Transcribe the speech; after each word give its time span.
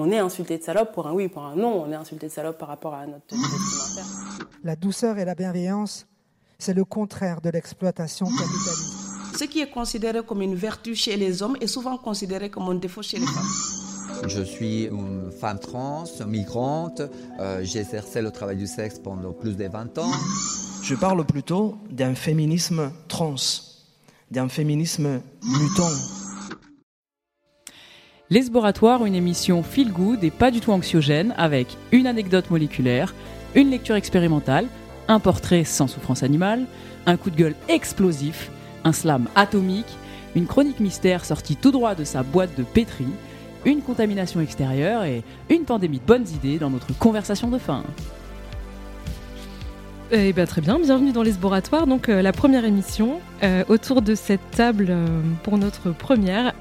on 0.00 0.10
est 0.10 0.18
insulté 0.18 0.58
de 0.58 0.62
salope 0.62 0.92
pour 0.92 1.06
un 1.06 1.12
oui, 1.12 1.28
pour 1.28 1.44
un 1.44 1.54
non, 1.54 1.84
on 1.84 1.92
est 1.92 1.94
insulté 1.94 2.26
de 2.26 2.32
salope 2.32 2.58
par 2.58 2.68
rapport 2.68 2.94
à 2.94 3.06
notre 3.06 3.24
vestimentaire. 3.30 4.06
La 4.64 4.76
douceur 4.76 5.18
et 5.18 5.24
la 5.24 5.34
bienveillance, 5.34 6.06
c'est 6.58 6.74
le 6.74 6.84
contraire 6.84 7.40
de 7.40 7.50
l'exploitation 7.50 8.26
capitaliste. 8.26 9.00
Ce 9.38 9.44
qui 9.44 9.60
est 9.60 9.70
considéré 9.70 10.22
comme 10.22 10.42
une 10.42 10.54
vertu 10.54 10.94
chez 10.94 11.16
les 11.16 11.42
hommes 11.42 11.56
est 11.60 11.66
souvent 11.66 11.96
considéré 11.96 12.50
comme 12.50 12.68
un 12.68 12.74
défaut 12.74 13.02
chez 13.02 13.18
les 13.18 13.26
femmes. 13.26 14.28
Je 14.28 14.42
suis 14.42 14.84
une 14.84 15.30
femme 15.30 15.58
trans, 15.58 16.04
migrante. 16.26 17.02
Euh, 17.38 17.60
j'ai 17.62 17.80
exercé 17.80 18.20
le 18.20 18.30
travail 18.30 18.56
du 18.56 18.66
sexe 18.66 18.98
pendant 18.98 19.32
plus 19.32 19.56
de 19.56 19.66
20 19.66 19.98
ans. 19.98 20.10
Je 20.82 20.94
parle 20.94 21.24
plutôt 21.24 21.76
d'un 21.90 22.14
féminisme 22.14 22.90
trans, 23.08 23.36
d'un 24.30 24.48
féminisme 24.48 25.20
mutant. 25.42 26.19
L'esboratoire, 28.32 29.04
une 29.06 29.16
émission 29.16 29.64
feel 29.64 29.90
good 29.90 30.22
et 30.22 30.30
pas 30.30 30.52
du 30.52 30.60
tout 30.60 30.70
anxiogène 30.70 31.34
avec 31.36 31.76
une 31.90 32.06
anecdote 32.06 32.48
moléculaire, 32.48 33.12
une 33.56 33.70
lecture 33.70 33.96
expérimentale, 33.96 34.66
un 35.08 35.18
portrait 35.18 35.64
sans 35.64 35.88
souffrance 35.88 36.22
animale, 36.22 36.66
un 37.06 37.16
coup 37.16 37.30
de 37.30 37.36
gueule 37.36 37.56
explosif, 37.68 38.52
un 38.84 38.92
slam 38.92 39.26
atomique, 39.34 39.92
une 40.36 40.46
chronique 40.46 40.78
mystère 40.78 41.24
sortie 41.24 41.56
tout 41.56 41.72
droit 41.72 41.96
de 41.96 42.04
sa 42.04 42.22
boîte 42.22 42.56
de 42.56 42.62
pétri, 42.62 43.08
une 43.64 43.82
contamination 43.82 44.40
extérieure 44.40 45.02
et 45.02 45.24
une 45.48 45.64
pandémie 45.64 45.98
de 45.98 46.06
bonnes 46.06 46.28
idées 46.28 46.60
dans 46.60 46.70
notre 46.70 46.96
conversation 46.96 47.48
de 47.48 47.58
fin. 47.58 47.82
Eh 50.12 50.32
bien, 50.32 50.44
très 50.44 50.60
bien, 50.60 50.80
bienvenue 50.80 51.12
dans 51.12 51.22
l'esboratoire, 51.22 51.86
donc 51.86 52.08
euh, 52.08 52.20
la 52.20 52.32
première 52.32 52.64
émission. 52.64 53.20
Euh, 53.44 53.62
autour 53.68 54.02
de 54.02 54.16
cette 54.16 54.40
table, 54.50 54.88
euh, 54.90 55.22
pour 55.44 55.56
notre 55.56 55.92
première, 55.92 56.52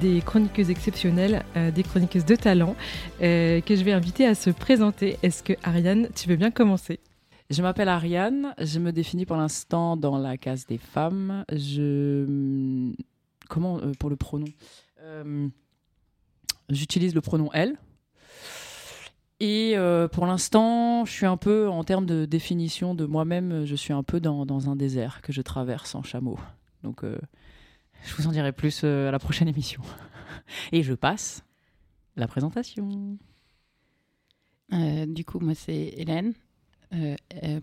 des 0.00 0.20
chroniqueuses 0.22 0.70
exceptionnelles, 0.70 1.44
des 1.54 1.84
chroniqueuses 1.84 2.24
de 2.24 2.34
talent, 2.34 2.74
que 3.20 3.62
je 3.68 3.84
vais 3.84 3.92
inviter 3.92 4.26
à 4.26 4.34
se 4.34 4.50
présenter. 4.50 5.18
Est-ce 5.22 5.44
que 5.44 5.52
Ariane, 5.62 6.08
tu 6.16 6.28
veux 6.28 6.34
bien 6.34 6.50
commencer? 6.50 6.98
Je 7.48 7.62
m'appelle 7.62 7.88
Ariane, 7.88 8.54
je 8.58 8.80
me 8.80 8.90
définis 8.90 9.24
pour 9.24 9.36
l'instant 9.36 9.96
dans 9.96 10.18
la 10.18 10.36
case 10.36 10.66
des 10.66 10.78
femmes. 10.78 11.44
Je. 11.52 12.92
Comment 13.48 13.78
pour 14.00 14.10
le 14.10 14.16
pronom? 14.16 14.46
J'utilise 16.70 17.14
le 17.14 17.20
pronom 17.20 17.50
elle. 17.52 17.76
Et 19.38 19.76
euh, 19.76 20.08
pour 20.08 20.26
l'instant, 20.26 21.04
je 21.04 21.12
suis 21.12 21.26
un 21.26 21.36
peu, 21.36 21.68
en 21.68 21.84
termes 21.84 22.06
de 22.06 22.24
définition 22.24 22.94
de 22.94 23.04
moi-même, 23.04 23.66
je 23.66 23.74
suis 23.74 23.92
un 23.92 24.02
peu 24.02 24.18
dans, 24.18 24.46
dans, 24.46 24.70
un 24.70 24.76
désert 24.76 25.20
que 25.20 25.32
je 25.32 25.42
traverse 25.42 25.94
en 25.94 26.02
chameau. 26.02 26.38
Donc, 26.82 27.04
euh, 27.04 27.18
je 28.04 28.14
vous 28.14 28.26
en 28.26 28.32
dirai 28.32 28.52
plus 28.52 28.80
euh, 28.84 29.08
à 29.08 29.10
la 29.10 29.18
prochaine 29.18 29.48
émission. 29.48 29.82
Et 30.72 30.82
je 30.82 30.94
passe 30.94 31.44
la 32.16 32.26
présentation. 32.26 33.18
du 34.70 35.24
coup, 35.26 35.38
moi, 35.38 35.54
c'est 35.54 35.92
Hélène. 35.96 36.32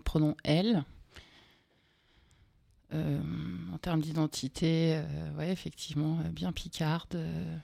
pronom 0.04 0.36
elle. 0.44 0.84
en 2.92 3.78
termes 3.80 4.00
d'identité, 4.00 5.02
ouais, 5.36 5.50
effectivement, 5.50 6.18
bien 6.30 6.52
picarde, 6.52 7.18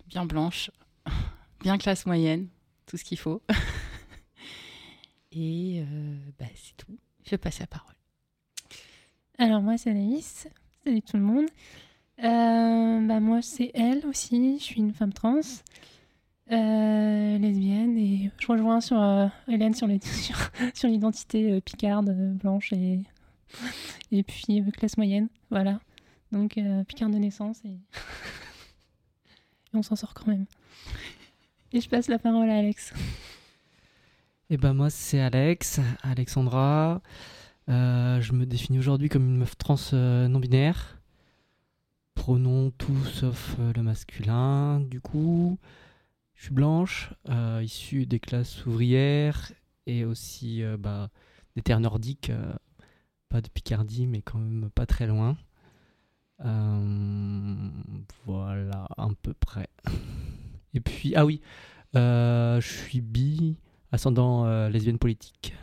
bien 0.08 0.24
blanche, 0.24 0.72
bien 1.60 1.78
classe 1.78 2.06
moyenne, 2.06 2.48
tout 2.86 2.96
ce 2.96 3.04
qu'il 3.04 3.18
faut. 3.18 3.40
Et 5.32 5.80
euh, 5.80 6.16
bah, 6.38 6.46
c'est 6.54 6.76
tout. 6.76 6.98
Je 7.24 7.30
vais 7.30 7.38
passer 7.38 7.60
la 7.60 7.66
parole. 7.68 7.94
Alors 9.38 9.62
moi 9.62 9.78
c'est 9.78 9.90
Anaïs. 9.90 10.48
Salut 10.84 11.02
tout 11.02 11.16
le 11.16 11.22
monde. 11.22 11.46
Euh, 12.22 13.06
bah, 13.06 13.20
moi 13.20 13.40
c'est 13.42 13.70
elle 13.74 14.04
aussi. 14.06 14.58
Je 14.58 14.64
suis 14.64 14.80
une 14.80 14.92
femme 14.92 15.12
trans. 15.12 15.40
Euh, 16.50 17.38
lesbienne 17.38 17.96
et 17.96 18.32
je 18.38 18.46
rejoins 18.48 18.80
sur 18.80 19.00
Hélène 19.46 19.72
sur 19.72 19.86
l'identité 20.84 21.60
picarde, 21.60 22.10
blanche 22.38 22.72
et, 22.72 23.04
et 24.10 24.24
puis 24.24 24.64
classe 24.72 24.96
moyenne. 24.96 25.28
Voilà. 25.50 25.78
Donc 26.32 26.58
picarde 26.88 27.12
de 27.12 27.18
naissance 27.18 27.60
et 27.64 27.76
on 29.72 29.82
s'en 29.82 29.94
sort 29.94 30.12
quand 30.12 30.26
même. 30.26 30.46
Et 31.72 31.80
je 31.80 31.88
passe 31.88 32.08
la 32.08 32.18
parole 32.18 32.50
à 32.50 32.56
Alex. 32.56 32.92
Et 34.50 34.54
eh 34.54 34.56
ben 34.56 34.74
moi 34.74 34.90
c'est 34.90 35.20
Alex, 35.20 35.78
Alexandra. 36.02 37.02
Euh, 37.68 38.20
je 38.20 38.32
me 38.32 38.44
définis 38.46 38.80
aujourd'hui 38.80 39.08
comme 39.08 39.22
une 39.22 39.36
meuf 39.36 39.56
trans 39.56 39.76
euh, 39.92 40.26
non 40.26 40.40
binaire. 40.40 41.00
Pronom 42.16 42.72
tout 42.72 43.04
sauf 43.04 43.54
euh, 43.60 43.72
le 43.76 43.84
masculin. 43.84 44.80
Du 44.80 45.00
coup, 45.00 45.56
je 46.34 46.46
suis 46.46 46.52
blanche, 46.52 47.12
issue 47.62 48.06
des 48.06 48.18
classes 48.18 48.66
ouvrières 48.66 49.52
et 49.86 50.04
aussi 50.04 50.64
bah, 50.80 51.10
des 51.54 51.62
terres 51.62 51.78
nordiques. 51.78 52.32
pas 53.28 53.40
de 53.40 53.48
Picardie, 53.50 54.08
mais 54.08 54.20
quand 54.20 54.40
même 54.40 54.68
pas 54.74 54.84
très 54.84 55.06
loin. 55.06 55.36
voilà, 58.26 58.88
à 58.96 59.08
peu 59.22 59.32
près. 59.32 59.68
Et 60.74 60.80
puis, 60.80 61.14
ah 61.14 61.24
oui, 61.24 61.40
je 61.94 62.60
suis 62.60 63.00
bi 63.00 63.56
ascendant 63.92 64.46
euh, 64.46 64.68
lesbienne 64.68 64.98
politique. 64.98 65.54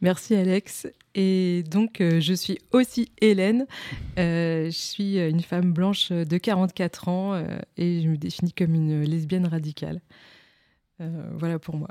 Merci 0.00 0.34
Alex. 0.34 0.88
Et 1.14 1.62
donc, 1.70 2.00
euh, 2.00 2.20
je 2.20 2.34
suis 2.34 2.58
aussi 2.72 3.12
Hélène. 3.20 3.66
Euh, 4.18 4.66
je 4.66 4.76
suis 4.76 5.18
une 5.18 5.42
femme 5.42 5.72
blanche 5.72 6.10
de 6.10 6.38
44 6.38 7.08
ans 7.08 7.44
et 7.76 8.00
je 8.00 8.08
me 8.08 8.16
définis 8.16 8.52
comme 8.52 8.74
une 8.74 9.02
lesbienne 9.02 9.46
radicale. 9.46 10.00
voilà 10.98 11.58
pour 11.58 11.76
moi. 11.76 11.88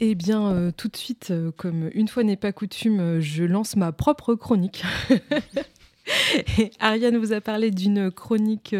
Eh 0.00 0.14
bien, 0.14 0.72
tout 0.76 0.88
de 0.88 0.96
suite, 0.96 1.32
comme 1.56 1.90
une 1.94 2.08
fois 2.08 2.24
n'est 2.24 2.36
pas 2.36 2.52
coutume, 2.52 3.20
je 3.20 3.44
lance 3.44 3.76
ma 3.76 3.92
propre 3.92 4.34
chronique. 4.34 4.84
et 6.58 6.70
Ariane 6.80 7.16
vous 7.16 7.32
a 7.32 7.40
parlé 7.40 7.70
d'une 7.70 8.10
chronique 8.10 8.74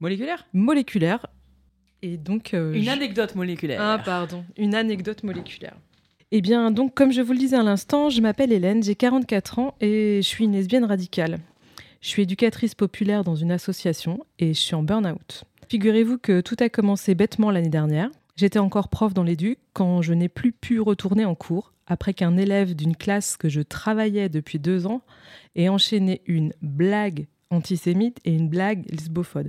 moléculaire? 0.00 0.46
Moléculaire. 0.52 1.26
Et 2.04 2.18
donc, 2.18 2.52
euh, 2.52 2.74
une 2.74 2.90
anecdote 2.90 3.34
moléculaire. 3.34 3.80
Ah, 3.80 3.98
pardon, 4.04 4.44
une 4.58 4.74
anecdote 4.74 5.22
moléculaire. 5.22 5.74
Eh 6.32 6.42
bien, 6.42 6.70
donc, 6.70 6.92
comme 6.92 7.12
je 7.12 7.22
vous 7.22 7.32
le 7.32 7.38
disais 7.38 7.56
à 7.56 7.62
l'instant, 7.62 8.10
je 8.10 8.20
m'appelle 8.20 8.52
Hélène, 8.52 8.82
j'ai 8.82 8.94
44 8.94 9.58
ans 9.58 9.74
et 9.80 10.20
je 10.20 10.28
suis 10.28 10.44
une 10.44 10.52
lesbienne 10.52 10.84
radicale. 10.84 11.38
Je 12.02 12.08
suis 12.08 12.20
éducatrice 12.20 12.74
populaire 12.74 13.24
dans 13.24 13.36
une 13.36 13.50
association 13.50 14.26
et 14.38 14.48
je 14.48 14.60
suis 14.60 14.74
en 14.74 14.82
burn-out. 14.82 15.44
Figurez-vous 15.70 16.18
que 16.18 16.42
tout 16.42 16.56
a 16.60 16.68
commencé 16.68 17.14
bêtement 17.14 17.50
l'année 17.50 17.70
dernière. 17.70 18.10
J'étais 18.36 18.58
encore 18.58 18.88
prof 18.88 19.14
dans 19.14 19.22
l'éduc 19.22 19.58
quand 19.72 20.02
je 20.02 20.12
n'ai 20.12 20.28
plus 20.28 20.52
pu 20.52 20.80
retourner 20.80 21.24
en 21.24 21.34
cours 21.34 21.72
après 21.86 22.12
qu'un 22.12 22.36
élève 22.36 22.74
d'une 22.74 22.96
classe 22.96 23.38
que 23.38 23.48
je 23.48 23.62
travaillais 23.62 24.28
depuis 24.28 24.58
deux 24.58 24.86
ans 24.86 25.00
ait 25.56 25.70
enchaîné 25.70 26.20
une 26.26 26.52
blague 26.60 27.28
antisémite 27.48 28.18
et 28.26 28.34
une 28.34 28.50
blague 28.50 28.84
lesbophobe. 28.90 29.48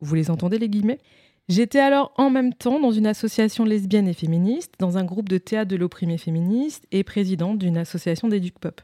Vous 0.00 0.14
les 0.14 0.30
entendez 0.30 0.58
les 0.58 0.68
guillemets? 0.68 1.00
J'étais 1.48 1.78
alors 1.78 2.12
en 2.16 2.28
même 2.28 2.52
temps 2.52 2.78
dans 2.78 2.90
une 2.90 3.06
association 3.06 3.64
lesbienne 3.64 4.06
et 4.06 4.14
féministe, 4.14 4.74
dans 4.78 4.98
un 4.98 5.04
groupe 5.04 5.30
de 5.30 5.38
théâtre 5.38 5.70
de 5.70 5.76
l'opprimé 5.76 6.18
féministe 6.18 6.86
et 6.92 7.04
présidente 7.04 7.58
d'une 7.58 7.78
association 7.78 8.28
d'éduc 8.28 8.58
pop. 8.58 8.82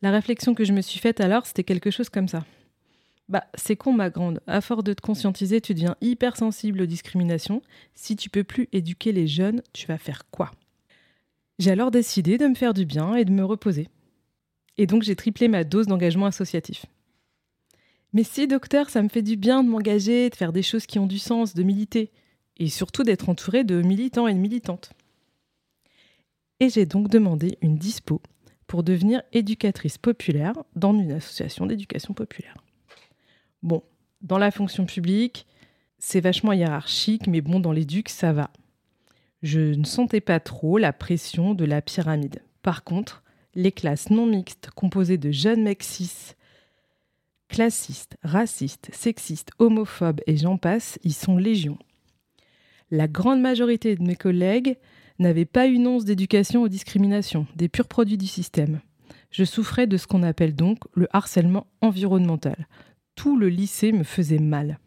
La 0.00 0.10
réflexion 0.10 0.54
que 0.54 0.64
je 0.64 0.72
me 0.72 0.80
suis 0.80 0.98
faite 0.98 1.20
alors, 1.20 1.46
c'était 1.46 1.64
quelque 1.64 1.90
chose 1.90 2.08
comme 2.08 2.28
ça. 2.28 2.44
Bah, 3.28 3.44
c'est 3.54 3.76
con, 3.76 3.92
ma 3.92 4.10
grande. 4.10 4.40
À 4.46 4.60
force 4.60 4.84
de 4.84 4.92
te 4.92 5.00
conscientiser, 5.00 5.60
tu 5.60 5.74
deviens 5.74 5.96
hypersensible 6.00 6.82
aux 6.82 6.86
discriminations. 6.86 7.62
Si 7.94 8.16
tu 8.16 8.30
peux 8.30 8.44
plus 8.44 8.68
éduquer 8.72 9.12
les 9.12 9.26
jeunes, 9.26 9.62
tu 9.72 9.86
vas 9.86 9.98
faire 9.98 10.22
quoi? 10.30 10.50
J'ai 11.58 11.70
alors 11.70 11.90
décidé 11.90 12.38
de 12.38 12.46
me 12.46 12.54
faire 12.54 12.74
du 12.74 12.84
bien 12.84 13.14
et 13.14 13.24
de 13.24 13.30
me 13.30 13.44
reposer. 13.44 13.88
Et 14.76 14.86
donc 14.86 15.02
j'ai 15.02 15.16
triplé 15.16 15.48
ma 15.48 15.64
dose 15.64 15.86
d'engagement 15.86 16.26
associatif. 16.26 16.86
Mais 18.14 18.22
si, 18.22 18.46
docteur, 18.46 18.88
ça 18.88 19.02
me 19.02 19.08
fait 19.08 19.22
du 19.22 19.36
bien 19.36 19.64
de 19.64 19.68
m'engager, 19.68 20.30
de 20.30 20.36
faire 20.36 20.52
des 20.52 20.62
choses 20.62 20.86
qui 20.86 21.00
ont 21.00 21.06
du 21.06 21.18
sens, 21.18 21.52
de 21.52 21.62
militer, 21.64 22.12
et 22.56 22.68
surtout 22.68 23.02
d'être 23.02 23.28
entouré 23.28 23.64
de 23.64 23.82
militants 23.82 24.28
et 24.28 24.34
de 24.34 24.38
militantes. 24.38 24.92
Et 26.60 26.70
j'ai 26.70 26.86
donc 26.86 27.08
demandé 27.08 27.58
une 27.60 27.76
dispo 27.76 28.22
pour 28.68 28.84
devenir 28.84 29.22
éducatrice 29.32 29.98
populaire 29.98 30.54
dans 30.76 30.94
une 30.94 31.10
association 31.12 31.66
d'éducation 31.66 32.14
populaire. 32.14 32.56
Bon, 33.64 33.82
dans 34.22 34.38
la 34.38 34.52
fonction 34.52 34.86
publique, 34.86 35.46
c'est 35.98 36.20
vachement 36.20 36.52
hiérarchique, 36.52 37.26
mais 37.26 37.40
bon, 37.40 37.58
dans 37.58 37.72
l'éduc, 37.72 38.08
ça 38.08 38.32
va. 38.32 38.50
Je 39.42 39.74
ne 39.74 39.84
sentais 39.84 40.20
pas 40.20 40.38
trop 40.38 40.78
la 40.78 40.92
pression 40.92 41.54
de 41.54 41.64
la 41.64 41.82
pyramide. 41.82 42.42
Par 42.62 42.84
contre, 42.84 43.24
les 43.54 43.72
classes 43.72 44.10
non 44.10 44.26
mixtes 44.26 44.70
composées 44.74 45.18
de 45.18 45.32
jeunes 45.32 45.62
mecs 45.64 45.82
Classistes, 47.48 48.16
racistes, 48.22 48.90
sexistes, 48.92 49.50
homophobes 49.58 50.20
et 50.26 50.36
j'en 50.36 50.56
passe, 50.56 50.98
ils 51.04 51.14
sont 51.14 51.36
légion. 51.36 51.78
La 52.90 53.08
grande 53.08 53.40
majorité 53.40 53.96
de 53.96 54.02
mes 54.02 54.16
collègues 54.16 54.76
n'avaient 55.18 55.44
pas 55.44 55.66
une 55.66 55.86
once 55.86 56.04
d'éducation 56.04 56.62
aux 56.62 56.68
discriminations, 56.68 57.46
des 57.56 57.68
purs 57.68 57.88
produits 57.88 58.18
du 58.18 58.26
système. 58.26 58.80
Je 59.30 59.44
souffrais 59.44 59.86
de 59.86 59.96
ce 59.96 60.06
qu'on 60.06 60.22
appelle 60.22 60.54
donc 60.54 60.78
le 60.94 61.08
harcèlement 61.12 61.66
environnemental. 61.80 62.68
Tout 63.14 63.36
le 63.36 63.48
lycée 63.48 63.92
me 63.92 64.04
faisait 64.04 64.38
mal. 64.38 64.78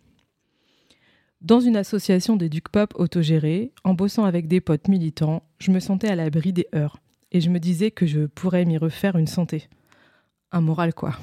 Dans 1.41 1.59
une 1.59 1.77
association 1.77 2.35
d'éduc 2.35 2.69
pop 2.69 2.93
autogérée, 2.95 3.71
en 3.83 3.93
bossant 3.93 4.25
avec 4.25 4.47
des 4.47 4.59
potes 4.59 4.87
militants, 4.87 5.43
je 5.59 5.71
me 5.71 5.79
sentais 5.79 6.07
à 6.09 6.15
l'abri 6.15 6.51
des 6.51 6.67
heures 6.73 6.97
et 7.31 7.41
je 7.41 7.49
me 7.49 7.59
disais 7.59 7.91
que 7.91 8.05
je 8.05 8.25
pourrais 8.25 8.65
m'y 8.65 8.77
refaire 8.77 9.17
une 9.17 9.27
santé. 9.27 9.67
Un 10.51 10.61
moral, 10.61 10.93
quoi. 10.93 11.17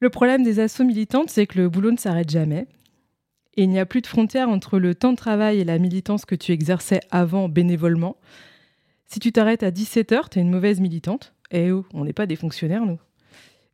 Le 0.00 0.10
problème 0.10 0.42
des 0.42 0.60
assauts 0.60 0.84
militantes, 0.84 1.30
c'est 1.30 1.46
que 1.46 1.58
le 1.58 1.68
boulot 1.68 1.90
ne 1.90 1.96
s'arrête 1.96 2.30
jamais. 2.30 2.66
Et 3.56 3.62
il 3.62 3.70
n'y 3.70 3.78
a 3.78 3.86
plus 3.86 4.02
de 4.02 4.06
frontière 4.06 4.50
entre 4.50 4.78
le 4.78 4.94
temps 4.94 5.12
de 5.12 5.16
travail 5.16 5.60
et 5.60 5.64
la 5.64 5.78
militance 5.78 6.26
que 6.26 6.34
tu 6.34 6.52
exerçais 6.52 7.00
avant 7.10 7.48
bénévolement. 7.48 8.16
Si 9.06 9.20
tu 9.20 9.32
t'arrêtes 9.32 9.62
à 9.62 9.70
17h, 9.70 10.28
tu 10.30 10.38
es 10.38 10.42
une 10.42 10.50
mauvaise 10.50 10.80
militante. 10.80 11.32
Eh 11.50 11.70
oh, 11.72 11.86
on 11.94 12.04
n'est 12.04 12.12
pas 12.12 12.26
des 12.26 12.36
fonctionnaires, 12.36 12.84
nous. 12.84 12.98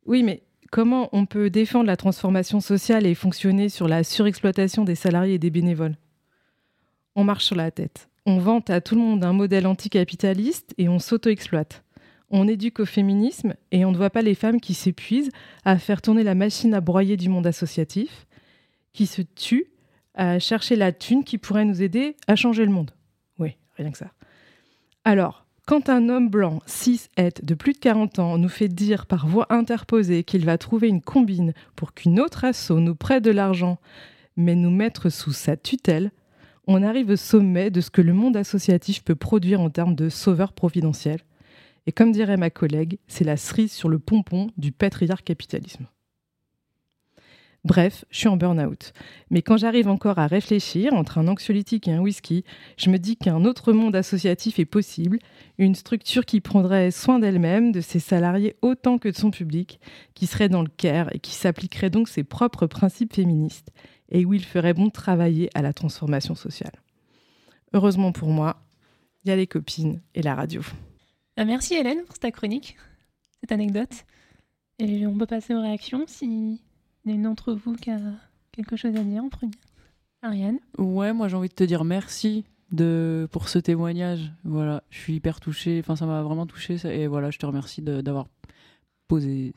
Oui, 0.05 0.23
mais 0.23 0.43
comment 0.71 1.09
on 1.11 1.25
peut 1.25 1.49
défendre 1.49 1.87
la 1.87 1.97
transformation 1.97 2.61
sociale 2.61 3.05
et 3.05 3.15
fonctionner 3.15 3.67
sur 3.67 3.89
la 3.89 4.05
surexploitation 4.05 4.85
des 4.85 4.95
salariés 4.95 5.35
et 5.35 5.39
des 5.39 5.49
bénévoles? 5.49 5.97
On 7.15 7.25
marche 7.25 7.45
sur 7.45 7.55
la 7.57 7.71
tête. 7.71 8.09
On 8.25 8.37
vante 8.37 8.69
à 8.69 8.79
tout 8.79 8.95
le 8.95 9.01
monde 9.01 9.25
un 9.25 9.33
modèle 9.33 9.67
anticapitaliste 9.67 10.73
et 10.77 10.87
on 10.87 10.99
s'auto-exploite. 10.99 11.82
On 12.35 12.47
éduque 12.47 12.79
au 12.79 12.85
féminisme 12.85 13.53
et 13.71 13.85
on 13.85 13.91
ne 13.91 13.97
voit 13.97 14.09
pas 14.09 14.23
les 14.23 14.33
femmes 14.33 14.59
qui 14.59 14.73
s'épuisent 14.73 15.29
à 15.65 15.77
faire 15.77 16.01
tourner 16.01 16.23
la 16.23 16.33
machine 16.33 16.73
à 16.73 16.81
broyer 16.81 17.15
du 17.15 17.29
monde 17.29 17.45
associatif, 17.45 18.25
qui 18.91 19.05
se 19.05 19.21
tuent 19.21 19.67
à 20.15 20.39
chercher 20.39 20.75
la 20.75 20.91
thune 20.91 21.23
qui 21.23 21.37
pourrait 21.37 21.63
nous 21.63 21.83
aider 21.83 22.15
à 22.25 22.35
changer 22.35 22.65
le 22.65 22.71
monde. 22.71 22.89
Oui, 23.37 23.55
rien 23.75 23.91
que 23.91 23.99
ça. 23.99 24.11
Alors, 25.05 25.45
quand 25.67 25.89
un 25.89 26.09
homme 26.09 26.27
blanc, 26.27 26.63
cis, 26.65 27.01
het, 27.17 27.43
de 27.43 27.53
plus 27.53 27.73
de 27.73 27.77
40 27.77 28.17
ans, 28.17 28.39
nous 28.39 28.49
fait 28.49 28.67
dire 28.67 29.05
par 29.05 29.27
voix 29.27 29.45
interposée 29.53 30.23
qu'il 30.23 30.43
va 30.43 30.57
trouver 30.57 30.87
une 30.87 31.01
combine 31.01 31.53
pour 31.75 31.93
qu'une 31.93 32.19
autre 32.19 32.45
asso 32.45 32.71
nous 32.71 32.95
prête 32.95 33.23
de 33.23 33.29
l'argent, 33.29 33.77
mais 34.37 34.55
nous 34.55 34.71
mettre 34.71 35.09
sous 35.09 35.33
sa 35.33 35.55
tutelle, 35.55 36.11
on 36.65 36.81
arrive 36.81 37.11
au 37.11 37.15
sommet 37.15 37.69
de 37.69 37.79
ce 37.79 37.91
que 37.91 38.01
le 38.01 38.13
monde 38.13 38.37
associatif 38.37 39.03
peut 39.03 39.15
produire 39.15 39.61
en 39.61 39.69
termes 39.69 39.93
de 39.93 40.09
sauveur 40.09 40.51
providentiel. 40.51 41.19
Et 41.85 41.91
comme 41.91 42.11
dirait 42.11 42.37
ma 42.37 42.49
collègue, 42.49 42.99
c'est 43.07 43.23
la 43.23 43.37
cerise 43.37 43.71
sur 43.71 43.89
le 43.89 43.99
pompon 43.99 44.49
du 44.57 44.71
patriarcat 44.71 45.23
capitalisme. 45.23 45.87
Bref, 47.65 48.03
je 48.09 48.17
suis 48.17 48.27
en 48.27 48.35
burn-out. 48.35 48.91
Mais 49.29 49.41
quand 49.41 49.55
j'arrive 49.55 49.87
encore 49.87 50.19
à 50.19 50.27
réfléchir 50.27 50.93
entre 50.93 51.17
un 51.17 51.29
anxiolytique 51.29 51.87
et 51.87 51.93
un 51.93 52.01
whisky, 52.01 52.43
je 52.75 52.89
me 52.89 52.99
dis 52.99 53.15
qu'un 53.15 53.45
autre 53.45 53.71
monde 53.71 53.95
associatif 53.95 54.59
est 54.59 54.65
possible, 54.65 55.17
une 55.57 55.73
structure 55.73 56.25
qui 56.25 56.41
prendrait 56.41 56.91
soin 56.91 57.19
d'elle-même, 57.19 57.71
de 57.71 57.79
ses 57.79 57.99
salariés 57.99 58.57
autant 58.61 58.97
que 58.97 59.07
de 59.07 59.15
son 59.15 59.31
public, 59.31 59.79
qui 60.13 60.27
serait 60.27 60.49
dans 60.49 60.61
le 60.61 60.69
care 60.75 61.07
et 61.15 61.19
qui 61.19 61.31
s'appliquerait 61.31 61.89
donc 61.89 62.09
ses 62.09 62.25
propres 62.25 62.67
principes 62.67 63.13
féministes, 63.13 63.71
et 64.09 64.25
où 64.25 64.33
il 64.33 64.43
ferait 64.43 64.73
bon 64.73 64.89
travailler 64.89 65.49
à 65.53 65.61
la 65.61 65.71
transformation 65.71 66.35
sociale. 66.35 66.81
Heureusement 67.71 68.11
pour 68.11 68.29
moi, 68.29 68.61
il 69.23 69.29
y 69.29 69.31
a 69.31 69.37
les 69.37 69.47
copines 69.47 70.01
et 70.15 70.21
la 70.21 70.35
radio. 70.35 70.61
Euh, 71.39 71.45
merci 71.45 71.73
Hélène 71.73 72.03
pour 72.05 72.19
ta 72.19 72.31
chronique, 72.31 72.77
cette 73.41 73.51
anecdote. 73.51 74.05
Et 74.79 75.07
on 75.07 75.17
peut 75.17 75.25
passer 75.25 75.55
aux 75.55 75.61
réactions 75.61 76.05
si 76.07 76.59
il 77.05 77.09
y 77.09 77.11
a 77.11 77.15
une 77.15 77.23
d'entre 77.23 77.53
vous 77.53 77.75
qui 77.75 77.89
a 77.89 77.99
quelque 78.51 78.75
chose 78.75 78.95
à 78.95 79.03
dire 79.03 79.23
en 79.23 79.29
premier. 79.29 79.53
Ariane 80.21 80.59
Ouais, 80.77 81.11
moi 81.11 81.27
j'ai 81.27 81.35
envie 81.35 81.49
de 81.49 81.53
te 81.53 81.63
dire 81.63 81.83
merci 81.83 82.45
de, 82.71 83.27
pour 83.31 83.49
ce 83.49 83.59
témoignage. 83.59 84.31
Voilà, 84.43 84.83
je 84.89 84.99
suis 84.99 85.15
hyper 85.15 85.39
touchée. 85.39 85.79
Enfin, 85.79 85.95
ça 85.95 86.05
m'a 86.05 86.21
vraiment 86.21 86.45
touchée. 86.45 86.77
Et 86.85 87.07
voilà, 87.07 87.31
je 87.31 87.39
te 87.39 87.45
remercie 87.45 87.81
d'avoir 87.81 88.27
posé 89.07 89.53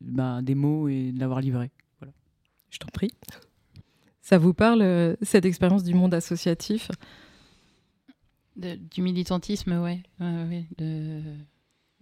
ben, 0.00 0.42
des 0.42 0.54
mots 0.54 0.88
et 0.88 1.12
de 1.12 1.20
l'avoir 1.20 1.40
livré. 1.40 1.70
Voilà. 1.98 2.12
Je 2.70 2.78
t'en 2.78 2.88
prie. 2.88 3.10
Ça 4.20 4.38
vous 4.38 4.54
parle, 4.54 4.82
euh, 4.82 5.16
cette 5.22 5.44
expérience 5.44 5.84
du 5.84 5.94
monde 5.94 6.12
associatif? 6.14 6.90
Du 8.56 9.02
militantisme, 9.02 9.72
ouais. 9.82 10.02
ouais, 10.18 10.66
de... 10.78 11.20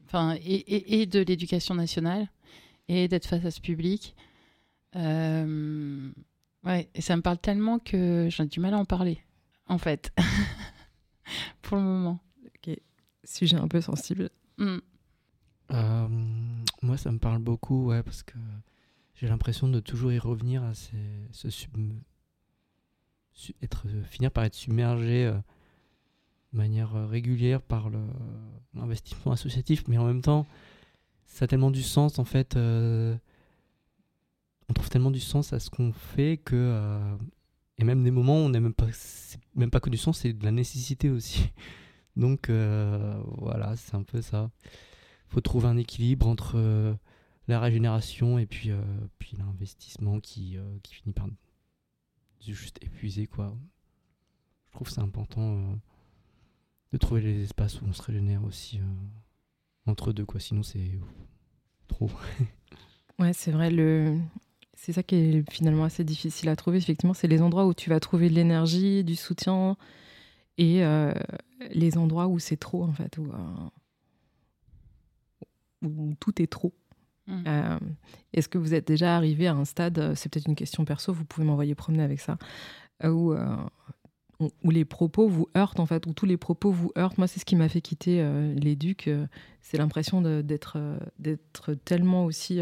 enfin, 0.07 0.37
et, 0.37 0.55
et, 0.55 1.01
et 1.01 1.07
de 1.07 1.19
l'éducation 1.21 1.75
nationale, 1.75 2.29
et 2.89 3.09
d'être 3.09 3.27
face 3.27 3.45
à 3.45 3.51
ce 3.51 3.61
public. 3.61 4.15
Euh, 4.97 6.11
ouais, 6.65 6.89
et 6.95 7.01
ça 7.01 7.17
me 7.17 7.23
parle 7.23 7.39
tellement 7.39 7.79
que 7.79 8.29
j'ai 8.31 8.47
du 8.47 8.61
mal 8.61 8.75
à 8.75 8.79
en 8.79 8.85
parler, 8.85 9.19
en 9.67 9.79
fait, 9.79 10.13
pour 11.63 11.77
le 11.77 11.83
moment. 11.83 12.21
Ok, 12.47 12.77
sujet 13.25 13.57
un 13.57 13.69
peu 13.69 13.81
sensible. 13.81 14.31
Mm. 14.59 14.79
Euh, 15.73 16.09
moi, 16.83 16.97
ça 16.97 17.11
me 17.11 17.19
parle 17.19 17.39
beaucoup, 17.39 17.87
ouais, 17.87 18.03
parce 18.03 18.23
que 18.23 18.39
j'ai 19.15 19.27
l'impression 19.27 19.69
de 19.69 19.81
toujours 19.81 20.13
y 20.13 20.19
revenir 20.19 20.63
à 20.63 20.75
ces, 20.75 20.97
ce 21.33 21.51
sub, 21.51 21.73
être, 23.63 23.87
finir 24.05 24.31
par 24.31 24.45
être 24.45 24.55
submergé 24.55 25.27
euh, 25.27 25.35
de 26.55 26.59
manière 26.59 26.95
euh, 26.95 27.07
régulière 27.07 27.61
par 27.61 27.91
l'investissement 28.75 29.33
associatif, 29.33 29.85
mais 29.89 29.99
en 29.99 30.05
même 30.05 30.23
temps, 30.23 30.47
ça 31.27 31.45
a 31.45 31.49
tellement 31.49 31.73
du 31.73 31.83
sens, 31.83 32.19
en 32.19 32.25
fait. 32.25 32.57
Euh, 32.57 33.17
on 34.69 34.73
trouve 34.73 34.89
tellement 34.89 35.11
du 35.11 35.21
sens 35.21 35.53
à 35.53 35.59
ce 35.59 35.69
qu'on 35.69 35.93
fait 35.93 36.39
que 36.39 36.55
euh, 36.57 37.17
et 37.77 37.85
même 37.85 38.03
des 38.03 38.11
moments 38.11 38.37
où 38.37 38.47
on 38.47 38.49
n'a 38.49 38.61
même 38.61 38.73
pas 38.73 38.87
même 39.55 39.71
pas 39.71 39.81
que 39.81 39.91
du 39.91 39.99
sens 39.99 40.21
c'est 40.21 40.33
de 40.33 40.43
la 40.43 40.53
nécessité 40.53 41.11
aussi 41.11 41.51
donc 42.17 42.49
voilà 42.49 43.77
c'est 43.77 43.95
un 43.95 44.03
peu 44.03 44.23
ça 44.23 44.51
faut 45.29 45.43
trouver 45.43 45.67
un 45.67 45.77
équilibre 45.77 46.27
entre 46.27 46.97
la 47.47 47.61
régénération 47.61 48.39
et 48.39 48.47
puis 48.47 48.71
puis 49.19 49.37
l'investissement 49.37 50.19
qui, 50.19 50.57
qui 50.83 50.95
finit 50.95 51.13
par 51.13 51.29
juste 52.41 52.83
épuiser 52.83 53.27
quoi 53.27 53.55
je 54.69 54.73
trouve 54.73 54.89
c'est 54.89 55.03
important 55.03 55.79
de 56.95 56.99
trouver 56.99 57.21
les 57.21 57.43
espaces 57.43 57.83
où 57.83 57.85
on 57.87 57.93
se 57.93 58.03
régénère 58.03 58.45
aussi 58.45 58.81
entre 59.85 60.13
deux 60.13 60.25
quoi 60.25 60.39
sinon 60.39 60.63
c'est 60.63 60.93
trop 61.89 62.09
ouais 63.19 63.33
c'est 63.33 63.51
vrai 63.51 63.71
le 63.71 64.19
c'est 64.85 64.93
ça 64.93 65.03
qui 65.03 65.17
est 65.17 65.51
finalement 65.51 65.85
assez 65.85 66.05
difficile 66.05 66.51
à 66.51 66.57
trouver. 66.57 66.77
Effectivement, 66.77 67.15
c'est 67.15 67.27
les 67.27 67.41
endroits 67.41 67.65
où 67.67 67.73
tu 67.73 67.89
vas 67.89 68.01
trouver 68.01 68.29
de 68.29 68.35
l'énergie, 68.35 69.03
du 69.03 69.17
soutien, 69.17 69.79
et 70.59 70.85
euh, 70.85 71.15
les 71.71 71.97
endroits 71.97 72.27
où 72.27 72.39
c'est 72.39 72.59
trop, 72.59 72.85
en 72.85 72.93
fait, 72.93 73.17
où, 73.17 73.33
euh, 73.33 73.69
où 75.87 76.13
tout 76.21 76.43
est 76.43 76.49
trop. 76.49 76.75
Mmh. 77.27 77.45
Euh, 77.47 77.79
Est-ce 78.35 78.49
que 78.49 78.59
vous 78.59 78.75
êtes 78.75 78.87
déjà 78.87 79.17
arrivé 79.17 79.47
à 79.47 79.55
un 79.55 79.65
stade, 79.65 80.15
c'est 80.15 80.31
peut-être 80.31 80.49
une 80.49 80.55
question 80.55 80.85
perso, 80.85 81.15
vous 81.15 81.25
pouvez 81.25 81.47
m'envoyer 81.47 81.75
promener 81.75 82.03
avec 82.03 82.21
ça, 82.21 82.37
où, 83.05 83.35
où 84.41 84.71
les 84.71 84.85
propos 84.85 85.29
vous 85.29 85.49
heurtent, 85.57 85.81
en 85.81 85.87
fait, 85.87 86.07
où 86.07 86.13
tous 86.13 86.27
les 86.27 86.37
propos 86.37 86.71
vous 86.71 86.93
heurtent. 86.99 87.19
Moi, 87.19 87.27
c'est 87.27 87.41
ce 87.41 87.45
qui 87.45 87.57
m'a 87.57 87.69
fait 87.69 87.81
quitter 87.81 88.25
l'éduc. 88.57 89.09
c'est 89.63 89.79
l'impression 89.79 90.21
d'être 90.21 90.79
tellement 91.85 92.25
aussi 92.25 92.61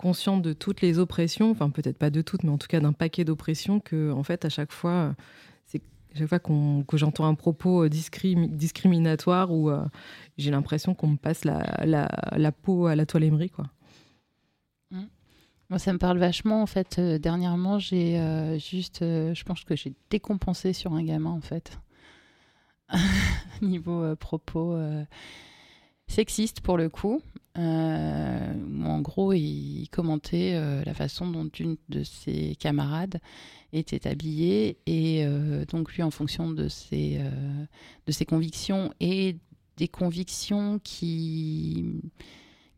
consciente 0.00 0.40
de 0.40 0.54
toutes 0.54 0.80
les 0.80 0.98
oppressions, 0.98 1.50
enfin 1.50 1.68
peut-être 1.68 1.98
pas 1.98 2.10
de 2.10 2.22
toutes, 2.22 2.42
mais 2.42 2.50
en 2.50 2.58
tout 2.58 2.68
cas 2.68 2.80
d'un 2.80 2.92
paquet 2.92 3.24
d'oppressions, 3.24 3.80
que 3.80 4.10
en 4.10 4.22
fait 4.22 4.46
à 4.46 4.48
chaque 4.48 4.72
fois, 4.72 5.14
c'est 5.66 5.82
chaque 6.14 6.28
fois 6.28 6.38
que 6.38 6.96
j'entends 6.96 7.26
un 7.26 7.34
propos 7.34 7.84
euh, 7.84 7.88
discriminatoire 7.90 9.50
euh, 9.52 9.84
j'ai 10.38 10.50
l'impression 10.50 10.94
qu'on 10.94 11.08
me 11.08 11.16
passe 11.16 11.44
la, 11.44 12.52
peau 12.62 12.86
à 12.86 12.96
la 12.96 13.04
toile 13.04 13.24
émerie, 13.24 13.50
quoi. 13.50 13.66
Moi, 15.70 15.78
ça 15.78 15.92
me 15.92 15.98
parle 15.98 16.18
vachement 16.18 16.62
en 16.62 16.66
fait. 16.66 16.98
Euh, 16.98 17.18
dernièrement, 17.18 17.78
j'ai 17.78 18.18
juste, 18.58 18.98
je 19.00 19.42
pense 19.44 19.64
que 19.64 19.76
j'ai 19.76 19.94
décompensé 20.10 20.72
sur 20.72 20.92
un 20.92 21.02
gamin 21.02 21.30
en 21.30 21.40
fait, 21.40 21.78
niveau 23.62 24.14
propos 24.16 24.76
sexiste 26.10 26.60
pour 26.60 26.76
le 26.76 26.88
coup. 26.88 27.22
Euh, 27.58 28.54
en 28.84 29.00
gros, 29.00 29.32
il 29.32 29.88
commentait 29.90 30.52
euh, 30.54 30.82
la 30.84 30.94
façon 30.94 31.28
dont 31.28 31.48
une 31.48 31.76
de 31.88 32.04
ses 32.04 32.56
camarades 32.56 33.20
était 33.72 34.06
habillée 34.08 34.78
et 34.86 35.24
euh, 35.24 35.64
donc 35.64 35.94
lui, 35.94 36.02
en 36.02 36.10
fonction 36.10 36.50
de 36.50 36.68
ses, 36.68 37.20
de 38.06 38.12
ses 38.12 38.24
convictions 38.24 38.92
et 39.00 39.36
des 39.76 39.88
convictions 39.88 40.78
qui, 40.82 41.84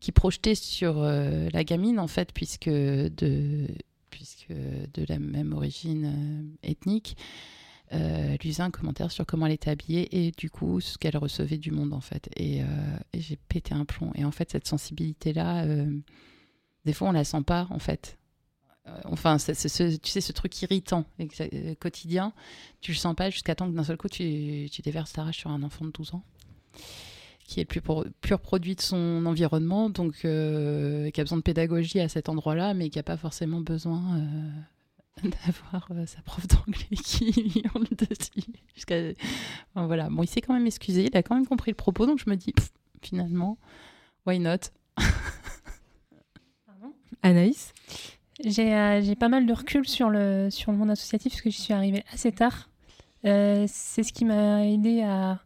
qui 0.03 0.11
projetaient 0.11 0.55
sur 0.55 1.01
la 1.01 1.63
gamine, 1.63 1.97
en 1.97 2.07
fait, 2.07 2.33
puisque 2.33 2.69
de, 2.69 3.67
puisque 4.09 4.51
de 4.51 5.05
la 5.07 5.17
même 5.17 5.53
origine 5.53 6.53
ethnique, 6.61 7.15
euh, 7.93 8.37
lui 8.41 8.51
faisait 8.51 8.63
un 8.63 8.71
commentaire 8.71 9.11
sur 9.11 9.25
comment 9.25 9.45
elle 9.45 9.53
était 9.53 9.69
habillée 9.69 10.25
et 10.25 10.31
du 10.31 10.49
coup 10.49 10.81
ce 10.81 10.97
qu'elle 10.97 11.17
recevait 11.17 11.57
du 11.57 11.71
monde 11.71 11.93
en 11.93 12.01
fait. 12.01 12.29
Et, 12.35 12.61
euh, 12.61 12.65
j'ai 13.13 13.35
pété 13.35 13.73
un 13.73 13.85
plomb. 13.85 14.11
Et 14.15 14.25
en 14.25 14.31
fait, 14.31 14.51
cette 14.51 14.67
sensibilité-là, 14.67 15.63
euh, 15.65 15.99
des 16.85 16.93
fois 16.93 17.09
on 17.09 17.11
la 17.11 17.23
sent 17.23 17.43
pas 17.45 17.67
en 17.69 17.79
fait. 17.79 18.17
Euh, 18.87 18.99
enfin, 19.05 19.37
ce, 19.37 19.51
tu 19.97 20.11
sais, 20.11 20.21
ce 20.21 20.31
truc 20.33 20.61
irritant 20.61 21.05
euh, 21.19 21.75
quotidien, 21.75 22.33
tu 22.81 22.91
le 22.91 22.97
sens 22.97 23.15
pas 23.15 23.29
jusqu'à 23.29 23.55
temps 23.55 23.69
que 23.69 23.75
d'un 23.75 23.83
seul 23.83 23.97
coup 23.97 24.09
tu, 24.09 24.67
tu 24.71 24.81
déverses 24.81 25.13
ta 25.13 25.23
rage 25.23 25.37
sur 25.37 25.51
un 25.51 25.63
enfant 25.63 25.85
de 25.85 25.91
12 25.91 26.15
ans 26.15 26.23
qui 27.53 27.59
est 27.59 27.63
le 27.63 27.67
plus 27.67 27.81
pur 28.21 28.39
produit 28.39 28.75
de 28.75 28.81
son 28.81 29.25
environnement, 29.25 29.89
donc 29.89 30.13
qui 30.21 30.27
a 30.27 31.23
besoin 31.23 31.37
de 31.37 31.43
pédagogie 31.43 31.99
à 31.99 32.09
cet 32.09 32.29
endroit-là, 32.29 32.73
mais 32.73 32.89
qui 32.89 32.97
n'a 32.97 33.03
pas 33.03 33.17
forcément 33.17 33.61
besoin 33.61 34.19
d'avoir 35.23 35.87
euh, 35.91 36.05
sa 36.05 36.21
prof 36.21 36.47
d'anglais 36.47 36.97
qui 37.03 37.61
hurle 37.63 37.87
dessus. 37.91 38.49
Jusqu'à... 38.73 38.95
Enfin, 39.73 39.87
voilà. 39.87 40.09
Bon, 40.09 40.23
il 40.23 40.27
s'est 40.27 40.41
quand 40.41 40.53
même 40.53 40.67
excusé, 40.67 41.05
il 41.05 41.17
a 41.17 41.23
quand 41.23 41.35
même 41.35 41.45
compris 41.45 41.71
le 41.71 41.75
propos, 41.75 42.05
donc 42.05 42.19
je 42.19 42.29
me 42.29 42.35
dis, 42.35 42.51
pff, 42.51 42.71
finalement, 43.01 43.57
why 44.25 44.39
not? 44.39 44.71
Anaïs? 47.21 47.73
J'ai 48.43 48.73
euh, 48.73 49.01
j'ai 49.01 49.15
pas 49.15 49.29
mal 49.29 49.45
de 49.45 49.53
recul 49.53 49.87
sur 49.87 50.09
le, 50.09 50.49
sur 50.49 50.71
le 50.71 50.77
monde 50.77 50.89
associatif 50.89 51.33
parce 51.33 51.41
que 51.41 51.49
j'y 51.49 51.61
suis 51.61 51.73
arrivée 51.73 52.03
assez 52.11 52.31
tard. 52.31 52.69
Euh, 53.25 53.65
c'est 53.69 54.03
ce 54.03 54.11
qui 54.11 54.25
m'a 54.25 54.65
aidé 54.65 55.01
à 55.03 55.39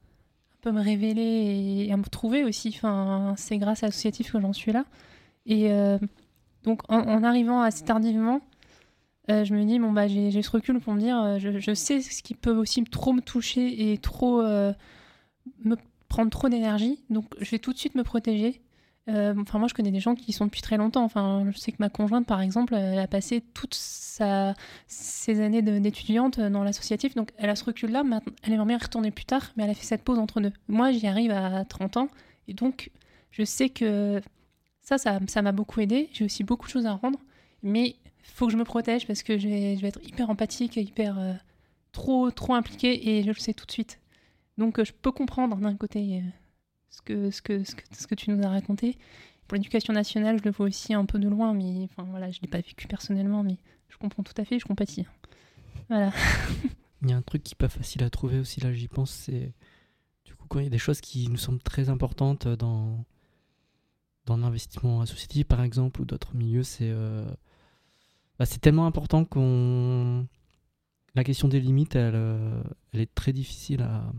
me 0.71 0.81
révéler 0.81 1.85
et 1.87 1.91
à 1.91 1.97
me 1.97 2.03
trouver 2.03 2.43
aussi. 2.43 2.69
Enfin, 2.75 3.33
c'est 3.37 3.57
grâce 3.57 3.83
à 3.83 3.87
l'associatif 3.87 4.31
que 4.31 4.39
j'en 4.39 4.53
suis 4.53 4.71
là. 4.71 4.85
Et 5.45 5.71
euh, 5.71 5.97
donc, 6.63 6.81
en, 6.89 7.23
arrivant 7.23 7.61
assez 7.61 7.83
tardivement, 7.83 8.41
euh, 9.29 9.43
je 9.43 9.53
me 9.53 9.63
dis, 9.63 9.79
bon, 9.79 9.91
bah, 9.91 10.07
j'ai 10.07 10.41
ce 10.41 10.49
recul 10.49 10.79
pour 10.79 10.93
me 10.93 10.99
dire, 10.99 11.17
euh, 11.17 11.39
je, 11.39 11.59
je 11.59 11.73
sais 11.73 12.01
ce 12.01 12.21
qui 12.23 12.33
peut 12.33 12.55
aussi 12.55 12.83
trop 12.83 13.13
me 13.13 13.21
toucher 13.21 13.91
et 13.91 13.97
trop 13.97 14.41
me 14.41 15.75
prendre 16.09 16.29
trop 16.29 16.49
d'énergie. 16.49 17.03
Donc, 17.09 17.25
je 17.39 17.51
vais 17.51 17.59
tout 17.59 17.73
de 17.73 17.77
suite 17.77 17.95
me 17.95 18.03
protéger. 18.03 18.61
Euh, 19.09 19.33
Enfin, 19.37 19.59
moi, 19.59 19.67
je 19.67 19.73
connais 19.73 19.91
des 19.91 19.99
gens 19.99 20.15
qui 20.15 20.33
sont 20.33 20.45
depuis 20.45 20.61
très 20.61 20.77
longtemps. 20.77 21.03
Enfin, 21.03 21.45
je 21.51 21.57
sais 21.57 21.71
que 21.71 21.77
ma 21.79 21.89
conjointe, 21.89 22.25
par 22.25 22.41
exemple, 22.41 22.75
a 22.75 23.07
passé 23.07 23.41
toutes 23.53 23.75
ses 23.75 25.41
années 25.41 25.61
d'étudiante 25.61 26.39
dans 26.39 26.63
l'associatif. 26.63 27.15
Donc, 27.15 27.31
elle 27.37 27.49
a 27.49 27.55
ce 27.55 27.63
recul-là. 27.63 28.03
Elle 28.43 28.53
aimerait 28.53 28.67
bien 28.67 28.77
retourner 28.77 29.11
plus 29.11 29.25
tard, 29.25 29.53
mais 29.55 29.63
elle 29.63 29.69
a 29.69 29.73
fait 29.73 29.85
cette 29.85 30.03
pause 30.03 30.19
entre 30.19 30.41
deux. 30.41 30.51
Moi, 30.67 30.91
j'y 30.91 31.07
arrive 31.07 31.31
à 31.31 31.63
30 31.65 31.97
ans. 31.97 32.07
Et 32.47 32.53
donc, 32.53 32.91
je 33.31 33.43
sais 33.43 33.69
que 33.69 34.21
ça, 34.81 34.97
ça 34.97 35.41
m'a 35.41 35.51
beaucoup 35.51 35.79
aidé. 35.79 36.09
J'ai 36.13 36.25
aussi 36.25 36.43
beaucoup 36.43 36.67
de 36.67 36.71
choses 36.71 36.85
à 36.85 36.93
rendre. 36.93 37.19
Mais 37.63 37.89
il 37.89 37.95
faut 38.33 38.47
que 38.47 38.51
je 38.51 38.57
me 38.57 38.63
protège 38.63 39.07
parce 39.07 39.23
que 39.23 39.37
je 39.37 39.47
vais, 39.47 39.77
être 39.83 40.01
hyper 40.03 40.29
empathique, 40.29 40.75
hyper 40.77 41.17
euh, 41.19 41.33
trop, 41.91 42.29
trop 42.31 42.55
impliquée. 42.55 43.09
Et 43.09 43.23
je 43.23 43.27
le 43.27 43.33
sais 43.35 43.53
tout 43.53 43.65
de 43.65 43.71
suite. 43.71 43.99
Donc, 44.57 44.79
euh, 44.79 44.85
je 44.85 44.91
peux 44.91 45.11
comprendre 45.11 45.55
d'un 45.57 45.75
côté 45.75 46.23
ce 46.97 47.01
que, 47.01 47.31
ce, 47.31 47.41
que, 47.41 47.63
ce, 47.63 48.07
que, 48.07 48.15
tu 48.15 48.31
nous 48.31 48.43
as 48.43 48.49
raconté. 48.49 48.97
Pour 49.47 49.55
l'éducation 49.55 49.93
nationale, 49.93 50.39
je 50.39 50.43
le 50.43 50.51
vois 50.51 50.65
aussi 50.65 50.93
un 50.93 51.05
peu 51.05 51.19
de 51.19 51.29
loin, 51.29 51.53
mais 51.53 51.83
enfin, 51.83 52.03
voilà, 52.09 52.31
je 52.31 52.39
ne 52.39 52.41
l'ai 52.43 52.47
pas 52.47 52.57
vécu 52.57 52.87
personnellement, 52.87 53.43
mais 53.43 53.57
je 53.89 53.97
comprends 53.97 54.23
tout 54.23 54.33
à 54.37 54.43
fait, 54.43 54.59
je 54.59 54.65
compatis. 54.65 55.05
Voilà. 55.89 56.11
Il 57.01 57.09
y 57.09 57.13
a 57.13 57.17
un 57.17 57.21
truc 57.21 57.43
qui 57.43 57.53
n'est 57.53 57.67
pas 57.67 57.69
facile 57.69 58.03
à 58.03 58.09
trouver 58.09 58.39
aussi, 58.39 58.59
là 58.59 58.73
j'y 58.73 58.87
pense, 58.87 59.11
c'est 59.11 59.53
du 60.25 60.33
coup 60.33 60.47
quand 60.49 60.57
il 60.57 60.63
y 60.63 60.67
a 60.67 60.71
des 60.71 60.79
choses 60.79 60.99
qui 60.99 61.29
nous 61.29 61.37
semblent 61.37 61.61
très 61.61 61.89
importantes 61.89 62.47
dans, 62.47 63.05
dans 64.25 64.35
l'investissement 64.35 65.01
associatif 65.01 65.45
par 65.45 65.61
exemple 65.61 66.01
ou 66.01 66.05
d'autres 66.05 66.35
milieux, 66.35 66.63
c'est 66.63 66.89
euh, 66.89 67.23
bah, 68.39 68.47
tellement 68.47 68.87
important 68.87 69.25
qu'on... 69.25 70.27
La 71.13 71.23
question 71.23 71.47
des 71.47 71.59
limites, 71.59 71.95
elle, 71.95 72.15
euh, 72.15 72.63
elle 72.93 73.01
est 73.01 73.13
très 73.13 73.31
difficile 73.31 73.83
à, 73.83 74.11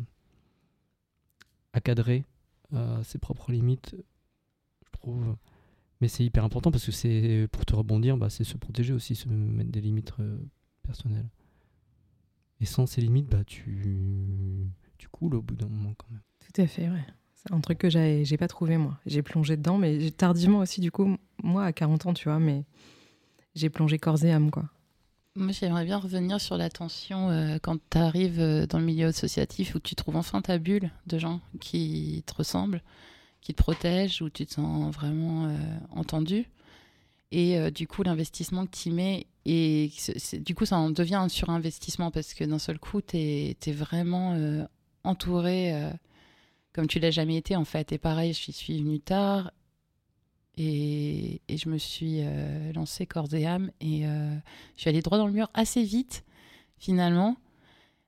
à 1.73 1.81
cadrer 1.81 2.25
euh, 2.75 3.03
ses 3.03 3.19
propres 3.19 3.53
limites, 3.53 3.97
je 4.85 4.91
trouve. 4.93 5.37
Mais 6.01 6.09
c'est 6.09 6.25
hyper 6.25 6.45
important 6.45 6.71
parce 6.71 6.87
que 6.87 6.93
c'est 6.93 7.49
pour 7.51 7.67
te 7.67 7.75
rebondir, 7.75 8.17
bah, 8.17 8.31
c'est 8.31 8.45
se 8.45 8.57
protéger 8.57 8.93
aussi, 8.93 9.15
se 9.15 9.29
mettre 9.29 9.71
des 9.71 9.81
limites 9.81 10.13
euh, 10.21 10.39
personnelles. 10.83 11.29
Et 12.61 12.67
sans 12.67 12.87
ces 12.87 13.01
limites, 13.01 13.29
bah, 13.29 13.45
tu, 13.45 14.67
tu 14.97 15.09
coules 15.09 15.35
au 15.35 15.43
bout 15.43 15.57
d'un 15.57 15.69
moment 15.69 15.95
quand 15.97 16.11
même. 16.11 16.23
Tout 16.41 16.61
à 16.61 16.67
fait, 16.67 16.89
ouais. 16.89 17.05
C'est 17.35 17.53
un 17.53 17.61
truc 17.61 17.79
que 17.79 17.89
j'ai 17.89 18.37
pas 18.37 18.49
trouvé, 18.49 18.79
moi. 18.79 18.99
J'ai 19.07 19.23
plongé 19.23 19.57
dedans, 19.57 19.79
mais 19.79 20.11
tardivement 20.11 20.59
aussi, 20.59 20.81
du 20.81 20.91
coup, 20.91 21.17
moi, 21.43 21.65
à 21.65 21.73
40 21.73 22.07
ans, 22.07 22.15
tu 22.15 22.29
vois, 22.29 22.41
mais 22.41 22.65
j'ai 23.55 23.71
plongé 23.71 23.99
corps 23.99 24.25
et 24.25 24.33
âme, 24.33 24.51
quoi. 24.51 24.69
Moi, 25.39 25.53
j'aimerais 25.53 25.85
bien 25.85 25.99
revenir 25.99 26.41
sur 26.41 26.57
la 26.57 26.69
tension 26.69 27.31
euh, 27.31 27.59
quand 27.63 27.79
tu 27.91 27.97
arrives 27.97 28.41
euh, 28.41 28.67
dans 28.67 28.81
le 28.81 28.85
milieu 28.85 29.07
associatif 29.07 29.77
où 29.77 29.79
tu 29.79 29.95
trouves 29.95 30.17
enfin 30.17 30.43
ta 30.43 30.59
bulle 30.59 30.91
de 31.07 31.17
gens 31.17 31.41
qui 31.61 32.25
te 32.27 32.35
ressemblent, 32.35 32.83
qui 33.41 33.55
te 33.55 33.63
protègent, 33.63 34.21
où 34.21 34.31
tu 34.31 34.47
te 34.47 34.55
sens 34.55 34.93
vraiment 34.93 35.47
euh, 35.47 35.57
entendu. 35.95 36.51
Et 37.31 37.57
euh, 37.57 37.71
du 37.71 37.87
coup, 37.87 38.03
l'investissement 38.03 38.67
que 38.67 38.77
tu 38.77 38.91
mets, 38.91 39.29
et 39.45 39.93
du 40.41 40.57
coup, 40.57 40.67
ça 40.67 40.77
en 40.77 40.91
devient 40.91 41.15
un 41.15 41.29
surinvestissement 41.29 42.11
parce 42.11 42.35
que 42.35 42.43
d'un 42.43 42.59
seul 42.59 42.81
coup, 42.81 43.01
tu 43.01 43.17
es, 43.17 43.57
vraiment 43.69 44.37
entouré 45.05 45.73
comme 46.75 46.87
tu 46.87 46.99
l'as 46.99 47.13
jamais 47.13 47.37
été 47.37 47.57
en 47.57 47.65
fait. 47.65 47.93
Et 47.93 47.99
pareil, 47.99 48.35
je 48.35 48.51
suis 48.51 48.83
venue 48.83 49.01
tard 49.01 49.53
et, 50.59 51.41
et 51.49 51.57
je 51.57 51.69
me 51.69 51.79
suis 51.79 52.19
euh, 52.21 52.73
lancée 52.73 53.07
corps 53.07 53.33
et 53.33 53.47
âme 53.47 53.71
et 53.81 54.07
euh, 54.07 54.35
je 54.75 54.81
suis 54.83 54.91
allée 54.91 55.03
droit 55.03 55.17
dans 55.17 55.27
le 55.27 55.33
mur 55.33 55.49
assez 55.55 55.83
vite 55.83 56.25
finalement. 56.79 57.37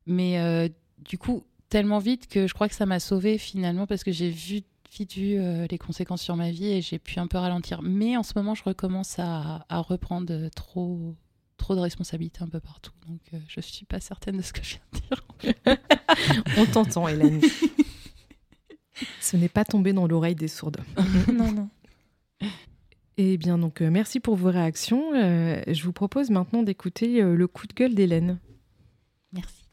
Mais 0.06 0.38
euh, 0.40 0.68
du 0.98 1.16
coup, 1.16 1.44
tellement 1.68 1.98
vite 1.98 2.26
que 2.26 2.46
je 2.46 2.54
crois 2.54 2.68
que 2.68 2.74
ça 2.74 2.86
m'a 2.86 2.98
sauvée 3.00 3.38
finalement 3.38 3.86
parce 3.86 4.02
que 4.02 4.12
j'ai 4.12 4.30
vu 4.30 4.62
vite 4.92 5.14
vu 5.14 5.38
euh, 5.38 5.68
les 5.70 5.78
conséquences 5.78 6.22
sur 6.22 6.34
ma 6.34 6.50
vie 6.50 6.66
et 6.66 6.82
j'ai 6.82 6.98
pu 6.98 7.20
un 7.20 7.28
peu 7.28 7.38
ralentir. 7.38 7.80
Mais 7.82 8.16
en 8.16 8.24
ce 8.24 8.32
moment, 8.34 8.56
je 8.56 8.64
recommence 8.64 9.20
à, 9.20 9.64
à 9.68 9.78
reprendre 9.78 10.48
trop 10.54 11.14
trop 11.56 11.74
de 11.74 11.80
responsabilités 11.80 12.42
un 12.42 12.48
peu 12.48 12.58
partout. 12.58 12.92
Donc 13.06 13.20
euh, 13.32 13.38
je 13.46 13.60
suis 13.60 13.84
pas 13.84 14.00
certaine 14.00 14.38
de 14.38 14.42
ce 14.42 14.52
que 14.52 14.62
je 14.64 14.76
viens 14.76 14.82
de 14.92 15.54
dire. 15.54 15.76
On 16.58 16.66
t'entend, 16.66 17.06
Hélène. 17.06 17.40
Ce 19.20 19.36
n'est 19.36 19.48
pas 19.48 19.64
tombé 19.64 19.92
dans 19.92 20.06
l'oreille 20.06 20.34
des 20.34 20.48
sourdes. 20.48 20.78
non, 21.32 21.52
non. 21.52 21.68
Eh 23.22 23.36
bien, 23.36 23.58
donc, 23.58 23.82
euh, 23.82 23.90
merci 23.90 24.18
pour 24.18 24.34
vos 24.34 24.50
réactions. 24.50 25.12
Euh, 25.14 25.60
je 25.66 25.84
vous 25.84 25.92
propose 25.92 26.30
maintenant 26.30 26.62
d'écouter 26.62 27.20
euh, 27.20 27.34
le 27.36 27.46
coup 27.46 27.66
de 27.66 27.74
gueule 27.74 27.94
d'Hélène. 27.94 28.38
Merci. 29.34 29.66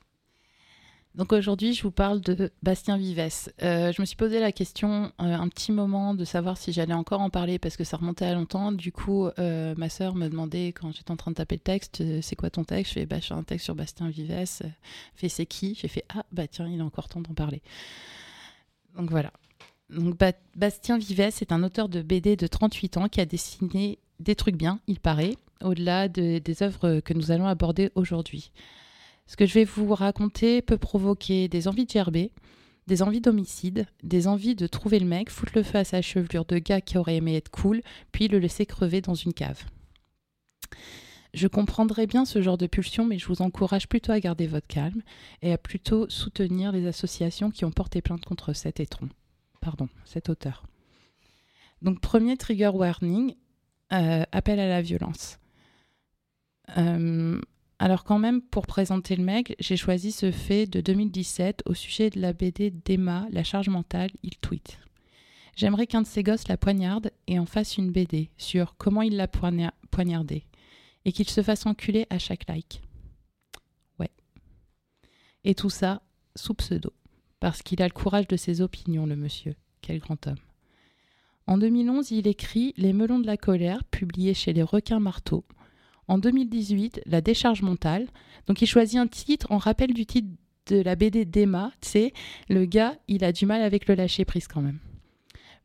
Donc 1.15 1.31
aujourd'hui, 1.31 1.73
je 1.73 1.81
vous 1.81 1.91
parle 1.91 2.19
de 2.19 2.51
Bastien 2.61 2.97
Vives. 2.97 3.25
Euh, 3.63 3.93
je 3.93 4.01
me 4.01 4.05
suis 4.05 4.17
posé 4.17 4.41
la 4.41 4.51
question 4.51 5.13
un 5.17 5.47
petit 5.47 5.71
moment 5.71 6.13
de 6.13 6.25
savoir 6.25 6.57
si 6.57 6.73
j'allais 6.73 6.93
encore 6.93 7.21
en 7.21 7.29
parler 7.29 7.57
parce 7.57 7.77
que 7.77 7.85
ça 7.85 7.95
remontait 7.95 8.25
à 8.25 8.33
longtemps. 8.33 8.73
Du 8.73 8.91
coup, 8.91 9.29
ma 9.37 9.87
sœur 9.87 10.13
me 10.15 10.27
demandait 10.27 10.73
quand 10.73 10.91
j'étais 10.91 11.11
en 11.11 11.15
train 11.15 11.31
de 11.31 11.37
taper 11.37 11.55
le 11.55 11.61
texte, 11.61 12.03
c'est 12.21 12.35
quoi 12.35 12.49
ton 12.49 12.65
texte? 12.65 12.95
Je 12.95 12.99
fais, 12.99 13.05
bah, 13.05 13.21
je 13.21 13.27
fais 13.27 13.33
un 13.33 13.43
texte 13.43 13.63
sur 13.63 13.75
Bastien 13.75 14.09
Vives. 14.09 14.61
Fait, 15.15 15.29
c'est 15.29 15.45
qui? 15.45 15.73
J'ai 15.73 15.87
fait, 15.87 16.03
ah, 16.09 16.25
bah 16.33 16.47
tiens, 16.47 16.67
il 16.67 16.79
est 16.79 16.83
encore 16.83 17.07
temps 17.07 17.21
d'en 17.21 17.33
parler. 17.33 17.61
Donc 18.97 19.09
voilà. 19.09 19.31
Donc, 19.89 20.17
Ba- 20.17 20.33
Bastien 20.55 20.97
Vives 20.97 21.19
est 21.21 21.51
un 21.51 21.63
auteur 21.63 21.87
de 21.89 22.01
BD 22.01 22.35
de 22.35 22.47
38 22.47 22.97
ans 22.97 23.07
qui 23.07 23.21
a 23.21 23.25
dessiné 23.25 23.99
des 24.19 24.35
trucs 24.35 24.57
bien, 24.57 24.79
il 24.87 24.99
paraît, 24.99 25.35
au-delà 25.63 26.07
de- 26.09 26.39
des 26.39 26.63
œuvres 26.63 26.99
que 26.99 27.13
nous 27.13 27.31
allons 27.31 27.47
aborder 27.47 27.91
aujourd'hui. 27.95 28.51
Ce 29.27 29.35
que 29.37 29.45
je 29.45 29.53
vais 29.53 29.63
vous 29.65 29.93
raconter 29.93 30.61
peut 30.61 30.77
provoquer 30.77 31.47
des 31.47 31.67
envies 31.67 31.85
de 31.85 31.91
gerber, 31.91 32.31
des 32.87 33.01
envies 33.01 33.21
d'homicide, 33.21 33.85
des 34.03 34.27
envies 34.27 34.55
de 34.55 34.67
trouver 34.67 34.99
le 34.99 35.05
mec, 35.05 35.29
foutre 35.29 35.51
le 35.55 35.63
feu 35.63 35.79
à 35.79 35.83
sa 35.83 36.01
chevelure 36.01 36.45
de 36.45 36.57
gars 36.57 36.81
qui 36.81 36.97
aurait 36.97 37.17
aimé 37.17 37.35
être 37.35 37.49
cool, 37.49 37.81
puis 38.11 38.27
le 38.27 38.39
laisser 38.39 38.65
crever 38.65 39.01
dans 39.01 39.15
une 39.15 39.33
cave. 39.33 39.65
Je 41.33 41.47
comprendrais 41.47 42.07
bien 42.07 42.25
ce 42.25 42.41
genre 42.41 42.57
de 42.57 42.67
pulsion, 42.67 43.05
mais 43.05 43.19
je 43.19 43.27
vous 43.27 43.41
encourage 43.41 43.87
plutôt 43.87 44.13
à 44.13 44.19
garder 44.19 44.47
votre 44.47 44.67
calme 44.67 45.01
et 45.41 45.51
à 45.51 45.57
plutôt 45.57 46.09
soutenir 46.09 46.71
les 46.71 46.87
associations 46.87 47.51
qui 47.51 47.65
ont 47.65 47.71
porté 47.71 48.01
plainte 48.01 48.25
contre 48.25 48.53
cet 48.53 48.79
étron. 48.79 49.09
Pardon, 49.61 49.89
cet 50.05 50.29
auteur. 50.29 50.63
Donc, 51.81 51.99
premier 52.01 52.37
trigger 52.37 52.69
warning, 52.73 53.35
euh, 53.93 54.23
appel 54.31 54.59
à 54.59 54.67
la 54.67 54.81
violence. 54.81 55.39
Euh, 56.77 57.39
alors 57.79 58.03
quand 58.03 58.19
même, 58.19 58.41
pour 58.41 58.65
présenter 58.67 59.15
le 59.15 59.23
mec, 59.23 59.55
j'ai 59.59 59.77
choisi 59.77 60.11
ce 60.11 60.31
fait 60.31 60.65
de 60.65 60.81
2017 60.81 61.63
au 61.65 61.73
sujet 61.73 62.09
de 62.09 62.19
la 62.19 62.33
BD 62.33 62.71
d'Emma, 62.71 63.27
La 63.31 63.43
charge 63.43 63.69
mentale, 63.69 64.09
il 64.23 64.35
tweet. 64.37 64.79
J'aimerais 65.55 65.87
qu'un 65.87 66.01
de 66.01 66.07
ses 66.07 66.23
gosses 66.23 66.47
la 66.47 66.57
poignarde 66.57 67.11
et 67.27 67.39
en 67.39 67.45
fasse 67.45 67.77
une 67.77 67.91
BD 67.91 68.29
sur 68.37 68.75
comment 68.77 69.01
il 69.01 69.15
l'a 69.15 69.27
poigna- 69.27 69.73
poignardé 69.91 70.43
et 71.05 71.11
qu'il 71.11 71.29
se 71.29 71.41
fasse 71.41 71.65
enculer 71.65 72.05
à 72.09 72.19
chaque 72.19 72.47
like. 72.47 72.81
Ouais. 73.99 74.11
Et 75.43 75.55
tout 75.55 75.69
ça 75.69 76.01
sous 76.35 76.53
pseudo, 76.53 76.93
parce 77.39 77.61
qu'il 77.61 77.81
a 77.81 77.87
le 77.87 77.93
courage 77.93 78.27
de 78.27 78.35
ses 78.35 78.61
opinions, 78.61 79.05
le 79.05 79.15
monsieur. 79.15 79.55
Quel 79.81 79.99
grand 79.99 80.27
homme. 80.27 80.37
En 81.45 81.57
2011, 81.57 82.11
il 82.11 82.27
écrit 82.27 82.73
Les 82.77 82.93
melons 82.93 83.19
de 83.19 83.27
la 83.27 83.37
colère, 83.37 83.83
publié 83.85 84.33
chez 84.33 84.53
les 84.53 84.63
requins 84.63 84.99
marteaux. 84.99 85.45
En 86.07 86.17
2018, 86.17 87.01
La 87.05 87.21
décharge 87.21 87.61
mentale. 87.61 88.07
Donc 88.47 88.61
il 88.61 88.67
choisit 88.67 88.99
un 88.99 89.07
titre 89.07 89.51
en 89.51 89.57
rappel 89.57 89.93
du 89.93 90.05
titre 90.05 90.29
de 90.67 90.81
la 90.81 90.95
BD 90.95 91.25
d'Emma. 91.25 91.71
Sais, 91.81 92.13
le 92.49 92.65
gars, 92.65 92.97
il 93.07 93.23
a 93.23 93.31
du 93.31 93.45
mal 93.45 93.61
avec 93.61 93.87
le 93.87 93.95
lâcher 93.95 94.25
prise 94.25 94.47
quand 94.47 94.61
même. 94.61 94.79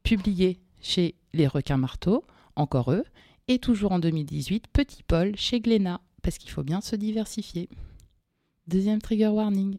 Publié 0.03 0.61
chez 0.81 1.15
les 1.33 1.47
requins 1.47 1.77
marteaux, 1.77 2.25
encore 2.57 2.93
eux. 2.93 3.05
Et 3.49 3.59
toujours 3.59 3.93
en 3.93 3.99
2018, 3.99 4.69
Petit 4.73 5.03
Paul 5.03 5.37
chez 5.37 5.61
Glénat, 5.61 6.01
parce 6.23 6.39
qu'il 6.39 6.51
faut 6.51 6.63
bien 6.63 6.81
se 6.81 6.95
diversifier. 6.95 7.69
Deuxième 8.69 9.03
trigger 9.03 9.29
warning. 9.29 9.79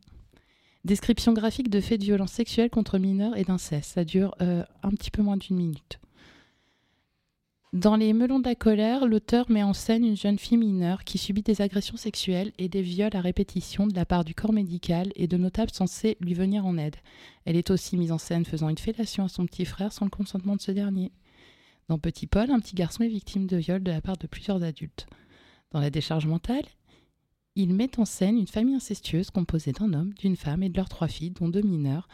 Description 0.86 1.32
graphique 1.32 1.70
de 1.70 1.80
faits 1.80 2.00
de 2.00 2.06
violence 2.06 2.34
sexuelle 2.34 2.70
contre 2.70 2.98
mineurs 2.98 3.38
et 3.38 3.44
d'inceste. 3.44 3.94
Ça 3.94 4.04
dure 4.04 4.36
euh, 4.42 4.63
un 4.84 4.90
petit 4.92 5.12
peu 5.12 5.22
moins 5.22 5.38
d'une 5.38 5.56
minute. 5.56 6.00
Dans 7.72 7.96
Les 7.96 8.13
Melons 8.13 8.40
de 8.40 8.48
la 8.48 8.54
colère, 8.54 9.08
l'auteur 9.08 9.50
met 9.50 9.63
en 9.63 9.74
scène 9.74 10.06
une 10.06 10.18
jeune 10.18 10.38
fille 10.38 10.58
mineure 10.58 11.06
qui 11.06 11.18
subit 11.18 11.42
des 11.42 11.62
agressions 11.62 11.98
sexuelles 11.98 12.52
et 12.60 12.70
des 12.70 12.84
viols 12.84 13.16
à 13.16 13.22
répétition 13.22 13.88
de 13.88 13.96
la 13.96 14.06
part 14.06 14.24
du 14.25 14.36
corps 14.36 14.54
médical 14.54 15.12
et 15.16 15.25
de 15.25 15.38
notables 15.38 15.72
censés 15.72 16.16
lui 16.20 16.36
venir 16.36 16.68
en 16.68 16.78
aide. 16.78 16.98
Elle 17.46 17.56
est 17.56 17.72
aussi 17.72 17.98
mise 17.98 18.12
en 18.12 18.20
scène 18.20 18.46
faisant 18.46 18.70
une 18.70 18.78
fellation 18.78 19.24
à 19.24 19.30
son 19.30 19.48
petit 19.48 19.66
frère 19.66 19.92
sans 19.92 20.06
le 20.06 20.12
consentement 20.12 20.56
de 20.56 20.62
ce 20.62 20.72
dernier. 20.72 21.12
Dans 21.88 21.98
Petit 21.98 22.28
Paul, 22.28 22.52
un 22.52 22.60
petit 22.60 22.75
garçon 22.75 23.04
est 23.04 23.08
victime 23.08 23.48
de 23.48 23.58
viol 23.58 23.82
de 23.82 23.92
la 23.92 24.02
part 24.02 24.18
de 24.18 24.28
plusieurs 24.28 24.62
adultes. 24.63 25.08
Dans 25.72 25.80
La 25.80 25.90
décharge 25.90 26.28
mentale, 26.28 26.66
il 27.55 27.74
met 27.74 28.00
en 28.00 28.05
scène 28.05 28.38
une 28.38 28.48
famille 28.48 28.75
incestueuse 28.75 29.29
composée 29.29 29.72
d'un 29.72 29.93
homme, 29.93 30.13
d'une 30.13 30.36
femme 30.36 30.63
et 30.63 30.69
de 30.69 30.77
leurs 30.77 30.89
trois 30.89 31.07
filles, 31.07 31.31
dont 31.31 31.50
deux 31.50 31.62
mineurs, 31.62 32.07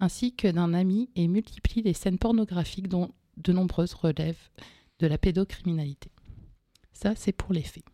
ainsi 0.00 0.34
que 0.34 0.48
d'un 0.48 0.74
ami 0.74 1.10
et 1.16 1.28
multiplie 1.28 1.82
les 1.82 1.92
scènes 1.92 2.18
pornographiques 2.18 2.88
dont 2.88 3.12
de 3.36 3.52
nombreuses 3.52 3.94
relèvent 3.94 4.50
de 4.98 5.06
la 5.06 5.18
pédocriminalité. 5.18 6.10
Ça, 6.92 7.14
c'est 7.14 7.32
pour 7.32 7.52
les 7.52 7.62
faits. 7.62 7.84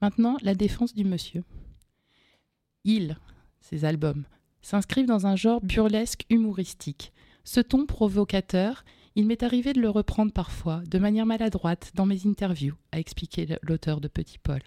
Maintenant, 0.00 0.36
la 0.42 0.54
défense 0.54 0.94
du 0.94 1.04
monsieur. 1.04 1.44
Il, 2.84 3.18
ses 3.60 3.84
albums, 3.84 4.24
s'inscrivent 4.62 5.06
dans 5.06 5.26
un 5.26 5.36
genre 5.36 5.60
burlesque 5.60 6.24
humoristique. 6.30 7.12
Ce 7.44 7.60
ton 7.60 7.86
provocateur, 7.86 8.84
il 9.14 9.26
m'est 9.26 9.42
arrivé 9.42 9.72
de 9.72 9.80
le 9.80 9.90
reprendre 9.90 10.32
parfois, 10.32 10.82
de 10.86 10.98
manière 10.98 11.26
maladroite, 11.26 11.92
dans 11.94 12.06
mes 12.06 12.26
interviews, 12.26 12.74
a 12.92 12.98
expliqué 12.98 13.46
l'auteur 13.62 14.00
de 14.00 14.08
Petit 14.08 14.38
Paul. 14.38 14.62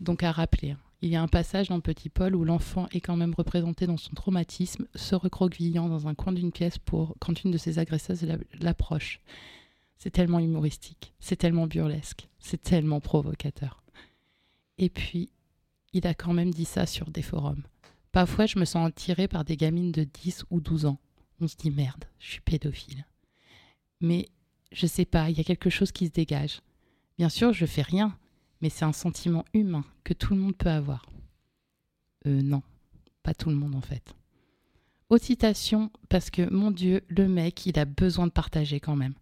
Donc 0.00 0.22
à 0.22 0.32
rappeler, 0.32 0.76
il 1.02 1.10
y 1.10 1.16
a 1.16 1.22
un 1.22 1.28
passage 1.28 1.68
dans 1.68 1.80
Petit 1.80 2.08
Paul 2.08 2.34
où 2.34 2.44
l'enfant 2.44 2.86
est 2.92 3.00
quand 3.00 3.16
même 3.16 3.34
représenté 3.34 3.86
dans 3.86 3.96
son 3.96 4.12
traumatisme, 4.12 4.86
se 4.94 5.14
recroquevillant 5.14 5.88
dans 5.88 6.08
un 6.08 6.14
coin 6.14 6.32
d'une 6.32 6.52
pièce 6.52 6.78
pour 6.78 7.16
quand 7.20 7.44
une 7.44 7.50
de 7.50 7.58
ses 7.58 7.78
agresseuses 7.78 8.26
l'approche. 8.60 9.20
C'est 9.98 10.10
tellement 10.10 10.38
humoristique, 10.38 11.12
c'est 11.20 11.36
tellement 11.36 11.66
burlesque, 11.66 12.28
c'est 12.38 12.62
tellement 12.62 13.00
provocateur. 13.00 13.82
Et 14.78 14.88
puis, 14.88 15.30
il 15.92 16.06
a 16.06 16.14
quand 16.14 16.32
même 16.32 16.52
dit 16.52 16.64
ça 16.64 16.86
sur 16.86 17.10
des 17.10 17.22
forums. 17.22 17.62
Parfois, 18.12 18.46
je 18.46 18.58
me 18.58 18.64
sens 18.64 18.88
attirée 18.88 19.28
par 19.28 19.44
des 19.44 19.56
gamines 19.56 19.92
de 19.92 20.04
10 20.04 20.44
ou 20.50 20.60
12 20.60 20.86
ans. 20.86 20.98
On 21.40 21.48
se 21.48 21.56
dit 21.56 21.70
merde, 21.70 22.04
je 22.18 22.32
suis 22.32 22.40
pédophile. 22.40 23.06
Mais 24.00 24.28
je 24.72 24.86
sais 24.86 25.04
pas, 25.04 25.30
il 25.30 25.36
y 25.36 25.40
a 25.40 25.44
quelque 25.44 25.70
chose 25.70 25.92
qui 25.92 26.06
se 26.06 26.12
dégage. 26.12 26.60
Bien 27.18 27.28
sûr, 27.28 27.52
je 27.52 27.66
fais 27.66 27.82
rien, 27.82 28.16
mais 28.60 28.70
c'est 28.70 28.84
un 28.84 28.92
sentiment 28.92 29.44
humain 29.54 29.84
que 30.04 30.14
tout 30.14 30.34
le 30.34 30.40
monde 30.40 30.56
peut 30.56 30.70
avoir. 30.70 31.06
Euh, 32.26 32.42
non, 32.42 32.62
pas 33.22 33.34
tout 33.34 33.50
le 33.50 33.56
monde 33.56 33.74
en 33.74 33.80
fait. 33.80 34.14
Haute 35.08 35.22
citation, 35.22 35.90
parce 36.08 36.30
que 36.30 36.48
mon 36.52 36.70
Dieu, 36.70 37.02
le 37.08 37.26
mec, 37.28 37.66
il 37.66 37.78
a 37.78 37.84
besoin 37.84 38.26
de 38.26 38.32
partager 38.32 38.78
quand 38.78 38.96
même 38.96 39.14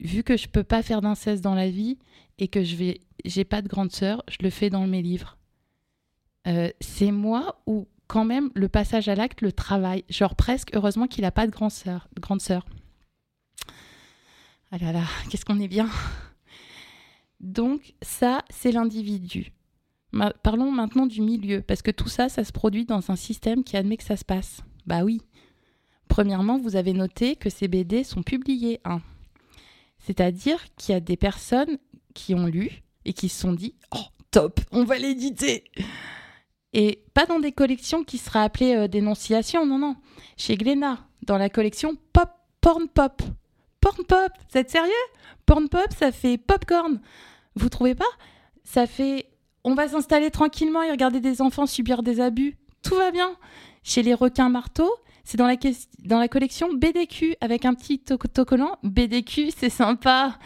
vu 0.00 0.22
que 0.22 0.36
je 0.36 0.48
peux 0.48 0.64
pas 0.64 0.82
faire 0.82 1.00
d'inceste 1.00 1.42
dans 1.42 1.54
la 1.54 1.70
vie 1.70 1.98
et 2.38 2.48
que 2.48 2.62
je 2.62 2.76
vais, 2.76 3.00
j'ai 3.24 3.44
pas 3.44 3.62
de 3.62 3.68
grande 3.68 3.92
sœur, 3.92 4.22
je 4.28 4.38
le 4.40 4.50
fais 4.50 4.70
dans 4.70 4.86
mes 4.86 5.02
livres. 5.02 5.36
Euh, 6.46 6.70
c'est 6.80 7.10
moi 7.10 7.60
ou 7.66 7.88
quand 8.06 8.24
même 8.24 8.50
le 8.54 8.68
passage 8.68 9.08
à 9.08 9.14
l'acte, 9.14 9.42
le 9.42 9.52
travail. 9.52 10.04
Genre 10.08 10.34
presque, 10.34 10.70
heureusement 10.74 11.06
qu'il 11.06 11.24
a 11.24 11.30
pas 11.30 11.46
de 11.46 11.52
grande 11.52 11.72
sœur. 11.72 12.08
Grande 12.20 12.40
sœur. 12.40 12.64
Ah 14.70 14.78
là 14.78 14.92
là, 14.92 15.04
qu'est-ce 15.30 15.44
qu'on 15.44 15.60
est 15.60 15.68
bien. 15.68 15.88
Donc 17.40 17.94
ça, 18.02 18.44
c'est 18.50 18.72
l'individu. 18.72 19.52
parlons 20.42 20.70
maintenant 20.70 21.06
du 21.06 21.20
milieu, 21.20 21.60
parce 21.60 21.82
que 21.82 21.90
tout 21.90 22.08
ça, 22.08 22.28
ça 22.28 22.44
se 22.44 22.52
produit 22.52 22.84
dans 22.84 23.10
un 23.10 23.16
système 23.16 23.64
qui 23.64 23.76
admet 23.76 23.96
que 23.96 24.04
ça 24.04 24.16
se 24.16 24.24
passe. 24.24 24.60
Bah 24.86 25.04
oui. 25.04 25.20
Premièrement, 26.08 26.58
vous 26.58 26.76
avez 26.76 26.94
noté 26.94 27.36
que 27.36 27.50
ces 27.50 27.68
BD 27.68 28.02
sont 28.02 28.22
publiés. 28.22 28.80
Hein. 28.84 29.00
C'est-à-dire 29.98 30.58
qu'il 30.76 30.94
y 30.94 30.96
a 30.96 31.00
des 31.00 31.16
personnes 31.16 31.78
qui 32.14 32.34
ont 32.34 32.46
lu 32.46 32.82
et 33.04 33.12
qui 33.12 33.28
se 33.28 33.40
sont 33.40 33.52
dit 33.52 33.74
Oh, 33.94 34.04
top, 34.30 34.60
on 34.72 34.84
va 34.84 34.98
l'éditer 34.98 35.64
Et 36.72 37.04
pas 37.14 37.26
dans 37.26 37.38
des 37.38 37.52
collections 37.52 38.04
qui 38.04 38.18
seraient 38.18 38.40
appelées 38.40 38.74
euh, 38.74 38.88
dénonciation, 38.88 39.66
non, 39.66 39.78
non. 39.78 39.96
Chez 40.36 40.56
Glénat, 40.56 41.06
dans 41.22 41.38
la 41.38 41.50
collection 41.50 41.96
Pop, 42.12 42.30
Porn 42.60 42.88
Pop. 42.88 43.22
Porn 43.88 44.04
Pop, 44.04 44.32
vous 44.52 44.58
êtes 44.58 44.70
sérieux? 44.70 44.92
Porn 45.46 45.68
Pop, 45.68 45.86
ça 45.98 46.12
fait 46.12 46.36
popcorn. 46.36 47.00
Vous 47.54 47.68
trouvez 47.70 47.94
pas? 47.94 48.04
Ça 48.64 48.86
fait 48.86 49.30
on 49.64 49.74
va 49.74 49.88
s'installer 49.88 50.30
tranquillement 50.30 50.82
et 50.82 50.90
regarder 50.90 51.20
des 51.20 51.42
enfants 51.42 51.66
subir 51.66 52.02
des 52.02 52.20
abus. 52.20 52.56
Tout 52.82 52.94
va 52.94 53.10
bien. 53.10 53.36
Chez 53.82 54.02
les 54.02 54.14
requins 54.14 54.48
marteaux, 54.48 54.94
c'est 55.24 55.36
dans 55.36 55.46
la, 55.46 55.56
dans 56.04 56.18
la 56.18 56.28
collection 56.28 56.72
BDQ 56.72 57.36
avec 57.40 57.64
un 57.64 57.74
petit 57.74 58.02
autocollant. 58.10 58.78
BDQ, 58.82 59.50
c'est 59.56 59.70
sympa. 59.70 60.38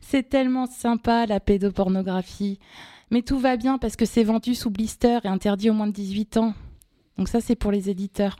C'est 0.00 0.28
tellement 0.28 0.66
sympa 0.66 1.26
la 1.26 1.38
pédopornographie. 1.38 2.58
Mais 3.10 3.22
tout 3.22 3.38
va 3.38 3.56
bien 3.56 3.78
parce 3.78 3.96
que 3.96 4.04
c'est 4.04 4.24
vendu 4.24 4.54
sous 4.54 4.70
blister 4.70 5.20
et 5.24 5.28
interdit 5.28 5.70
au 5.70 5.74
moins 5.74 5.86
de 5.86 5.92
18 5.92 6.38
ans. 6.38 6.54
Donc 7.18 7.28
ça, 7.28 7.40
c'est 7.40 7.56
pour 7.56 7.72
les 7.72 7.88
éditeurs. 7.88 8.36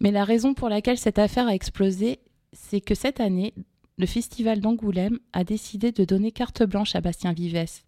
Mais 0.00 0.10
la 0.10 0.24
raison 0.24 0.54
pour 0.54 0.68
laquelle 0.68 0.98
cette 0.98 1.18
affaire 1.18 1.48
a 1.48 1.54
explosé, 1.54 2.20
c'est 2.52 2.80
que 2.80 2.94
cette 2.94 3.20
année, 3.20 3.54
le 3.96 4.06
Festival 4.06 4.60
d'Angoulême 4.60 5.18
a 5.32 5.44
décidé 5.44 5.92
de 5.92 6.04
donner 6.04 6.32
carte 6.32 6.62
blanche 6.62 6.94
à 6.94 7.00
Bastien 7.00 7.32
Vives, 7.32 7.82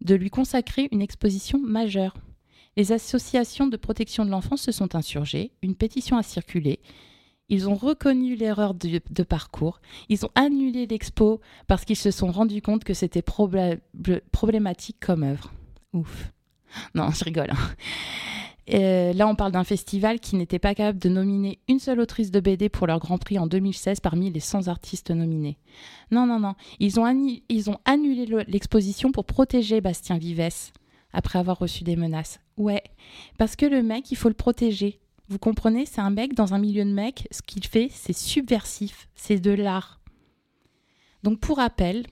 de 0.00 0.14
lui 0.14 0.30
consacrer 0.30 0.88
une 0.92 1.02
exposition 1.02 1.58
majeure. 1.58 2.14
Les 2.76 2.92
associations 2.92 3.66
de 3.66 3.76
protection 3.76 4.24
de 4.24 4.30
l'enfance 4.30 4.62
se 4.62 4.72
sont 4.72 4.94
insurgées, 4.94 5.52
une 5.62 5.74
pétition 5.74 6.16
a 6.16 6.22
circulé, 6.22 6.80
ils 7.48 7.68
ont 7.68 7.74
reconnu 7.74 8.36
l'erreur 8.36 8.74
de, 8.74 9.22
parcours, 9.22 9.80
ils 10.08 10.26
ont 10.26 10.30
annulé 10.34 10.86
l'expo 10.86 11.40
parce 11.66 11.84
qu'ils 11.84 11.96
se 11.96 12.10
sont 12.10 12.30
rendus 12.30 12.62
compte 12.62 12.84
que 12.84 12.94
c'était 12.94 13.22
problématique 13.22 14.98
comme 15.00 15.22
œuvre. 15.22 15.52
Ouf. 15.94 16.30
Non, 16.94 17.10
je 17.10 17.24
rigole. 17.24 17.50
Hein. 17.50 17.74
Là, 18.68 19.26
on 19.26 19.34
parle 19.34 19.52
d'un 19.52 19.64
festival 19.64 20.20
qui 20.20 20.36
n'était 20.36 20.58
pas 20.58 20.74
capable 20.74 20.98
de 20.98 21.08
nominer 21.08 21.58
une 21.68 21.78
seule 21.78 22.00
autrice 22.00 22.30
de 22.30 22.40
BD 22.40 22.68
pour 22.68 22.86
leur 22.86 22.98
Grand 22.98 23.18
Prix 23.18 23.38
en 23.38 23.46
2016 23.46 24.00
parmi 24.00 24.30
les 24.30 24.40
100 24.40 24.68
artistes 24.68 25.10
nominés. 25.10 25.58
Non, 26.10 26.26
non, 26.26 26.38
non. 26.38 26.54
Ils 26.78 27.00
ont, 27.00 27.06
ils 27.48 27.70
ont 27.70 27.78
annulé 27.84 28.26
l'exposition 28.46 29.12
pour 29.12 29.24
protéger 29.24 29.80
Bastien 29.80 30.18
Vives 30.18 30.72
après 31.12 31.38
avoir 31.38 31.58
reçu 31.58 31.84
des 31.84 31.96
menaces. 31.96 32.40
Ouais, 32.56 32.82
parce 33.38 33.56
que 33.56 33.66
le 33.66 33.82
mec, 33.82 34.10
il 34.10 34.16
faut 34.16 34.28
le 34.28 34.34
protéger. 34.34 35.00
Vous 35.28 35.38
comprenez, 35.38 35.84
c'est 35.86 36.00
un 36.00 36.10
mec 36.10 36.34
dans 36.34 36.54
un 36.54 36.58
milieu 36.58 36.84
de 36.84 36.92
mecs, 36.92 37.28
ce 37.30 37.42
qu'il 37.42 37.64
fait, 37.66 37.88
c'est 37.92 38.14
subversif, 38.14 39.08
c'est 39.14 39.38
de 39.38 39.50
l'art. 39.50 40.00
Donc 41.22 41.40
pour 41.40 41.58
rappel, 41.58 42.06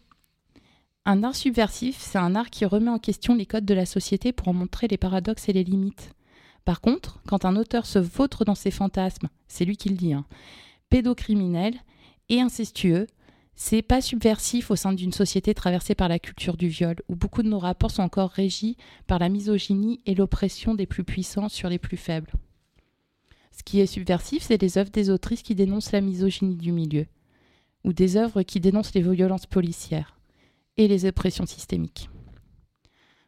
un 1.04 1.22
art 1.22 1.34
subversif, 1.34 1.98
c'est 1.98 2.18
un 2.18 2.34
art 2.34 2.50
qui 2.50 2.64
remet 2.64 2.90
en 2.90 2.98
question 2.98 3.34
les 3.34 3.46
codes 3.46 3.64
de 3.64 3.74
la 3.74 3.86
société 3.86 4.32
pour 4.32 4.48
en 4.48 4.52
montrer 4.52 4.88
les 4.88 4.98
paradoxes 4.98 5.48
et 5.48 5.52
les 5.52 5.64
limites. 5.64 6.15
Par 6.66 6.80
contre, 6.80 7.20
quand 7.28 7.44
un 7.44 7.54
auteur 7.54 7.86
se 7.86 8.00
vautre 8.00 8.44
dans 8.44 8.56
ses 8.56 8.72
fantasmes, 8.72 9.28
c'est 9.46 9.64
lui 9.64 9.76
qui 9.76 9.88
le 9.88 9.94
dit, 9.94 10.12
hein, 10.12 10.26
pédocriminel 10.90 11.76
et 12.28 12.40
incestueux, 12.40 13.06
c'est 13.54 13.82
pas 13.82 14.00
subversif 14.00 14.72
au 14.72 14.76
sein 14.76 14.92
d'une 14.92 15.12
société 15.12 15.54
traversée 15.54 15.94
par 15.94 16.08
la 16.08 16.18
culture 16.18 16.56
du 16.56 16.66
viol, 16.66 16.96
où 17.08 17.14
beaucoup 17.14 17.44
de 17.44 17.48
nos 17.48 17.60
rapports 17.60 17.92
sont 17.92 18.02
encore 18.02 18.30
régis 18.30 18.74
par 19.06 19.20
la 19.20 19.28
misogynie 19.28 20.00
et 20.06 20.16
l'oppression 20.16 20.74
des 20.74 20.86
plus 20.86 21.04
puissants 21.04 21.48
sur 21.48 21.68
les 21.68 21.78
plus 21.78 21.96
faibles. 21.96 22.32
Ce 23.52 23.62
qui 23.62 23.78
est 23.78 23.86
subversif, 23.86 24.42
c'est 24.42 24.60
les 24.60 24.76
œuvres 24.76 24.90
des 24.90 25.08
autrices 25.08 25.42
qui 25.42 25.54
dénoncent 25.54 25.92
la 25.92 26.00
misogynie 26.00 26.56
du 26.56 26.72
milieu, 26.72 27.06
ou 27.84 27.92
des 27.92 28.16
œuvres 28.16 28.42
qui 28.42 28.58
dénoncent 28.58 28.92
les 28.92 29.02
violences 29.02 29.46
policières 29.46 30.18
et 30.76 30.88
les 30.88 31.06
oppressions 31.06 31.46
systémiques. 31.46 32.10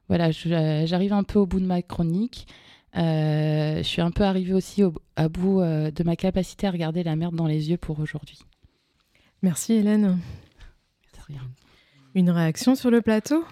Voilà, 0.09 0.33
j'arrive 0.33 1.12
un 1.12 1.22
peu 1.22 1.38
au 1.38 1.46
bout 1.46 1.61
de 1.61 1.66
ma 1.66 1.83
chronique. 1.83 2.48
Euh, 2.96 3.79
je 3.79 3.83
suis 3.83 4.01
un 4.01 4.11
peu 4.11 4.24
arrivée 4.24 4.55
aussi 4.55 4.83
à 5.16 5.29
bout 5.29 5.61
euh, 5.61 5.90
de 5.90 6.03
ma 6.05 6.16
capacité 6.16 6.66
à 6.66 6.70
regarder 6.70 7.03
la 7.03 7.16
merde 7.16 7.35
dans 7.35 7.46
les 7.46 7.70
yeux 7.70 7.77
pour 7.77 8.01
aujourd'hui. 8.01 8.38
Merci 9.42 9.74
Hélène. 9.74 10.18
Une 12.14 12.31
réaction 12.31 12.74
sur 12.74 12.90
le 12.90 13.03
plateau? 13.03 13.44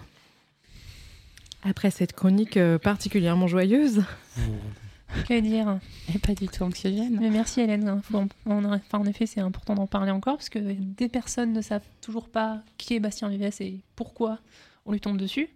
Après 1.63 1.91
cette 1.91 2.13
chronique 2.13 2.57
euh, 2.57 2.77
particulièrement 2.77 3.47
joyeuse 3.47 4.03
Que 5.27 5.39
dire? 5.39 5.79
Et 6.13 6.19
pas 6.19 6.33
du 6.33 6.47
tout 6.47 6.63
anxiogène. 6.63 7.17
Mais 7.21 7.29
merci 7.29 7.61
Hélène. 7.61 8.01
en 8.11 9.05
effet, 9.05 9.25
c'est 9.25 9.39
important 9.39 9.73
d'en 9.75 9.87
parler 9.87 10.11
encore 10.11 10.35
parce 10.35 10.49
que 10.49 10.59
des 10.59 11.07
personnes 11.07 11.53
ne 11.53 11.61
savent 11.61 11.87
toujours 12.01 12.27
pas 12.27 12.61
qui 12.77 12.95
est 12.95 12.99
Bastien 12.99 13.29
Vives 13.29 13.49
et 13.61 13.79
pourquoi 13.95 14.39
on 14.85 14.91
lui 14.91 14.99
tombe 14.99 15.17
dessus. 15.17 15.47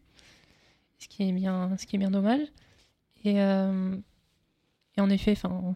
Ce 1.00 1.08
qui 1.10 1.28
est 1.28 1.32
bien, 1.34 1.76
ce 1.78 1.86
qui 1.86 1.98
est 1.98 2.00
bien 2.00 2.12
dommage. 2.12 2.48
Et, 3.24 3.42
euh, 3.42 3.96
et 4.98 5.02
en 5.02 5.10
effet, 5.10 5.32
enfin, 5.32 5.76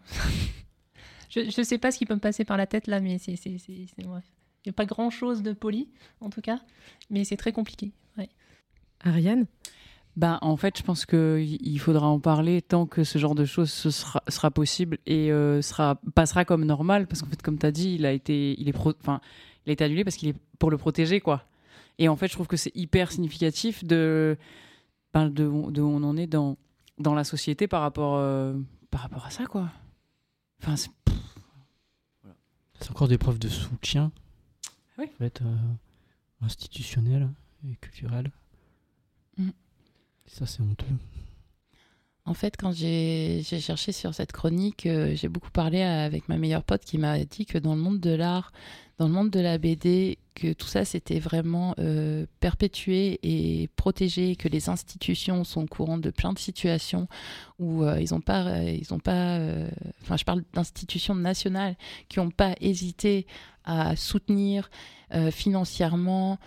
je 1.30 1.40
ne 1.40 1.64
sais 1.64 1.78
pas 1.78 1.90
ce 1.90 1.98
qui 1.98 2.06
peut 2.06 2.14
me 2.14 2.20
passer 2.20 2.44
par 2.44 2.56
la 2.56 2.66
tête 2.66 2.86
là, 2.86 3.00
mais 3.00 3.18
c'est 3.18 3.34
bref. 4.04 4.24
Il 4.64 4.70
n'y 4.70 4.70
a 4.70 4.72
pas 4.72 4.84
grand-chose 4.84 5.42
de 5.42 5.52
poli, 5.52 5.88
en 6.20 6.28
tout 6.28 6.40
cas, 6.40 6.60
mais 7.08 7.24
c'est 7.24 7.36
très 7.36 7.52
compliqué. 7.52 7.92
Ariane? 9.00 9.46
Bah, 10.16 10.38
en 10.40 10.56
fait, 10.56 10.78
je 10.78 10.82
pense 10.82 11.04
qu'il 11.04 11.78
faudra 11.78 12.08
en 12.08 12.18
parler 12.18 12.62
tant 12.62 12.86
que 12.86 13.04
ce 13.04 13.18
genre 13.18 13.34
de 13.34 13.44
choses 13.44 13.70
sera, 13.70 14.22
sera 14.28 14.50
possible 14.50 14.98
et 15.04 15.30
euh, 15.30 15.60
sera, 15.60 16.00
passera 16.14 16.46
comme 16.46 16.64
normal, 16.64 17.06
parce 17.06 17.20
qu'en 17.20 17.28
fait, 17.28 17.42
comme 17.42 17.58
tu 17.58 17.66
as 17.66 17.70
dit, 17.70 17.94
il 17.94 18.06
a 18.06 18.12
été, 18.12 18.58
il 18.58 18.68
est, 18.68 18.76
enfin, 18.76 19.20
l'état 19.66 19.88
du 19.88 19.94
lait 19.94 20.04
parce 20.04 20.16
qu'il 20.16 20.30
est 20.30 20.36
pour 20.58 20.70
le 20.70 20.78
protéger, 20.78 21.20
quoi. 21.20 21.44
Et 21.98 22.08
en 22.08 22.16
fait, 22.16 22.28
je 22.28 22.32
trouve 22.32 22.46
que 22.46 22.56
c'est 22.56 22.74
hyper 22.74 23.12
significatif 23.12 23.84
de, 23.84 24.38
ben, 25.12 25.28
de, 25.28 25.70
de 25.70 25.82
où 25.82 25.88
on 25.88 26.02
en 26.02 26.16
est 26.16 26.26
dans, 26.26 26.56
dans 26.98 27.14
la 27.14 27.24
société 27.24 27.68
par 27.68 27.82
rapport, 27.82 28.16
euh, 28.16 28.54
par 28.90 29.02
rapport 29.02 29.24
à 29.26 29.30
ça, 29.30 29.46
quoi. 29.46 29.70
Enfin, 30.62 30.76
c'est- 30.76 30.90
C'est 32.80 32.90
encore 32.90 33.08
des 33.08 33.16
preuves 33.18 33.38
de 33.38 33.48
soutien. 33.48 34.12
Oui. 34.98 35.06
En 35.14 35.16
fait, 35.18 35.40
euh, 35.42 35.56
institutionnel 36.42 37.30
et 37.66 37.74
culturel. 37.76 38.30
Mm. 39.38 39.48
Et 39.48 40.30
ça, 40.30 40.44
c'est 40.46 40.60
honteux. 40.60 40.84
En 42.26 42.34
fait, 42.34 42.56
quand 42.58 42.72
j'ai 42.72 43.42
cherché 43.44 43.92
sur 43.92 44.12
cette 44.12 44.32
chronique, 44.32 44.86
euh, 44.86 45.14
j'ai 45.14 45.28
beaucoup 45.28 45.52
parlé 45.52 45.82
avec 45.82 46.28
ma 46.28 46.36
meilleure 46.36 46.64
pote 46.64 46.84
qui 46.84 46.98
m'a 46.98 47.24
dit 47.24 47.46
que 47.46 47.56
dans 47.56 47.76
le 47.76 47.80
monde 47.80 48.00
de 48.00 48.10
l'art, 48.10 48.50
dans 48.98 49.06
le 49.06 49.12
monde 49.12 49.30
de 49.30 49.38
la 49.38 49.58
BD, 49.58 50.18
que 50.34 50.52
tout 50.52 50.66
ça 50.66 50.84
c'était 50.84 51.20
vraiment 51.20 51.76
euh, 51.78 52.26
perpétué 52.40 53.20
et 53.22 53.68
protégé, 53.76 54.34
que 54.34 54.48
les 54.48 54.68
institutions 54.68 55.44
sont 55.44 55.62
au 55.62 55.66
courant 55.66 55.98
de 55.98 56.10
plein 56.10 56.32
de 56.32 56.38
situations 56.40 57.06
où 57.60 57.84
euh, 57.84 58.00
ils 58.00 58.12
n'ont 58.12 58.20
pas, 58.20 58.60
ils 58.64 58.92
ont 58.92 58.98
pas, 58.98 59.38
enfin 60.02 60.16
je 60.16 60.24
parle 60.24 60.42
d'institutions 60.52 61.14
nationales 61.14 61.76
qui 62.08 62.18
n'ont 62.18 62.30
pas 62.30 62.56
hésité 62.60 63.26
à 63.64 63.94
soutenir 63.94 64.68
financièrement 65.30 66.38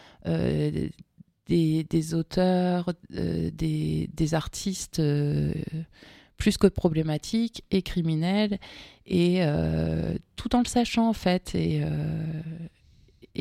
des, 1.49 2.13
auteurs, 2.13 2.91
euh, 3.15 3.49
des, 3.51 4.33
artistes 4.33 4.99
euh, 4.99 5.53
plus 6.37 6.57
que 6.57 6.67
problématiques 6.67 7.63
et 7.71 7.81
criminels, 7.81 8.59
et 9.05 9.37
euh, 9.39 10.15
tout 10.35 10.55
en 10.55 10.59
le 10.59 10.67
sachant 10.67 11.09
en 11.09 11.13
fait, 11.13 11.55
et, 11.55 11.81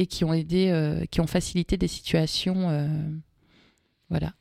qui 0.06 0.24
ont 0.24 0.32
aidé, 0.32 1.06
qui 1.10 1.20
ont 1.20 1.26
facilité 1.26 1.76
des 1.76 1.88
situations, 1.88 2.88
voilà, 4.08 4.32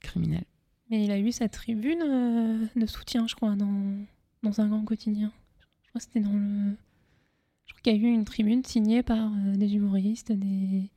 criminelles. 0.00 0.44
Mais 0.90 1.04
il 1.04 1.10
a 1.10 1.18
eu 1.18 1.32
sa 1.32 1.48
tribune 1.48 2.68
de 2.74 2.86
soutien, 2.86 3.26
je 3.26 3.34
crois, 3.34 3.54
dans, 3.54 3.94
dans 4.42 4.60
un 4.60 4.68
grand 4.68 4.84
quotidien. 4.84 5.30
Je 5.82 5.88
crois 5.90 6.00
que 6.00 6.04
c'était 6.04 6.20
dans 6.20 6.32
le. 6.32 6.74
Je 7.66 7.74
crois 7.74 7.82
qu'il 7.82 7.92
y 7.92 7.96
a 7.96 8.08
eu 8.08 8.12
une 8.12 8.24
tribune 8.24 8.64
signée 8.64 9.02
par 9.02 9.30
des 9.54 9.74
humoristes, 9.74 10.32
des. 10.32 10.90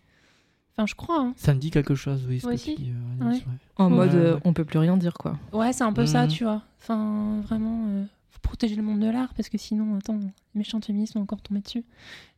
Enfin, 0.77 0.85
je 0.87 0.95
crois. 0.95 1.19
hein. 1.19 1.33
Ça 1.35 1.53
me 1.53 1.59
dit 1.59 1.69
quelque 1.71 1.95
chose, 1.95 2.25
oui. 2.27 2.39
ce 2.39 2.47
que 2.47 2.55
tu 2.55 2.75
dis, 2.75 2.91
euh, 2.91 3.23
Agnès, 3.25 3.39
Ouais. 3.41 3.45
ouais. 3.47 3.53
En 3.77 3.89
Ouais. 3.91 3.97
mode, 3.97 4.15
euh, 4.15 4.39
on 4.45 4.53
peut 4.53 4.65
plus 4.65 4.79
rien 4.79 4.95
dire, 4.97 5.13
quoi. 5.13 5.37
Ouais, 5.53 5.73
c'est 5.73 5.83
un 5.83 5.93
peu 5.93 6.05
ça, 6.05 6.27
tu 6.27 6.43
vois. 6.43 6.61
Enfin, 6.81 7.41
vraiment, 7.43 7.85
euh, 7.87 8.03
faut 8.29 8.39
protéger 8.41 8.75
le 8.75 8.81
monde 8.83 8.99
de 8.99 9.09
l'art 9.09 9.33
parce 9.35 9.49
que 9.49 9.57
sinon, 9.57 9.97
attends, 9.97 10.17
les 10.17 10.29
méchantes 10.55 10.85
féministes 10.85 11.15
vont 11.15 11.21
encore 11.21 11.41
tomber 11.41 11.61
dessus. 11.61 11.83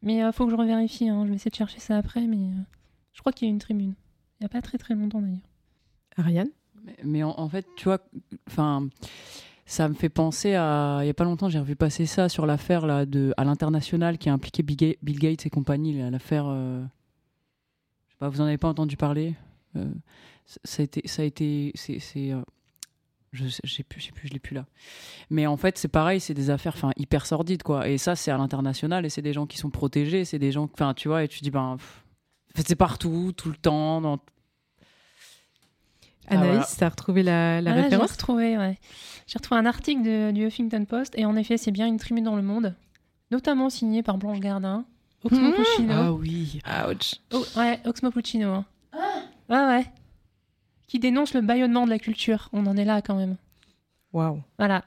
Mais 0.01 0.23
euh, 0.23 0.31
faut 0.31 0.45
que 0.45 0.51
je 0.51 0.55
revérifie, 0.55 1.09
hein. 1.09 1.23
je 1.25 1.29
vais 1.29 1.35
essayer 1.35 1.51
de 1.51 1.55
chercher 1.55 1.79
ça 1.79 1.97
après, 1.97 2.25
mais 2.27 2.37
euh, 2.37 2.61
je 3.13 3.19
crois 3.21 3.31
qu'il 3.31 3.47
y 3.47 3.51
a 3.51 3.53
une 3.53 3.59
tribune. 3.59 3.93
Il 4.39 4.43
n'y 4.43 4.45
a 4.45 4.49
pas 4.49 4.61
très 4.61 4.77
très 4.77 4.95
longtemps 4.95 5.21
d'ailleurs. 5.21 5.37
Ariane? 6.17 6.49
Mais, 6.85 6.95
mais 7.03 7.23
en, 7.23 7.33
en 7.37 7.47
fait, 7.47 7.65
tu 7.77 7.85
vois, 7.85 7.99
enfin, 8.47 8.87
ça 9.65 9.87
me 9.87 9.93
fait 9.93 10.09
penser 10.09 10.55
à. 10.55 10.99
Il 11.03 11.07
y 11.07 11.09
a 11.09 11.13
pas 11.13 11.23
longtemps, 11.23 11.47
j'ai 11.49 11.59
revu 11.59 11.75
passer 11.75 12.05
ça 12.05 12.27
sur 12.29 12.45
l'affaire 12.45 12.85
là 12.85 13.05
de 13.05 13.33
à 13.37 13.45
l'international 13.45 14.17
qui 14.17 14.27
a 14.29 14.33
impliqué 14.33 14.63
Bill 14.63 14.75
Ga- 14.77 14.97
Bill 15.01 15.19
Gates 15.19 15.45
et 15.45 15.49
compagnie, 15.49 15.97
l'affaire. 16.11 16.45
euh, 16.47 16.83
pas, 18.23 18.29
vous 18.29 18.41
en 18.41 18.45
avez 18.45 18.57
pas 18.57 18.69
entendu 18.69 18.97
parler 18.97 19.35
Euh, 19.75 19.89
ça- 20.45 20.81
a 20.81 20.83
été, 20.83 21.07
ça 21.07 21.21
a 21.23 21.25
été, 21.25 21.71
c'est, 21.75 21.99
euh, 22.31 22.41
je 23.31 23.47
sais, 23.47 23.61
je 23.63 23.73
sais 23.73 23.83
plus, 23.83 23.99
je 24.01 24.05
sais 24.07 24.11
plus, 24.11 24.27
je 24.27 24.33
l'ai 24.33 24.39
plus 24.39 24.53
là. 24.53 24.65
Mais 25.31 25.47
en 25.47 25.57
fait, 25.57 25.77
c'est 25.79 25.87
pareil, 25.87 26.19
c'est 26.19 26.35
des 26.35 26.49
affaires, 26.51 26.73
enfin, 26.75 26.91
hyper 26.95 27.25
sordides, 27.25 27.63
quoi. 27.63 27.89
Et 27.89 27.97
ça, 27.97 28.15
c'est 28.15 28.29
à 28.29 28.37
l'international, 28.37 29.03
et 29.05 29.09
c'est 29.09 29.23
des 29.23 29.33
gens 29.33 29.47
qui 29.47 29.57
sont 29.57 29.71
protégés, 29.71 30.25
c'est 30.25 30.37
des 30.37 30.51
gens, 30.51 30.69
enfin, 30.71 30.93
tu 30.93 31.07
vois, 31.07 31.23
et 31.23 31.27
tu 31.27 31.39
dis, 31.41 31.49
ben, 31.49 31.77
c'est 32.55 32.75
partout, 32.75 33.33
tout 33.35 33.49
le 33.49 33.55
temps, 33.57 33.99
dans 34.01 34.19
Ah, 36.27 36.35
Anaïs, 36.35 36.51
voilà. 36.51 36.67
t'as 36.77 36.89
retrouvé 36.89 37.23
la, 37.23 37.59
la 37.61 37.71
Ah, 37.71 37.75
J'ai 37.75 37.81
référence? 37.81 38.11
retrouvé, 38.11 38.57
ouais. 38.57 38.77
J'ai 39.27 39.37
retrouvé 39.39 39.59
un 39.59 39.65
article 39.65 40.03
de- 40.03 40.31
du 40.31 40.45
Huffington 40.45 40.85
Post 40.85 41.13
et 41.17 41.25
en 41.25 41.35
effet, 41.35 41.57
c'est 41.57 41.71
bien 41.71 41.87
une 41.87 41.97
tribune 41.97 42.23
dans 42.23 42.35
le 42.35 42.43
monde, 42.43 42.75
notamment 43.31 43.69
signée 43.69 44.03
par 44.03 44.17
Blanche 44.17 44.39
Gardin, 44.39 44.85
Oxmo 45.23 45.49
Mmh. 45.49 45.53
Puccino. 45.53 45.93
Ah 45.93 46.11
oui. 46.13 46.59
Ouch. 46.89 47.15
Oh, 47.31 47.45
ouais, 47.57 47.79
Oxmo 47.85 48.11
Puccino. 48.11 48.49
hein. 48.53 48.65
Ouais, 49.49 49.65
ouais. 49.65 49.85
Qui 50.87 50.99
dénonce 50.99 51.33
le 51.33 51.41
bâillonnement 51.41 51.85
de 51.85 51.89
la 51.89 51.99
culture. 51.99 52.49
On 52.53 52.65
en 52.65 52.75
est 52.77 52.85
là 52.85 53.01
quand 53.01 53.15
même. 53.15 53.37
Waouh. 54.11 54.41
Voilà. 54.57 54.83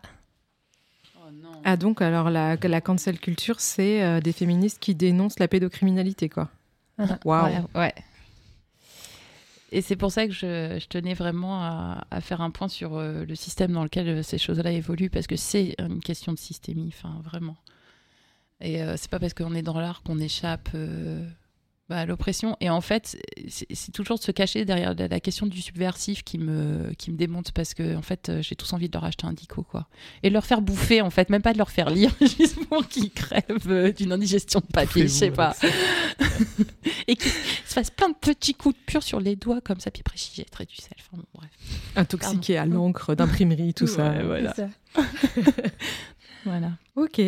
Ah 1.64 1.76
donc, 1.76 2.00
alors, 2.00 2.30
la, 2.30 2.56
la 2.56 2.80
cancel 2.80 3.18
culture, 3.18 3.58
c'est 3.60 4.02
euh, 4.02 4.20
des 4.20 4.32
féministes 4.32 4.78
qui 4.78 4.94
dénoncent 4.94 5.40
la 5.40 5.48
pédocriminalité, 5.48 6.28
quoi. 6.28 6.48
Voilà. 6.96 7.18
Waouh. 7.24 7.46
Ouais, 7.46 7.62
ouais. 7.74 7.94
Et 9.72 9.82
c'est 9.82 9.96
pour 9.96 10.12
ça 10.12 10.26
que 10.28 10.32
je, 10.32 10.78
je 10.80 10.86
tenais 10.86 11.14
vraiment 11.14 11.60
à, 11.60 12.04
à 12.12 12.20
faire 12.20 12.40
un 12.40 12.50
point 12.52 12.68
sur 12.68 12.94
euh, 12.96 13.24
le 13.24 13.34
système 13.34 13.72
dans 13.72 13.82
lequel 13.82 14.08
euh, 14.08 14.22
ces 14.22 14.38
choses-là 14.38 14.70
évoluent, 14.70 15.10
parce 15.10 15.26
que 15.26 15.34
c'est 15.34 15.74
une 15.80 16.00
question 16.00 16.32
de 16.32 16.38
systémie, 16.38 16.92
enfin 16.96 17.20
vraiment. 17.24 17.56
Et 18.60 18.82
euh, 18.82 18.96
c'est 18.96 19.10
pas 19.10 19.18
parce 19.18 19.34
qu'on 19.34 19.54
est 19.54 19.62
dans 19.62 19.78
l'art 19.78 20.02
qu'on 20.02 20.18
échappe 20.18 20.70
euh, 20.74 21.26
bah, 21.88 21.98
à 21.98 22.06
l'oppression. 22.06 22.56
Et 22.60 22.68
en 22.68 22.80
fait, 22.80 23.16
c'est 23.48 23.92
toujours 23.92 24.18
de 24.18 24.22
se 24.24 24.32
cacher 24.32 24.64
derrière 24.64 24.92
la, 24.94 25.06
la 25.06 25.20
question 25.20 25.46
du 25.46 25.62
subversif 25.62 26.24
qui 26.24 26.36
me, 26.36 26.92
qui 26.98 27.12
me 27.12 27.16
démonte, 27.16 27.52
parce 27.52 27.74
que 27.74 27.94
en 27.94 28.02
fait, 28.02 28.28
euh, 28.28 28.42
j'ai 28.42 28.56
tous 28.56 28.72
envie 28.72 28.88
de 28.88 28.94
leur 28.96 29.04
acheter 29.04 29.24
un 29.24 29.32
dico, 29.32 29.62
quoi. 29.62 29.86
Et 30.24 30.28
de 30.28 30.34
leur 30.34 30.44
faire 30.44 30.62
bouffer, 30.62 31.00
en 31.00 31.10
fait, 31.10 31.30
même 31.30 31.42
pas 31.42 31.52
de 31.52 31.58
leur 31.58 31.70
faire 31.70 31.88
lire, 31.90 32.10
juste 32.20 32.66
pour 32.66 32.88
qu'ils 32.88 33.12
crèvent 33.12 33.68
euh, 33.68 33.92
d'une 33.92 34.10
indigestion 34.10 34.58
de 34.58 34.66
papier, 34.66 35.04
je 35.04 35.12
sais 35.12 35.30
pas. 35.30 35.54
et 37.06 37.14
qu'ils 37.14 37.30
se 37.30 37.72
fassent 37.74 37.92
plein 37.92 38.08
de 38.08 38.16
petits 38.16 38.54
coups 38.54 38.74
de 38.74 38.80
pur 38.84 39.04
sur 39.04 39.20
les 39.20 39.36
doigts, 39.36 39.60
comme 39.60 39.78
ça, 39.78 39.92
puis 39.92 40.02
après, 40.04 40.16
j'y 40.16 40.34
jetterai 40.34 40.64
du 40.64 40.74
sel. 40.74 40.90
Enfin, 40.98 41.22
bon, 41.22 41.24
bref. 41.34 41.50
Intoxiqué 41.94 42.58
à 42.58 42.66
l'encre 42.66 43.14
d'imprimerie, 43.14 43.74
tout 43.74 43.86
ça. 43.86 44.10
Voilà. 44.24 44.54
Ça. 44.54 44.68
Voilà. 46.44 46.72
Ok. 46.96 47.20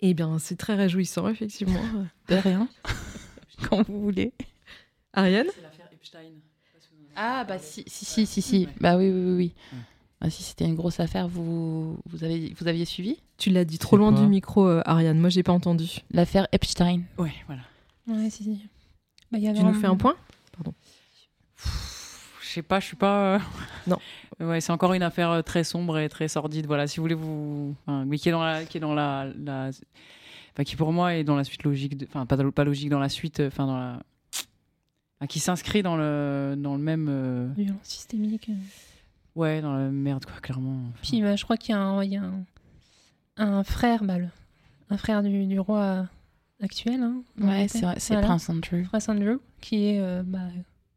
Eh 0.00 0.14
bien, 0.14 0.38
c'est 0.38 0.56
très 0.56 0.74
réjouissant, 0.74 1.28
effectivement. 1.28 1.82
De 2.28 2.36
rien. 2.36 2.68
Quand 3.68 3.86
vous 3.88 4.00
voulez. 4.00 4.32
Ariane? 5.12 5.46
C'est 5.54 5.62
l'affaire 5.62 5.88
Epstein. 5.92 6.32
Ah, 7.16 7.44
bah 7.44 7.58
si, 7.58 7.82
si, 7.88 8.04
si, 8.04 8.26
si. 8.26 8.42
si. 8.42 8.68
Bah 8.80 8.96
oui, 8.96 9.10
oui, 9.10 9.22
oui. 9.22 9.36
oui. 9.72 9.78
Ah, 10.20 10.30
si 10.30 10.42
c'était 10.42 10.64
une 10.64 10.74
grosse 10.74 11.00
affaire, 11.00 11.28
vous, 11.28 11.98
vous, 12.06 12.24
avez, 12.24 12.52
vous 12.58 12.68
aviez 12.68 12.84
suivi? 12.84 13.18
Tu 13.36 13.50
l'as 13.50 13.64
dit 13.64 13.78
trop 13.78 13.96
loin 13.96 14.12
du 14.12 14.26
micro, 14.26 14.66
euh, 14.66 14.82
Ariane. 14.84 15.18
Moi, 15.18 15.28
j'ai 15.28 15.42
pas 15.44 15.52
entendu. 15.52 16.00
L'affaire 16.10 16.48
Epstein. 16.52 17.02
Ouais, 17.18 17.32
voilà. 17.46 17.62
Ouais, 18.08 18.30
si, 18.30 18.44
si. 18.44 18.60
Bah, 19.30 19.38
il 19.38 19.44
y 19.44 19.48
avait 19.48 19.58
Tu 19.58 19.64
nous 19.64 19.74
fais 19.74 19.86
un 19.86 19.96
point? 19.96 20.16
Je 20.64 20.72
sais 22.58 22.62
pas, 22.62 22.80
je 22.80 22.86
suis 22.86 22.96
pas. 22.96 23.34
euh, 23.34 23.38
Non. 23.86 23.98
Ouais, 24.40 24.60
c'est 24.60 24.70
encore 24.70 24.92
une 24.94 25.02
affaire 25.02 25.30
euh, 25.32 25.42
très 25.42 25.64
sombre 25.64 25.98
et 25.98 26.08
très 26.08 26.28
sordide. 26.28 26.66
Voilà, 26.66 26.86
si 26.86 26.98
vous 26.98 27.02
voulez 27.02 27.16
vous, 27.16 27.74
enfin, 27.86 28.04
mais 28.04 28.18
qui 28.18 28.28
est 28.28 28.32
dans 28.32 28.44
la, 28.44 28.64
qui 28.64 28.76
est 28.76 28.80
dans 28.80 28.94
la, 28.94 29.26
la- 29.36 29.70
enfin, 30.52 30.62
qui 30.64 30.76
pour 30.76 30.92
moi 30.92 31.14
est 31.16 31.24
dans 31.24 31.34
la 31.34 31.42
suite 31.42 31.64
logique, 31.64 31.96
de... 31.96 32.06
enfin 32.06 32.24
pas, 32.24 32.36
dans- 32.36 32.48
pas 32.52 32.62
logique 32.62 32.88
dans 32.88 33.00
la 33.00 33.08
suite, 33.08 33.42
enfin 33.44 33.66
dans 33.66 33.76
la, 33.76 33.98
enfin, 35.18 35.26
qui 35.28 35.40
s'inscrit 35.40 35.82
dans 35.82 35.96
le, 35.96 36.54
dans 36.56 36.76
le 36.76 36.80
même, 36.82 37.08
euh, 37.10 37.48
Violence 37.56 37.78
systémique. 37.82 38.48
euh. 38.48 38.54
ouais, 39.34 39.60
dans 39.60 39.72
la 39.72 39.88
merde 39.90 40.24
quoi, 40.24 40.36
clairement. 40.40 40.82
Enfin, 40.90 40.98
Puis 41.02 41.20
bah, 41.20 41.34
je 41.34 41.42
crois 41.42 41.56
qu'il 41.56 41.74
y 41.74 41.78
a 41.78 41.80
un, 41.80 42.04
il 42.04 42.12
y 42.12 42.16
a 42.16 42.22
un, 42.22 42.44
un 43.38 43.64
frère, 43.64 44.04
bah, 44.04 44.18
le- 44.18 44.28
un 44.90 44.96
frère 44.98 45.24
du, 45.24 45.46
du 45.46 45.58
roi 45.58 46.06
actuel. 46.62 47.02
Hein, 47.02 47.22
Ouais, 47.40 47.66
c'est 47.66 47.80
tête. 47.80 47.82
vrai, 47.88 47.94
c'est 47.98 48.14
Voilà. 48.14 48.28
Prince 48.28 48.48
Andrew. 48.48 48.84
Prince 48.84 49.08
Andrew, 49.08 49.38
qui 49.60 49.86
est 49.86 50.00
euh, 50.00 50.22
bah, 50.24 50.38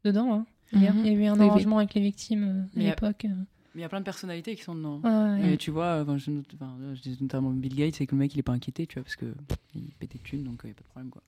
dedans. 0.04 0.32
hein. 0.32 0.46
D'ailleurs, 0.74 0.94
Mhm. 0.96 1.06
Il 1.06 1.06
y 1.06 1.10
a 1.10 1.14
eu 1.14 1.26
un 1.26 1.34
Oui, 1.34 1.40
oui. 1.42 1.50
arrangement 1.50 1.78
avec 1.80 1.94
les 1.94 2.02
victimes 2.02 2.68
euh, 2.76 2.80
à 2.80 2.84
l'époque. 2.84 3.26
euh. 3.26 3.30
Mais 3.74 3.80
il 3.80 3.82
y 3.82 3.86
a 3.86 3.90
plein 3.90 4.00
de 4.00 4.06
personnalités 4.06 4.56
qui 4.56 4.64
sont 4.64 4.76
dedans. 4.76 5.00
Ouais. 5.04 5.54
Et 5.54 5.58
tu 5.58 5.72
vois, 5.72 5.86
euh, 5.86 6.04
enfin, 6.04 6.18
je, 6.18 6.30
enfin, 6.56 6.76
je 6.94 7.02
dis 7.02 7.18
notamment 7.22 7.50
Bill 7.52 7.74
Gates, 7.76 7.96
c'est 7.96 8.06
que 8.06 8.16
le 8.16 8.20
mec 8.20 8.34
il 8.36 8.40
est 8.40 8.44
pas 8.44 8.52
inquiété, 8.52 8.86
tu 8.86 8.96
vois, 8.96 9.04
parce 9.04 9.16
que 9.16 9.26
pff, 9.28 9.58
il 9.76 9.84
pète 10.00 10.12
des 10.12 10.20
thunes, 10.20 10.44
donc 10.44 10.60
il 10.64 10.68
n'y 10.68 10.72
a 10.72 10.76
pas 10.76 10.82
de 10.82 10.88
problème 10.88 11.10
quoi. 11.10 11.22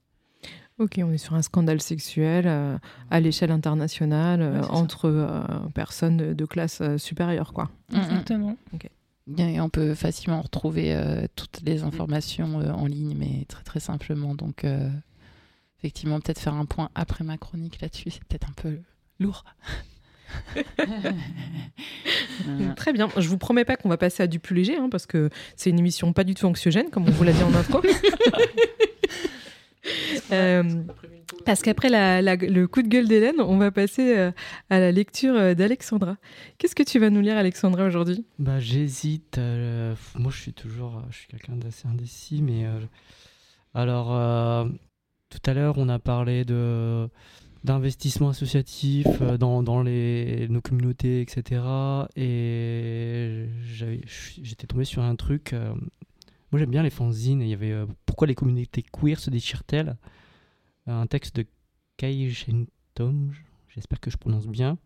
Ok, 0.78 1.00
on 1.02 1.10
est 1.12 1.16
sur 1.18 1.34
un 1.34 1.40
scandale 1.42 1.80
sexuel 1.80 2.46
euh, 2.46 2.76
à 3.10 3.20
l'échelle 3.20 3.50
internationale 3.50 4.42
euh, 4.42 4.60
Ouais, 4.60 4.66
entre 4.70 5.06
euh, 5.06 5.42
personnes 5.72 6.16
de, 6.18 6.32
de 6.34 6.44
classe 6.44 6.80
euh, 6.82 6.98
supérieure, 6.98 7.52
quoi. 7.54 7.70
Exactement. 7.94 8.56
Et 9.38 9.58
on 9.60 9.70
peut 9.70 9.94
facilement 9.94 10.42
retrouver 10.42 10.94
euh, 10.94 11.26
toutes 11.34 11.62
les 11.64 11.82
informations 11.82 12.60
euh, 12.60 12.72
en 12.72 12.84
ligne, 12.86 13.14
mais 13.16 13.46
très 13.48 13.62
très 13.62 13.80
simplement. 13.80 14.34
Donc, 14.34 14.64
euh, 14.64 14.90
effectivement, 15.78 16.20
peut-être 16.20 16.40
faire 16.40 16.52
un 16.54 16.66
point 16.66 16.90
après 16.94 17.24
ma 17.24 17.38
chronique 17.38 17.80
là-dessus, 17.80 18.10
c'est 18.10 18.24
peut-être 18.24 18.50
un 18.50 18.52
peu 18.54 18.76
lourd. 19.20 19.44
Très 22.76 22.92
bien. 22.92 23.08
Je 23.16 23.28
vous 23.28 23.38
promets 23.38 23.64
pas 23.64 23.76
qu'on 23.76 23.88
va 23.88 23.96
passer 23.96 24.22
à 24.22 24.26
du 24.26 24.38
plus 24.38 24.54
léger, 24.56 24.76
hein, 24.76 24.88
parce 24.90 25.06
que 25.06 25.30
c'est 25.56 25.70
une 25.70 25.78
émission 25.78 26.12
pas 26.12 26.24
du 26.24 26.34
tout 26.34 26.46
anxiogène, 26.46 26.90
comme 26.90 27.04
on 27.08 27.10
vous 27.10 27.24
l'a 27.24 27.32
dit 27.32 27.42
en 27.42 27.54
intro. 27.54 27.80
Euh, 30.32 30.62
parce 31.44 31.60
qu'après 31.60 31.90
la- 31.90 32.22
la- 32.22 32.36
le 32.36 32.66
coup 32.66 32.80
de 32.80 32.88
gueule 32.88 33.06
d'Hélène, 33.06 33.34
on 33.38 33.58
va 33.58 33.70
passer 33.70 34.16
euh, 34.16 34.32
à 34.70 34.80
la 34.80 34.90
lecture 34.90 35.34
euh, 35.34 35.52
d'Alexandra. 35.54 36.16
Qu'est-ce 36.56 36.74
que 36.74 36.82
tu 36.82 36.98
vas 36.98 37.10
nous 37.10 37.20
lire, 37.20 37.36
Alexandra, 37.36 37.84
aujourd'hui? 37.84 38.24
Bah, 38.38 38.58
j'hésite. 38.60 39.36
euh, 39.36 39.94
moi, 40.14 40.32
je 40.34 40.40
suis 40.40 40.54
toujours, 40.54 41.02
je 41.10 41.18
suis 41.18 41.26
quelqu'un 41.28 41.56
d'assez 41.56 41.86
indécis, 41.86 42.40
mais 42.40 42.64
euh, 42.64 42.80
alors, 43.74 44.14
euh, 44.14 44.64
tout 45.28 45.50
à 45.50 45.52
l'heure, 45.52 45.74
on 45.76 45.90
a 45.90 45.98
parlé 45.98 46.46
de 46.46 47.06
d'investissement 47.64 48.28
associatif 48.28 49.06
euh, 49.22 49.38
dans, 49.38 49.62
dans 49.62 49.82
les, 49.82 50.46
nos 50.48 50.60
communautés, 50.60 51.22
etc. 51.22 51.62
Et 52.14 53.48
j'étais 54.42 54.66
tombé 54.66 54.84
sur 54.84 55.02
un 55.02 55.16
truc. 55.16 55.54
euh, 55.54 55.74
moi, 56.52 56.60
j'aime 56.60 56.70
bien 56.70 56.82
les 56.82 56.90
fanzines. 56.90 57.40
Il 57.40 57.48
y 57.48 57.54
avait 57.54 57.72
euh, 57.72 57.86
Pourquoi 58.06 58.26
les 58.26 58.34
communautés 58.34 58.82
queer 58.82 59.18
se 59.18 59.30
déchirent-elles? 59.30 59.96
Un 60.86 61.06
texte 61.06 61.36
de 61.36 61.46
Kai 61.96 62.30
Shentom, 62.30 63.32
j'espère 63.68 63.98
que 63.98 64.10
je 64.10 64.18
prononce 64.18 64.46
bien. 64.46 64.76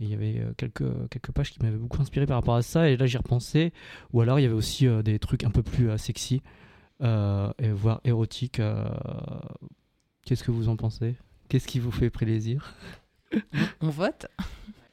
Et 0.00 0.04
il 0.04 0.08
y 0.08 0.14
avait 0.14 0.42
quelques, 0.56 1.08
quelques 1.10 1.30
pages 1.30 1.52
qui 1.52 1.62
m'avaient 1.62 1.76
beaucoup 1.76 2.00
inspiré 2.00 2.26
par 2.26 2.36
rapport 2.36 2.56
à 2.56 2.62
ça. 2.62 2.88
Et 2.88 2.96
là, 2.96 3.04
j'y 3.06 3.18
repensais. 3.18 3.72
Ou 4.14 4.22
alors, 4.22 4.40
il 4.40 4.42
y 4.42 4.46
avait 4.46 4.54
aussi 4.54 4.88
des 5.04 5.18
trucs 5.18 5.44
un 5.44 5.50
peu 5.50 5.62
plus 5.62 5.96
sexy, 5.98 6.42
et 7.00 7.70
voire 7.70 8.00
érotiques. 8.04 8.60
Qu'est-ce 10.24 10.42
que 10.42 10.50
vous 10.50 10.68
en 10.68 10.76
pensez? 10.76 11.16
Qu'est-ce 11.54 11.68
qui 11.68 11.78
vous 11.78 11.92
fait 11.92 12.10
plaisir? 12.10 12.74
On 13.80 13.88
vote 13.88 14.26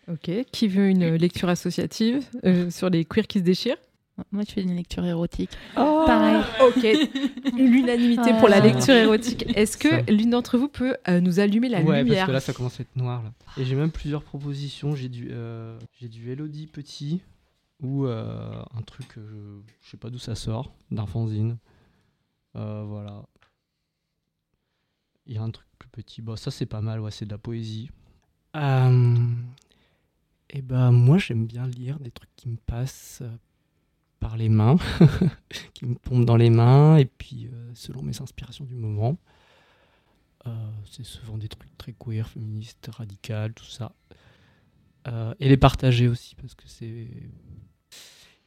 Ok. 0.07 0.29
Qui 0.51 0.67
veut 0.67 0.89
une 0.89 1.15
lecture 1.15 1.49
associative 1.49 2.23
euh, 2.43 2.69
sur 2.69 2.91
les 2.91 3.03
queers 3.03 3.25
qui 3.25 3.39
se 3.39 3.43
déchirent? 3.43 3.77
Moi, 4.31 4.43
je 4.47 4.51
fais 4.53 4.61
une 4.61 4.75
lecture 4.75 5.03
érotique. 5.03 5.49
Oh, 5.75 6.03
Pareil. 6.05 6.39
Ok. 6.61 6.83
L'unanimité 7.57 8.33
pour 8.37 8.47
la 8.47 8.57
Ah. 8.57 8.59
lecture 8.59 8.93
érotique. 8.93 9.43
Est-ce 9.57 9.75
que 9.75 10.07
l'une 10.11 10.29
d'entre 10.29 10.59
vous 10.59 10.67
peut 10.67 10.95
euh, 11.07 11.19
nous 11.19 11.39
allumer 11.39 11.67
la 11.67 11.81
Ouais, 11.81 12.03
lumière? 12.03 12.17
parce 12.17 12.27
que 12.27 12.31
là, 12.33 12.39
ça 12.41 12.53
commence 12.53 12.79
à 12.79 12.83
être 12.83 12.95
noir. 12.95 13.23
Là. 13.23 13.31
Et 13.57 13.65
j'ai 13.65 13.73
même 13.73 13.89
plusieurs 13.91 14.21
propositions. 14.21 14.93
J'ai 14.95 15.09
du, 15.09 15.29
euh, 15.31 15.79
j'ai 15.99 16.09
du 16.09 16.29
Elodie 16.31 16.67
Petit 16.67 17.21
ou 17.81 18.05
euh, 18.05 18.61
un 18.77 18.81
truc, 18.83 19.17
euh, 19.17 19.23
je, 19.27 19.73
je 19.83 19.89
sais 19.89 19.97
pas 19.97 20.11
d'où 20.11 20.19
ça 20.19 20.35
sort, 20.35 20.71
d'un 20.91 21.07
fanzine. 21.07 21.57
Euh, 22.55 22.83
voilà. 22.85 23.23
Il 25.31 25.35
y 25.35 25.37
a 25.37 25.43
un 25.43 25.49
truc 25.49 25.67
plus 25.79 25.87
petit. 25.87 26.21
Bon, 26.21 26.35
ça, 26.35 26.51
c'est 26.51 26.65
pas 26.65 26.81
mal, 26.81 26.99
ouais, 26.99 27.09
c'est 27.09 27.23
de 27.23 27.31
la 27.31 27.37
poésie. 27.37 27.89
Euh, 28.57 29.33
et 30.49 30.61
ben, 30.61 30.91
moi, 30.91 31.17
j'aime 31.17 31.45
bien 31.45 31.67
lire 31.67 32.01
des 32.01 32.11
trucs 32.11 32.35
qui 32.35 32.49
me 32.49 32.57
passent 32.57 33.19
euh, 33.21 33.31
par 34.19 34.35
les 34.35 34.49
mains, 34.49 34.75
qui 35.73 35.85
me 35.85 35.95
tombent 35.95 36.25
dans 36.25 36.35
les 36.35 36.49
mains, 36.49 36.97
et 36.97 37.05
puis 37.05 37.47
euh, 37.47 37.71
selon 37.73 38.01
mes 38.01 38.21
inspirations 38.21 38.65
du 38.65 38.75
moment. 38.75 39.17
C'est 40.83 41.05
souvent 41.05 41.37
des 41.37 41.47
trucs 41.47 41.77
très 41.77 41.93
queer, 41.93 42.27
féministes, 42.27 42.89
radicales, 42.91 43.53
tout 43.53 43.63
ça. 43.63 43.93
Et 45.39 45.47
les 45.47 45.55
partager 45.55 46.09
aussi, 46.09 46.35
parce 46.35 46.55
que 46.55 46.67
c'est. 46.67 47.07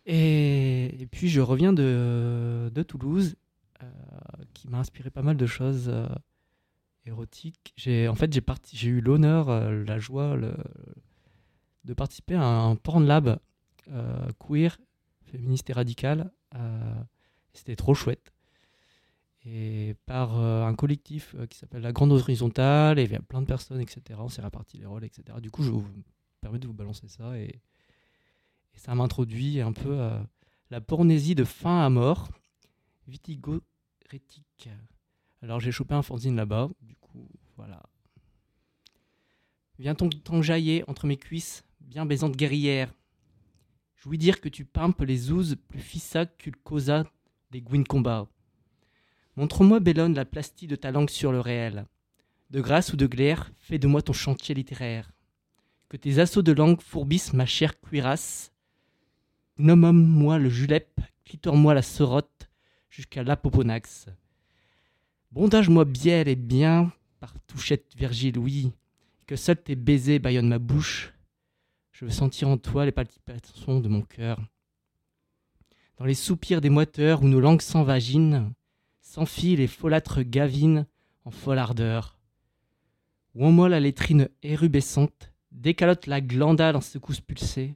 Et, 0.04 1.00
et 1.00 1.06
puis 1.06 1.28
je 1.28 1.40
reviens 1.40 1.72
de, 1.72 2.70
de 2.74 2.82
Toulouse, 2.82 3.36
qui 4.52 4.68
m'a 4.68 4.80
inspiré 4.80 5.08
pas 5.08 5.22
mal 5.22 5.36
de 5.36 5.46
choses 5.46 5.88
érotiques. 7.06 7.74
J'ai, 7.76 8.08
en 8.08 8.14
fait, 8.14 8.32
j'ai, 8.72 8.88
eu 8.88 9.00
l'honneur, 9.00 9.48
euh, 9.48 9.84
la 9.84 9.98
joie 9.98 10.36
de 11.84 11.94
participer 11.94 12.34
à 12.34 12.44
un 12.44 12.76
porn 12.76 13.04
lab 13.04 13.38
euh, 13.90 14.28
queer, 14.38 14.78
féministe 15.24 15.68
et 15.70 15.72
radical. 15.72 16.30
euh, 16.54 16.94
c'était 17.52 17.76
trop 17.76 17.94
chouette 17.94 18.32
et 19.46 19.94
par 20.06 20.40
un 20.40 20.74
collectif 20.74 21.36
qui 21.50 21.58
s'appelle 21.58 21.82
La 21.82 21.92
Grande 21.92 22.12
Horizontale, 22.12 22.98
il 22.98 23.12
y 23.12 23.14
a 23.14 23.20
plein 23.20 23.42
de 23.42 23.46
personnes, 23.46 23.80
etc. 23.80 24.18
On 24.18 24.30
s'est 24.30 24.40
réparti 24.40 24.78
les 24.78 24.86
rôles, 24.86 25.04
etc. 25.04 25.38
Du 25.42 25.50
coup, 25.50 25.62
je 25.62 25.70
vous 25.70 25.86
permets 26.40 26.58
de 26.58 26.66
vous 26.66 26.74
balancer 26.74 27.08
ça, 27.08 27.38
et, 27.38 27.60
ça 28.76 28.94
m'introduit 28.94 29.60
un 29.60 29.72
peu 29.72 30.00
euh, 30.00 30.18
la 30.70 30.80
pornésie 30.80 31.34
de 31.34 31.44
fin 31.44 31.84
à 31.84 31.90
mort, 31.90 32.28
vitigo-rétique. 33.06 34.68
Alors 35.44 35.60
j'ai 35.60 35.72
chopé 35.72 35.92
un 35.92 36.00
fanzine 36.00 36.36
là-bas, 36.36 36.70
du 36.80 36.94
coup, 36.94 37.28
voilà. 37.58 37.82
Viens 39.78 39.94
ton 39.94 40.40
jaillir 40.40 40.88
entre 40.88 41.06
mes 41.06 41.18
cuisses, 41.18 41.64
bien 41.80 42.06
baisante 42.06 42.34
guerrière. 42.34 42.90
Je 43.94 44.04
voulais 44.04 44.16
dire 44.16 44.40
que 44.40 44.48
tu 44.48 44.64
pimpes 44.64 45.02
les 45.02 45.32
ouzes 45.32 45.56
plus 45.68 45.80
fissa 45.80 46.24
que 46.24 46.48
le 46.48 46.56
cosa 46.64 47.04
des 47.50 47.60
Gwyn 47.60 47.84
Combat. 47.84 48.26
Montre-moi, 49.36 49.80
Bellone, 49.80 50.14
la 50.14 50.24
plastie 50.24 50.66
de 50.66 50.76
ta 50.76 50.90
langue 50.90 51.10
sur 51.10 51.30
le 51.30 51.40
réel. 51.40 51.84
De 52.48 52.62
grâce 52.62 52.94
ou 52.94 52.96
de 52.96 53.06
glaire, 53.06 53.52
fais 53.58 53.78
de 53.78 53.86
moi 53.86 54.00
ton 54.00 54.14
chantier 54.14 54.54
littéraire. 54.54 55.12
Que 55.90 55.98
tes 55.98 56.20
assauts 56.20 56.40
de 56.40 56.52
langue 56.52 56.80
fourbissent 56.80 57.34
ma 57.34 57.44
chère 57.44 57.78
cuirasse. 57.82 58.50
Gnomome-moi 59.58 60.38
le 60.38 60.48
julep, 60.48 61.02
clitore-moi 61.26 61.74
la 61.74 61.82
sorotte, 61.82 62.48
jusqu'à 62.88 63.22
l'apoponax. 63.22 64.06
Bondage-moi 65.34 65.84
bière 65.84 66.28
et 66.28 66.36
bien, 66.36 66.92
par 67.18 67.34
touchette 67.48 67.92
Virgile, 67.96 68.38
oui, 68.38 68.70
que 69.26 69.34
seuls 69.34 69.60
tes 69.60 69.74
baisers 69.74 70.20
bâillonnent 70.20 70.46
ma 70.46 70.60
bouche. 70.60 71.12
Je 71.90 72.04
veux 72.04 72.12
sentir 72.12 72.46
en 72.46 72.56
toi 72.56 72.84
les 72.84 72.92
palpitations 72.92 73.80
de 73.80 73.88
mon 73.88 74.02
cœur. 74.02 74.38
Dans 75.98 76.04
les 76.04 76.14
soupirs 76.14 76.60
des 76.60 76.70
moiteurs 76.70 77.24
où 77.24 77.26
nos 77.26 77.40
langues 77.40 77.62
s'envaginent, 77.62 78.52
s'enfilent 79.00 79.58
les 79.58 79.66
folâtres 79.66 80.22
gavines 80.22 80.86
en 81.24 81.32
folle 81.32 81.58
ardeur. 81.58 82.16
Où 83.34 83.44
en 83.44 83.50
moi 83.50 83.68
la 83.68 83.80
lettrine 83.80 84.28
érubescente 84.44 85.32
décalote 85.50 86.06
la 86.06 86.20
glandale 86.20 86.76
en 86.76 86.80
secousses 86.80 87.20
pulsées. 87.20 87.74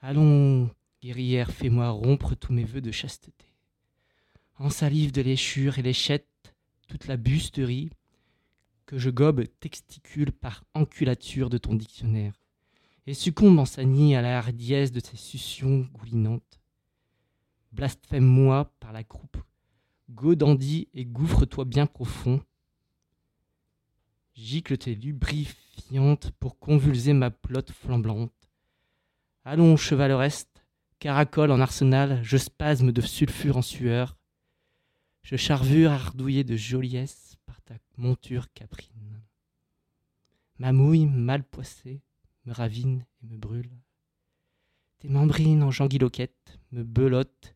Allons, 0.00 0.68
guerrière, 1.00 1.52
fais-moi 1.52 1.90
rompre 1.90 2.34
tous 2.34 2.52
mes 2.52 2.64
vœux 2.64 2.80
de 2.80 2.90
chasteté. 2.90 3.47
En 4.60 4.70
salive 4.70 5.12
de 5.12 5.22
léchure 5.22 5.78
et 5.78 5.82
léchette, 5.82 6.26
toute 6.88 7.06
la 7.06 7.16
busterie, 7.16 7.90
que 8.86 8.98
je 8.98 9.08
gobe 9.08 9.44
texticule 9.60 10.32
par 10.32 10.64
enculature 10.74 11.48
de 11.48 11.58
ton 11.58 11.74
dictionnaire, 11.74 12.34
et 13.06 13.14
succombe 13.14 13.60
en 13.60 13.64
sa 13.64 13.84
nid 13.84 14.16
à 14.16 14.22
la 14.22 14.38
hardiesse 14.38 14.90
de 14.90 14.98
tes 14.98 15.16
suctions 15.16 15.88
goulinantes. 15.92 16.60
Blasphème-moi 17.70 18.72
par 18.80 18.92
la 18.92 19.04
croupe 19.04 19.36
Godandi 20.10 20.88
et 20.92 21.04
gouffre-toi 21.04 21.64
bien 21.64 21.86
profond. 21.86 22.40
Gicle 24.34 24.76
tes 24.76 24.96
lubrifiantes 24.96 26.32
pour 26.40 26.58
convulser 26.58 27.12
ma 27.12 27.30
plotte 27.30 27.70
flambante. 27.70 28.32
Allons, 29.44 29.76
chevalereste, 29.76 30.64
caracole 30.98 31.52
en 31.52 31.60
arsenal, 31.60 32.20
je 32.24 32.36
spasme 32.38 32.90
de 32.90 33.00
sulfure 33.00 33.58
en 33.58 33.62
sueur. 33.62 34.17
Je 35.22 35.36
charvure 35.36 35.90
ardouillé 35.90 36.44
de 36.44 36.56
joliesse 36.56 37.36
par 37.46 37.60
ta 37.62 37.74
monture 37.96 38.52
caprine. 38.52 39.22
Ma 40.58 40.72
mouille 40.72 41.06
mal 41.06 41.44
poissée 41.44 42.02
me 42.46 42.52
ravine 42.52 43.04
et 43.22 43.26
me 43.26 43.36
brûle. 43.36 43.70
Tes 44.98 45.08
membrines 45.08 45.62
en 45.62 45.70
janguiloquette 45.70 46.58
me 46.72 46.82
belottent 46.82 47.54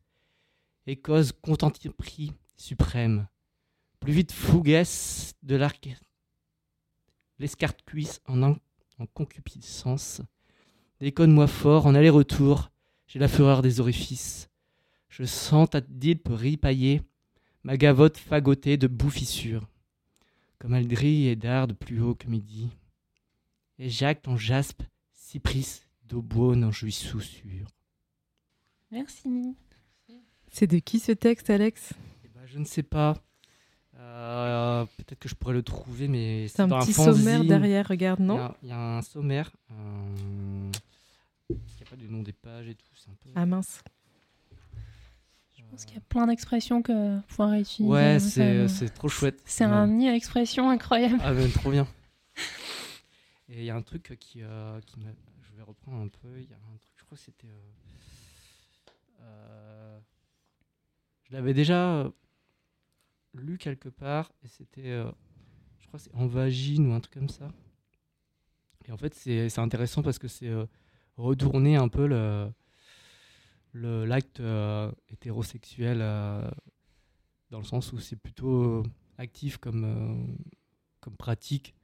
et 0.87 0.95
causent 0.95 1.33
contenterie 1.33 2.33
suprême. 2.55 3.27
Plus 3.99 4.13
vite 4.13 4.31
fouguesse 4.31 5.33
de 5.43 5.55
l'arc 5.55 5.89
en, 8.27 8.55
en 8.99 9.05
concupiscence. 9.13 10.21
Déconne-moi 10.99 11.47
fort 11.47 11.85
en 11.85 11.95
aller-retour, 11.95 12.71
j'ai 13.07 13.19
la 13.19 13.27
fureur 13.27 13.61
des 13.61 13.79
orifices. 13.79 14.49
Je 15.09 15.25
sens 15.25 15.69
ta 15.69 15.81
dilpe 15.81 16.29
ripailler, 16.31 17.01
ma 17.63 17.77
gavotte 17.77 18.17
fagotée 18.17 18.77
de 18.77 18.87
boue 18.87 19.09
fissure. 19.09 19.67
Comme 20.59 20.73
elle 20.75 20.87
grille 20.87 21.27
et 21.27 21.35
darde 21.35 21.73
plus 21.73 22.01
haut 22.01 22.15
que 22.15 22.27
midi. 22.27 22.69
Et 23.79 23.89
Jacques 23.89 24.27
en 24.27 24.37
jaspe, 24.37 24.83
cypris, 25.13 25.81
d'aubonne 26.05 26.63
en 26.63 26.71
jouit 26.71 26.91
sûr. 26.91 27.19
Merci. 28.91 29.55
C'est 30.51 30.67
de 30.67 30.77
qui 30.77 30.99
ce 30.99 31.11
texte, 31.11 31.49
Alex? 31.49 31.93
Eh 32.23 32.27
ben, 32.29 32.45
je 32.45 32.59
ne 32.59 32.65
sais 32.65 32.83
pas. 32.83 33.15
Euh, 33.97 34.85
Peut-être 34.97 35.19
que 35.19 35.27
je 35.29 35.35
pourrais 35.35 35.53
le 35.55 35.63
trouver, 35.63 36.07
mais 36.07 36.47
C'est 36.47 36.61
un 36.61 36.67
dans 36.67 36.79
petit 36.79 36.93
fanzine. 36.93 37.13
sommaire 37.23 37.43
derrière, 37.43 37.87
regarde, 37.87 38.19
non? 38.19 38.53
Il 38.61 38.69
y, 38.69 38.71
a 38.71 38.97
un 38.97 39.01
sommaire. 39.01 39.51
euh, 39.71 40.71
Il 41.49 41.55
n'y 41.55 41.81
a 41.81 41.89
pas 41.89 41.95
du 41.95 42.07
nom 42.07 42.21
des 42.21 42.33
pages 42.33 42.67
et 42.67 42.75
tout. 42.75 42.85
C'est 42.95 43.09
un 43.09 43.15
peu. 43.19 43.29
Ah 43.35 43.45
mince. 43.45 43.81
Pense 45.73 45.85
qu'il 45.85 45.95
y 45.95 45.97
a 45.97 46.01
plein 46.07 46.27
d'expressions 46.27 46.83
que 46.83 47.19
pouvoir 47.21 47.49
réutiliser. 47.49 47.91
Ouais, 47.91 48.19
Ça, 48.19 48.29
c'est 48.29 48.41
euh, 48.43 48.67
c'est 48.67 48.89
trop 48.89 49.07
chouette. 49.07 49.41
C'est 49.43 49.65
Ouais. 49.65 49.71
un 49.71 49.87
nid 49.87 50.07
à 50.07 50.15
expression 50.15 50.69
incroyable. 50.69 51.17
Ah, 51.23 51.33
ben, 51.33 51.49
trop 51.51 51.71
bien. 51.71 51.87
Et 53.49 53.59
il 53.59 53.63
y 53.65 53.71
a 53.71 53.75
un 53.75 53.81
truc 53.81 54.15
qui, 54.19 54.43
euh, 54.43 54.79
qui 54.81 54.99
m'a. 54.99 55.09
Je 55.41 55.55
vais 55.57 55.63
reprendre 55.63 55.97
un 56.03 56.07
peu. 56.09 56.37
Il 56.39 56.47
y 56.47 56.53
a 56.53 56.57
un 56.57 56.77
truc, 56.77 56.93
je 56.95 57.03
crois 57.05 57.17
que 57.17 57.23
c'était. 57.23 57.47
euh, 57.47 57.71
euh, 59.21 59.99
je 61.23 61.33
l'avais 61.33 61.55
déjà 61.55 62.07
lu 63.33 63.57
quelque 63.57 63.89
part 63.89 64.31
et 64.43 64.47
c'était. 64.47 64.91
je 65.79 65.87
crois 65.87 65.99
que 65.99 66.03
c'est 66.05 66.13
en 66.13 66.27
vagine 66.27 66.85
ou 66.85 66.93
un 66.93 66.99
truc 66.99 67.15
comme 67.15 67.29
ça. 67.29 67.49
Et 68.85 68.91
en 68.91 68.97
fait, 68.97 69.15
c'est 69.15 69.49
c'est 69.49 69.61
intéressant 69.61 70.03
parce 70.03 70.19
que 70.19 70.27
c'est 70.27 70.51
retourner 71.17 71.77
un 71.77 71.87
peu 71.87 72.05
le- 72.05 72.51
l'acte 73.73 74.39
euh, 74.39 74.91
hétérosexuel 75.09 75.99
euh, 76.01 76.49
dans 77.51 77.59
le 77.59 77.63
sens 77.63 77.91
où 77.93 77.99
c'est 77.99 78.15
plutôt 78.15 78.83
actif 79.17 79.57
comme, 79.57 79.83
euh, 79.83 80.43
comme 80.99 81.15
pratique. 81.15 81.75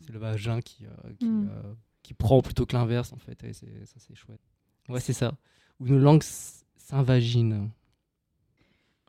C'est 0.00 0.12
le 0.12 0.18
vagin 0.18 0.60
qui, 0.60 0.86
euh, 0.86 0.90
qui, 1.18 1.26
Mm. 1.28 1.48
euh, 1.50 1.74
qui 2.02 2.14
prend 2.14 2.42
plutôt 2.42 2.66
que 2.66 2.76
l'inverse, 2.76 3.12
en 3.12 3.18
fait. 3.18 3.42
Et 3.44 3.52
ça, 3.54 3.94
c'est 3.98 4.14
chouette. 4.14 4.40
Ouais, 4.88 5.00
c'est 5.00 5.12
ça. 5.14 5.36
Ou 5.80 5.86
une 5.86 5.98
langue 5.98 6.22
s- 6.22 6.64
s'invagine. 6.76 7.70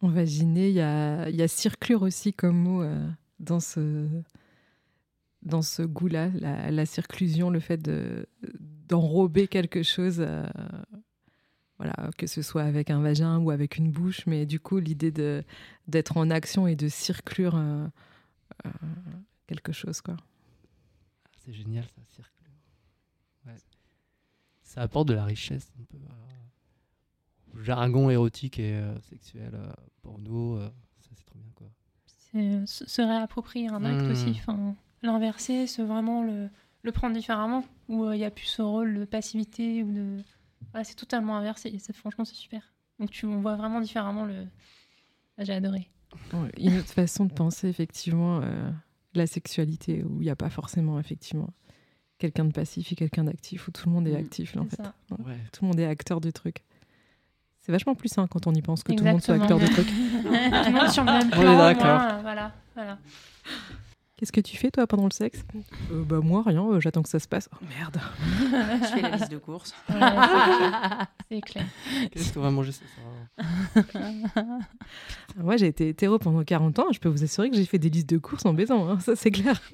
En 0.02 0.08
vaginé, 0.10 0.70
il 0.70 0.76
y 0.76 0.82
a, 0.82 1.30
il 1.30 1.36
y 1.36 1.42
a 1.42 1.48
circlure 1.48 2.02
aussi 2.04 2.32
comme 2.34 2.58
mot 2.58 2.82
euh, 2.84 3.08
dans 3.40 3.60
ce, 3.60 4.08
dans 5.42 5.62
ce 5.62 5.82
goût-là, 5.82 6.30
la, 6.30 6.72
la 6.72 6.86
circlusion, 6.86 7.50
le 7.50 7.60
fait 7.60 7.78
de, 7.78 8.26
d'enrober 8.88 9.48
quelque 9.48 9.84
chose, 9.84 10.18
euh, 10.20 10.46
voilà, 11.78 12.10
que 12.18 12.28
ce 12.28 12.42
soit 12.42 12.64
avec 12.64 12.90
un 12.90 13.02
vagin 13.02 13.38
ou 13.40 13.52
avec 13.52 13.78
une 13.78 13.92
bouche, 13.92 14.26
mais 14.28 14.46
du 14.46 14.60
coup, 14.60 14.78
l'idée 14.80 15.12
de, 15.12 15.44
d'être 15.88 16.18
en 16.18 16.30
action 16.30 16.68
et 16.68 16.76
de 16.76 16.88
circlure 16.88 17.56
euh, 17.56 17.88
euh, 18.66 18.70
quelque 19.48 19.72
chose, 19.74 20.02
quoi. 20.02 20.16
Ah, 20.18 21.30
C'est 21.44 21.54
génial, 21.54 21.84
ça 21.84 22.02
circule. 22.08 22.48
Ouais. 23.46 23.56
Ça 24.64 24.82
apporte 24.82 25.08
de 25.10 25.14
la 25.14 25.26
richesse 25.26 25.72
un 25.80 25.84
peu 25.84 25.98
à- 26.10 27.56
au 27.58 27.64
jargon 27.64 28.10
érotique 28.10 28.60
et 28.60 28.76
euh, 28.76 29.00
sexuel 29.02 29.52
euh, 29.54 29.72
porno. 30.02 30.58
euh, 30.58 30.70
ça, 31.02 31.10
c'est 31.16 31.26
trop 31.26 31.38
bien, 31.40 31.52
quoi. 31.56 31.68
C'est 32.08 32.66
se 32.66 33.02
réapproprier 33.02 33.68
un 33.70 33.84
acte 33.86 34.10
aussi. 34.12 34.32
Enfin, 34.32 34.76
L'inverser, 35.04 35.68
c'est 35.68 35.84
vraiment 35.84 36.24
le, 36.24 36.50
le 36.82 36.92
prendre 36.92 37.16
différemment, 37.16 37.64
où 37.90 38.06
euh, 38.06 38.16
il 38.16 38.20
n'y 38.20 38.26
a 38.26 38.32
plus 38.32 38.46
ce 38.46 38.62
rôle 38.62 39.00
de 39.00 39.06
passivité 39.06 39.84
ou 39.84 39.92
de. 39.92 40.18
C'est 40.84 40.96
totalement 40.96 41.38
inversé. 41.38 41.70
Et 41.70 41.80
ça, 41.80 41.94
franchement, 41.94 42.26
c'est 42.26 42.36
super. 42.36 42.74
Donc 43.00 43.12
tu 43.12 43.26
on 43.26 43.42
voit 43.42 43.56
vraiment 43.56 43.82
différemment 43.82 44.26
le. 44.26 44.46
Ah, 45.38 45.44
J'ai 45.44 45.54
adoré. 45.54 45.90
Ouais, 46.34 46.50
Une 46.58 46.78
autre 46.78 46.94
façon 46.94 47.26
de 47.26 47.34
penser, 47.34 47.68
effectivement, 47.68 48.40
euh, 48.42 48.70
la 49.14 49.28
sexualité, 49.28 50.04
où 50.04 50.22
il 50.22 50.26
n'y 50.26 50.30
a 50.30 50.36
pas 50.36 50.50
forcément, 50.50 50.98
effectivement, 51.00 51.50
quelqu'un 52.20 52.46
de 52.46 52.54
passif 52.54 52.92
et 52.92 52.96
quelqu'un 52.96 53.26
d'actif, 53.26 53.68
où 53.68 53.72
tout 53.72 53.88
le 53.90 53.94
monde 53.94 54.08
est 54.08 54.14
Mm, 54.14 54.26
actif, 54.26 54.56
là, 54.56 54.62
en 54.62 54.66
fait. 54.70 54.82
Ouais. 55.26 55.38
Tout 55.52 55.64
le 55.66 55.68
monde 55.68 55.80
est 55.80 55.86
acteur 55.86 56.22
du 56.22 56.32
truc. 56.32 56.64
C'est 57.60 57.72
vachement 57.74 57.96
plus 57.96 58.10
sain 58.10 58.28
quand 58.28 58.48
on 58.48 58.54
y 58.54 58.62
pense 58.62 58.84
que 58.84 58.94
tout 58.94 59.04
le 59.04 59.12
monde 59.12 59.22
soit 59.22 59.36
acteur 59.36 59.58
du 59.60 59.66
truc. 59.66 59.88
tout 59.88 59.94
le 59.94 60.72
monde 60.80 60.90
sur 60.90 61.04
le 61.04 61.12
même 61.12 61.30
On 61.34 61.36
est 61.36 61.42
plan. 61.42 61.58
d'accord. 61.58 61.86
moins, 61.86 62.14
euh, 62.18 62.22
Voilà, 62.22 62.54
voilà. 62.76 62.98
Qu'est-ce 64.18 64.32
que 64.32 64.40
tu 64.40 64.56
fais, 64.56 64.72
toi, 64.72 64.88
pendant 64.88 65.04
le 65.06 65.12
sexe 65.12 65.44
Euh, 65.92 66.04
Bah, 66.06 66.20
moi, 66.24 66.42
rien, 66.46 66.64
euh, 66.66 66.80
j'attends 66.80 67.04
que 67.04 67.10
ça 67.10 67.20
se 67.20 67.28
passe. 67.28 67.50
Oh 67.54 67.58
merde 67.78 68.00
Je 68.82 68.88
fais 68.88 69.02
la 69.02 69.10
liste 69.18 69.30
de 69.32 69.38
courses. 69.38 69.74
Ouais, 69.90 71.40
c'est 71.40 71.42
clair. 71.42 71.66
Qu'est-ce 72.12 72.34
qu'on 72.34 72.42
va 72.42 72.52
manger 72.52 72.72
ce 72.72 72.84
soir 72.86 73.86
Moi, 75.38 75.58
j'ai 75.58 75.68
été 75.68 75.90
hétéro 75.90 76.18
pendant 76.20 76.44
40 76.44 76.80
ans, 76.80 76.86
je 76.94 77.00
peux 77.00 77.10
vous 77.10 77.24
assurer 77.24 77.50
que 77.50 77.56
j'ai 77.58 77.66
fait 77.66 77.80
des 77.80 77.90
listes 77.90 78.10
de 78.10 78.18
courses 78.18 78.46
en 78.46 78.54
baisant, 78.54 78.88
hein, 78.88 79.00
ça 79.00 79.16
c'est 79.16 79.32
clair. 79.32 79.60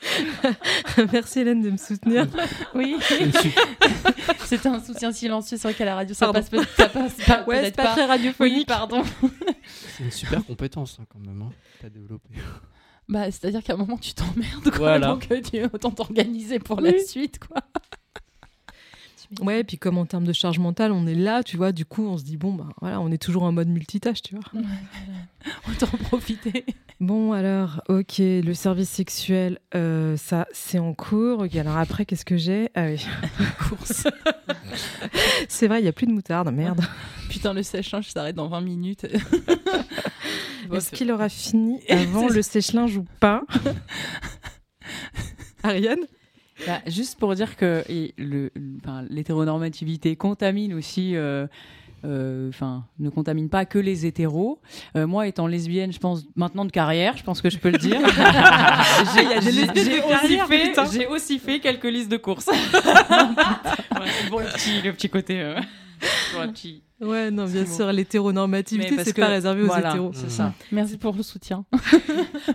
Merci 1.12 1.40
Hélène 1.40 1.62
de 1.62 1.70
me 1.70 1.76
soutenir. 1.76 2.26
Oui. 2.74 2.96
C'était 4.46 4.68
un 4.68 4.80
soutien 4.80 5.12
silencieux 5.12 5.56
sur 5.56 5.68
lequel 5.68 5.86
la 5.86 5.94
radio 5.96 6.14
ça 6.14 6.26
Pardon. 6.26 6.40
passe, 6.40 6.48
peut- 6.50 6.64
ça 6.76 6.88
passe 6.88 7.14
pas. 7.26 7.44
Ouais, 7.44 7.56
c'est 7.56 7.60
peut-être 7.62 7.76
pas, 7.76 7.92
très 7.92 8.04
radiophonique. 8.06 8.56
Oui, 8.58 8.64
pardon. 8.66 9.02
c'est 9.96 10.04
une 10.04 10.10
super 10.10 10.44
compétence, 10.44 10.98
hein, 11.00 11.04
quand 11.08 11.18
même, 11.20 11.40
hein, 11.42 11.50
que 11.78 11.82
t'as 11.82 11.88
développée. 11.90 12.34
Bah, 13.08 13.24
c'est-à-dire 13.26 13.62
qu'à 13.62 13.74
un 13.74 13.76
moment 13.76 13.98
tu 13.98 14.14
t'emmerdes, 14.14 14.64
quoi. 14.70 14.78
Voilà. 14.78 15.08
Donc 15.08 15.26
euh, 15.30 15.40
tu 15.40 15.62
autant 15.64 15.90
t'organiser 15.90 16.58
pour 16.58 16.80
la 16.80 16.98
suite, 16.98 17.38
quoi. 17.38 17.60
Ouais, 19.40 19.60
et 19.60 19.64
puis 19.64 19.78
comme 19.78 19.96
en 19.96 20.06
termes 20.06 20.24
de 20.24 20.32
charge 20.32 20.58
mentale, 20.58 20.90
on 20.90 21.06
est 21.06 21.14
là, 21.14 21.44
tu 21.44 21.56
vois, 21.56 21.70
du 21.70 21.84
coup, 21.84 22.04
on 22.04 22.18
se 22.18 22.24
dit, 22.24 22.36
bon, 22.36 22.52
bah 22.52 22.66
voilà, 22.80 23.00
on 23.00 23.12
est 23.12 23.22
toujours 23.22 23.44
en 23.44 23.52
mode 23.52 23.68
multitâche, 23.68 24.22
tu 24.22 24.34
vois. 24.34 24.62
Autant 25.68 25.86
profiter. 26.08 26.66
Bon, 26.98 27.32
alors, 27.32 27.80
ok, 27.88 28.18
le 28.18 28.52
service 28.52 28.90
sexuel, 28.90 29.58
euh, 29.74 30.16
ça, 30.16 30.46
c'est 30.52 30.80
en 30.80 30.94
cours. 30.94 31.40
Ok, 31.40 31.54
alors 31.54 31.76
après, 31.76 32.04
qu'est-ce 32.04 32.24
que 32.24 32.36
j'ai? 32.36 32.70
Ah 32.74 32.86
oui, 32.86 33.06
course. 33.68 34.08
c'est 35.48 35.68
vrai, 35.68 35.78
il 35.78 35.82
n'y 35.82 35.88
a 35.88 35.92
plus 35.92 36.06
de 36.06 36.12
moutarde, 36.12 36.52
merde. 36.52 36.82
Putain, 37.28 37.54
le 37.54 37.62
sèche-linge 37.62 38.08
s'arrête 38.08 38.34
dans 38.34 38.48
20 38.48 38.60
minutes. 38.62 39.06
Est-ce 40.72 40.90
qu'il 40.90 41.10
aura 41.12 41.28
fini 41.28 41.80
avant 41.88 42.28
le 42.28 42.42
sèche-linge 42.42 42.96
ou 42.96 43.04
pas? 43.20 43.42
Ariane? 45.62 46.06
Bah, 46.66 46.80
juste 46.86 47.18
pour 47.18 47.34
dire 47.34 47.56
que 47.56 47.84
l'hétéronormativité 49.10 50.16
contamine 50.16 50.74
aussi. 50.74 51.16
euh, 51.16 51.46
euh, 52.06 52.48
Enfin, 52.48 52.84
ne 52.98 53.10
contamine 53.10 53.50
pas 53.50 53.66
que 53.66 53.78
les 53.78 54.06
hétéros. 54.06 54.58
Euh, 54.96 55.06
moi, 55.06 55.26
étant 55.26 55.46
lesbienne, 55.46 55.92
je 55.92 55.98
pense 55.98 56.24
maintenant 56.34 56.64
de 56.64 56.70
carrière, 56.72 57.14
je 57.18 57.22
pense 57.22 57.42
que 57.42 57.50
je 57.50 57.58
peux 57.58 57.68
le 57.70 57.76
dire. 57.78 58.00
J'ai- 59.14 60.00
aussi 60.02 60.38
fait- 60.48 61.06
aussi 61.08 61.38
quelques 61.60 61.84
listes 61.84 62.10
de 62.10 62.16
courses. 62.16 62.46
Ouais, 64.00 64.06
c'est 64.22 64.28
pour 64.30 64.40
le 64.40 64.46
petit, 64.46 64.80
le 64.82 64.92
petit 64.94 65.10
côté. 65.10 65.40
euh, 65.42 65.60
pour. 66.36 66.82
Ouais, 67.00 67.30
non, 67.30 67.46
bien 67.46 67.64
sûr, 67.64 67.90
l'hétéronormativité, 67.92 68.94
c'est 69.04 69.12
que- 69.14 69.20
pas 69.20 69.28
réservé 69.28 69.62
aux 69.62 69.66
voilà, 69.66 69.90
hétéros. 69.90 70.10
C'est 70.14 70.30
ça. 70.30 70.52
Merci 70.70 70.98
pour 70.98 71.14
le 71.14 71.22
soutien. 71.22 71.64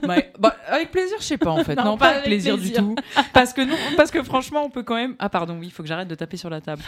Bah, 0.07 0.17
bah, 0.39 0.55
avec 0.67 0.91
plaisir, 0.91 1.17
je 1.19 1.23
sais 1.25 1.37
pas 1.37 1.51
en 1.51 1.63
fait. 1.63 1.75
Non, 1.77 1.83
Non, 1.85 1.97
pas 1.97 2.05
pas 2.09 2.11
avec 2.17 2.25
plaisir, 2.25 2.55
plaisir. 2.55 2.81
du 2.83 2.95
tout. 2.95 2.95
Parce 3.33 3.53
que 3.53 3.61
non, 3.61 3.75
parce 3.97 4.11
que 4.11 4.21
franchement, 4.23 4.63
on 4.65 4.69
peut 4.69 4.83
quand 4.83 4.95
même. 4.95 5.15
Ah 5.19 5.29
pardon, 5.29 5.57
oui, 5.59 5.67
il 5.67 5.71
faut 5.71 5.81
que 5.83 5.89
j'arrête 5.89 6.07
de 6.07 6.15
taper 6.15 6.37
sur 6.37 6.49
la 6.49 6.61
table. 6.61 6.83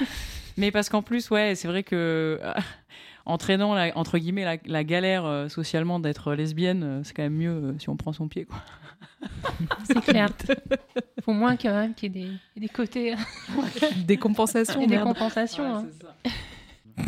Mais 0.57 0.69
parce 0.71 0.89
qu'en 0.89 1.01
plus, 1.01 1.29
ouais, 1.31 1.55
c'est 1.55 1.67
vrai 1.67 1.81
que 1.83 2.39
euh, 2.43 2.53
entraînant 3.25 3.73
la, 3.73 3.95
entre 3.97 4.17
guillemets 4.19 4.45
la, 4.45 4.57
la 4.65 4.83
galère 4.83 5.25
euh, 5.25 5.47
socialement 5.49 5.99
d'être 5.99 6.33
lesbienne, 6.33 6.83
euh, 6.83 7.01
c'est 7.03 7.13
quand 7.15 7.23
même 7.23 7.33
mieux 7.35 7.51
euh, 7.51 7.73
si 7.79 7.89
on 7.89 7.95
prend 7.97 8.13
son 8.13 8.27
pied, 8.27 8.45
quoi. 8.45 8.57
C'est 9.85 10.01
clair. 10.01 10.29
Faut 11.23 11.33
moins 11.33 11.55
quand 11.57 11.73
même 11.73 11.93
qu'il 11.93 12.15
y 12.15 12.19
ait 12.19 12.23
des, 12.25 12.31
il 12.55 12.61
y 12.61 12.65
ait 12.65 12.67
des 12.67 12.73
côtés 12.73 13.15
Des 14.05 14.17
compensations, 14.17 14.81
et 14.81 14.87
des 14.87 14.95
merde. 14.95 15.07
compensations. 15.07 15.63
hein. 15.75 15.85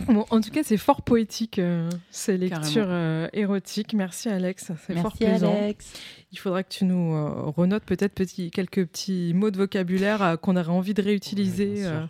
Bon, 0.07 0.23
en 0.29 0.39
tout 0.39 0.51
cas, 0.51 0.61
c'est 0.63 0.77
fort 0.77 1.01
poétique, 1.01 1.57
euh, 1.57 1.89
ces 2.11 2.37
lectures 2.37 2.85
euh, 2.89 3.27
érotiques. 3.33 3.93
Merci 3.95 4.29
Alex, 4.29 4.65
c'est 4.85 4.93
fort 4.93 5.13
Merci 5.19 5.25
plaisant. 5.25 5.55
Alex. 5.55 5.93
Il 6.31 6.37
faudra 6.37 6.61
que 6.63 6.69
tu 6.69 6.85
nous 6.85 7.13
euh, 7.15 7.29
renotes 7.49 7.83
peut-être 7.85 8.13
petit, 8.13 8.51
quelques 8.51 8.85
petits 8.85 9.33
mots 9.33 9.49
de 9.49 9.57
vocabulaire 9.57 10.21
euh, 10.21 10.35
qu'on 10.35 10.55
aurait 10.57 10.67
envie 10.69 10.93
de 10.93 11.01
réutiliser. 11.01 11.73
Ouais, 11.73 11.85
euh. 11.85 12.05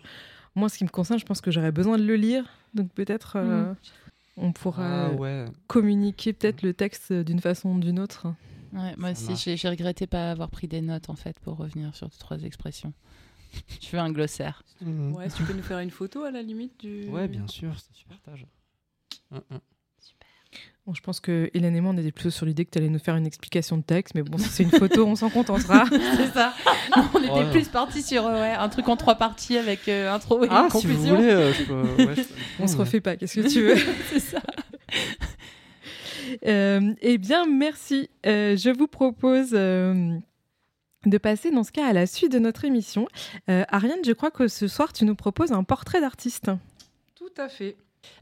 moi, 0.54 0.68
ce 0.68 0.76
qui 0.76 0.84
me 0.84 0.90
concerne, 0.90 1.18
je 1.18 1.24
pense 1.24 1.40
que 1.40 1.50
j'aurais 1.50 1.72
besoin 1.72 1.96
de 1.96 2.04
le 2.04 2.16
lire. 2.16 2.44
Donc 2.74 2.90
peut-être 2.92 3.34
euh, 3.36 3.72
on 4.36 4.52
pourra 4.52 5.06
Ah 5.06 5.10
ouais. 5.14 5.46
communiquer 5.66 6.34
peut-être 6.34 6.62
le 6.62 6.74
texte 6.74 7.12
d'une 7.14 7.40
façon 7.40 7.70
ou 7.70 7.78
d'une 7.80 7.98
autre. 7.98 8.26
Ouais, 8.72 8.94
moi 8.96 9.14
Ça 9.14 9.32
aussi, 9.32 9.56
j'ai 9.56 9.68
regretté 9.68 10.06
pas 10.06 10.30
avoir 10.30 10.50
pris 10.50 10.68
des 10.68 10.80
notes 10.80 11.10
en 11.10 11.16
fait 11.16 11.38
pour 11.40 11.56
revenir 11.56 11.94
sur 11.96 12.08
deux 12.08 12.16
trois 12.18 12.38
expressions. 12.42 12.92
Je 13.80 13.86
fais 13.88 13.98
un 13.98 14.12
glossaire. 14.12 14.62
Mhm. 14.80 15.12
Ouais, 15.14 15.28
si 15.28 15.36
tu 15.36 15.42
peux 15.42 15.52
nous 15.54 15.62
faire 15.62 15.80
une 15.80 15.90
photo 15.90 16.22
à 16.22 16.30
la 16.30 16.42
limite 16.42 16.78
du. 16.80 17.08
Ouais, 17.08 17.26
bien 17.28 17.46
sûr, 17.48 17.72
c'est 17.78 18.06
partages. 18.08 18.46
Hum, 19.32 19.40
hum. 19.50 19.58
Bon, 20.86 20.94
je 20.94 21.02
pense 21.02 21.20
que 21.20 21.50
Hélène 21.52 21.76
et 21.76 21.80
moi, 21.80 21.92
on 21.94 21.98
était 21.98 22.10
plutôt 22.10 22.30
sur 22.30 22.46
l'idée 22.46 22.64
que 22.64 22.70
tu 22.70 22.78
allais 22.78 22.88
nous 22.88 22.98
faire 22.98 23.14
une 23.14 23.26
explication 23.26 23.76
de 23.76 23.82
texte, 23.82 24.14
mais 24.14 24.22
bon, 24.22 24.38
si 24.38 24.48
c'est 24.48 24.62
une 24.62 24.70
photo, 24.70 25.06
on 25.06 25.14
s'en 25.14 25.28
contentera. 25.30 25.84
C'est 26.16 26.32
ça. 26.32 26.54
On 27.14 27.20
était 27.22 27.30
Ouais. 27.30 27.50
plus 27.50 27.68
parti 27.68 28.02
sur 28.02 28.26
euh, 28.26 28.40
ouais, 28.40 28.52
un 28.54 28.68
truc 28.68 28.88
en 28.88 28.96
trois 28.96 29.14
parties 29.16 29.58
avec 29.58 29.88
euh, 29.88 30.12
intro 30.12 30.42
et 30.42 30.48
Ah, 30.50 30.66
si 30.70 30.86
vous 30.86 30.94
conclusion. 30.94 31.16
voulez, 31.16 31.28
euh, 31.30 31.52
je 31.52 31.62
peux. 31.64 32.04
ouais, 32.06 32.16
je 32.16 32.22
peux- 32.22 32.34
on 32.60 32.66
se 32.66 32.76
refait 32.76 33.00
pas, 33.00 33.16
qu'est-ce 33.16 33.40
que 33.40 33.46
tu 33.48 33.62
veux? 33.62 33.76
C'est 34.10 34.20
ça. 34.20 34.40
Euh, 36.46 36.94
eh 37.00 37.18
bien, 37.18 37.46
merci. 37.46 38.10
Euh, 38.26 38.56
je 38.56 38.70
vous 38.70 38.86
propose 38.86 39.50
euh, 39.52 40.16
de 41.06 41.18
passer 41.18 41.50
dans 41.50 41.64
ce 41.64 41.72
cas 41.72 41.86
à 41.86 41.92
la 41.92 42.06
suite 42.06 42.32
de 42.32 42.38
notre 42.38 42.64
émission. 42.64 43.06
Ariane, 43.48 44.04
je 44.04 44.12
crois 44.12 44.30
que 44.30 44.48
ce 44.48 44.68
soir, 44.68 44.92
tu 44.92 45.04
nous 45.04 45.14
proposes 45.14 45.52
un 45.52 45.64
portrait 45.64 46.00
d'artiste. 46.00 46.50
Tout 47.14 47.32
à 47.36 47.48
fait. 47.48 47.76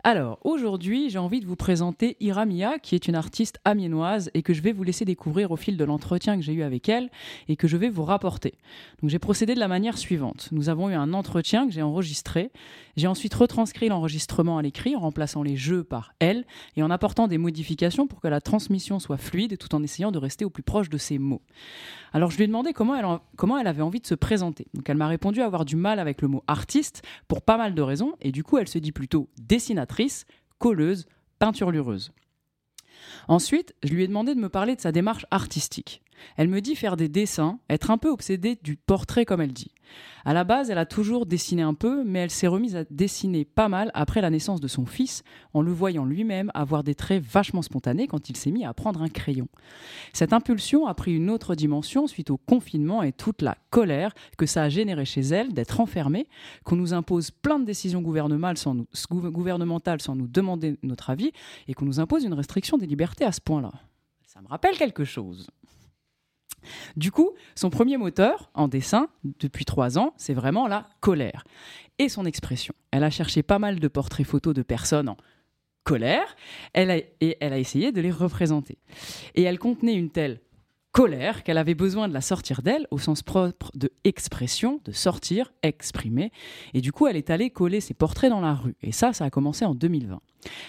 Alors, 0.04 0.38
aujourd'hui, 0.44 1.10
j'ai 1.10 1.18
envie 1.18 1.40
de 1.40 1.46
vous 1.46 1.56
présenter 1.56 2.16
Ira 2.20 2.46
Mia, 2.46 2.78
qui 2.78 2.94
est 2.94 3.08
une 3.08 3.14
artiste 3.14 3.58
amiénoise 3.64 4.30
et 4.34 4.42
que 4.42 4.52
je 4.54 4.62
vais 4.62 4.72
vous 4.72 4.82
laisser 4.82 5.04
découvrir 5.04 5.50
au 5.50 5.56
fil 5.56 5.76
de 5.76 5.84
l'entretien 5.84 6.36
que 6.36 6.42
j'ai 6.42 6.52
eu 6.52 6.62
avec 6.62 6.88
elle 6.88 7.10
et 7.48 7.56
que 7.56 7.68
je 7.68 7.76
vais 7.76 7.88
vous 7.88 8.04
rapporter. 8.04 8.54
Donc, 9.00 9.10
j'ai 9.10 9.18
procédé 9.18 9.54
de 9.54 9.60
la 9.60 9.68
manière 9.68 9.98
suivante. 9.98 10.48
Nous 10.52 10.68
avons 10.68 10.88
eu 10.90 10.94
un 10.94 11.12
entretien 11.12 11.66
que 11.66 11.72
j'ai 11.72 11.82
enregistré. 11.82 12.50
J'ai 12.96 13.06
ensuite 13.06 13.34
retranscrit 13.34 13.88
l'enregistrement 13.88 14.58
à 14.58 14.62
l'écrit 14.62 14.96
en 14.96 15.00
remplaçant 15.00 15.42
les 15.42 15.56
jeux 15.56 15.84
par 15.84 16.12
elle 16.18 16.44
et 16.76 16.82
en 16.82 16.90
apportant 16.90 17.28
des 17.28 17.38
modifications 17.38 18.06
pour 18.06 18.20
que 18.20 18.28
la 18.28 18.40
transmission 18.40 18.98
soit 18.98 19.16
fluide 19.18 19.58
tout 19.58 19.74
en 19.74 19.82
essayant 19.82 20.10
de 20.10 20.18
rester 20.18 20.44
au 20.44 20.50
plus 20.50 20.62
proche 20.64 20.88
de 20.88 20.98
ses 20.98 21.18
mots. 21.18 21.42
Alors, 22.12 22.30
je 22.30 22.36
lui 22.36 22.44
ai 22.44 22.46
demandé 22.46 22.72
comment 22.72 22.96
elle, 22.96 23.04
en- 23.04 23.20
comment 23.36 23.58
elle 23.58 23.66
avait 23.66 23.82
envie 23.82 24.00
de 24.00 24.06
se 24.06 24.14
présenter. 24.14 24.66
Donc, 24.74 24.88
elle 24.88 24.96
m'a 24.96 25.08
répondu 25.08 25.42
avoir 25.42 25.64
du 25.64 25.76
mal 25.76 25.98
avec 25.98 26.22
le 26.22 26.28
mot 26.28 26.42
artiste 26.46 27.02
pour 27.28 27.42
pas 27.42 27.56
mal 27.58 27.74
de 27.74 27.82
raisons, 27.82 28.14
et 28.22 28.32
du 28.32 28.42
coup, 28.42 28.56
elle 28.58 28.68
se 28.68 28.78
dit 28.78 28.92
plutôt 28.92 29.28
dessinatrice, 29.38 29.67
colleuse, 30.58 31.06
peinturlureuse. 31.38 32.12
Ensuite, 33.28 33.74
je 33.82 33.92
lui 33.92 34.04
ai 34.04 34.08
demandé 34.08 34.34
de 34.34 34.40
me 34.40 34.48
parler 34.48 34.76
de 34.76 34.80
sa 34.80 34.92
démarche 34.92 35.26
artistique. 35.30 36.02
Elle 36.36 36.48
me 36.48 36.60
dit 36.60 36.76
faire 36.76 36.96
des 36.96 37.08
dessins, 37.08 37.58
être 37.68 37.90
un 37.90 37.98
peu 37.98 38.10
obsédée 38.10 38.58
du 38.62 38.76
portrait 38.76 39.24
comme 39.24 39.40
elle 39.40 39.52
dit. 39.52 39.72
À 40.24 40.34
la 40.34 40.44
base, 40.44 40.70
elle 40.70 40.78
a 40.78 40.86
toujours 40.86 41.26
dessiné 41.26 41.62
un 41.62 41.74
peu, 41.74 42.04
mais 42.04 42.20
elle 42.20 42.30
s'est 42.30 42.46
remise 42.46 42.76
à 42.76 42.84
dessiner 42.90 43.44
pas 43.44 43.68
mal 43.68 43.90
après 43.94 44.20
la 44.20 44.30
naissance 44.30 44.60
de 44.60 44.68
son 44.68 44.84
fils, 44.84 45.22
en 45.54 45.62
le 45.62 45.72
voyant 45.72 46.04
lui-même 46.04 46.50
avoir 46.54 46.84
des 46.84 46.94
traits 46.94 47.22
vachement 47.22 47.62
spontanés 47.62 48.06
quand 48.06 48.28
il 48.28 48.36
s'est 48.36 48.50
mis 48.50 48.64
à 48.64 48.74
prendre 48.74 49.02
un 49.02 49.08
crayon. 49.08 49.48
Cette 50.12 50.32
impulsion 50.32 50.86
a 50.86 50.94
pris 50.94 51.14
une 51.14 51.30
autre 51.30 51.54
dimension 51.54 52.06
suite 52.06 52.30
au 52.30 52.36
confinement 52.36 53.02
et 53.02 53.12
toute 53.12 53.42
la 53.42 53.56
colère 53.70 54.12
que 54.36 54.46
ça 54.46 54.64
a 54.64 54.68
généré 54.68 55.04
chez 55.04 55.22
elle 55.22 55.52
d'être 55.52 55.80
enfermée, 55.80 56.28
qu'on 56.64 56.76
nous 56.76 56.92
impose 56.92 57.30
plein 57.30 57.58
de 57.58 57.64
décisions 57.64 58.02
gouvernementales 58.02 58.58
sans 58.58 58.74
nous, 58.74 58.86
gouvernementales 59.30 60.00
sans 60.00 60.14
nous 60.14 60.28
demander 60.28 60.78
notre 60.82 61.10
avis 61.10 61.32
et 61.68 61.74
qu'on 61.74 61.86
nous 61.86 62.00
impose 62.00 62.24
une 62.24 62.34
restriction 62.34 62.76
des 62.76 62.86
libertés 62.86 63.24
à 63.24 63.32
ce 63.32 63.40
point-là. 63.40 63.72
Ça 64.26 64.42
me 64.42 64.48
rappelle 64.48 64.76
quelque 64.76 65.04
chose. 65.04 65.48
Du 66.96 67.12
coup, 67.12 67.32
son 67.54 67.70
premier 67.70 67.96
moteur 67.96 68.50
en 68.54 68.68
dessin, 68.68 69.08
depuis 69.40 69.64
trois 69.64 69.98
ans, 69.98 70.14
c'est 70.16 70.34
vraiment 70.34 70.66
la 70.66 70.88
colère 71.00 71.44
et 71.98 72.08
son 72.08 72.24
expression. 72.24 72.74
Elle 72.90 73.04
a 73.04 73.10
cherché 73.10 73.42
pas 73.42 73.58
mal 73.58 73.80
de 73.80 73.88
portraits 73.88 74.26
photos 74.26 74.54
de 74.54 74.62
personnes 74.62 75.08
en 75.08 75.16
colère 75.84 76.36
et 76.74 77.36
elle 77.40 77.52
a 77.52 77.58
essayé 77.58 77.92
de 77.92 78.00
les 78.00 78.10
représenter. 78.10 78.78
Et 79.34 79.42
elle 79.42 79.58
contenait 79.58 79.94
une 79.94 80.10
telle 80.10 80.40
colère 80.92 81.44
qu'elle 81.44 81.58
avait 81.58 81.74
besoin 81.74 82.08
de 82.08 82.12
la 82.12 82.20
sortir 82.20 82.62
d'elle 82.62 82.86
au 82.90 82.98
sens 82.98 83.22
propre 83.22 83.70
de 83.74 83.90
expression, 84.04 84.80
de 84.84 84.92
sortir, 84.92 85.52
exprimer. 85.62 86.32
Et 86.74 86.80
du 86.80 86.92
coup, 86.92 87.06
elle 87.06 87.16
est 87.16 87.30
allée 87.30 87.50
coller 87.50 87.80
ses 87.80 87.94
portraits 87.94 88.30
dans 88.30 88.40
la 88.40 88.54
rue. 88.54 88.74
Et 88.82 88.92
ça, 88.92 89.12
ça 89.12 89.24
a 89.24 89.30
commencé 89.30 89.64
en 89.64 89.74
2020. 89.74 90.20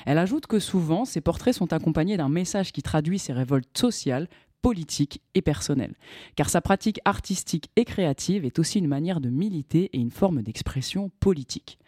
Elle 0.05 0.17
ajoute 0.17 0.47
que 0.47 0.59
souvent, 0.59 1.05
ces 1.05 1.21
portraits 1.21 1.53
sont 1.53 1.73
accompagnés 1.73 2.17
d'un 2.17 2.29
message 2.29 2.71
qui 2.71 2.81
traduit 2.81 3.19
ses 3.19 3.33
révoltes 3.33 3.77
sociales, 3.77 4.27
politique 4.61 5.21
et 5.35 5.41
personnelle, 5.41 5.95
car 6.35 6.49
sa 6.49 6.61
pratique 6.61 6.99
artistique 7.05 7.69
et 7.75 7.85
créative 7.85 8.45
est 8.45 8.59
aussi 8.59 8.79
une 8.79 8.87
manière 8.87 9.21
de 9.21 9.29
militer 9.29 9.89
et 9.93 9.97
une 9.97 10.11
forme 10.11 10.41
d'expression 10.41 11.11
politique. 11.19 11.79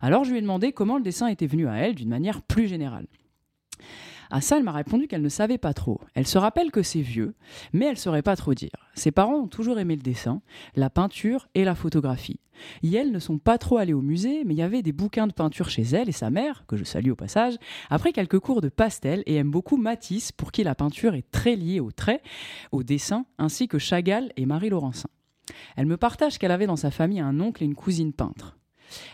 Alors 0.00 0.24
je 0.24 0.30
lui 0.30 0.38
ai 0.38 0.42
demandé 0.42 0.72
comment 0.72 0.96
le 0.96 1.02
dessin 1.02 1.28
était 1.28 1.46
venu 1.46 1.68
à 1.68 1.76
elle 1.76 1.94
d'une 1.94 2.08
manière 2.08 2.42
plus 2.42 2.68
générale. 2.68 3.06
À 4.30 4.40
ça, 4.40 4.58
elle 4.58 4.64
m'a 4.64 4.72
répondu 4.72 5.08
qu'elle 5.08 5.22
ne 5.22 5.28
savait 5.28 5.58
pas 5.58 5.72
trop. 5.72 6.00
Elle 6.14 6.26
se 6.26 6.38
rappelle 6.38 6.70
que 6.70 6.82
c'est 6.82 7.00
vieux, 7.00 7.34
mais 7.72 7.86
elle 7.86 7.92
ne 7.92 7.98
saurait 7.98 8.22
pas 8.22 8.36
trop 8.36 8.54
dire. 8.54 8.70
Ses 8.94 9.10
parents 9.10 9.40
ont 9.40 9.48
toujours 9.48 9.78
aimé 9.78 9.96
le 9.96 10.02
dessin, 10.02 10.42
la 10.76 10.90
peinture 10.90 11.48
et 11.54 11.64
la 11.64 11.74
photographie. 11.74 12.40
Et 12.82 12.94
elles 12.94 13.12
ne 13.12 13.18
sont 13.18 13.38
pas 13.38 13.56
trop 13.56 13.78
allées 13.78 13.92
au 13.92 14.02
musée, 14.02 14.42
mais 14.44 14.54
il 14.54 14.58
y 14.58 14.62
avait 14.62 14.82
des 14.82 14.92
bouquins 14.92 15.26
de 15.26 15.32
peinture 15.32 15.70
chez 15.70 15.82
elle 15.82 16.08
et 16.08 16.12
sa 16.12 16.30
mère, 16.30 16.64
que 16.66 16.76
je 16.76 16.84
salue 16.84 17.10
au 17.10 17.16
passage, 17.16 17.56
après 17.88 18.12
quelques 18.12 18.40
cours 18.40 18.60
de 18.60 18.68
pastel 18.68 19.22
et 19.26 19.36
aime 19.36 19.50
beaucoup 19.50 19.76
Matisse, 19.76 20.32
pour 20.32 20.52
qui 20.52 20.64
la 20.64 20.74
peinture 20.74 21.14
est 21.14 21.30
très 21.30 21.56
liée 21.56 21.80
au 21.80 21.92
trait, 21.92 22.20
au 22.72 22.82
dessin, 22.82 23.24
ainsi 23.38 23.68
que 23.68 23.78
Chagall 23.78 24.32
et 24.36 24.44
Marie 24.44 24.70
Laurencin. 24.70 25.08
Elle 25.76 25.86
me 25.86 25.96
partage 25.96 26.38
qu'elle 26.38 26.50
avait 26.50 26.66
dans 26.66 26.76
sa 26.76 26.90
famille 26.90 27.20
un 27.20 27.40
oncle 27.40 27.62
et 27.62 27.66
une 27.66 27.74
cousine 27.74 28.12
peintres. 28.12 28.58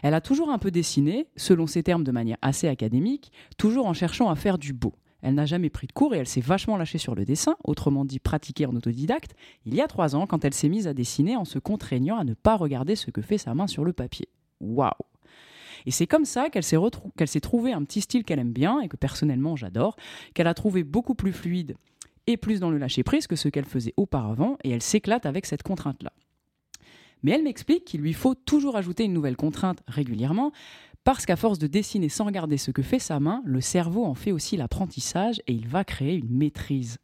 Elle 0.03 0.15
a 0.15 0.21
toujours 0.21 0.51
un 0.51 0.59
peu 0.59 0.71
dessiné, 0.71 1.27
selon 1.37 1.67
ses 1.67 1.83
termes 1.83 2.05
de 2.05 2.13
manière 2.13 2.39
assez 2.43 2.69
académique, 2.69 3.33
toujours 3.59 3.87
en 3.87 3.93
cherchant 3.93 4.31
à 4.31 4.37
faire 4.37 4.59
du 4.59 4.73
beau. 4.73 4.95
Elle 5.25 5.35
n'a 5.35 5.47
jamais 5.47 5.71
pris 5.71 5.87
de 5.87 5.93
cours 5.93 6.15
et 6.15 6.19
elle 6.19 6.29
s'est 6.29 6.43
vachement 6.43 6.77
lâchée 6.77 6.99
sur 6.99 7.15
le 7.15 7.25
dessin, 7.25 7.57
autrement 7.65 8.05
dit 8.05 8.19
pratiquée 8.19 8.67
en 8.67 8.77
autodidacte, 8.77 9.35
il 9.65 9.75
y 9.75 9.81
a 9.81 9.89
trois 9.89 10.15
ans 10.15 10.27
quand 10.27 10.45
elle 10.45 10.53
s'est 10.53 10.69
mise 10.69 10.87
à 10.87 10.93
dessiner 10.93 11.35
en 11.35 11.47
se 11.47 11.59
contraignant 11.59 12.19
à 12.19 12.25
ne 12.25 12.35
pas 12.35 12.57
regarder 12.57 12.95
ce 12.95 13.11
que 13.11 13.23
fait 13.23 13.39
sa 13.39 13.55
main 13.55 13.67
sur 13.67 13.87
le 13.87 13.95
papier. 13.95 14.29
Waouh 14.61 14.93
et 15.87 15.91
c'est 15.91 16.07
comme 16.07 16.25
ça 16.25 16.49
qu'elle 16.49 16.63
s'est, 16.63 16.79
qu'elle 17.17 17.29
s'est 17.29 17.41
trouvée 17.41 17.73
un 17.73 17.85
petit 17.85 18.01
style 18.01 18.25
qu'elle 18.25 18.39
aime 18.39 18.53
bien 18.53 18.81
et 18.81 18.89
que 18.89 18.97
personnellement 18.97 19.55
j'adore, 19.55 19.97
qu'elle 20.33 20.47
a 20.47 20.55
trouvé 20.55 20.83
beaucoup 20.83 21.15
plus 21.15 21.33
fluide 21.33 21.77
et 22.27 22.39
plus 22.39 22.59
dans 22.59 22.71
le 22.71 22.79
lâcher-prise 22.79 23.27
que 23.27 23.37
ce 23.37 23.49
qu'elle 23.49 23.67
faisait 23.67 23.93
auparavant, 23.99 24.57
et 24.65 24.71
elle 24.71 24.81
s'éclate 24.81 25.27
avec 25.27 25.45
cette 25.45 25.63
contrainte-là. 25.63 26.13
Mais 27.23 27.33
elle 27.33 27.43
m'explique 27.43 27.85
qu'il 27.85 28.01
lui 28.01 28.15
faut 28.15 28.35
toujours 28.35 28.77
ajouter 28.77 29.05
une 29.05 29.13
nouvelle 29.13 29.37
contrainte 29.37 29.83
régulièrement, 29.89 30.53
parce 31.05 31.27
qu'à 31.27 31.37
force 31.37 31.59
de 31.59 31.67
dessiner 31.67 32.09
sans 32.09 32.25
regarder 32.25 32.57
ce 32.57 32.71
que 32.71 32.83
fait 32.83 32.99
sa 32.99 33.21
main, 33.21 33.43
le 33.45 33.61
cerveau 33.61 34.05
en 34.05 34.15
fait 34.15 34.33
aussi 34.33 34.57
l'apprentissage 34.57 35.41
et 35.47 35.53
il 35.53 35.69
va 35.69 35.85
créer 35.85 36.17
une 36.17 36.31
maîtrise. 36.31 36.99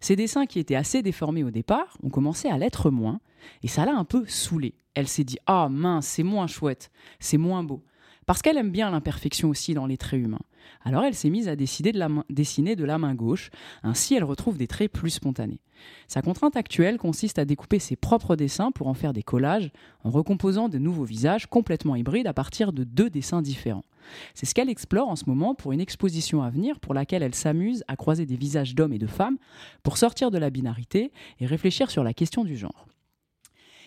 Ces 0.00 0.14
dessins 0.14 0.46
qui 0.46 0.58
étaient 0.58 0.76
assez 0.76 1.02
déformés 1.02 1.42
au 1.42 1.50
départ 1.50 1.96
ont 2.02 2.10
commencé 2.10 2.48
à 2.48 2.58
l'être 2.58 2.90
moins, 2.90 3.20
et 3.62 3.68
ça 3.68 3.86
l'a 3.86 3.94
un 3.94 4.04
peu 4.04 4.24
saoulée. 4.26 4.74
Elle 4.94 5.08
s'est 5.08 5.24
dit 5.24 5.38
Ah 5.46 5.68
mince, 5.70 6.06
c'est 6.06 6.22
moins 6.22 6.46
chouette, 6.46 6.90
c'est 7.18 7.38
moins 7.38 7.62
beau. 7.62 7.82
Parce 8.30 8.42
qu'elle 8.42 8.58
aime 8.58 8.70
bien 8.70 8.92
l'imperfection 8.92 9.48
aussi 9.48 9.74
dans 9.74 9.86
les 9.86 9.96
traits 9.96 10.22
humains. 10.22 10.38
Alors 10.84 11.02
elle 11.02 11.16
s'est 11.16 11.30
mise 11.30 11.48
à 11.48 11.56
décider 11.56 11.90
de 11.90 11.98
la 11.98 12.08
dessiner 12.30 12.76
de 12.76 12.84
la 12.84 12.96
main 12.96 13.16
gauche, 13.16 13.50
ainsi 13.82 14.14
elle 14.14 14.22
retrouve 14.22 14.56
des 14.56 14.68
traits 14.68 14.92
plus 14.92 15.10
spontanés. 15.10 15.58
Sa 16.06 16.22
contrainte 16.22 16.54
actuelle 16.54 16.96
consiste 16.96 17.40
à 17.40 17.44
découper 17.44 17.80
ses 17.80 17.96
propres 17.96 18.36
dessins 18.36 18.70
pour 18.70 18.86
en 18.86 18.94
faire 18.94 19.12
des 19.12 19.24
collages, 19.24 19.72
en 20.04 20.10
recomposant 20.10 20.68
de 20.68 20.78
nouveaux 20.78 21.02
visages 21.02 21.48
complètement 21.48 21.96
hybrides 21.96 22.28
à 22.28 22.32
partir 22.32 22.72
de 22.72 22.84
deux 22.84 23.10
dessins 23.10 23.42
différents. 23.42 23.84
C'est 24.34 24.46
ce 24.46 24.54
qu'elle 24.54 24.70
explore 24.70 25.08
en 25.08 25.16
ce 25.16 25.24
moment 25.26 25.56
pour 25.56 25.72
une 25.72 25.80
exposition 25.80 26.40
à 26.44 26.50
venir 26.50 26.78
pour 26.78 26.94
laquelle 26.94 27.24
elle 27.24 27.34
s'amuse 27.34 27.82
à 27.88 27.96
croiser 27.96 28.26
des 28.26 28.36
visages 28.36 28.76
d'hommes 28.76 28.92
et 28.92 28.98
de 28.98 29.08
femmes 29.08 29.38
pour 29.82 29.98
sortir 29.98 30.30
de 30.30 30.38
la 30.38 30.50
binarité 30.50 31.10
et 31.40 31.46
réfléchir 31.46 31.90
sur 31.90 32.04
la 32.04 32.14
question 32.14 32.44
du 32.44 32.56
genre. 32.56 32.86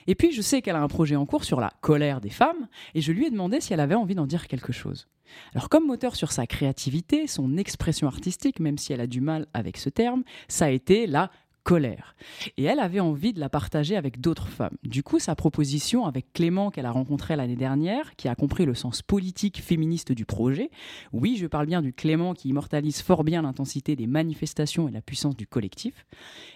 Et 0.07 0.15
puis, 0.15 0.31
je 0.31 0.41
sais 0.41 0.61
qu'elle 0.61 0.75
a 0.75 0.81
un 0.81 0.87
projet 0.87 1.15
en 1.15 1.25
cours 1.25 1.43
sur 1.43 1.59
la 1.59 1.71
colère 1.81 2.21
des 2.21 2.29
femmes, 2.29 2.67
et 2.95 3.01
je 3.01 3.11
lui 3.11 3.27
ai 3.27 3.29
demandé 3.29 3.61
si 3.61 3.73
elle 3.73 3.79
avait 3.79 3.95
envie 3.95 4.15
d'en 4.15 4.27
dire 4.27 4.47
quelque 4.47 4.73
chose. 4.73 5.07
Alors, 5.53 5.69
comme 5.69 5.87
moteur 5.87 6.15
sur 6.15 6.31
sa 6.31 6.45
créativité, 6.45 7.27
son 7.27 7.57
expression 7.57 8.07
artistique, 8.07 8.59
même 8.59 8.77
si 8.77 8.93
elle 8.93 9.01
a 9.01 9.07
du 9.07 9.21
mal 9.21 9.47
avec 9.53 9.77
ce 9.77 9.89
terme, 9.89 10.23
ça 10.47 10.65
a 10.65 10.69
été 10.69 11.07
la 11.07 11.31
colère. 11.63 12.15
Et 12.57 12.63
elle 12.63 12.79
avait 12.79 12.99
envie 12.99 13.33
de 13.33 13.39
la 13.39 13.49
partager 13.49 13.95
avec 13.95 14.19
d'autres 14.19 14.47
femmes. 14.47 14.77
Du 14.83 15.01
coup, 15.01 15.19
sa 15.19 15.35
proposition 15.35 16.05
avec 16.05 16.31
Clément 16.33 16.69
qu'elle 16.71 16.85
a 16.85 16.91
rencontré 16.91 17.35
l'année 17.35 17.55
dernière, 17.55 18.15
qui 18.15 18.27
a 18.27 18.35
compris 18.35 18.65
le 18.65 18.75
sens 18.75 19.01
politique 19.01 19.61
féministe 19.61 20.11
du 20.11 20.25
projet, 20.25 20.69
oui, 21.11 21.37
je 21.37 21.47
parle 21.47 21.67
bien 21.67 21.81
du 21.81 21.93
Clément 21.93 22.33
qui 22.33 22.49
immortalise 22.49 23.01
fort 23.01 23.23
bien 23.23 23.41
l'intensité 23.41 23.95
des 23.95 24.07
manifestations 24.07 24.87
et 24.87 24.91
la 24.91 25.01
puissance 25.01 25.35
du 25.35 25.47
collectif, 25.47 26.05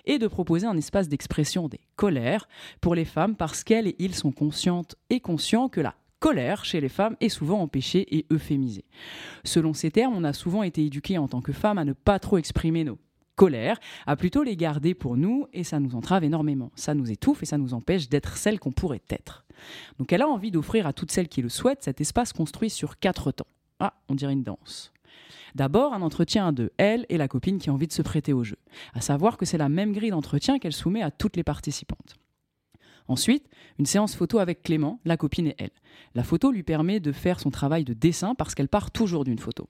et 0.05 0.19
de 0.19 0.27
proposer 0.27 0.67
un 0.67 0.77
espace 0.77 1.09
d'expression 1.09 1.67
des 1.67 1.79
colères 1.95 2.47
pour 2.81 2.95
les 2.95 3.05
femmes 3.05 3.35
parce 3.35 3.63
qu'elles 3.63 3.87
et 3.87 3.95
ils 3.99 4.15
sont 4.15 4.31
conscientes 4.31 4.95
et 5.09 5.19
conscients 5.19 5.69
que 5.69 5.81
la 5.81 5.95
colère 6.19 6.65
chez 6.65 6.81
les 6.81 6.89
femmes 6.89 7.15
est 7.21 7.29
souvent 7.29 7.61
empêchée 7.61 8.17
et 8.17 8.25
euphémisée. 8.31 8.85
Selon 9.43 9.73
ces 9.73 9.91
termes, 9.91 10.15
on 10.15 10.23
a 10.23 10.33
souvent 10.33 10.63
été 10.63 10.83
éduqués 10.83 11.17
en 11.17 11.27
tant 11.27 11.41
que 11.41 11.53
femmes 11.53 11.77
à 11.77 11.85
ne 11.85 11.93
pas 11.93 12.19
trop 12.19 12.37
exprimer 12.37 12.83
nos 12.83 12.97
colère, 13.38 13.79
à 14.05 14.17
plutôt 14.17 14.43
les 14.43 14.57
garder 14.57 14.93
pour 14.93 15.15
nous 15.15 15.47
et 15.53 15.63
ça 15.63 15.79
nous 15.79 15.95
entrave 15.95 16.25
énormément. 16.25 16.71
Ça 16.75 16.93
nous 16.93 17.09
étouffe 17.09 17.43
et 17.43 17.45
ça 17.45 17.57
nous 17.57 17.73
empêche 17.73 18.09
d'être 18.09 18.35
celles 18.35 18.59
qu'on 18.59 18.73
pourrait 18.73 19.03
être. 19.09 19.45
Donc 19.99 20.11
elle 20.11 20.23
a 20.23 20.27
envie 20.27 20.51
d'offrir 20.51 20.85
à 20.85 20.91
toutes 20.91 21.11
celles 21.11 21.29
qui 21.29 21.41
le 21.41 21.49
souhaitent 21.49 21.83
cet 21.83 22.01
espace 22.01 22.33
construit 22.33 22.69
sur 22.69 22.99
quatre 22.99 23.31
temps. 23.31 23.47
Ah, 23.79 23.93
on 24.09 24.15
dirait 24.15 24.33
une 24.33 24.43
danse. 24.43 24.91
D'abord, 25.55 25.93
un 25.93 26.01
entretien 26.01 26.51
deux, 26.51 26.71
elle 26.77 27.05
et 27.09 27.17
la 27.17 27.27
copine 27.27 27.59
qui 27.59 27.69
a 27.69 27.73
envie 27.73 27.88
de 27.88 27.93
se 27.93 28.01
prêter 28.01 28.33
au 28.33 28.43
jeu. 28.43 28.57
À 28.93 29.01
savoir 29.01 29.38
que 29.38 29.45
c'est 29.45 29.57
la 29.57 29.69
même 29.69 29.93
grille 29.93 30.11
d'entretien 30.11 30.59
qu'elle 30.59 30.73
soumet 30.73 31.01
à 31.01 31.11
toutes 31.11 31.38
les 31.38 31.43
participantes. 31.43 32.15
Ensuite, 33.07 33.47
une 33.79 33.85
séance 33.85 34.15
photo 34.15 34.39
avec 34.39 34.63
Clément, 34.63 34.99
la 35.05 35.15
copine 35.15 35.47
et 35.47 35.55
elle. 35.57 35.71
La 36.13 36.23
photo 36.23 36.51
lui 36.51 36.63
permet 36.63 36.99
de 36.99 37.11
faire 37.11 37.39
son 37.39 37.51
travail 37.51 37.85
de 37.85 37.93
dessin 37.93 38.35
parce 38.35 38.53
qu'elle 38.53 38.67
part 38.67 38.91
toujours 38.91 39.23
d'une 39.23 39.39
photo. 39.39 39.69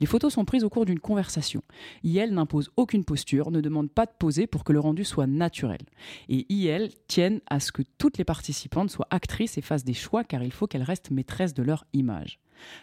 Les 0.00 0.06
photos 0.06 0.32
sont 0.32 0.44
prises 0.44 0.64
au 0.64 0.68
cours 0.68 0.84
d'une 0.84 1.00
conversation. 1.00 1.62
IL 2.04 2.32
n'impose 2.32 2.70
aucune 2.76 3.04
posture, 3.04 3.50
ne 3.50 3.60
demande 3.60 3.90
pas 3.90 4.06
de 4.06 4.12
poser 4.18 4.46
pour 4.46 4.64
que 4.64 4.72
le 4.72 4.80
rendu 4.80 5.04
soit 5.04 5.26
naturel. 5.26 5.80
Et 6.28 6.46
IL 6.52 6.90
tiennent 7.06 7.40
à 7.48 7.60
ce 7.60 7.72
que 7.72 7.82
toutes 7.98 8.18
les 8.18 8.24
participantes 8.24 8.90
soient 8.90 9.08
actrices 9.10 9.58
et 9.58 9.62
fassent 9.62 9.84
des 9.84 9.94
choix 9.94 10.24
car 10.24 10.42
il 10.42 10.52
faut 10.52 10.66
qu'elles 10.66 10.82
restent 10.82 11.10
maîtresses 11.10 11.54
de 11.54 11.62
leur 11.62 11.84
image. 11.92 12.38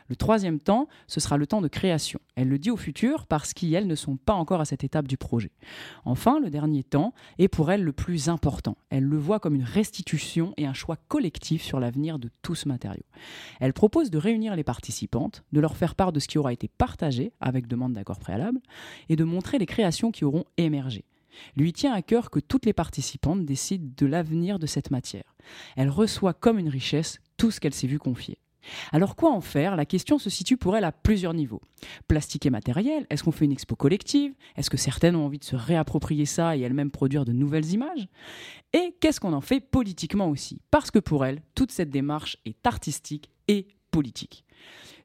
Le 0.08 0.16
troisième 0.16 0.60
temps, 0.60 0.88
ce 1.08 1.20
sera 1.20 1.38
le 1.38 1.48
temps 1.48 1.62
de 1.62 1.68
création. 1.68 2.20
Elle 2.36 2.50
le 2.50 2.60
dit 2.60 2.72
au 2.72 2.78
futur 2.78 3.28
parce 3.28 3.54
qu'elles 3.54 3.88
ne 3.88 3.96
sont 3.96 4.18
pas 4.18 4.34
encore 4.34 4.62
à 4.62 4.66
cette 4.66 4.84
étape 4.84 5.08
du 5.08 5.18
projet. 5.18 5.52
Enfin, 6.06 6.40
le 6.40 6.50
dernier 6.50 6.84
temps 6.84 7.14
est 7.38 7.48
pour 7.48 7.72
elle 7.72 7.84
le 7.84 7.94
plus 7.94 8.30
important. 8.30 8.78
Elle 8.90 9.04
le 9.04 9.18
voit 9.18 9.40
comme 9.40 9.56
une 9.56 9.64
restitution 9.64 10.54
et 10.58 10.66
un 10.66 10.74
choix 10.74 10.98
collectif 11.08 11.64
sur 11.64 11.80
l'avenir 11.80 12.20
de 12.20 12.30
tout 12.42 12.56
ce 12.56 12.68
matériau. 12.68 13.04
Elle 13.60 13.74
propose 13.74 14.12
de 14.12 14.18
réunir 14.18 14.56
les 14.56 14.64
participantes, 14.64 15.44
de 15.52 15.60
leur 15.60 15.78
faire 15.78 15.96
part 15.96 16.12
de 16.12 16.20
ce 16.20 16.28
qui 16.28 16.38
aura 16.38 16.54
été 16.54 16.68
partagé 16.68 17.32
avec 17.40 17.68
demande 17.68 17.94
d'accord 17.94 18.20
préalable 18.20 18.60
et 19.10 19.16
de 19.16 19.24
montrer 19.24 19.58
les 19.58 19.66
créations 19.66 20.12
qui 20.12 20.26
auront 20.26 20.46
émergé 20.58 21.06
lui 21.56 21.74
tient 21.74 21.94
à 21.94 22.02
cœur 22.02 22.30
que 22.30 22.40
toutes 22.40 22.66
les 22.66 22.74
participantes 22.74 23.46
décident 23.46 23.92
de 23.98 24.06
l'avenir 24.06 24.60
de 24.60 24.68
cette 24.68 24.92
matière. 24.92 25.36
Elle 25.76 25.90
reçoit 25.90 26.34
comme 26.34 26.60
une 26.60 26.70
richesse 26.70 27.20
tout 27.38 27.52
ce 27.52 27.60
qu'elle 27.60 27.74
s'est 27.74 27.88
vu 27.88 28.00
confier. 28.00 28.38
Alors 28.92 29.16
quoi 29.16 29.32
en 29.32 29.42
faire? 29.42 29.76
La 29.76 29.86
question 29.86 30.18
se 30.18 30.30
situe 30.30 30.58
pour 30.58 30.76
elle 30.76 30.84
à 30.84 30.92
plusieurs 30.92 31.34
niveaux. 31.34 31.62
Plastique 32.08 32.46
et 32.46 32.50
matériel, 32.50 33.06
est-ce 33.10 33.24
qu'on 33.24 33.32
fait 33.32 33.46
une 33.46 33.52
expo 33.52 33.76
collective? 33.76 34.34
Est-ce 34.56 34.70
que 34.70 34.78
certaines 34.78 35.16
ont 35.16 35.26
envie 35.26 35.40
de 35.40 35.44
se 35.44 35.56
réapproprier 35.56 36.26
ça 36.26 36.58
et 36.58 36.62
elles-mêmes 36.62 36.92
produire 36.92 37.26
de 37.26 37.32
nouvelles 37.32 37.72
images? 37.72 38.08
Et 38.74 38.96
qu'est-ce 39.00 39.20
qu'on 39.20 39.34
en 39.34 39.42
fait 39.42 39.60
politiquement 39.60 40.30
aussi? 40.30 40.60
Parce 40.72 40.92
que 40.92 41.00
pour 41.00 41.26
elle, 41.26 41.42
toute 41.54 41.72
cette 41.72 41.90
démarche 41.90 42.38
est 42.46 42.66
artistique 42.66 43.30
et 43.48 43.68
politique. 43.92 44.44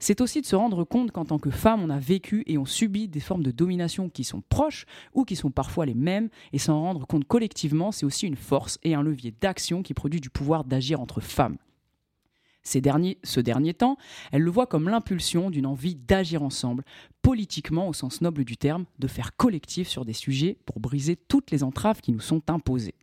C'est 0.01 0.21
aussi 0.21 0.41
de 0.41 0.47
se 0.47 0.57
rendre 0.57 0.83
compte 0.85 1.13
qu'en 1.13 1.27
tant 1.27 1.39
que 1.39 1.51
femme, 1.51 1.83
on 1.83 1.91
a 1.91 1.99
vécu 1.99 2.43
et 2.47 2.57
on 2.57 2.65
subit 2.65 3.07
des 3.07 3.21
formes 3.21 3.43
de 3.43 3.51
domination 3.51 4.09
qui 4.09 4.25
sont 4.25 4.43
proches 4.49 4.87
ou 5.13 5.25
qui 5.25 5.37
sont 5.37 5.51
parfois 5.51 5.85
les 5.85 5.95
mêmes, 5.95 6.31
et 6.53 6.59
s'en 6.59 6.81
rendre 6.81 7.07
compte 7.07 7.27
collectivement, 7.27 7.93
c'est 7.93 8.07
aussi 8.07 8.27
une 8.27 8.37
force 8.37 8.79
et 8.83 8.95
un 8.95 9.03
levier 9.03 9.33
d'action 9.39 9.83
qui 9.83 9.93
produit 9.93 10.21
du 10.21 10.31
pouvoir 10.31 10.65
d'agir 10.65 11.01
entre 11.01 11.21
femmes. 11.21 11.59
Ce 12.63 12.79
dernier 12.79 13.75
temps, 13.75 13.97
elle 14.33 14.43
le 14.43 14.51
voit 14.51 14.67
comme 14.67 14.89
l'impulsion 14.89 15.51
d'une 15.51 15.67
envie 15.67 15.95
d'agir 15.95 16.43
ensemble, 16.43 16.85
politiquement 17.23 17.89
au 17.89 17.93
sens 17.93 18.21
noble 18.21 18.45
du 18.45 18.57
terme, 18.57 18.85
de 18.99 19.09
faire 19.09 19.37
collectif 19.37 19.89
sur 19.89 20.05
des 20.05 20.13
sujets 20.13 20.59
pour 20.67 20.81
briser 20.81 21.17
toutes 21.17 21.51
les 21.51 21.63
entraves 21.63 22.01
qui 22.01 22.13
nous 22.13 22.21
sont 22.21 22.43
imposées. 22.51 22.95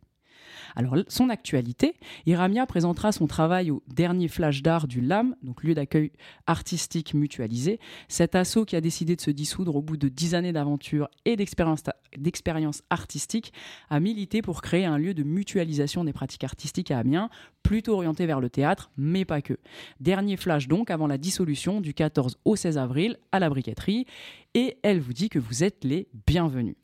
Alors, 0.76 0.96
son 1.08 1.28
actualité, 1.28 1.94
Iramia 2.26 2.66
présentera 2.66 3.12
son 3.12 3.26
travail 3.26 3.70
au 3.70 3.82
dernier 3.88 4.28
flash 4.28 4.62
d'art 4.62 4.86
du 4.88 5.00
LAM, 5.00 5.34
donc 5.42 5.62
lieu 5.62 5.74
d'accueil 5.74 6.12
artistique 6.46 7.14
mutualisé, 7.14 7.80
cet 8.08 8.34
assaut 8.34 8.64
qui 8.64 8.76
a 8.76 8.80
décidé 8.80 9.16
de 9.16 9.20
se 9.20 9.30
dissoudre 9.30 9.76
au 9.76 9.82
bout 9.82 9.96
de 9.96 10.08
dix 10.08 10.34
années 10.34 10.52
d'aventure 10.52 11.08
et 11.24 11.36
d'expérience 11.36 12.82
artistique, 12.90 13.52
a 13.90 14.00
milité 14.00 14.42
pour 14.42 14.62
créer 14.62 14.84
un 14.84 14.98
lieu 14.98 15.14
de 15.14 15.22
mutualisation 15.22 16.04
des 16.04 16.12
pratiques 16.12 16.44
artistiques 16.44 16.90
à 16.90 16.98
Amiens, 16.98 17.30
plutôt 17.62 17.94
orienté 17.94 18.26
vers 18.26 18.40
le 18.40 18.50
théâtre, 18.50 18.90
mais 18.96 19.24
pas 19.24 19.42
que. 19.42 19.58
Dernier 20.00 20.36
flash 20.36 20.68
donc 20.68 20.90
avant 20.90 21.06
la 21.06 21.18
dissolution 21.18 21.80
du 21.80 21.94
14 21.94 22.38
au 22.44 22.56
16 22.56 22.78
avril 22.78 23.18
à 23.32 23.38
la 23.38 23.50
briqueterie, 23.50 24.06
et 24.54 24.78
elle 24.82 25.00
vous 25.00 25.12
dit 25.12 25.28
que 25.28 25.38
vous 25.38 25.64
êtes 25.64 25.84
les 25.84 26.08
bienvenus. 26.26 26.76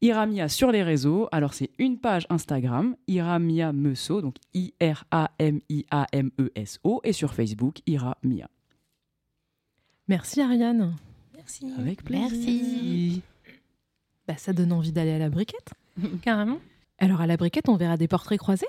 Iramia 0.00 0.48
sur 0.48 0.70
les 0.70 0.82
réseaux. 0.82 1.28
Alors, 1.32 1.54
c'est 1.54 1.70
une 1.78 1.98
page 1.98 2.26
Instagram, 2.30 2.94
Iramia 3.08 3.72
Meso, 3.72 4.20
donc 4.22 4.36
I-R-A-M-I-A-M-E-S-O, 5.68 7.00
et 7.04 7.12
sur 7.12 7.34
Facebook, 7.34 7.78
Iramia. 7.86 8.48
Merci 10.08 10.40
Ariane. 10.40 10.94
Merci. 11.36 11.72
Avec 11.78 12.02
plaisir. 12.04 12.28
Merci. 12.30 13.22
Bah, 14.26 14.36
ça 14.36 14.52
donne 14.52 14.72
envie 14.72 14.92
d'aller 14.92 15.12
à 15.12 15.18
la 15.18 15.30
briquette. 15.30 15.72
Carrément. 16.22 16.58
Alors 16.98 17.20
à 17.20 17.26
la 17.26 17.36
briquette, 17.36 17.68
on 17.68 17.76
verra 17.76 17.96
des 17.96 18.08
portraits 18.08 18.38
croisés. 18.38 18.66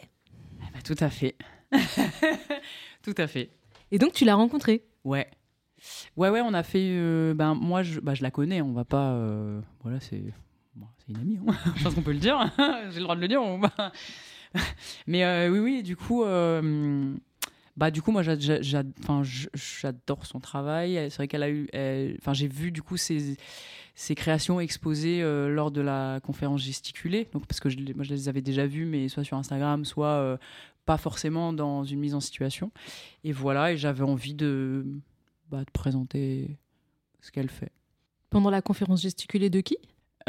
Ah 0.62 0.66
bah, 0.74 0.80
tout 0.84 0.96
à 1.00 1.10
fait. 1.10 1.36
tout 3.04 3.14
à 3.18 3.28
fait. 3.28 3.50
Et 3.92 3.98
donc 3.98 4.14
tu 4.14 4.26
l'as 4.26 4.36
rencontrée 4.36 4.84
Ouais. 5.04 5.28
Ouais, 6.18 6.30
ouais, 6.30 6.42
on 6.42 6.54
a 6.54 6.64
fait. 6.64 6.82
euh, 6.92 7.34
ben, 7.34 7.54
moi, 7.56 7.84
je, 7.84 8.00
bah, 8.02 8.14
je 8.14 8.22
la 8.24 8.32
connais, 8.32 8.62
on 8.62 8.74
va 8.74 8.84
pas. 8.86 9.14
euh, 9.14 9.62
voilà, 9.82 10.00
c'est. 10.02 10.22
C'est 11.10 11.16
une 11.16 11.22
amie, 11.22 11.38
hein. 11.38 11.54
je 11.76 11.84
pense 11.84 11.96
qu'on 11.96 12.02
peut 12.02 12.12
le 12.12 12.20
dire. 12.20 12.52
J'ai 12.92 12.98
le 12.98 13.04
droit 13.04 13.16
de 13.16 13.22
le 13.22 13.28
dire. 13.28 13.42
Mais 15.08 15.24
euh, 15.24 15.50
oui, 15.50 15.60
oui, 15.60 15.84
du 15.84 15.96
coup. 15.96 16.24
euh, 16.24 17.14
bah, 17.78 17.92
du 17.92 18.02
coup, 18.02 18.12
moi, 18.12 18.24
j'adore 18.24 20.26
son 20.26 20.40
travail. 20.40 20.96
C'est 21.10 21.18
vrai 21.18 21.28
qu'elle 21.28 21.44
a 21.44 21.50
eu. 21.50 21.68
Enfin, 22.20 22.34
j'ai 22.34 22.48
vu, 22.48 22.72
du 22.72 22.82
coup, 22.82 22.98
ses, 22.98 23.38
créations 24.16 24.60
exposées 24.60 25.22
euh, 25.22 25.50
lors 25.50 25.72
de 25.72 25.82
la 25.82 26.20
conférence 26.22 26.62
gesticulée. 26.62 27.28
Donc, 27.32 27.48
parce 27.48 27.60
que 27.60 27.70
je, 27.70 27.78
moi, 27.96 28.04
je 28.04 28.14
les 28.14 28.28
avais 28.28 28.42
déjà 28.42 28.68
vues, 28.68 28.86
mais 28.86 29.08
soit 29.08 29.24
sur 29.24 29.38
Instagram, 29.38 29.86
soit 29.86 30.40
pas 30.86 30.98
forcément 30.98 31.54
dans 31.54 31.84
une 31.84 32.00
mise 32.00 32.16
en 32.16 32.20
situation. 32.20 32.72
Et 33.24 33.32
voilà, 33.32 33.72
et 33.72 33.78
j'avais 33.78 34.04
envie 34.04 34.34
de, 34.34 34.86
bah, 35.50 35.60
de 35.60 35.72
présenter 35.72 36.58
ce 37.22 37.32
qu'elle 37.32 37.50
fait. 37.50 37.72
Pendant 38.30 38.50
la 38.50 38.62
conférence 38.62 39.02
gesticulée 39.02 39.50
de 39.50 39.62
qui? 39.62 39.78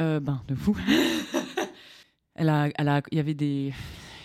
Euh, 0.00 0.18
ben, 0.20 0.42
de 0.48 0.54
vous. 0.54 0.76
elle 2.34 2.48
a, 2.48 2.68
elle 2.76 2.88
a, 2.88 3.02
il 3.10 3.16
y 3.18 3.20
avait 3.20 3.34
des, 3.34 3.72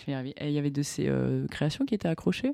je 0.00 0.06
vais 0.06 0.12
y 0.12 0.14
arriver. 0.14 0.34
il 0.40 0.50
y 0.50 0.58
avait 0.58 0.70
de 0.70 0.82
ses 0.82 1.06
euh, 1.08 1.46
créations 1.48 1.84
qui 1.84 1.94
étaient 1.94 2.08
accrochées. 2.08 2.52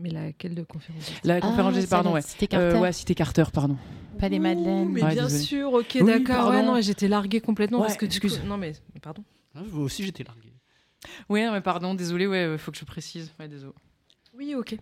Mais 0.00 0.10
laquelle 0.10 0.54
de 0.54 0.62
conférence 0.62 1.10
La 1.24 1.40
conférence, 1.40 1.74
Ah, 1.76 1.86
pardon, 1.90 2.12
ouais. 2.12 2.18
à 2.18 2.22
Cité 2.22 2.46
Carter. 2.46 2.76
Euh, 2.76 2.80
ouais, 2.80 2.92
Cité 2.92 3.14
Carter, 3.16 3.44
pardon. 3.52 3.76
Pas 4.20 4.28
des 4.28 4.38
madeleines. 4.38 4.90
Mais 4.90 5.02
Ouais, 5.02 5.14
bien 5.14 5.24
désolé. 5.24 5.42
sûr, 5.42 5.72
ok, 5.72 5.98
Oui, 6.00 6.04
d'accord. 6.04 6.50
Ouais, 6.50 6.62
non, 6.62 6.80
j'étais 6.80 7.08
larguée 7.08 7.40
complètement 7.40 7.78
Ouais, 7.80 7.86
parce 7.86 7.96
que 7.96 8.06
excuse. 8.06 8.38
coup- 8.38 8.46
Non 8.46 8.56
mais 8.58 8.74
pardon. 9.02 9.24
Ah, 9.56 9.60
Vous 9.66 9.80
aussi, 9.82 10.04
j'étais 10.04 10.22
largué. 10.22 10.52
Oui, 11.28 11.42
non, 11.44 11.52
mais 11.52 11.60
pardon, 11.62 11.94
désolé, 11.94 12.26
ouais, 12.28 12.56
faut 12.58 12.70
que 12.70 12.78
je 12.78 12.84
précise. 12.84 13.32
Ouais, 13.40 13.48
désolé. 13.48 13.72
Oui, 14.34 14.54
ok. 14.54 14.76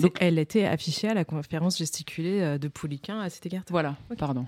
Donc- 0.00 0.16
elle 0.20 0.38
était 0.38 0.64
affichée 0.64 1.08
à 1.08 1.14
la 1.14 1.24
conférence 1.24 1.78
gesticulée 1.78 2.58
de 2.58 2.68
Pouliquin 2.68 3.20
à 3.20 3.30
Cité 3.30 3.48
Carter. 3.50 3.70
Voilà, 3.70 3.96
pardon. 4.18 4.46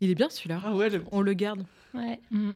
Il 0.00 0.10
est 0.10 0.14
bien 0.14 0.30
celui-là. 0.30 0.60
Ah 0.64 0.74
ouais, 0.74 0.90
On 1.12 1.20
le 1.20 1.32
garde. 1.32 1.64
Ouais. 1.94 2.20
Mm. 2.30 2.50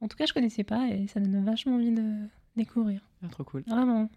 En 0.00 0.08
tout 0.08 0.16
cas, 0.16 0.26
je 0.26 0.32
connaissais 0.32 0.64
pas 0.64 0.88
et 0.88 1.06
ça 1.06 1.20
donne 1.20 1.44
vachement 1.44 1.76
envie 1.76 1.92
de 1.92 2.12
découvrir. 2.56 3.00
Ah, 3.24 3.28
trop 3.28 3.44
cool. 3.44 3.62
Vraiment. 3.66 4.08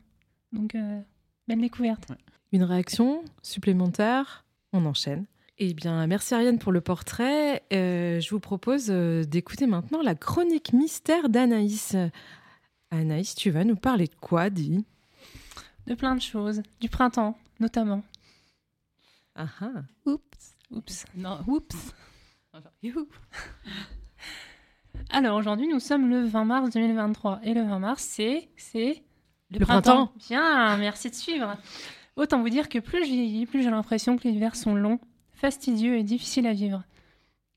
Donc, 0.51 0.75
euh, 0.75 1.01
belle 1.47 1.61
découverte. 1.61 2.11
Une 2.51 2.63
réaction 2.63 3.23
supplémentaire, 3.43 4.45
on 4.73 4.85
enchaîne. 4.85 5.25
Eh 5.59 5.73
bien, 5.73 6.07
merci 6.07 6.33
Ariane 6.33 6.57
pour 6.57 6.71
le 6.71 6.81
portrait. 6.81 7.63
Euh, 7.73 8.19
je 8.19 8.29
vous 8.29 8.39
propose 8.39 8.87
euh, 8.89 9.23
d'écouter 9.23 9.67
maintenant 9.67 10.01
la 10.01 10.15
chronique 10.15 10.73
mystère 10.73 11.29
d'Anaïs. 11.29 11.95
Anaïs, 12.91 13.35
tu 13.35 13.51
vas 13.51 13.65
nous 13.65 13.75
parler 13.75 14.07
de 14.07 14.15
quoi, 14.15 14.49
dis? 14.49 14.85
De 15.85 15.95
plein 15.95 16.15
de 16.15 16.21
choses. 16.21 16.63
Du 16.79 16.89
printemps, 16.89 17.37
notamment. 17.59 18.03
Ah 19.35 19.47
ah. 19.61 19.83
Oups. 20.05 20.48
Oups. 20.71 21.05
Non, 21.15 21.39
oups. 21.47 21.93
Alors 25.09 25.37
aujourd'hui, 25.37 25.67
nous 25.67 25.79
sommes 25.79 26.09
le 26.09 26.23
20 26.23 26.45
mars 26.45 26.69
2023. 26.71 27.39
Et 27.43 27.53
le 27.53 27.63
20 27.63 27.79
mars, 27.79 28.03
c'est. 28.03 28.49
C'est. 28.57 29.03
Le 29.51 29.59
printemps. 29.59 30.11
Bien, 30.27 30.77
merci 30.77 31.09
de 31.09 31.15
suivre. 31.15 31.57
Autant 32.15 32.41
vous 32.41 32.49
dire 32.49 32.69
que 32.69 32.79
plus 32.79 33.03
je 33.05 33.09
vieillis, 33.09 33.45
plus 33.45 33.63
j'ai 33.63 33.71
l'impression 33.71 34.17
que 34.17 34.27
les 34.27 34.33
hivers 34.33 34.55
sont 34.55 34.75
longs, 34.75 34.99
fastidieux 35.31 35.97
et 35.97 36.03
difficiles 36.03 36.45
à 36.45 36.53
vivre. 36.53 36.83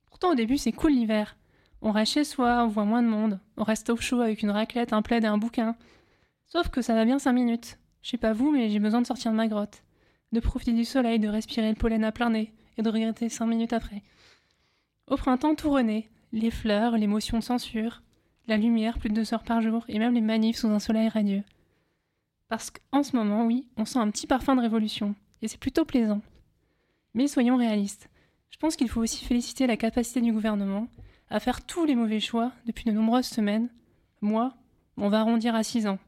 Pourtant, 0.08 0.30
au 0.30 0.34
début, 0.34 0.56
c'est 0.56 0.72
cool 0.72 0.92
l'hiver. 0.92 1.36
On 1.82 1.90
reste 1.90 2.12
chez 2.12 2.24
soi, 2.24 2.62
on 2.64 2.68
voit 2.68 2.84
moins 2.84 3.02
de 3.02 3.08
monde, 3.08 3.40
on 3.56 3.64
reste 3.64 3.90
au 3.90 3.96
chaud 3.96 4.20
avec 4.20 4.42
une 4.42 4.50
raclette, 4.50 4.92
un 4.92 5.02
plaid 5.02 5.24
et 5.24 5.26
un 5.26 5.36
bouquin. 5.36 5.76
Sauf 6.46 6.68
que 6.68 6.80
ça 6.80 6.94
va 6.94 7.04
bien 7.04 7.18
5 7.18 7.32
minutes. 7.32 7.78
Je 8.02 8.10
sais 8.10 8.18
pas 8.18 8.32
vous, 8.32 8.52
mais 8.52 8.70
j'ai 8.70 8.78
besoin 8.78 9.02
de 9.02 9.06
sortir 9.06 9.32
de 9.32 9.36
ma 9.36 9.48
grotte, 9.48 9.82
de 10.30 10.40
profiter 10.40 10.72
du 10.72 10.84
soleil, 10.84 11.18
de 11.18 11.28
respirer 11.28 11.68
le 11.68 11.74
pollen 11.74 12.04
à 12.04 12.12
plein 12.12 12.30
nez 12.30 12.54
et 12.78 12.82
de 12.82 12.90
regretter 12.90 13.28
5 13.28 13.46
minutes 13.46 13.72
après. 13.72 14.02
Au 15.06 15.16
printemps, 15.16 15.54
tout 15.54 15.70
renaît. 15.70 16.08
Les 16.32 16.50
fleurs, 16.50 16.96
l'émotion 16.96 17.38
de 17.38 17.44
censure, 17.44 18.02
la 18.48 18.56
lumière 18.56 18.98
plus 18.98 19.10
de 19.10 19.14
deux 19.14 19.34
heures 19.34 19.42
par 19.42 19.60
jour 19.60 19.84
et 19.88 19.98
même 19.98 20.14
les 20.14 20.20
manifs 20.20 20.58
sous 20.58 20.68
un 20.68 20.78
soleil 20.78 21.08
radieux. 21.08 21.42
Parce 22.48 22.70
qu'en 22.70 23.02
ce 23.02 23.16
moment, 23.16 23.44
oui, 23.44 23.66
on 23.76 23.84
sent 23.84 23.98
un 23.98 24.10
petit 24.10 24.26
parfum 24.26 24.56
de 24.56 24.60
révolution 24.60 25.14
et 25.42 25.48
c'est 25.48 25.60
plutôt 25.60 25.84
plaisant. 25.84 26.22
Mais 27.14 27.28
soyons 27.28 27.56
réalistes. 27.56 28.08
Je 28.50 28.56
pense 28.56 28.76
qu'il 28.76 28.88
faut 28.88 29.00
aussi 29.00 29.24
féliciter 29.24 29.66
la 29.66 29.76
capacité 29.76 30.20
du 30.20 30.32
gouvernement 30.32 30.88
à 31.30 31.40
faire 31.40 31.64
tous 31.64 31.84
les 31.84 31.94
mauvais 31.94 32.20
choix 32.20 32.52
depuis 32.66 32.84
de 32.84 32.92
nombreuses 32.92 33.26
semaines, 33.26 33.68
mois, 34.20 34.54
on 34.96 35.08
va 35.08 35.20
arrondir 35.20 35.54
à 35.54 35.62
6 35.62 35.86
ans. 35.86 35.98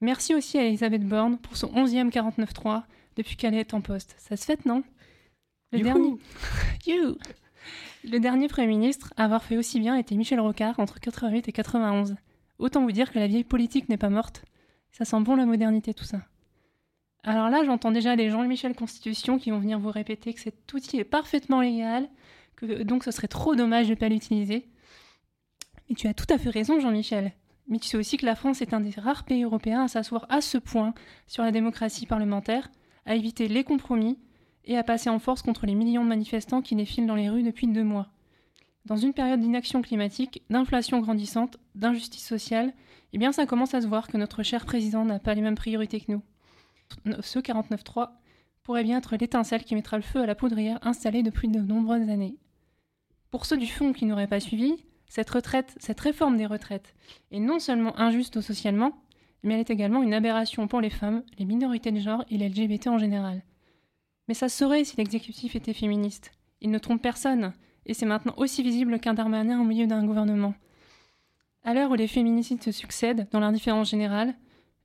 Merci 0.00 0.34
aussi 0.34 0.58
à 0.58 0.64
Elisabeth 0.64 1.06
Borne 1.06 1.38
pour 1.38 1.56
son 1.56 1.68
11e 1.68 2.10
49.3 2.10 2.82
depuis 3.16 3.36
qu'elle 3.36 3.54
est 3.54 3.72
en 3.72 3.80
poste. 3.80 4.14
Ça 4.18 4.36
se 4.36 4.44
fait, 4.44 4.66
non? 4.66 4.82
Le 5.72 5.78
Youhou. 5.78 5.84
dernier... 5.84 6.16
Youhou. 6.86 7.16
Le 8.04 8.18
dernier 8.20 8.48
Premier 8.48 8.68
ministre 8.68 9.12
à 9.16 9.24
avoir 9.24 9.42
fait 9.42 9.56
aussi 9.56 9.80
bien 9.80 9.96
était 9.96 10.14
Michel 10.14 10.38
Rocard 10.38 10.78
entre 10.78 11.00
88 11.00 11.48
et 11.48 11.52
91. 11.52 12.16
Autant 12.58 12.82
vous 12.82 12.92
dire 12.92 13.12
que 13.12 13.18
la 13.18 13.26
vieille 13.26 13.44
politique 13.44 13.88
n'est 13.88 13.96
pas 13.96 14.10
morte. 14.10 14.44
Ça 14.92 15.04
sent 15.04 15.20
bon 15.20 15.34
la 15.34 15.44
modernité 15.44 15.92
tout 15.92 16.04
ça. 16.04 16.22
Alors 17.24 17.50
là, 17.50 17.64
j'entends 17.64 17.90
déjà 17.90 18.14
les 18.14 18.30
Jean-Michel 18.30 18.76
Constitution 18.76 19.38
qui 19.38 19.50
vont 19.50 19.58
venir 19.58 19.80
vous 19.80 19.90
répéter 19.90 20.32
que 20.32 20.40
cet 20.40 20.72
outil 20.72 20.98
est 20.98 21.04
parfaitement 21.04 21.60
légal, 21.60 22.08
que 22.54 22.84
donc 22.84 23.02
ce 23.02 23.10
serait 23.10 23.26
trop 23.26 23.56
dommage 23.56 23.86
de 23.86 23.90
ne 23.90 23.96
pas 23.96 24.08
l'utiliser. 24.08 24.68
Mais 25.88 25.96
tu 25.96 26.06
as 26.06 26.14
tout 26.14 26.26
à 26.30 26.38
fait 26.38 26.50
raison, 26.50 26.78
Jean-Michel. 26.78 27.32
Mais 27.68 27.80
tu 27.80 27.88
sais 27.88 27.96
aussi 27.96 28.16
que 28.16 28.26
la 28.26 28.36
France 28.36 28.62
est 28.62 28.72
un 28.72 28.80
des 28.80 28.92
rares 28.96 29.24
pays 29.24 29.42
européens 29.42 29.82
à 29.82 29.88
s'asseoir 29.88 30.26
à 30.28 30.40
ce 30.40 30.58
point 30.58 30.94
sur 31.26 31.42
la 31.42 31.50
démocratie 31.50 32.06
parlementaire, 32.06 32.70
à 33.04 33.16
éviter 33.16 33.48
les 33.48 33.64
compromis 33.64 34.18
et 34.66 34.76
à 34.76 34.82
passer 34.82 35.10
en 35.10 35.18
force 35.18 35.42
contre 35.42 35.66
les 35.66 35.74
millions 35.74 36.04
de 36.04 36.08
manifestants 36.08 36.62
qui 36.62 36.74
défilent 36.74 37.06
dans 37.06 37.14
les 37.14 37.28
rues 37.28 37.42
depuis 37.42 37.66
deux 37.66 37.84
mois. 37.84 38.08
Dans 38.84 38.96
une 38.96 39.12
période 39.12 39.40
d'inaction 39.40 39.82
climatique, 39.82 40.42
d'inflation 40.50 41.00
grandissante, 41.00 41.58
d'injustice 41.74 42.26
sociale, 42.26 42.72
eh 43.12 43.18
bien 43.18 43.32
ça 43.32 43.46
commence 43.46 43.74
à 43.74 43.80
se 43.80 43.86
voir 43.86 44.08
que 44.08 44.16
notre 44.16 44.42
cher 44.42 44.64
président 44.64 45.04
n'a 45.04 45.18
pas 45.18 45.34
les 45.34 45.40
mêmes 45.40 45.56
priorités 45.56 46.00
que 46.00 46.12
nous. 46.12 46.22
Ce 47.20 47.38
49.3 47.38 48.10
pourrait 48.62 48.84
bien 48.84 48.98
être 48.98 49.16
l'étincelle 49.16 49.64
qui 49.64 49.74
mettra 49.74 49.96
le 49.96 50.02
feu 50.02 50.20
à 50.20 50.26
la 50.26 50.34
poudrière 50.34 50.78
installée 50.82 51.22
depuis 51.22 51.48
de 51.48 51.60
nombreuses 51.60 52.08
années. 52.08 52.36
Pour 53.30 53.46
ceux 53.46 53.56
du 53.56 53.66
fond 53.66 53.92
qui 53.92 54.06
n'auraient 54.06 54.26
pas 54.26 54.40
suivi, 54.40 54.76
cette 55.08 55.30
retraite, 55.30 55.74
cette 55.78 56.00
réforme 56.00 56.36
des 56.36 56.46
retraites 56.46 56.94
est 57.30 57.40
non 57.40 57.58
seulement 57.58 57.98
injuste 57.98 58.40
socialement, 58.40 58.92
mais 59.42 59.54
elle 59.54 59.60
est 59.60 59.70
également 59.70 60.02
une 60.02 60.14
aberration 60.14 60.66
pour 60.68 60.80
les 60.80 60.90
femmes, 60.90 61.22
les 61.38 61.44
minorités 61.44 61.92
de 61.92 62.00
genre 62.00 62.24
et 62.30 62.38
les 62.38 62.48
LGBT 62.48 62.88
en 62.88 62.98
général. 62.98 63.42
Mais 64.28 64.34
ça 64.34 64.48
serait 64.48 64.84
si 64.84 64.96
l'exécutif 64.96 65.56
était 65.56 65.72
féministe. 65.72 66.32
Il 66.60 66.70
ne 66.70 66.78
trompe 66.78 67.02
personne, 67.02 67.52
et 67.84 67.94
c'est 67.94 68.06
maintenant 68.06 68.34
aussi 68.36 68.62
visible 68.62 68.98
qu'un 68.98 69.14
Darmanin 69.14 69.60
au 69.60 69.64
milieu 69.64 69.86
d'un 69.86 70.04
gouvernement. 70.04 70.54
À 71.64 71.74
l'heure 71.74 71.90
où 71.90 71.94
les 71.94 72.06
féminicides 72.06 72.62
se 72.62 72.72
succèdent 72.72 73.28
dans 73.30 73.40
l'indifférence 73.40 73.90
générale, 73.90 74.34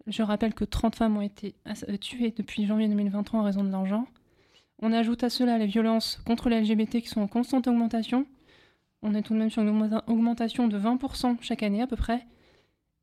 Je 0.07 0.23
rappelle 0.23 0.55
que 0.55 0.65
30 0.65 0.95
femmes 0.95 1.17
ont 1.17 1.21
été 1.21 1.53
euh, 1.67 1.97
tuées 1.97 2.33
depuis 2.35 2.65
janvier 2.65 2.87
2023 2.87 3.39
en 3.39 3.43
raison 3.43 3.63
de 3.63 3.69
l'argent. 3.69 4.07
On 4.79 4.93
ajoute 4.93 5.23
à 5.23 5.29
cela 5.29 5.59
les 5.59 5.67
violences 5.67 6.19
contre 6.25 6.49
les 6.49 6.59
LGBT 6.59 7.01
qui 7.01 7.07
sont 7.07 7.21
en 7.21 7.27
constante 7.27 7.67
augmentation. 7.67 8.25
On 9.03 9.13
est 9.13 9.21
tout 9.21 9.33
de 9.33 9.39
même 9.39 9.51
sur 9.51 9.61
une 9.61 10.01
augmentation 10.07 10.67
de 10.67 10.79
20% 10.79 11.37
chaque 11.41 11.61
année 11.61 11.83
à 11.83 11.87
peu 11.87 11.95
près. 11.95 12.25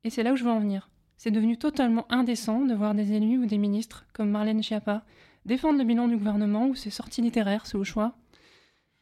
Et 0.03 0.11
c'est 0.11 0.25
là 0.25 0.33
où 0.33 0.37
je 0.37 0.43
veux 0.43 0.51
en 0.51 0.59
venir. 0.59 0.91
C'est 1.17 1.31
devenu 1.31 1.57
totalement 1.57 2.05
indécent 2.11 2.65
de 2.65 2.75
voir 2.75 2.95
des 2.95 3.13
élus 3.13 3.39
ou 3.39 3.47
des 3.47 3.59
ministres, 3.59 4.07
comme 4.13 4.31
Marlène 4.31 4.63
Schiappa, 4.63 5.05
défendre 5.49 5.79
le 5.79 5.85
bilan 5.85 6.07
du 6.07 6.17
gouvernement 6.17 6.67
ou 6.69 6.77
ses 6.77 6.91
sorties 6.91 7.23
littéraires, 7.23 7.67
c'est 7.67 7.77
au 7.77 7.83
choix. 7.83 8.15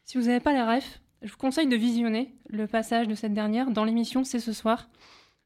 Si 0.04 0.16
vous 0.16 0.24
n'avez 0.24 0.40
pas 0.40 0.52
les 0.52 0.62
refs, 0.62 1.00
je 1.20 1.30
vous 1.30 1.36
conseille 1.36 1.66
de 1.66 1.76
visionner 1.76 2.34
le 2.48 2.66
passage 2.68 3.08
de 3.08 3.14
cette 3.14 3.34
dernière 3.34 3.70
dans 3.70 3.84
l'émission 3.84 4.22
C'est 4.22 4.38
ce 4.38 4.52
soir, 4.52 4.88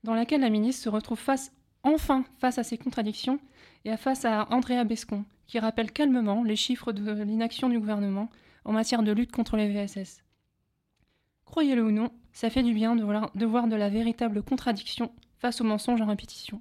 dans 0.04 0.14
laquelle 0.14 0.42
la 0.42 0.50
ministre 0.50 0.84
se 0.84 0.88
retrouve 0.90 1.18
face, 1.18 1.52
enfin 1.82 2.24
face 2.38 2.58
à 2.58 2.62
ses 2.62 2.76
contradictions 2.76 3.40
et 3.86 3.96
face 3.96 4.26
à 4.26 4.46
Andrea 4.50 4.84
Bescon, 4.84 5.24
qui 5.46 5.58
rappelle 5.58 5.90
calmement 5.90 6.44
les 6.44 6.56
chiffres 6.56 6.92
de 6.92 7.22
l'inaction 7.22 7.70
du 7.70 7.80
gouvernement 7.80 8.28
en 8.66 8.72
matière 8.72 9.02
de 9.02 9.12
lutte 9.12 9.32
contre 9.32 9.56
les 9.56 9.72
VSS. 9.72 10.22
Croyez-le 11.46 11.82
ou 11.82 11.90
non, 11.90 12.10
ça 12.32 12.50
fait 12.50 12.62
du 12.62 12.74
bien 12.74 12.94
de 12.94 13.46
voir 13.46 13.66
de 13.68 13.76
la 13.76 13.88
véritable 13.88 14.42
contradiction 14.42 15.10
face 15.38 15.62
aux 15.62 15.64
mensonges 15.64 16.02
en 16.02 16.06
répétition. 16.06 16.60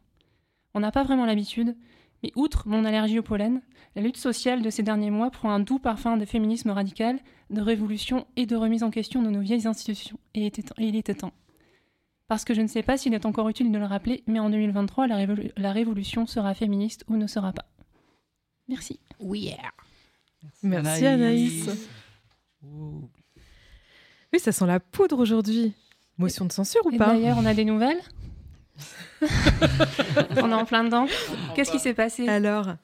On 0.73 0.79
n'a 0.79 0.91
pas 0.91 1.03
vraiment 1.03 1.25
l'habitude, 1.25 1.75
mais 2.23 2.31
outre 2.35 2.67
mon 2.67 2.85
allergie 2.85 3.19
au 3.19 3.23
pollen, 3.23 3.61
la 3.95 4.01
lutte 4.01 4.17
sociale 4.17 4.61
de 4.61 4.69
ces 4.69 4.83
derniers 4.83 5.11
mois 5.11 5.31
prend 5.31 5.51
un 5.51 5.59
doux 5.59 5.79
parfum 5.79 6.17
de 6.17 6.25
féminisme 6.25 6.69
radical, 6.69 7.19
de 7.49 7.61
révolution 7.61 8.27
et 8.35 8.45
de 8.45 8.55
remise 8.55 8.83
en 8.83 8.91
question 8.91 9.21
de 9.21 9.29
nos 9.29 9.41
vieilles 9.41 9.67
institutions. 9.67 10.19
Et 10.33 10.51
il 10.77 10.95
était 10.95 11.13
temps. 11.15 11.33
Parce 12.27 12.45
que 12.45 12.53
je 12.53 12.61
ne 12.61 12.67
sais 12.67 12.83
pas 12.83 12.97
s'il 12.97 13.13
est 13.13 13.25
encore 13.25 13.49
utile 13.49 13.71
de 13.71 13.77
le 13.77 13.85
rappeler, 13.85 14.23
mais 14.27 14.39
en 14.39 14.49
2023, 14.49 15.07
la, 15.07 15.25
la 15.57 15.71
révolution 15.71 16.27
sera 16.27 16.53
féministe 16.53 17.03
ou 17.07 17.17
ne 17.17 17.25
sera 17.25 17.53
pas. 17.53 17.65
Merci. 18.67 18.99
Oui. 19.19 19.39
Yeah. 19.41 19.71
Merci, 20.61 21.05
Anaïs. 21.07 21.69
Oui, 24.31 24.39
ça 24.39 24.51
sent 24.51 24.67
la 24.67 24.79
poudre 24.79 25.17
aujourd'hui. 25.17 25.73
Motion 26.19 26.45
de 26.45 26.51
censure 26.51 26.85
ou 26.85 26.95
pas? 26.95 27.13
D'ailleurs, 27.13 27.37
on 27.39 27.45
a 27.45 27.53
des 27.53 27.65
nouvelles? 27.65 28.01
On 30.41 30.49
est 30.51 30.53
en 30.53 30.65
plein 30.65 30.83
dedans. 30.83 31.07
Qu'est-ce 31.55 31.71
qui 31.71 31.79
s'est 31.79 31.93
passé? 31.93 32.27
Alors 32.27 32.75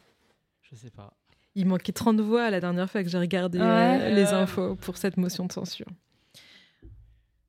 Je 0.61 0.75
sais 0.75 0.89
pas. 0.89 1.13
Il 1.55 1.67
manquait 1.67 1.93
30 1.93 2.19
voix 2.19 2.49
la 2.49 2.59
dernière 2.59 2.89
fois 2.89 3.03
que 3.03 3.09
j'ai 3.09 3.17
regardé 3.17 3.59
euh, 3.61 4.09
les 4.09 4.33
infos 4.33 4.75
pour 4.75 4.97
cette 4.97 5.15
motion 5.17 5.45
de 5.45 5.51
censure. 5.53 5.87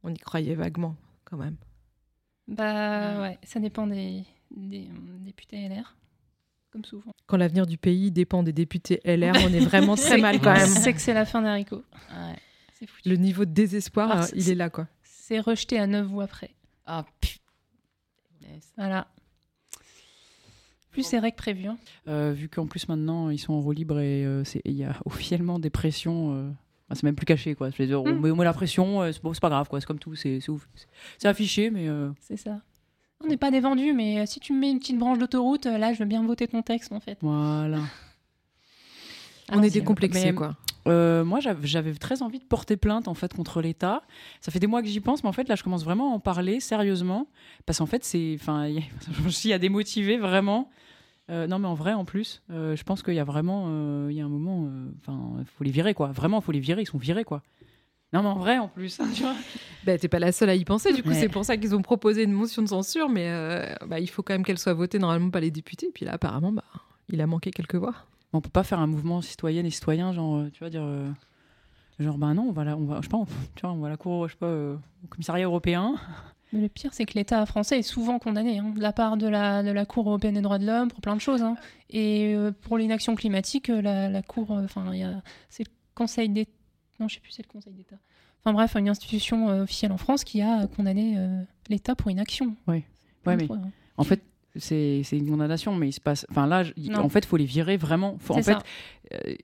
On 0.04 0.14
y 0.14 0.18
croyait 0.18 0.54
vaguement, 0.54 0.94
quand 1.24 1.36
même. 1.36 1.56
Bah 2.46 3.20
ouais, 3.22 3.38
ça 3.42 3.58
dépend 3.58 3.88
des, 3.88 4.22
des 4.52 4.88
députés 5.20 5.68
LR 5.68 5.96
comme 6.70 6.84
souvent. 6.84 7.12
Quand 7.26 7.36
l'avenir 7.36 7.66
du 7.66 7.78
pays 7.78 8.12
dépend 8.12 8.42
des 8.42 8.52
députés 8.52 9.00
LR, 9.04 9.32
on 9.44 9.52
est 9.52 9.60
vraiment 9.64 9.94
très 9.96 10.18
mal 10.18 10.40
quand 10.40 10.52
même. 10.52 10.66
C'est 10.68 10.92
que 10.92 11.00
c'est 11.00 11.14
la 11.14 11.24
fin 11.24 11.42
d'Haricot. 11.42 11.82
Ouais, 12.10 12.86
Le 13.04 13.16
niveau 13.16 13.44
de 13.44 13.50
désespoir, 13.50 14.10
ah, 14.12 14.26
il 14.34 14.50
est 14.50 14.54
là 14.54 14.70
quoi. 14.70 14.86
C'est 15.02 15.40
rejeté 15.40 15.78
à 15.78 15.86
neuf 15.86 16.06
voix 16.06 16.26
près. 16.26 16.50
Ah 16.84 17.04
putain. 17.20 17.42
Voilà. 18.76 19.08
Plus 20.90 21.02
serré 21.02 21.30
que 21.30 21.36
prévu. 21.36 21.66
Hein. 21.66 21.76
Euh, 22.08 22.32
vu 22.32 22.48
qu'en 22.48 22.66
plus 22.66 22.88
maintenant 22.88 23.28
ils 23.28 23.38
sont 23.38 23.52
en 23.52 23.60
roue 23.60 23.72
libre 23.72 23.98
et 24.00 24.24
euh, 24.24 24.44
il 24.64 24.72
y 24.72 24.84
a 24.84 24.96
officiellement 25.04 25.58
des 25.58 25.70
pressions. 25.70 26.34
Euh, 26.34 26.50
c'est 26.92 27.02
même 27.02 27.16
plus 27.16 27.26
caché 27.26 27.54
quoi. 27.54 27.70
Je 27.70 27.94
on, 27.94 28.04
hmm. 28.04 28.36
met, 28.36 28.44
la 28.44 28.52
pression, 28.52 29.02
c'est 29.12 29.22
bon, 29.22 29.32
pas 29.32 29.48
grave 29.48 29.68
quoi. 29.68 29.80
C'est 29.80 29.86
comme 29.86 29.98
tout, 29.98 30.14
c'est 30.14 30.38
C'est 31.18 31.28
affiché 31.28 31.70
mais. 31.70 31.88
C'est 32.20 32.36
ça. 32.36 32.60
On 33.24 33.28
n'est 33.28 33.38
pas 33.38 33.50
des 33.50 33.60
vendus, 33.60 33.94
mais 33.94 34.26
si 34.26 34.40
tu 34.40 34.52
me 34.52 34.60
mets 34.60 34.70
une 34.70 34.78
petite 34.78 34.98
branche 34.98 35.18
d'autoroute, 35.18 35.64
là 35.64 35.92
je 35.92 35.98
veux 35.98 36.04
bien 36.04 36.22
voter 36.24 36.48
ton 36.48 36.62
texte 36.62 36.92
en 36.92 37.00
fait. 37.00 37.18
Voilà. 37.22 37.80
on 39.52 39.62
est 39.62 39.70
décomplexé 39.70 40.34
quoi. 40.34 40.56
Euh, 40.86 41.24
moi, 41.24 41.40
j'avais 41.40 41.94
très 41.94 42.22
envie 42.22 42.38
de 42.38 42.44
porter 42.44 42.76
plainte 42.76 43.08
en 43.08 43.14
fait 43.14 43.32
contre 43.34 43.60
l'État. 43.60 44.02
Ça 44.40 44.52
fait 44.52 44.58
des 44.58 44.66
mois 44.66 44.82
que 44.82 44.88
j'y 44.88 45.00
pense, 45.00 45.22
mais 45.22 45.28
en 45.28 45.32
fait, 45.32 45.48
là, 45.48 45.54
je 45.54 45.62
commence 45.62 45.84
vraiment 45.84 46.12
à 46.12 46.14
en 46.14 46.20
parler 46.20 46.60
sérieusement 46.60 47.28
parce 47.64 47.78
qu'en 47.78 47.86
fait, 47.86 48.04
c'est, 48.04 48.36
enfin, 48.40 48.68
je 49.24 49.28
suis 49.28 49.52
à 49.52 49.58
démotiver 49.58 50.16
vraiment. 50.16 50.70
Euh, 51.28 51.48
non, 51.48 51.58
mais 51.58 51.66
en 51.66 51.74
vrai, 51.74 51.92
en 51.92 52.04
plus, 52.04 52.42
euh, 52.50 52.76
je 52.76 52.84
pense 52.84 53.02
qu'il 53.02 53.14
y 53.14 53.18
a 53.18 53.24
vraiment, 53.24 53.68
il 54.08 54.16
y 54.16 54.20
a 54.20 54.24
un 54.24 54.28
moment, 54.28 54.70
enfin, 55.00 55.18
il 55.40 55.46
faut 55.46 55.64
les 55.64 55.70
virer 55.70 55.94
quoi. 55.94 56.08
Vraiment, 56.08 56.38
il 56.38 56.44
faut 56.44 56.52
les 56.52 56.60
virer. 56.60 56.82
Ils 56.82 56.86
sont 56.86 56.98
virés 56.98 57.24
quoi. 57.24 57.42
Non, 58.12 58.22
mais 58.22 58.28
en 58.28 58.38
vrai, 58.38 58.58
en 58.58 58.68
plus, 58.68 58.98
tu 59.14 59.22
vois. 59.22 59.34
Bah, 59.84 59.98
t'es 59.98 60.08
pas 60.08 60.20
la 60.20 60.30
seule 60.30 60.50
à 60.50 60.54
y 60.54 60.64
penser. 60.64 60.92
Du 60.92 61.02
coup, 61.02 61.12
c'est 61.12 61.28
pour 61.28 61.44
ça 61.44 61.56
qu'ils 61.56 61.74
ont 61.74 61.82
proposé 61.82 62.22
une 62.22 62.32
motion 62.32 62.62
de 62.62 62.68
censure, 62.68 63.08
mais 63.08 63.76
bah, 63.86 63.98
il 63.98 64.08
faut 64.08 64.22
quand 64.22 64.34
même 64.34 64.44
qu'elle 64.44 64.58
soit 64.58 64.74
votée 64.74 64.98
normalement 64.98 65.30
par 65.30 65.40
les 65.40 65.50
députés. 65.50 65.90
Puis 65.92 66.04
là, 66.04 66.12
apparemment, 66.12 66.52
bah, 66.52 66.64
il 67.08 67.20
a 67.20 67.26
manqué 67.26 67.50
quelques 67.50 67.74
voix 67.74 67.94
on 68.36 68.40
peut 68.40 68.50
pas 68.50 68.64
faire 68.64 68.78
un 68.78 68.86
mouvement 68.86 69.20
citoyen 69.20 69.64
et 69.64 69.70
citoyen, 69.70 70.12
genre, 70.12 70.36
euh, 70.36 70.50
tu 70.52 70.60
vois, 70.60 70.70
dire. 70.70 70.82
Euh, 70.84 71.10
genre, 71.98 72.18
ben 72.18 72.34
non, 72.34 72.48
on 72.48 72.52
va, 72.52 72.76
on 72.76 72.84
va, 72.84 72.96
je 72.96 73.02
sais 73.02 73.08
pas, 73.08 73.16
on, 73.16 73.26
tu 73.54 73.62
vois, 73.62 73.72
on 73.72 73.78
va 73.78 73.86
à 73.88 73.90
la 73.90 73.96
cour, 73.96 74.28
je 74.28 74.32
sais 74.32 74.38
pas, 74.38 74.46
euh, 74.46 74.76
au 75.04 75.06
commissariat 75.08 75.46
européen. 75.46 75.96
Mais 76.52 76.60
le 76.60 76.68
pire, 76.68 76.94
c'est 76.94 77.06
que 77.06 77.14
l'État 77.14 77.44
français 77.46 77.80
est 77.80 77.82
souvent 77.82 78.18
condamné 78.18 78.58
hein, 78.58 78.72
de 78.74 78.80
la 78.80 78.92
part 78.92 79.16
de 79.16 79.26
la, 79.26 79.62
de 79.62 79.70
la 79.70 79.84
Cour 79.84 80.08
européenne 80.08 80.34
des 80.34 80.42
droits 80.42 80.58
de 80.58 80.66
l'homme 80.66 80.88
pour 80.88 81.00
plein 81.00 81.16
de 81.16 81.20
choses. 81.20 81.42
Hein. 81.42 81.56
Et 81.90 82.36
pour 82.62 82.78
l'inaction 82.78 83.16
climatique, 83.16 83.68
la, 83.68 84.08
la 84.08 84.22
Cour, 84.22 84.52
enfin, 84.52 84.92
c'est 85.48 85.64
le 85.64 85.72
Conseil 85.94 86.28
d'État. 86.28 86.52
Non, 87.00 87.08
je 87.08 87.14
sais 87.14 87.20
plus, 87.20 87.32
c'est 87.32 87.42
le 87.42 87.50
Conseil 87.50 87.72
d'État. 87.72 87.96
Enfin 88.44 88.52
bref, 88.52 88.76
une 88.76 88.88
institution 88.88 89.48
officielle 89.48 89.90
en 89.90 89.96
France 89.96 90.22
qui 90.22 90.40
a 90.40 90.68
condamné 90.68 91.18
l'État 91.68 91.96
pour 91.96 92.12
inaction. 92.12 92.54
Oui. 92.68 92.84
Ouais, 93.26 93.36
mais 93.36 93.50
hein. 93.50 93.70
en 93.96 94.04
fait, 94.04 94.22
c'est 94.58 95.02
une 95.12 95.28
condamnation, 95.28 95.74
mais 95.74 95.88
il 95.88 95.92
se 95.92 96.00
passe. 96.00 96.26
Enfin 96.30 96.46
là, 96.46 96.64
en 96.96 97.08
fait, 97.08 97.20
il 97.20 97.26
faut 97.26 97.36
les 97.36 97.44
virer 97.44 97.76
vraiment. 97.76 98.16
Faut, 98.20 98.34
en 98.34 98.42
fait, 98.42 98.58
euh, 99.12 99.34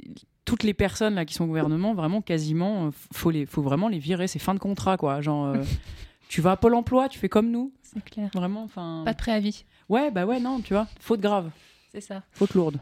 toutes 0.44 0.62
les 0.62 0.74
personnes 0.74 1.14
là 1.14 1.24
qui 1.24 1.34
sont 1.34 1.44
au 1.44 1.48
gouvernement, 1.48 1.94
vraiment 1.94 2.20
quasiment, 2.20 2.86
euh, 2.86 2.90
faut 3.12 3.30
les, 3.30 3.46
faut 3.46 3.62
vraiment 3.62 3.88
les 3.88 3.98
virer. 3.98 4.26
C'est 4.26 4.38
fin 4.38 4.54
de 4.54 4.58
contrat, 4.58 4.96
quoi. 4.96 5.20
Genre, 5.20 5.46
euh, 5.46 5.62
tu 6.28 6.40
vas 6.40 6.52
à 6.52 6.56
Pôle 6.56 6.74
Emploi, 6.74 7.08
tu 7.08 7.18
fais 7.18 7.28
comme 7.28 7.50
nous. 7.50 7.72
C'est 7.82 8.04
clair. 8.04 8.30
Vraiment, 8.34 8.64
enfin. 8.64 9.02
Pas 9.04 9.12
de 9.12 9.18
préavis. 9.18 9.64
Ouais, 9.88 10.10
bah 10.10 10.26
ouais, 10.26 10.40
non, 10.40 10.60
tu 10.60 10.74
vois, 10.74 10.88
faute 11.00 11.20
grave. 11.20 11.50
C'est 11.92 12.00
ça. 12.00 12.22
Faute 12.32 12.54
lourde. 12.54 12.78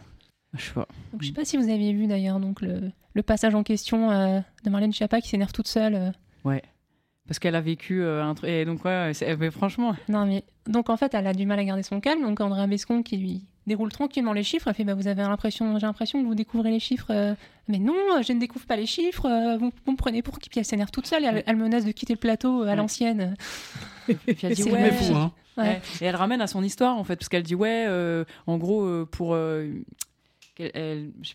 Je 0.54 0.62
sais 0.64 0.72
pas. 0.72 0.88
Donc, 1.12 1.22
je 1.22 1.28
sais 1.28 1.32
pas 1.32 1.44
si 1.44 1.56
vous 1.56 1.68
avez 1.68 1.92
vu 1.92 2.06
d'ailleurs 2.06 2.40
donc 2.40 2.60
le, 2.60 2.90
le, 3.14 3.22
passage 3.22 3.54
en 3.54 3.62
question 3.62 4.08
de 4.08 4.70
Marlène 4.70 4.92
Schiappa 4.92 5.20
qui 5.20 5.28
s'énerve 5.28 5.52
toute 5.52 5.68
seule. 5.68 6.12
Ouais 6.44 6.62
parce 7.30 7.38
qu'elle 7.38 7.54
a 7.54 7.60
vécu 7.60 8.02
euh, 8.02 8.24
un 8.24 8.34
truc. 8.34 8.50
Et 8.50 8.64
donc, 8.64 8.84
ouais, 8.84 9.12
mais 9.38 9.50
franchement. 9.52 9.94
Non, 10.08 10.26
mais 10.26 10.42
donc 10.66 10.90
en 10.90 10.96
fait, 10.96 11.14
elle 11.14 11.28
a 11.28 11.32
du 11.32 11.46
mal 11.46 11.60
à 11.60 11.64
garder 11.64 11.84
son 11.84 12.00
calme. 12.00 12.22
Donc, 12.22 12.40
André 12.40 12.66
Bescon 12.66 13.04
qui 13.04 13.18
lui 13.18 13.44
déroule 13.68 13.92
tranquillement 13.92 14.32
les 14.32 14.42
chiffres, 14.42 14.66
elle 14.66 14.74
fait 14.74 14.82
bah, 14.82 14.94
Vous 14.94 15.06
avez 15.06 15.22
l'impression, 15.22 15.78
j'ai 15.78 15.86
l'impression 15.86 16.20
que 16.20 16.26
vous 16.26 16.34
découvrez 16.34 16.72
les 16.72 16.80
chiffres. 16.80 17.06
Euh. 17.10 17.36
Mais 17.68 17.78
non, 17.78 17.94
je 18.26 18.32
ne 18.32 18.40
découvre 18.40 18.66
pas 18.66 18.74
les 18.74 18.86
chiffres. 18.86 19.26
Euh, 19.26 19.58
vous, 19.58 19.70
me 19.92 19.96
prenez 19.96 20.22
pour 20.22 20.40
qui? 20.40 20.50
Puis 20.50 20.58
elle 20.58 20.66
s'énerve 20.66 20.90
toute 20.90 21.06
seule. 21.06 21.22
Elle, 21.46 21.56
menace 21.56 21.84
de 21.84 21.92
quitter 21.92 22.14
le 22.14 22.18
plateau 22.18 22.62
à 22.62 22.74
l'ancienne. 22.74 23.36
Et 24.08 24.14
puis 24.34 24.48
elle 24.48 24.54
dit 24.54 24.64
Ouais. 24.64 24.90
Fou, 24.90 25.14
hein. 25.14 25.30
ouais. 25.56 25.80
Et 26.00 26.06
elle 26.06 26.16
ramène 26.16 26.40
à 26.40 26.48
son 26.48 26.64
histoire, 26.64 26.98
en 26.98 27.04
fait, 27.04 27.14
parce 27.14 27.28
qu'elle 27.28 27.44
dit 27.44 27.54
Ouais, 27.54 27.86
en 28.48 28.58
gros, 28.58 29.06
pour 29.06 29.36
elle, 30.74 31.12
je, 31.22 31.30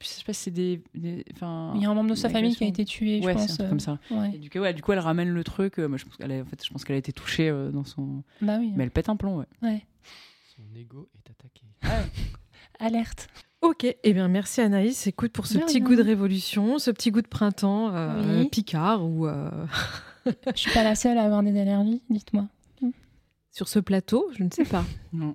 sais 0.00 0.24
pas 0.24 0.32
si 0.32 0.42
c'est 0.42 0.50
des, 0.50 0.82
Il 0.94 1.24
y 1.36 1.42
a 1.42 1.46
un 1.46 1.94
membre 1.94 2.10
de 2.10 2.14
sa 2.14 2.28
famille 2.28 2.54
qui 2.54 2.64
a 2.64 2.66
été 2.66 2.84
tué, 2.84 3.20
je 3.22 3.28
pense. 3.28 3.56
comme 3.56 3.80
ça. 3.80 3.98
Euh, 4.12 4.28
du, 4.28 4.50
coup, 4.50 4.58
du 4.74 4.82
coup, 4.82 4.92
elle 4.92 4.98
ramène 4.98 5.30
le 5.30 5.44
truc. 5.44 5.78
Euh, 5.78 5.88
moi, 5.88 5.98
je 5.98 6.04
pense 6.04 6.16
qu'elle 6.16 6.32
a, 6.32 6.40
en 6.40 6.44
fait, 6.44 6.64
je 6.64 6.70
pense 6.70 6.84
qu'elle 6.84 6.96
a 6.96 6.98
été 6.98 7.12
touchée 7.12 7.48
euh, 7.48 7.70
dans 7.70 7.84
son. 7.84 8.22
Bah 8.40 8.56
oui. 8.58 8.72
Mais 8.76 8.84
elle 8.84 8.90
pète 8.90 9.08
un 9.08 9.16
plomb, 9.16 9.44
ouais. 9.62 9.82
Son 10.56 10.62
ego 10.74 11.08
est 11.14 11.30
attaqué. 11.30 11.64
Alerte. 12.78 13.28
Ok, 13.62 13.84
et 13.84 13.98
eh 14.04 14.12
bien 14.12 14.28
merci 14.28 14.60
Anaïs. 14.60 15.06
Écoute, 15.06 15.32
pour 15.32 15.46
ce 15.46 15.58
petit 15.58 15.80
goût 15.80 15.96
de 15.96 16.02
révolution, 16.02 16.78
ce 16.78 16.90
petit 16.90 17.10
goût 17.10 17.22
de 17.22 17.28
printemps, 17.28 17.92
Picard 18.50 19.04
ou. 19.04 19.26
je 20.26 20.32
suis 20.54 20.72
pas 20.72 20.84
la 20.84 20.94
seule 20.94 21.18
à 21.18 21.24
avoir 21.24 21.42
des 21.42 21.58
allergies, 21.58 22.02
dites-moi. 22.10 22.48
Sur 23.56 23.68
ce 23.68 23.78
plateau, 23.78 24.30
je 24.36 24.42
ne 24.44 24.50
sais 24.50 24.66
pas. 24.66 24.84
non. 25.14 25.34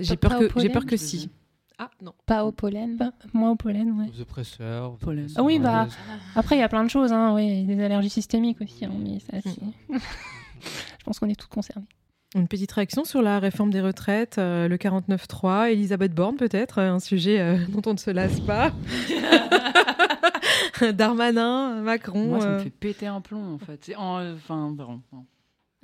J'ai 0.00 0.18
peur, 0.18 0.38
que, 0.38 0.60
j'ai 0.60 0.68
peur 0.68 0.84
que 0.84 0.98
si. 0.98 1.30
Ah 1.78 1.90
non. 2.00 2.14
Pas 2.24 2.44
au 2.44 2.52
pollen. 2.52 2.96
Bah, 2.96 3.12
moi 3.34 3.50
au 3.50 3.56
pollen, 3.56 3.92
ouais. 3.98 4.06
Aux 4.16 4.20
oppresseurs. 4.22 4.96
Pollen. 4.96 5.28
Ah 5.36 5.42
oui, 5.42 5.58
bah 5.58 5.88
après 6.34 6.56
il 6.56 6.60
y 6.60 6.62
a 6.62 6.68
plein 6.68 6.84
de 6.84 6.90
choses, 6.90 7.12
hein, 7.12 7.34
oui, 7.34 7.64
des 7.64 7.82
allergies 7.82 8.10
systémiques 8.10 8.60
aussi. 8.62 8.84
Hein, 8.84 8.92
mais 8.98 9.20
ça. 9.20 9.36
Je 10.98 11.04
pense 11.04 11.18
qu'on 11.18 11.28
est 11.28 11.38
toutes 11.38 11.50
concernées. 11.50 11.86
Une 12.34 12.48
petite 12.48 12.72
réaction 12.72 13.04
sur 13.04 13.22
la 13.22 13.38
réforme 13.38 13.70
des 13.70 13.80
retraites, 13.80 14.38
euh, 14.38 14.68
le 14.68 14.76
49.3, 14.76 15.70
Elisabeth 15.70 16.12
Borne 16.12 16.36
peut-être, 16.36 16.80
un 16.80 16.98
sujet 16.98 17.40
euh, 17.40 17.56
dont 17.68 17.82
on 17.86 17.92
ne 17.92 17.98
se 17.98 18.10
lasse 18.10 18.40
pas. 18.40 18.72
Darmanin, 20.92 21.80
Macron. 21.82 22.26
Moi, 22.26 22.40
ça 22.40 22.48
me 22.48 22.54
euh. 22.54 22.58
fait 22.58 22.70
péter 22.70 23.06
un 23.06 23.20
plomb 23.20 23.54
en 23.54 23.58
fait. 23.58 23.92
Enfin, 23.96 24.74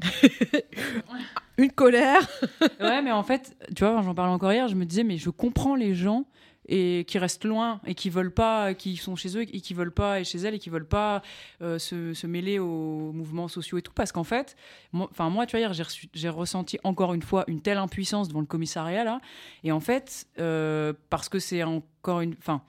Une 1.59 1.71
colère. 1.71 2.27
ouais, 2.81 3.03
mais 3.03 3.13
en 3.13 3.23
fait, 3.23 3.57
tu 3.75 3.85
vois, 3.85 4.01
j'en 4.03 4.15
parlais 4.15 4.33
encore 4.33 4.53
hier, 4.53 4.69
je 4.69 4.75
me 4.75 4.85
disais, 4.85 5.05
mais 5.05 5.19
je 5.19 5.31
comprends 5.31 5.75
les 5.75 5.95
gens 5.95 6.25
et 6.69 7.05
qui 7.09 7.19
restent 7.19 7.45
loin 7.45 7.81
et 7.87 7.95
qui 7.95 8.09
veulent 8.09 8.33
pas, 8.33 8.75
qui 8.75 8.97
sont 8.97 9.17
chez 9.17 9.37
eux 9.37 9.43
et 9.43 9.61
qui 9.61 9.75
veulent 9.75 9.93
pas 9.93 10.21
et 10.21 10.25
chez 10.25 10.39
elles 10.39 10.55
et 10.55 10.59
qui 10.59 10.71
veulent 10.71 10.87
pas 10.87 11.23
euh, 11.61 11.79
se, 11.79 12.27
mêler 12.27 12.59
aux 12.59 13.13
mouvements 13.13 13.49
sociaux 13.49 13.79
et 13.79 13.83
tout, 13.83 13.93
parce 13.93 14.13
qu'en 14.13 14.25
fait, 14.25 14.57
enfin 14.95 15.29
moi, 15.29 15.47
tu 15.47 15.57
vois, 15.57 15.61
hier, 15.61 15.73
j'ai 16.15 16.29
ressenti 16.29 16.79
encore 16.85 17.15
une 17.15 17.23
fois 17.23 17.45
une 17.49 17.61
telle 17.61 17.79
impuissance 17.79 18.29
devant 18.29 18.41
le 18.41 18.47
commissariat 18.47 19.05
là, 19.05 19.21
et 19.65 19.73
en 19.73 19.81
fait, 19.81 20.27
euh, 20.39 20.93
parce 21.11 21.29
que 21.29 21.39
c'est 21.39 21.63
encore 21.65 22.21
une, 22.21 22.35
enfin, 22.39 22.63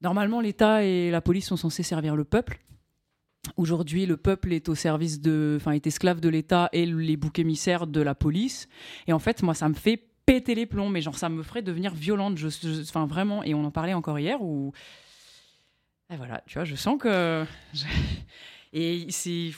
normalement, 0.00 0.40
l'État 0.40 0.84
et 0.84 1.10
la 1.10 1.20
police 1.20 1.46
sont 1.46 1.56
censés 1.56 1.82
servir 1.82 2.14
le 2.14 2.24
peuple. 2.24 2.60
Aujourd'hui, 3.56 4.06
le 4.06 4.16
peuple 4.16 4.52
est 4.52 4.68
au 4.68 4.74
service 4.74 5.20
de, 5.20 5.56
enfin, 5.60 5.72
est 5.72 5.86
esclave 5.86 6.20
de 6.20 6.28
l'État 6.28 6.68
et 6.72 6.86
les 6.86 7.16
boucs 7.16 7.38
émissaires 7.40 7.86
de 7.88 8.00
la 8.00 8.14
police. 8.14 8.68
Et 9.08 9.12
en 9.12 9.18
fait, 9.18 9.42
moi, 9.42 9.54
ça 9.54 9.68
me 9.68 9.74
fait 9.74 10.00
péter 10.26 10.54
les 10.54 10.66
plombs, 10.66 10.88
mais 10.88 11.00
genre, 11.00 11.16
ça 11.18 11.28
me 11.28 11.42
ferait 11.42 11.62
devenir 11.62 11.92
violente. 11.92 12.38
Je, 12.38 12.48
je- 12.48 12.82
enfin, 12.82 13.06
vraiment. 13.06 13.42
Et 13.42 13.54
on 13.54 13.64
en 13.64 13.70
parlait 13.72 13.94
encore 13.94 14.18
hier 14.20 14.40
où, 14.40 14.72
et 16.10 16.16
voilà, 16.16 16.42
tu 16.46 16.54
vois, 16.54 16.64
je 16.64 16.76
sens 16.76 16.98
que, 17.00 17.44
je- 17.74 17.84
et 18.72 19.06
c'est, 19.10 19.50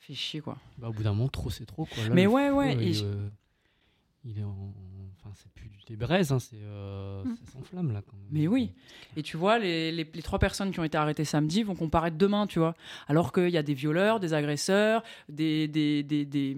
fait 0.00 0.14
chier 0.14 0.40
quoi. 0.40 0.58
Bah, 0.78 0.88
au 0.88 0.92
bout 0.92 1.02
d'un 1.04 1.12
moment, 1.12 1.28
trop 1.28 1.50
c'est 1.50 1.64
trop. 1.66 1.84
Quoi. 1.86 2.04
Là, 2.08 2.10
Mais 2.14 2.26
ouais, 2.26 2.50
ouais, 2.50 2.76
et 2.84 3.02
euh, 3.02 3.28
il 4.24 4.38
est 4.38 4.44
en. 4.44 4.74
Enfin, 5.26 5.34
c'est 5.42 5.50
plus 5.52 5.70
des 5.88 5.96
braises, 5.96 6.32
hein, 6.32 6.38
c'est 6.40 6.56
euh, 6.60 7.22
Mm. 7.24 7.36
ça 7.44 7.52
s'enflamme 7.52 7.92
là. 7.92 8.02
Quand 8.02 8.16
même. 8.16 8.26
Mais 8.30 8.46
oui. 8.48 8.72
Et 9.16 9.22
tu 9.22 9.36
vois, 9.36 9.58
les, 9.58 9.92
les- 9.92 10.08
les 10.12 10.22
trois 10.22 10.38
personnes 10.38 10.70
qui 10.72 10.80
ont 10.80 10.84
été 10.84 10.96
arrêtées 10.98 11.24
samedi 11.24 11.62
vont 11.62 11.74
comparaître 11.76 12.16
demain, 12.16 12.46
tu 12.46 12.58
vois. 12.58 12.74
Alors 13.08 13.32
qu'il 13.32 13.50
y 13.50 13.56
a 13.56 13.62
des 13.62 13.74
violeurs, 13.74 14.18
des 14.20 14.34
agresseurs, 14.34 15.02
des, 15.28 15.68
des, 15.68 16.02
des, 16.02 16.24
des- 16.24 16.56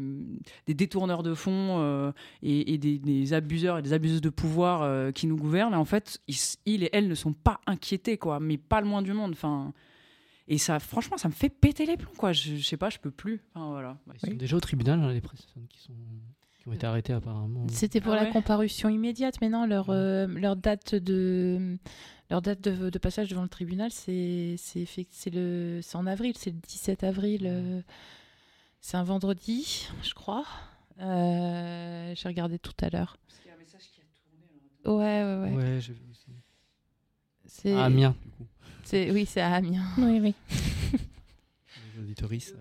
des 0.66 0.74
détourneurs 0.74 1.22
de 1.22 1.34
fonds 1.34 1.78
euh, 1.80 2.12
et, 2.42 2.72
et 2.74 2.78
des, 2.78 2.98
des 2.98 3.32
abuseurs 3.34 3.78
et 3.78 3.82
des 3.82 3.92
abuseuses 3.92 4.20
de 4.22 4.30
pouvoir 4.30 4.82
euh, 4.82 5.10
qui 5.12 5.26
nous 5.26 5.36
gouvernent. 5.36 5.74
Et 5.74 5.76
en 5.76 5.84
fait, 5.84 6.20
ils, 6.28 6.36
ils 6.66 6.84
et 6.84 6.90
elles 6.92 7.08
ne 7.08 7.14
sont 7.14 7.32
pas 7.34 7.60
inquiétés, 7.66 8.16
quoi. 8.18 8.40
Mais 8.40 8.56
pas 8.58 8.80
le 8.80 8.86
moins 8.86 9.02
du 9.02 9.12
monde. 9.12 9.32
Enfin. 9.32 9.72
Et 10.50 10.56
ça, 10.56 10.78
franchement, 10.80 11.18
ça 11.18 11.28
me 11.28 11.34
fait 11.34 11.50
péter 11.50 11.84
les 11.84 11.98
plombs, 11.98 12.10
quoi. 12.16 12.32
Je, 12.32 12.56
je 12.56 12.62
sais 12.64 12.78
pas, 12.78 12.88
je 12.88 12.98
peux 12.98 13.10
plus. 13.10 13.42
Enfin, 13.54 13.68
voilà. 13.68 13.98
Ils 14.22 14.30
sont 14.30 14.34
déjà 14.36 14.56
au 14.56 14.60
tribunal, 14.60 14.98
hein, 15.02 15.12
les 15.12 15.20
personnes 15.20 15.66
qui, 15.68 15.82
sont... 15.82 15.92
qui 16.68 16.72
ont 16.72 16.74
été 16.76 16.86
arrêtées 16.86 17.12
apparemment. 17.12 17.66
C'était 17.70 18.00
pour 18.00 18.12
Ah 18.12 18.16
la 18.16 18.22
ouais 18.24 18.30
comparution 18.30 18.88
immédiate. 18.88 19.40
Maintenant, 19.40 19.66
leur, 19.66 19.86
euh, 19.90 20.26
leur 20.26 20.56
date 20.56 20.94
de 20.94 21.76
leur 22.30 22.42
date 22.42 22.60
de, 22.60 22.90
de 22.90 22.98
passage 22.98 23.28
devant 23.28 23.42
le 23.42 23.48
tribunal, 23.48 23.90
c'est 23.90 24.56
c'est 24.58 24.80
effect- 24.80 25.10
c'est 25.12 25.30
le 25.30 25.80
c'est 25.82 25.96
en 25.96 26.06
avril, 26.06 26.34
c'est 26.36 26.50
le 26.50 26.56
17 26.58 27.04
avril. 27.04 27.42
euh, 27.46 27.80
c'est 28.80 28.96
un 28.96 29.02
vendredi, 29.04 29.88
je 30.02 30.14
crois. 30.14 30.44
Euh, 31.00 32.12
J'ai 32.14 32.28
regardé 32.28 32.58
tout 32.58 32.72
à 32.80 32.90
l'heure. 32.90 33.16
Ouais, 34.84 34.94
ouais, 34.94 35.38
ouais. 35.42 35.52
Ouais, 35.56 35.80
j'ai 35.80 35.92
vu 35.92 36.00
aussi. 36.10 36.26
C'est 37.46 37.74
À 37.74 37.84
Amiens, 37.84 38.14
du 38.24 38.30
coup. 38.30 38.46
C'est 38.84 39.10
oui, 39.10 39.26
c'est 39.26 39.40
à 39.40 39.52
Amiens. 39.54 39.84
Oui, 39.98 40.20
oui. 40.20 40.34
Les 41.94 42.00
auditoristes. 42.02 42.56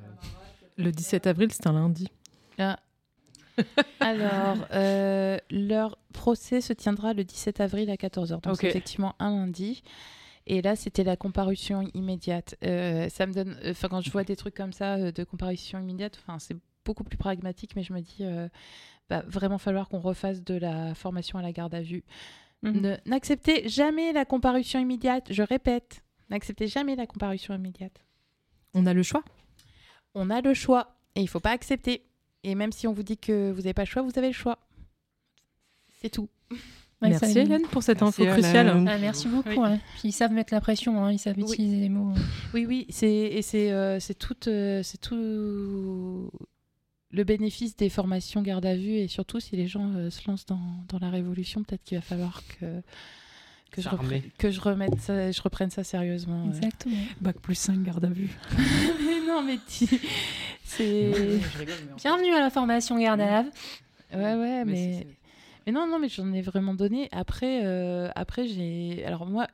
Le 0.77 0.91
17 0.91 1.27
avril, 1.27 1.51
c'est 1.51 1.65
un 1.67 1.73
lundi. 1.73 2.07
Ah. 2.57 2.79
Alors, 3.99 4.57
euh, 4.73 5.37
leur 5.49 5.97
procès 6.13 6.61
se 6.61 6.73
tiendra 6.73 7.13
le 7.13 7.23
17 7.23 7.59
avril 7.61 7.89
à 7.89 7.95
14h. 7.95 8.41
Donc, 8.41 8.57
effectivement 8.67 9.15
un 9.19 9.31
lundi. 9.31 9.83
Et 10.45 10.61
là, 10.61 10.75
c'était 10.75 11.03
la 11.03 11.17
comparution 11.17 11.81
immédiate. 11.93 12.55
Euh, 12.63 13.09
ça 13.09 13.25
me 13.25 13.33
donne. 13.33 13.57
Enfin, 13.65 13.89
quand 13.89 14.01
je 14.01 14.09
vois 14.11 14.23
des 14.23 14.35
trucs 14.37 14.55
comme 14.55 14.71
ça 14.73 14.95
euh, 14.95 15.11
de 15.11 15.23
comparution 15.23 15.79
immédiate, 15.79 16.17
enfin, 16.21 16.39
c'est 16.39 16.55
beaucoup 16.85 17.03
plus 17.03 17.17
pragmatique, 17.17 17.75
mais 17.75 17.83
je 17.83 17.91
me 17.91 17.99
dis, 17.99 18.17
euh, 18.21 18.47
va 19.09 19.21
vraiment 19.27 19.57
falloir 19.57 19.89
qu'on 19.89 19.99
refasse 19.99 20.41
de 20.43 20.53
la 20.55 20.95
formation 20.95 21.37
à 21.37 21.41
la 21.41 21.51
garde 21.51 21.75
à 21.75 21.81
vue. 21.81 22.03
Mhm. 22.63 22.79
Ne- 22.81 22.97
N'acceptez 23.05 23.67
jamais 23.67 24.13
la 24.13 24.23
comparution 24.23 24.79
immédiate. 24.79 25.27
Je 25.31 25.43
répète, 25.43 26.01
n'acceptez 26.29 26.67
jamais 26.67 26.95
la 26.95 27.05
comparution 27.07 27.53
immédiate. 27.53 27.99
On 28.73 28.85
a 28.85 28.93
le 28.93 29.03
choix. 29.03 29.23
On 30.15 30.29
a 30.29 30.39
le 30.41 30.53
choix 30.53 30.95
et 31.15 31.21
il 31.21 31.27
faut 31.27 31.39
pas 31.41 31.51
accepter. 31.51 32.03
Et 32.43 32.55
même 32.55 32.71
si 32.71 32.87
on 32.87 32.93
vous 32.93 33.03
dit 33.03 33.17
que 33.17 33.51
vous 33.51 33.61
n'avez 33.61 33.73
pas 33.73 33.83
le 33.83 33.87
choix, 33.87 34.01
vous 34.01 34.11
avez 34.17 34.27
le 34.27 34.33
choix. 34.33 34.59
C'est 36.01 36.09
tout. 36.09 36.29
Ouais, 36.99 37.09
Merci 37.09 37.37
Hélène 37.37 37.61
pour 37.67 37.83
cette 37.83 38.01
Merci, 38.01 38.23
info 38.23 38.31
cruciale. 38.33 38.69
Ah, 38.87 38.97
merci 38.97 39.27
beaucoup. 39.27 39.63
hein. 39.63 39.77
Ils 40.03 40.11
savent 40.11 40.31
mettre 40.31 40.51
la 40.51 40.61
pression, 40.61 41.03
hein, 41.03 41.11
ils 41.11 41.19
savent 41.19 41.35
Oui. 41.37 41.43
utiliser 41.43 41.79
les 41.79 41.89
mots. 41.89 42.11
Oui, 42.55 42.65
oui, 42.65 42.87
c'est 42.89 43.07
et 43.07 43.43
c'est 43.43 43.69
euh, 43.69 43.99
tout 44.17 44.35
euh, 44.49 44.81
c'est 44.81 44.97
tout 44.99 46.31
le 47.11 47.23
bénéfice 47.23 47.75
des 47.75 47.89
formations 47.89 48.41
garde 48.41 48.65
à 48.65 48.75
vue 48.75 48.95
et 48.95 49.07
surtout 49.07 49.39
si 49.39 49.55
les 49.55 49.67
gens 49.67 49.91
euh, 49.93 50.09
se 50.09 50.27
lancent 50.27 50.47
dans, 50.47 50.59
dans 50.87 50.97
la 50.97 51.11
révolution, 51.11 51.61
peut-être 51.63 51.83
qu'il 51.83 51.99
va 51.99 52.01
falloir 52.01 52.41
que 52.59 52.81
que 53.71 53.81
je, 53.81 53.89
repre- 53.89 54.21
que 54.37 54.49
je 54.51 54.59
remette 54.59 54.99
ça, 55.01 55.31
je 55.31 55.41
reprenne 55.41 55.69
ça 55.69 55.83
sérieusement. 55.83 56.43
ouais. 56.45 56.55
Exactement. 56.57 56.95
Bac 57.21 57.37
plus 57.39 57.55
5, 57.55 57.83
garde 57.83 58.05
à 58.05 58.09
vue. 58.09 58.29
mais 58.57 59.27
non, 59.27 59.43
mais 59.43 59.57
ti- 59.67 59.89
c'est 60.63 61.11
Bienvenue 61.97 62.33
à 62.33 62.39
la 62.39 62.49
formation 62.49 62.97
garde 62.99 63.21
à 63.21 63.43
vue. 63.43 63.49
ouais 64.13 64.35
ouais 64.35 64.65
Mais 64.65 65.07
Mais 65.67 65.73
non, 65.73 65.85
non, 65.85 65.99
mais 65.99 66.07
j'en 66.07 66.31
ai 66.31 66.41
vraiment 66.41 66.73
donné. 66.73 67.09
Après, 67.11 67.59
euh, 67.65 68.07
après 68.15 68.47
j'ai. 68.47 69.03
Alors, 69.05 69.25
moi, 69.27 69.47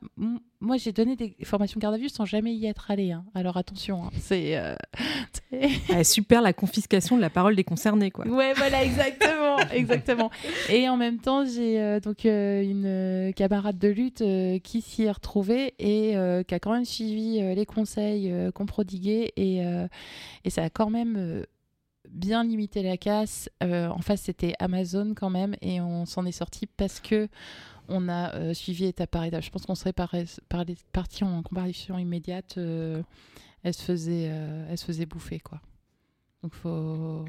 moi 0.60 0.76
j'ai 0.76 0.92
donné 0.92 1.16
des 1.16 1.34
formations 1.42 1.80
garde 1.80 1.96
à 1.96 1.98
vue 1.98 2.08
sans 2.08 2.24
jamais 2.24 2.54
y 2.54 2.66
être 2.66 2.88
allée. 2.92 3.10
hein. 3.10 3.24
Alors, 3.34 3.56
attention, 3.56 4.04
hein. 4.04 4.10
c'est. 4.20 4.56
euh, 4.56 4.76
Ah, 5.90 6.04
super 6.04 6.40
la 6.40 6.52
confiscation 6.52 7.16
de 7.16 7.20
la 7.20 7.30
parole 7.30 7.56
des 7.56 7.64
concernés, 7.64 8.12
quoi. 8.12 8.26
ouais, 8.28 8.52
voilà, 8.54 8.84
exactement. 8.84 9.58
exactement. 9.72 10.30
Et 10.68 10.88
en 10.88 10.96
même 10.96 11.18
temps, 11.18 11.44
j'ai 11.44 11.80
euh, 11.80 11.98
donc 11.98 12.24
une 12.24 13.32
camarade 13.34 13.78
de 13.78 13.88
lutte 13.88 14.22
qui 14.62 14.82
s'y 14.82 15.02
est 15.02 15.10
retrouvée 15.10 15.74
et 15.80 16.14
qui 16.46 16.54
a 16.54 16.58
quand 16.60 16.72
même 16.72 16.84
suivi 16.84 17.40
les 17.54 17.66
conseils 17.66 18.32
qu'on 18.54 18.66
prodiguait. 18.66 19.32
Et, 19.36 19.62
et 20.44 20.50
ça 20.50 20.62
a 20.62 20.70
quand 20.70 20.90
même. 20.90 21.44
Bien 22.14 22.44
limité 22.44 22.82
la 22.82 22.96
casse. 22.96 23.50
Euh, 23.62 23.88
en 23.88 23.98
face, 24.00 24.22
c'était 24.22 24.54
Amazon 24.58 25.12
quand 25.14 25.30
même, 25.30 25.56
et 25.60 25.80
on 25.80 26.06
s'en 26.06 26.24
est 26.24 26.32
sorti 26.32 26.66
parce 26.66 27.00
que 27.00 27.28
on 27.88 28.08
a 28.08 28.34
euh, 28.34 28.54
suivi 28.54 28.86
étape 28.86 29.10
par 29.10 29.24
étape. 29.24 29.42
Je 29.42 29.50
pense 29.50 29.66
qu'on 29.66 29.74
serait 29.74 29.92
par, 29.92 30.14
en 31.22 31.42
comparution 31.42 31.98
immédiate. 31.98 32.56
euh, 32.56 33.02
elle 33.62 33.74
se 33.74 33.82
faisait, 33.82 34.24
elle 34.70 34.76
se 34.78 34.84
faisait 34.84 35.06
bouffer 35.06 35.40
quoi. 35.40 35.60
Donc 36.42 36.54
faut. 36.54 37.24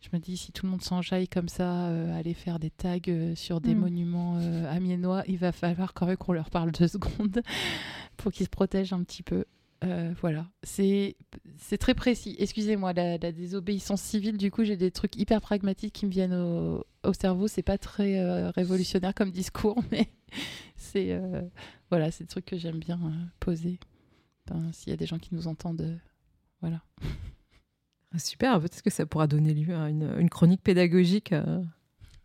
Je 0.00 0.08
me 0.12 0.18
dis 0.18 0.36
si 0.36 0.52
tout 0.52 0.64
le 0.66 0.70
monde 0.70 0.82
s'enjaille 0.82 1.28
comme 1.28 1.48
ça, 1.48 1.86
aller 2.14 2.32
faire 2.34 2.58
des 2.58 2.70
tags 2.70 2.98
sur 3.34 3.60
des 3.60 3.74
Mm. 3.74 3.78
monuments 3.80 4.38
amiénois, 4.70 5.22
il 5.26 5.36
va 5.38 5.52
falloir 5.52 5.92
quand 5.94 6.06
même 6.06 6.16
qu'on 6.16 6.32
leur 6.32 6.48
parle 6.50 6.70
deux 6.72 6.88
secondes 6.96 7.42
pour 8.16 8.32
qu'ils 8.32 8.46
se 8.46 8.50
protègent 8.50 8.92
un 8.94 9.02
petit 9.02 9.22
peu. 9.22 9.44
Euh, 9.84 10.14
voilà, 10.20 10.46
c'est 10.62 11.14
très 11.78 11.94
précis. 11.94 12.34
Excusez-moi, 12.38 12.92
la, 12.92 13.18
la 13.18 13.32
désobéissance 13.32 14.00
civile, 14.00 14.38
du 14.38 14.50
coup, 14.50 14.64
j'ai 14.64 14.76
des 14.76 14.90
trucs 14.90 15.16
hyper 15.16 15.40
pragmatiques 15.40 15.92
qui 15.92 16.06
me 16.06 16.10
viennent 16.10 16.34
au, 16.34 16.84
au 17.04 17.12
cerveau. 17.12 17.46
C'est 17.46 17.62
pas 17.62 17.78
très 17.78 18.18
euh, 18.18 18.50
révolutionnaire 18.50 19.14
comme 19.14 19.30
discours, 19.30 19.82
mais 19.90 20.08
c'est 20.76 21.12
euh, 21.12 21.42
voilà, 21.90 22.10
c'est 22.10 22.24
des 22.24 22.28
trucs 22.28 22.46
que 22.46 22.56
j'aime 22.56 22.78
bien 22.78 22.98
poser. 23.40 23.78
S'il 24.72 24.90
y 24.90 24.94
a 24.94 24.96
des 24.96 25.06
gens 25.06 25.18
qui 25.18 25.34
nous 25.34 25.48
entendent, 25.48 25.98
voilà. 26.60 26.80
Ah, 28.12 28.18
Super, 28.20 28.60
peut-être 28.60 28.82
que 28.82 28.90
ça 28.90 29.04
pourra 29.04 29.26
donner 29.26 29.52
lieu 29.52 29.74
à 29.74 29.90
une 29.90 30.30
chronique 30.30 30.62
pédagogique. 30.62 31.34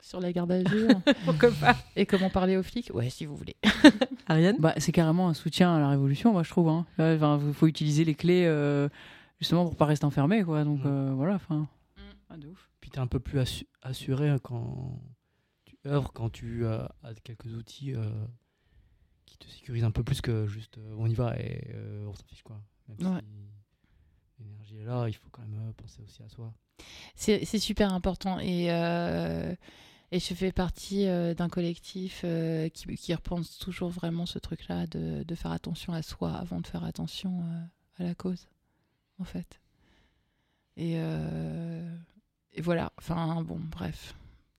Euh, 0.01 0.03
Sur 0.03 0.19
la 0.19 0.31
garde 0.33 0.51
à 0.51 0.63
vue 0.63 0.87
Pourquoi 1.25 1.51
pas 1.51 1.75
et 1.95 2.05
comment 2.05 2.29
parler 2.29 2.57
aux 2.57 2.63
flics, 2.63 2.91
ouais, 2.93 3.09
si 3.09 3.25
vous 3.25 3.35
voulez. 3.35 3.55
Ariane 4.27 4.57
Bah, 4.59 4.73
c'est 4.77 4.91
carrément 4.91 5.29
un 5.29 5.33
soutien 5.33 5.75
à 5.75 5.79
la 5.79 5.89
révolution, 5.89 6.31
moi 6.33 6.43
je 6.43 6.49
trouve. 6.49 6.69
Hein. 6.69 6.85
Il 6.99 7.53
faut 7.53 7.67
utiliser 7.67 8.03
les 8.05 8.15
clés 8.15 8.45
euh, 8.45 8.89
justement 9.39 9.63
pour 9.65 9.75
pas 9.75 9.85
rester 9.85 10.05
enfermé, 10.05 10.43
quoi. 10.43 10.63
Donc 10.63 10.79
Mm. 10.83 10.87
euh, 10.87 11.13
voilà, 11.15 11.35
enfin. 11.35 11.67
Ah, 12.29 12.37
de 12.37 12.47
ouf. 12.47 12.69
Puis 12.79 12.89
tu 12.89 12.97
es 12.97 12.99
un 12.99 13.07
peu 13.07 13.19
plus 13.19 13.39
assu- 13.39 13.67
assuré 13.81 14.29
hein, 14.29 14.37
quand 14.41 14.99
tu 15.65 15.77
œuvres, 15.85 16.11
quand 16.13 16.29
tu 16.29 16.65
euh, 16.65 16.83
as 17.03 17.13
quelques 17.23 17.47
outils 17.53 17.93
euh, 17.93 18.09
qui 19.25 19.37
te 19.37 19.47
sécurisent 19.47 19.83
un 19.83 19.91
peu 19.91 20.03
plus 20.03 20.21
que 20.21 20.47
juste 20.47 20.77
euh, 20.77 20.95
on 20.97 21.07
y 21.07 21.13
va 21.13 21.37
et 21.39 21.67
euh, 21.75 22.05
on 22.07 22.13
s'en 22.13 22.23
fiche 22.25 22.43
quoi. 22.43 22.59
Même 22.87 23.13
Ouais. 23.13 23.21
si 24.37 24.43
l'énergie 24.43 24.77
est 24.77 24.85
là, 24.85 25.07
il 25.09 25.13
faut 25.13 25.27
quand 25.31 25.41
même 25.41 25.59
euh, 25.67 25.71
penser 25.73 26.01
aussi 26.05 26.23
à 26.23 26.29
soi. 26.29 26.53
C'est 27.15 27.43
c'est 27.45 27.59
super 27.59 27.93
important 27.93 28.39
et, 28.39 28.71
euh, 28.71 29.53
et 30.11 30.19
je 30.19 30.33
fais 30.33 30.51
partie 30.51 31.07
euh, 31.07 31.33
d'un 31.33 31.47
collectif 31.49 32.21
euh, 32.25 32.67
qui, 32.69 32.85
qui 32.95 33.13
repense 33.13 33.57
toujours 33.57 33.89
vraiment 33.89 34.25
ce 34.25 34.39
truc-là 34.39 34.85
de, 34.87 35.23
de 35.23 35.35
faire 35.35 35.51
attention 35.51 35.93
à 35.93 36.01
soi 36.01 36.33
avant 36.33 36.59
de 36.59 36.67
faire 36.67 36.83
attention 36.83 37.41
euh, 37.43 38.03
à 38.03 38.03
la 38.03 38.15
cause, 38.15 38.47
en 39.19 39.23
fait. 39.23 39.59
Et, 40.77 40.93
et 42.53 42.61
voilà, 42.61 42.91
enfin 42.97 43.43
bon, 43.43 43.59
bref. 43.59 44.15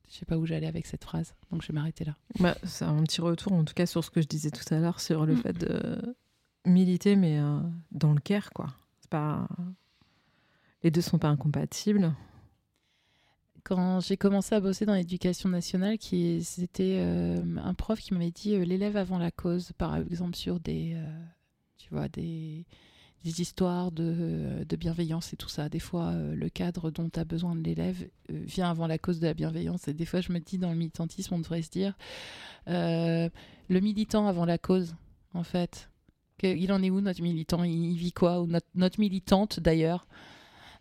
Je 0.08 0.18
sais 0.18 0.26
pas 0.26 0.36
où 0.36 0.44
j'allais 0.44 0.66
avec 0.66 0.86
cette 0.86 1.04
phrase, 1.04 1.34
donc 1.50 1.62
je 1.62 1.68
vais 1.68 1.72
m'arrêter 1.74 2.04
là. 2.04 2.14
Bah, 2.38 2.54
c'est 2.64 2.84
un 2.84 3.02
petit 3.02 3.22
retour, 3.22 3.52
en 3.54 3.64
tout 3.64 3.72
cas, 3.72 3.86
sur 3.86 4.04
ce 4.04 4.10
que 4.10 4.20
je 4.20 4.26
disais 4.26 4.50
tout 4.50 4.74
à 4.74 4.78
l'heure, 4.78 5.00
sur 5.00 5.24
le 5.24 5.34
Mm. 5.34 5.42
fait 5.42 5.52
de 5.54 6.14
militer, 6.66 7.16
mais 7.16 7.40
dans 7.90 8.12
le 8.12 8.20
care, 8.20 8.50
quoi. 8.52 8.68
C'est 9.00 9.10
pas 9.10 9.48
Les 10.82 10.90
deux 10.90 11.00
sont 11.00 11.18
pas 11.18 11.28
incompatibles. 11.28 12.14
Quand 13.64 14.00
j'ai 14.00 14.16
commencé 14.16 14.54
à 14.54 14.60
bosser 14.60 14.86
dans 14.86 14.94
l'éducation 14.94 15.48
nationale, 15.48 15.96
c'était 16.00 16.96
euh, 16.98 17.42
un 17.62 17.74
prof 17.74 18.00
qui 18.00 18.12
m'avait 18.12 18.32
dit 18.32 18.54
euh, 18.54 18.64
l'élève 18.64 18.96
avant 18.96 19.18
la 19.18 19.30
cause, 19.30 19.70
par 19.78 19.96
exemple 19.96 20.36
sur 20.36 20.58
des, 20.58 20.94
euh, 20.96 21.24
tu 21.78 21.88
vois, 21.90 22.08
des, 22.08 22.66
histoires 23.24 23.92
de, 23.92 24.64
de 24.68 24.76
bienveillance 24.76 25.32
et 25.32 25.36
tout 25.36 25.48
ça. 25.48 25.68
Des 25.68 25.78
fois, 25.78 26.12
le 26.12 26.48
cadre 26.48 26.90
dont 26.90 27.08
as 27.14 27.24
besoin 27.24 27.54
de 27.54 27.62
l'élève 27.62 28.08
vient 28.28 28.68
avant 28.68 28.88
la 28.88 28.98
cause 28.98 29.20
de 29.20 29.26
la 29.26 29.34
bienveillance. 29.34 29.86
Et 29.86 29.94
des 29.94 30.06
fois, 30.06 30.20
je 30.20 30.32
me 30.32 30.40
dis, 30.40 30.58
dans 30.58 30.70
le 30.70 30.76
militantisme, 30.76 31.34
on 31.34 31.38
devrait 31.38 31.62
se 31.62 31.70
dire 31.70 31.96
le 32.66 33.30
militant 33.80 34.26
avant 34.26 34.44
la 34.44 34.58
cause, 34.58 34.96
en 35.34 35.44
fait. 35.44 35.88
Il 36.42 36.72
en 36.72 36.82
est 36.82 36.90
où, 36.90 37.00
notre 37.00 37.22
militant? 37.22 37.62
Il, 37.62 37.96
vit 37.96 38.12
quoi? 38.12 38.44
Notre, 38.74 38.98
militante, 38.98 39.60
d'ailleurs? 39.60 40.06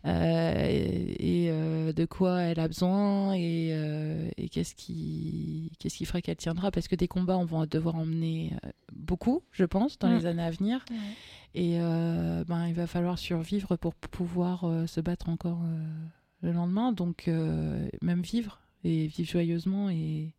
Et, 0.04 1.44
et, 1.44 1.50
euh, 1.50 1.92
de 1.92 2.04
quoi 2.04 2.40
elle 2.42 2.58
a 2.60 2.66
besoin 2.68 3.34
et, 3.34 3.70
euh, 3.72 4.28
et 4.36 4.48
qu'est-ce 4.48 4.74
qui 4.74 5.70
qu'est-ce 5.78 5.96
qui 5.96 6.04
ferait 6.04 6.22
qu'elle 6.22 6.36
tiendra? 6.36 6.70
Parce 6.70 6.88
que 6.88 6.96
des 6.96 7.08
combats 7.08 7.38
on 7.38 7.44
va 7.44 7.66
devoir 7.66 7.94
emmener 7.96 8.52
euh, 8.64 8.70
beaucoup 8.92 9.42
je 9.52 9.64
pense 9.64 9.98
dans 9.98 10.08
Mm. 10.10 10.18
les 10.18 10.26
années 10.26 10.42
à 10.42 10.50
venir 10.50 10.84
et 11.54 11.80
euh, 11.80 12.44
ben, 12.48 12.66
il 12.66 12.74
va 12.74 12.86
falloir 12.86 13.18
survivre 13.18 13.76
pour 13.76 13.94
pouvoir 13.94 14.64
euh, 14.64 14.86
se 14.86 15.00
battre 15.00 15.28
encore 15.28 15.60
euh, 15.64 15.84
le 16.42 16.52
lendemain. 16.52 16.92
Donc, 16.92 17.28
euh, 17.28 17.88
même 18.00 18.22
vivre, 18.22 18.58
et 18.84 19.06
vivre 19.06 19.28
joyeusement 19.30 19.90
et, 19.90 20.32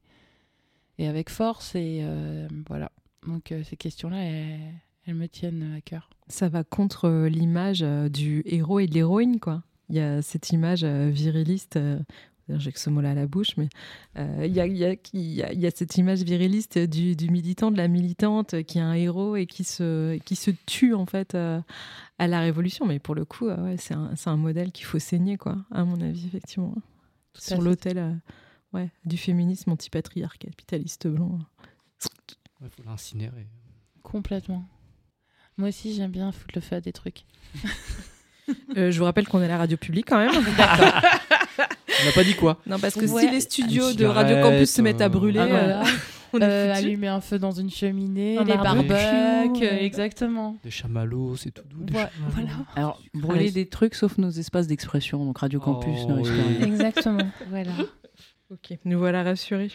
et 0.97 1.07
avec 1.07 1.29
force. 1.29 1.75
Et 1.75 1.99
euh, 2.01 2.47
voilà. 2.67 2.91
Donc, 3.27 3.51
euh, 3.51 3.63
ces 3.63 3.77
questions-là, 3.77 4.17
elles, 4.23 4.59
elles 5.05 5.15
me 5.15 5.27
tiennent 5.27 5.73
à 5.75 5.81
cœur. 5.81 6.09
Ça 6.27 6.49
va 6.49 6.63
contre 6.63 7.05
euh, 7.05 7.29
l'image 7.29 7.81
euh, 7.83 8.09
du 8.09 8.41
héros 8.45 8.79
et 8.79 8.87
de 8.87 8.93
l'héroïne, 8.93 9.39
quoi. 9.39 9.63
Il 9.89 9.95
y 9.95 9.99
a 9.99 10.21
cette 10.21 10.51
image 10.51 10.83
euh, 10.83 11.09
viriliste. 11.09 11.77
J'ai 12.49 12.71
que 12.73 12.79
ce 12.79 12.89
mot-là 12.89 13.11
à 13.11 13.13
la 13.13 13.25
bouche, 13.25 13.55
mais 13.55 13.69
euh, 14.17 14.45
il 14.45 14.53
y, 14.53 14.59
a, 14.59 14.65
il 14.67 14.75
y 14.75 14.83
a- 14.83 14.95
il 15.13 15.19
y 15.21 15.43
a- 15.43 15.53
il 15.53 15.59
y 15.61 15.65
a 15.65 15.71
cette 15.71 15.95
image 15.97 16.23
viriliste 16.23 16.77
du, 16.77 17.15
du 17.15 17.29
militant, 17.29 17.71
de 17.71 17.77
la 17.77 17.87
militante, 17.87 18.63
qui 18.63 18.79
est 18.79 18.81
un 18.81 18.93
héros 18.93 19.37
et 19.37 19.45
qui 19.45 19.63
se, 19.63 20.17
qui 20.19 20.35
se 20.35 20.51
tue 20.65 20.93
en 20.93 21.05
fait 21.05 21.35
euh, 21.35 21.61
à 22.19 22.27
la 22.27 22.41
Révolution. 22.41 22.85
Mais 22.85 22.99
pour 22.99 23.15
le 23.15 23.23
coup, 23.23 23.47
euh, 23.47 23.63
ouais, 23.63 23.77
c'est 23.77 23.93
un, 23.93 24.35
modèle 24.37 24.73
qu'il 24.73 24.85
faut 24.85 24.99
saigner, 24.99 25.37
quoi, 25.37 25.57
à 25.71 25.85
mon 25.85 25.99
avis, 26.01 26.25
effectivement. 26.27 26.75
Sur 27.33 27.61
l'autel 27.61 27.97
euh, 27.97 28.13
ouais, 28.73 28.89
du 29.05 29.15
féminisme 29.17 29.71
antipatriarcat, 29.71 30.47
capitaliste 30.49 31.07
blanc. 31.07 31.39
Il 32.61 32.69
faut 32.69 32.83
l'incinérer. 32.83 33.47
Complètement. 34.01 34.65
Moi 35.57 35.69
aussi, 35.69 35.93
j'aime 35.93 36.11
bien 36.11 36.31
foutre 36.31 36.53
le 36.55 36.61
feu 36.61 36.75
à 36.77 36.81
des 36.81 36.93
trucs. 36.93 37.23
Euh, 38.75 38.91
je 38.91 38.99
vous 38.99 39.05
rappelle 39.05 39.25
qu'on 39.25 39.41
est 39.41 39.45
à 39.45 39.47
la 39.47 39.57
radio 39.57 39.77
publique 39.77 40.07
quand 40.09 40.17
même. 40.17 40.31
On 40.35 42.05
n'a 42.05 42.11
pas 42.13 42.23
dit 42.25 42.33
quoi 42.35 42.59
Non, 42.67 42.77
parce 42.77 42.93
que 42.95 43.05
Ouais. 43.05 43.21
si 43.21 43.29
les 43.31 43.39
studios 43.39 43.91
Une 43.91 43.95
de 43.95 44.05
Radio 44.05 44.41
Campus 44.41 44.69
se 44.69 44.81
mettent 44.81 44.99
à 44.99 45.07
brûler, 45.07 45.39
Ah, 45.39 45.43
euh, 45.43 45.47
voilà. 45.49 45.83
on 46.33 46.39
est 46.39 46.43
Euh, 46.43 46.67
foutus. 46.73 46.83
allumer 46.85 47.07
un 47.07 47.21
feu 47.21 47.39
dans 47.39 47.51
une 47.51 47.69
cheminée, 47.69 48.37
Un 48.37 48.43
les 48.43 48.55
barbecue, 48.57 48.87
barbecues, 48.89 49.65
euh. 49.65 49.77
exactement. 49.79 50.57
Des 50.61 50.71
chamallows, 50.71 51.37
c'est 51.37 51.51
tout 51.51 51.63
doux. 51.69 51.85
des 51.85 51.93
Ouais, 51.93 52.01
chamallows. 52.01 52.31
voilà. 52.33 52.51
Alors, 52.75 53.01
brûler 53.13 53.51
des 53.51 53.67
trucs 53.69 53.95
sauf 53.95 54.17
nos 54.17 54.29
espaces 54.31 54.67
d'expression, 54.67 55.23
donc 55.23 55.37
Radio 55.37 55.61
Campus 55.61 55.99
Oh, 56.03 56.09
ne 56.09 56.13
risque 56.15 56.33
oui. 56.33 56.57
rien. 56.57 56.67
Exactement. 56.67 57.27
Voilà. 57.49 57.71
Ok, 58.51 58.77
nous 58.83 58.99
voilà 58.99 59.23
rassurés. 59.23 59.71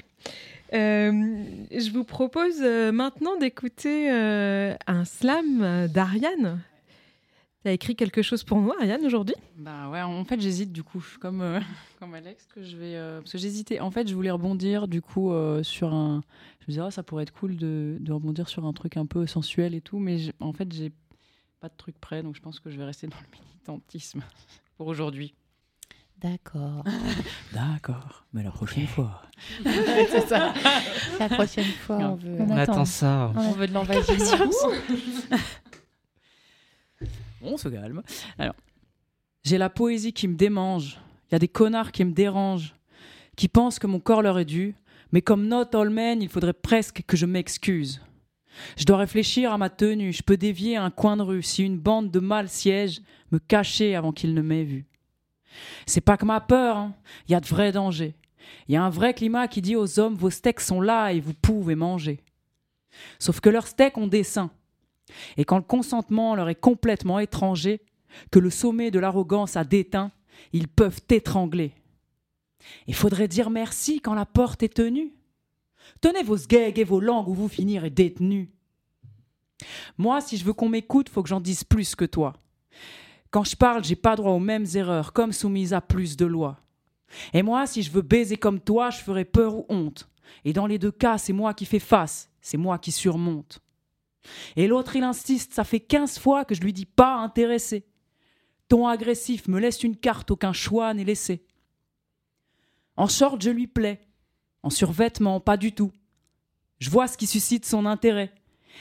Euh, 0.75 1.45
je 1.71 1.91
vous 1.91 2.05
propose 2.05 2.61
euh, 2.61 2.93
maintenant 2.93 3.37
d'écouter 3.37 4.11
euh, 4.11 4.75
un 4.87 5.05
slam 5.05 5.89
d'Ariane. 5.89 6.61
Tu 7.63 7.69
as 7.69 7.73
écrit 7.73 7.97
quelque 7.97 8.23
chose 8.23 8.45
pour 8.45 8.61
nous, 8.61 8.73
Ariane, 8.73 9.05
aujourd'hui? 9.05 9.35
Bah 9.57 9.89
ouais, 9.91 10.01
en 10.03 10.25
fait 10.25 10.41
j'hésite 10.41 10.73
du 10.73 10.83
coup, 10.83 11.05
comme, 11.21 11.41
euh, 11.41 11.61
comme 11.99 12.15
Alex, 12.15 12.47
que 12.47 12.63
je 12.63 12.77
vais. 12.77 12.95
parce 13.21 13.33
que 13.33 13.39
j'hésitais. 13.39 13.81
En 13.81 13.91
fait, 13.91 14.09
je 14.09 14.15
voulais 14.15 14.31
rebondir 14.31 14.89
du 14.89 15.03
coup 15.03 15.33
sur 15.63 15.95
un. 15.95 16.23
Je 16.61 16.65
me 16.65 16.69
disais, 16.69 16.83
oh, 16.83 16.91
ça 16.91 17.03
pourrait 17.03 17.23
être 17.23 17.33
cool 17.33 17.57
de, 17.57 17.97
de 18.01 18.13
rebondir 18.13 18.49
sur 18.49 18.67
un 18.67 18.73
truc 18.73 18.97
un 18.97 19.07
peu 19.07 19.27
sensuel 19.27 19.75
et 19.75 19.81
tout, 19.81 19.99
mais 19.99 20.19
en 20.41 20.53
fait, 20.53 20.73
j'ai 20.73 20.93
pas 21.61 21.69
de 21.69 21.77
truc 21.77 21.99
prêt, 21.99 22.23
donc 22.23 22.37
je 22.37 22.41
pense 22.41 22.61
que 22.61 22.71
je 22.71 22.77
vais 22.77 22.85
rester 22.85 23.07
dans 23.07 23.17
le 23.17 23.39
militantisme 23.39 24.23
pour 24.77 24.87
aujourd'hui. 24.87 25.35
D'accord. 26.21 26.85
D'accord, 27.53 28.25
mais 28.33 28.43
la 28.43 28.51
prochaine 28.51 28.87
fois. 28.89 29.23
c'est 29.65 30.27
ça. 30.29 30.53
La 31.21 31.29
prochaine 31.31 31.65
fois, 31.65 31.97
on 31.99 32.15
veut, 32.17 32.37
On 32.41 32.51
On 32.51 32.57
attend. 32.57 32.73
attend 32.73 32.85
ça. 32.85 33.33
on 33.37 33.53
veut 33.53 33.69
de 33.69 33.73
l'envahissement. 33.73 34.51
On 37.43 37.57
se 37.57 37.69
calme. 37.69 38.03
Alors, 38.37 38.57
j'ai 39.45 39.59
la 39.59 39.71
poésie 39.71 40.13
qui 40.13 40.27
me 40.27 40.35
démange. 40.35 40.99
Il 41.31 41.35
y 41.35 41.37
a 41.37 41.39
des 41.39 41.47
connards 41.49 41.93
qui 41.93 42.05
me 42.05 42.11
dérangent, 42.13 42.75
qui 43.37 43.47
pensent 43.49 43.79
que 43.79 43.87
mon 43.87 44.01
corps 44.01 44.23
leur 44.23 44.39
est 44.41 44.45
dû, 44.45 44.75
mais 45.13 45.23
comme 45.23 45.47
not 45.47 45.75
all 45.77 45.91
men, 45.91 46.21
il 46.21 46.29
faudrait 46.29 46.53
presque 46.53 47.03
que 47.07 47.17
je 47.17 47.27
m'excuse. 47.27 48.03
Je 48.77 48.85
dois 48.85 48.97
réfléchir 48.97 49.53
à 49.53 49.59
ma 49.59 49.71
tenue, 49.71 50.13
je 50.13 50.23
peux 50.25 50.37
dévier 50.37 50.77
à 50.77 50.83
un 50.83 50.91
coin 50.91 51.17
de 51.17 51.23
rue 51.23 51.43
si 51.45 51.63
une 51.65 51.79
bande 51.79 52.11
de 52.11 52.19
mâles 52.19 52.49
siège, 52.49 53.01
me 53.31 53.39
cacher 53.39 53.95
avant 53.95 54.11
qu'ils 54.11 54.35
ne 54.35 54.43
m'aient 54.43 54.65
vu. 54.65 54.87
C'est 55.87 56.01
pas 56.01 56.17
que 56.17 56.25
ma 56.25 56.41
peur, 56.41 56.77
hein. 56.77 56.95
il 57.27 57.33
y 57.33 57.35
a 57.35 57.41
de 57.41 57.47
vrais 57.47 57.73
dangers. 57.73 58.15
Il 58.69 58.75
y 58.75 58.77
a 58.77 58.83
un 58.83 58.91
vrai 58.91 59.15
climat 59.15 59.49
qui 59.49 59.63
dit 59.63 59.77
aux 59.77 59.99
hommes 59.99 60.15
vos 60.15 60.31
steaks 60.31 60.61
sont 60.61 60.81
là 60.81 61.13
et 61.13 61.21
vous 61.21 61.35
pouvez 61.35 61.75
manger. 61.75 62.21
Sauf 63.19 63.41
que 63.41 63.51
leurs 63.51 63.67
steaks 63.67 63.99
ont 63.99 64.07
des 64.07 64.25
seins. 64.25 64.51
Et 65.37 65.45
quand 65.45 65.57
le 65.57 65.63
consentement 65.63 66.35
leur 66.35 66.49
est 66.49 66.55
complètement 66.55 67.19
étranger, 67.19 67.81
que 68.31 68.39
le 68.39 68.51
sommet 68.51 68.91
de 68.91 68.99
l'arrogance 68.99 69.57
a 69.57 69.65
déteint, 69.65 70.11
ils 70.53 70.69
peuvent 70.69 71.01
t'étrangler. 71.03 71.73
Il 72.87 72.95
faudrait 72.95 73.29
dire 73.29 73.51
merci 73.51 74.01
quand 74.01 74.15
la 74.15 74.27
porte 74.27 74.63
est 74.63 74.75
tenue. 74.75 75.13
Tenez 76.01 76.23
vos 76.23 76.37
sgags 76.37 76.79
et 76.79 76.85
vos 76.85 77.01
langues 77.01 77.29
ou 77.29 77.35
vous 77.35 77.49
finirez 77.49 77.91
détenus. 77.91 78.49
Moi, 79.97 80.21
si 80.21 80.37
je 80.37 80.45
veux 80.45 80.53
qu'on 80.53 80.69
m'écoute, 80.69 81.09
faut 81.09 81.23
que 81.23 81.29
j'en 81.29 81.41
dise 81.41 81.65
plus 81.65 81.95
que 81.95 82.05
toi. 82.05 82.35
Quand 83.31 83.45
je 83.45 83.57
parle, 83.57 83.85
j'ai 83.85 83.97
pas 83.97 84.17
droit 84.17 84.33
aux 84.33 84.39
mêmes 84.39 84.67
erreurs, 84.75 85.13
comme 85.13 85.33
soumise 85.33 85.75
à 85.75 85.81
plus 85.81 86.17
de 86.17 86.25
lois. 86.25 86.59
Et 87.33 87.43
moi, 87.43 87.67
si 87.67 87.83
je 87.83 87.91
veux 87.91 88.03
baiser 88.03 88.37
comme 88.37 88.61
toi, 88.61 88.91
je 88.91 88.99
ferai 88.99 89.25
peur 89.25 89.55
ou 89.55 89.67
honte. 89.69 90.09
Et 90.45 90.53
dans 90.53 90.67
les 90.67 90.79
deux 90.79 90.91
cas, 90.91 91.19
c'est 91.19 91.33
moi 91.33 91.55
qui 91.55 91.65
fais 91.65 91.79
face, 91.79 92.31
c'est 92.41 92.57
moi 92.57 92.79
qui 92.79 92.93
surmonte. 92.93 93.61
Et 94.57 94.67
l'autre, 94.67 94.97
il 94.97 95.05
insiste, 95.05 95.55
ça 95.55 95.65
fait 95.65 95.81
15 95.81 96.19
fois 96.19 96.45
que 96.45 96.55
je 96.55 96.61
lui 96.61 96.73
dis 96.73 96.87
pas 96.87 97.17
intéressé. 97.17 97.87
Ton 98.69 98.87
agressif 98.87 99.49
me 99.49 99.59
laisse 99.59 99.83
une 99.83 99.97
carte, 99.97 100.31
aucun 100.31 100.53
choix 100.53 100.93
n'est 100.93 101.05
laissé. 101.05 101.45
En 102.97 103.09
short, 103.09 103.41
je 103.41 103.51
lui 103.51 103.67
plais. 103.67 104.01
En 104.63 104.71
survêtement, 104.71 105.41
pas 105.41 105.57
du 105.57 105.73
tout. 105.73 105.93
Je 106.79 106.91
vois 106.91 107.09
ce 107.09 107.17
qui 107.17 107.27
suscite 107.27 107.65
son 107.65 107.87
intérêt. 107.87 108.33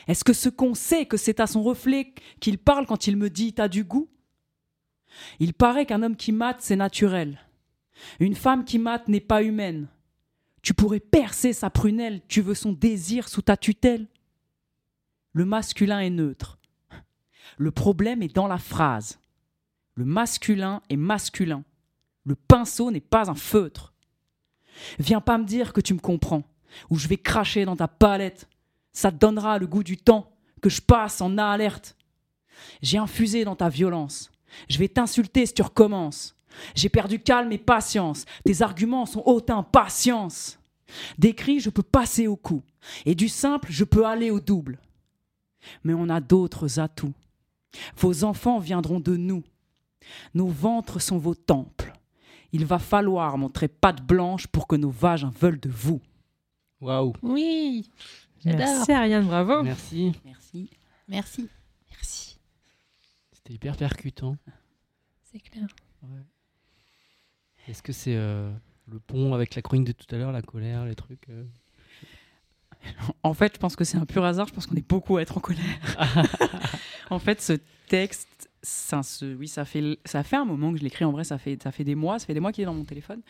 Est-ce 0.08 0.24
que 0.24 0.34
ce 0.34 0.50
qu'on 0.50 0.74
sait 0.74 1.06
que 1.06 1.18
c'est 1.18 1.40
à 1.40 1.48
son 1.48 1.64
reflet 1.64 2.14
qu'il 2.40 2.58
parle 2.58 2.86
quand 2.86 3.08
il 3.08 3.16
me 3.16 3.30
dit 3.30 3.54
T'as 3.54 3.68
du 3.68 3.84
goût? 3.84 4.10
Il 5.40 5.54
paraît 5.54 5.86
qu'un 5.86 6.04
homme 6.04 6.16
qui 6.16 6.32
mate, 6.32 6.58
c'est 6.60 6.76
naturel. 6.76 7.40
Une 8.20 8.36
femme 8.36 8.66
qui 8.66 8.80
mate 8.80 9.08
n'est 9.08 9.20
pas 9.20 9.44
humaine. 9.44 9.88
Tu 10.62 10.74
pourrais 10.74 11.00
percer 11.00 11.54
sa 11.54 11.70
prunelle, 11.70 12.22
tu 12.28 12.42
veux 12.42 12.56
son 12.56 12.74
désir 12.74 13.30
sous 13.30 13.42
ta 13.42 13.58
tutelle 13.58 14.08
le 15.38 15.46
masculin 15.46 16.00
est 16.00 16.10
neutre. 16.10 16.58
Le 17.60 17.70
problème 17.70 18.24
est 18.24 18.36
dans 18.36 18.48
la 18.48 18.58
phrase. 18.58 19.20
Le 19.94 20.04
masculin 20.04 20.82
est 20.90 20.98
masculin. 20.98 21.64
Le 22.24 22.34
pinceau 22.34 22.90
n'est 22.90 23.00
pas 23.00 23.30
un 23.30 23.36
feutre. 23.36 23.94
Viens 24.98 25.22
pas 25.22 25.38
me 25.38 25.46
dire 25.46 25.74
que 25.74 25.82
tu 25.82 25.94
me 25.94 26.00
comprends, 26.00 26.42
ou 26.90 26.98
je 26.98 27.08
vais 27.08 27.18
cracher 27.18 27.66
dans 27.66 27.76
ta 27.76 27.88
palette. 27.88 28.50
Ça 28.94 29.12
te 29.12 29.18
donnera 29.18 29.60
le 29.60 29.68
goût 29.68 29.84
du 29.84 29.96
temps 29.96 30.32
que 30.60 30.72
je 30.72 30.82
passe 30.82 31.22
en 31.22 31.38
alerte. 31.38 31.96
J'ai 32.82 32.98
infusé 32.98 33.46
dans 33.46 33.56
ta 33.56 33.70
violence. 33.70 34.32
Je 34.70 34.78
vais 34.78 34.88
t'insulter 34.88 35.46
si 35.46 35.54
tu 35.54 35.62
recommences. 35.62 36.36
J'ai 36.76 36.90
perdu 36.90 37.20
calme 37.20 37.52
et 37.52 37.58
patience. 37.58 38.26
Tes 38.44 38.62
arguments 38.62 39.06
sont 39.06 39.24
haute 39.26 39.50
impatience. 39.50 40.60
Des 41.18 41.34
cris, 41.34 41.60
je 41.60 41.70
peux 41.70 41.84
passer 41.84 42.28
au 42.28 42.36
coup. 42.36 42.64
Et 43.06 43.16
du 43.16 43.28
simple, 43.28 43.68
je 43.70 43.84
peux 43.84 44.06
aller 44.06 44.32
au 44.32 44.40
double 44.40 44.80
mais 45.84 45.94
on 45.94 46.10
a 46.10 46.20
d'autres 46.20 46.80
atouts. 46.80 47.14
Vos 47.98 48.24
enfants 48.24 48.60
viendront 48.60 49.00
de 49.00 49.16
nous. 49.16 49.44
Nos 50.34 50.48
ventres 50.48 51.02
sont 51.02 51.18
vos 51.18 51.36
temples. 51.36 51.94
Il 52.54 52.66
va 52.66 52.80
falloir 52.80 53.38
montrer 53.38 53.68
patte 53.68 54.02
blanche 54.02 54.48
pour 54.48 54.68
que 54.68 54.76
nos 54.76 54.90
vagins 54.90 55.34
veulent 55.38 55.60
de 55.60 55.70
vous. 55.70 56.02
Waouh. 56.80 57.14
Oui. 57.22 57.90
J'adore. 58.44 58.60
Merci 58.60 58.92
Ariane, 58.92 59.26
bravo. 59.26 59.64
Merci. 59.64 60.14
Merci. 60.24 60.70
Merci. 61.08 61.50
C'était 63.48 63.56
hyper 63.56 63.78
percutant. 63.78 64.36
C'est 65.24 65.40
clair. 65.40 65.68
Est-ce 67.70 67.82
que 67.82 67.94
c'est 67.94 68.18
euh, 68.18 68.52
le 68.92 69.00
pont 69.00 69.34
avec 69.34 69.56
la 69.56 69.62
chronique 69.62 69.88
de 69.88 69.94
tout 69.94 70.14
à 70.14 70.18
l'heure, 70.18 70.34
la 70.34 70.42
colère, 70.42 70.84
les 70.84 70.96
trucs 70.96 71.30
euh 71.30 71.46
En 73.24 73.34
fait, 73.34 73.54
je 73.56 73.60
pense 73.60 73.78
que 73.78 73.86
c'est 73.86 73.98
un 73.98 74.06
pur 74.06 74.26
hasard. 74.26 74.50
Je 74.50 74.54
pense 74.54 74.68
qu'on 74.68 74.76
est 74.76 74.86
beaucoup 74.86 75.16
à 75.16 75.22
être 75.22 75.38
en 75.38 75.40
colère. 75.40 75.64
en 77.10 77.20
fait, 77.20 77.42
ce 77.42 77.54
texte, 77.88 78.28
ça, 78.68 79.02
oui, 79.40 79.48
ça 79.48 79.64
fait, 79.64 79.98
ça 80.04 80.24
fait 80.24 80.36
un 80.36 80.44
moment 80.44 80.74
que 80.74 80.78
je 80.78 80.84
l'écris. 80.84 81.06
En 81.06 81.12
vrai, 81.12 81.24
ça 81.24 81.38
fait, 81.38 81.62
ça 81.64 81.72
fait 81.72 81.86
des 81.86 81.96
mois, 81.96 82.20
ça 82.20 82.26
fait 82.26 82.34
des 82.34 82.42
mois 82.42 82.52
qu'il 82.52 82.64
est 82.64 82.66
dans 82.66 82.74
mon 82.74 82.84
téléphone, 82.84 83.22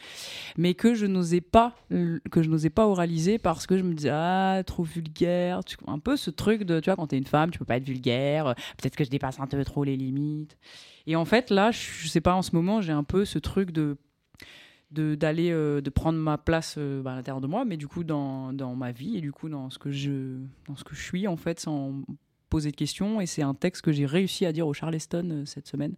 mais 0.57 0.73
que 0.73 0.95
je 0.95 1.05
n'osais 1.05 1.41
pas, 1.41 1.75
que 1.89 2.41
je 2.41 2.49
n'osais 2.49 2.71
pas 2.71 2.87
oraliser 2.87 3.37
parce 3.37 3.67
que 3.67 3.77
je 3.77 3.83
me 3.83 3.93
disais 3.93 4.09
ah 4.11 4.63
trop 4.65 4.83
vulgaire. 4.83 5.63
Tu, 5.63 5.77
un 5.85 5.99
peu 5.99 6.17
ce 6.17 6.31
truc 6.31 6.63
de, 6.63 6.79
tu 6.79 6.89
vois, 6.89 6.95
quand 6.95 7.07
t'es 7.07 7.17
une 7.17 7.25
femme, 7.25 7.51
tu 7.51 7.59
peux 7.59 7.65
pas 7.65 7.77
être 7.77 7.85
vulgaire. 7.85 8.55
Peut-être 8.77 8.95
que 8.95 9.03
je 9.03 9.09
dépasse 9.09 9.39
un 9.39 9.47
peu 9.47 9.63
trop 9.63 9.83
les 9.83 9.95
limites. 9.95 10.57
Et 11.05 11.15
en 11.15 11.25
fait, 11.25 11.51
là, 11.51 11.71
je, 11.71 11.77
je 11.77 12.07
sais 12.07 12.21
pas, 12.21 12.33
en 12.33 12.41
ce 12.41 12.55
moment, 12.55 12.81
j'ai 12.81 12.93
un 12.93 13.03
peu 13.03 13.23
ce 13.23 13.37
truc 13.37 13.71
de 13.71 13.97
de 14.91 15.15
d'aller 15.15 15.51
euh, 15.51 15.81
de 15.81 15.89
prendre 15.89 16.17
ma 16.17 16.37
place 16.37 16.75
euh, 16.77 17.01
bah, 17.01 17.11
à 17.11 17.15
l'intérieur 17.15 17.41
de 17.41 17.47
moi 17.47 17.65
mais 17.65 17.75
du 17.75 17.89
coup 17.89 18.05
dans, 18.05 18.53
dans 18.53 18.73
ma 18.73 18.93
vie 18.93 19.17
et 19.17 19.21
du 19.21 19.33
coup 19.33 19.49
dans 19.49 19.69
ce 19.69 19.77
que 19.77 19.91
je 19.91 20.37
dans 20.65 20.77
ce 20.77 20.85
que 20.85 20.95
je 20.95 21.01
suis 21.01 21.27
en 21.27 21.35
fait 21.35 21.59
sans 21.59 22.03
poser 22.49 22.71
de 22.71 22.75
questions 22.75 23.19
et 23.21 23.25
c'est 23.25 23.41
un 23.41 23.53
texte 23.53 23.81
que 23.83 23.91
j'ai 23.91 24.05
réussi 24.05 24.45
à 24.45 24.51
dire 24.53 24.67
au 24.67 24.73
Charleston 24.73 25.29
euh, 25.31 25.45
cette 25.45 25.67
semaine 25.67 25.95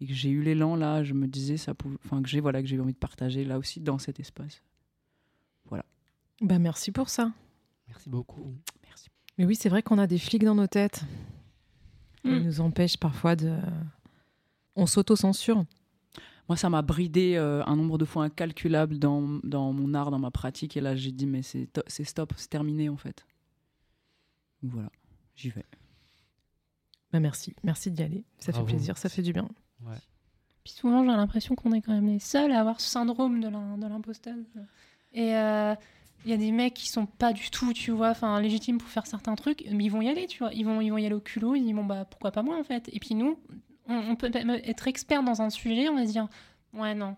et 0.00 0.06
que 0.06 0.12
j'ai 0.14 0.28
eu 0.30 0.42
l'élan 0.42 0.76
là 0.76 1.02
je 1.04 1.14
me 1.14 1.26
disais 1.26 1.56
ça 1.56 1.74
pouvait- 1.74 1.96
enfin 2.04 2.22
que 2.22 2.28
j'ai 2.28 2.40
voilà 2.40 2.60
que 2.62 2.68
j'ai 2.68 2.78
envie 2.80 2.92
de 2.92 2.98
partager 2.98 3.44
là 3.44 3.58
aussi 3.58 3.80
dans 3.80 3.98
cet 3.98 4.20
espace 4.20 4.62
voilà 5.66 5.84
Bah, 6.40 6.58
merci 6.58 6.92
pour 6.92 7.08
ça. 7.08 7.32
Merci 7.88 8.08
beaucoup. 8.10 8.52
merci 8.84 9.08
Mais 9.38 9.44
oui, 9.46 9.54
c'est 9.56 9.68
vrai 9.70 9.82
qu'on 9.82 9.98
a 9.98 10.06
des 10.06 10.18
flics 10.18 10.44
dans 10.44 10.54
nos 10.56 10.66
têtes. 10.66 11.02
Ils 12.24 12.32
Mm. 12.40 12.44
nous 12.44 12.60
empêchent 12.60 12.96
parfois 12.98 13.36
de. 13.36 13.56
On 14.74 14.86
s'auto-censure. 14.86 15.64
moi 16.48 16.56
ça 16.56 16.68
m'a 16.68 16.82
bridé 16.82 17.36
euh, 17.36 17.62
un 17.64 17.76
nombre 17.76 17.96
de 17.98 18.04
fois 18.04 18.24
incalculable 18.24 18.98
dans, 18.98 19.40
dans 19.44 19.72
mon 19.72 19.94
art 19.94 20.10
dans 20.10 20.18
ma 20.18 20.30
pratique 20.30 20.76
et 20.76 20.80
là 20.80 20.94
j'ai 20.94 21.12
dit 21.12 21.26
mais 21.26 21.42
c'est 21.42 21.66
to- 21.72 21.82
c'est 21.86 22.04
stop 22.04 22.32
c'est 22.36 22.48
terminé 22.50 22.88
en 22.88 22.96
fait 22.96 23.24
voilà 24.62 24.90
j'y 25.34 25.50
vais 25.50 25.64
Bah, 27.12 27.20
merci. 27.20 27.54
Merci 27.62 27.90
d'y 27.90 28.02
aller. 28.02 28.24
Ça 28.38 28.52
Bravo. 28.52 28.66
fait 28.66 28.74
plaisir, 28.74 28.98
ça 28.98 29.08
fait 29.08 29.22
du 29.22 29.32
bien. 29.32 29.48
Ouais. 29.84 29.96
Puis 30.64 30.72
souvent, 30.72 31.02
j'ai 31.04 31.16
l'impression 31.16 31.54
qu'on 31.54 31.72
est 31.72 31.80
quand 31.80 31.92
même 31.92 32.08
les 32.08 32.18
seuls 32.18 32.50
à 32.52 32.60
avoir 32.60 32.80
ce 32.80 32.88
syndrome 32.90 33.40
de 33.40 33.48
l'im- 33.48 33.78
de 33.78 33.86
l'imposteur. 33.86 34.34
Et 35.12 35.36
euh, 35.36 35.74
il 36.24 36.30
y 36.30 36.34
a 36.34 36.36
des 36.36 36.50
mecs 36.50 36.74
qui 36.74 36.88
sont 36.88 37.06
pas 37.06 37.32
du 37.32 37.50
tout, 37.50 37.72
tu 37.72 37.92
vois, 37.92 38.10
enfin 38.10 38.40
légitimes 38.40 38.78
pour 38.78 38.88
faire 38.88 39.06
certains 39.06 39.36
trucs, 39.36 39.64
mais 39.70 39.84
ils 39.84 39.88
vont 39.90 40.02
y 40.02 40.08
aller, 40.08 40.26
tu 40.26 40.38
vois. 40.38 40.52
Ils 40.52 40.64
vont, 40.64 40.80
ils 40.80 40.90
vont 40.90 40.98
y 40.98 41.06
aller 41.06 41.14
au 41.14 41.20
culot, 41.20 41.54
ils 41.54 41.62
disent 41.62 41.74
bon 41.74 41.84
bah 41.84 42.04
pourquoi 42.04 42.32
pas 42.32 42.42
moi 42.42 42.58
en 42.58 42.64
fait. 42.64 42.88
Et 42.92 42.98
puis 42.98 43.14
nous, 43.14 43.38
on, 43.88 43.94
on 43.96 44.16
peut 44.16 44.28
même 44.30 44.50
être 44.50 44.88
expert 44.88 45.22
dans 45.22 45.40
un 45.40 45.50
sujet, 45.50 45.88
on 45.88 45.94
va 45.94 46.04
se 46.06 46.10
dire 46.12 46.28
ouais 46.74 46.94
non. 46.96 47.16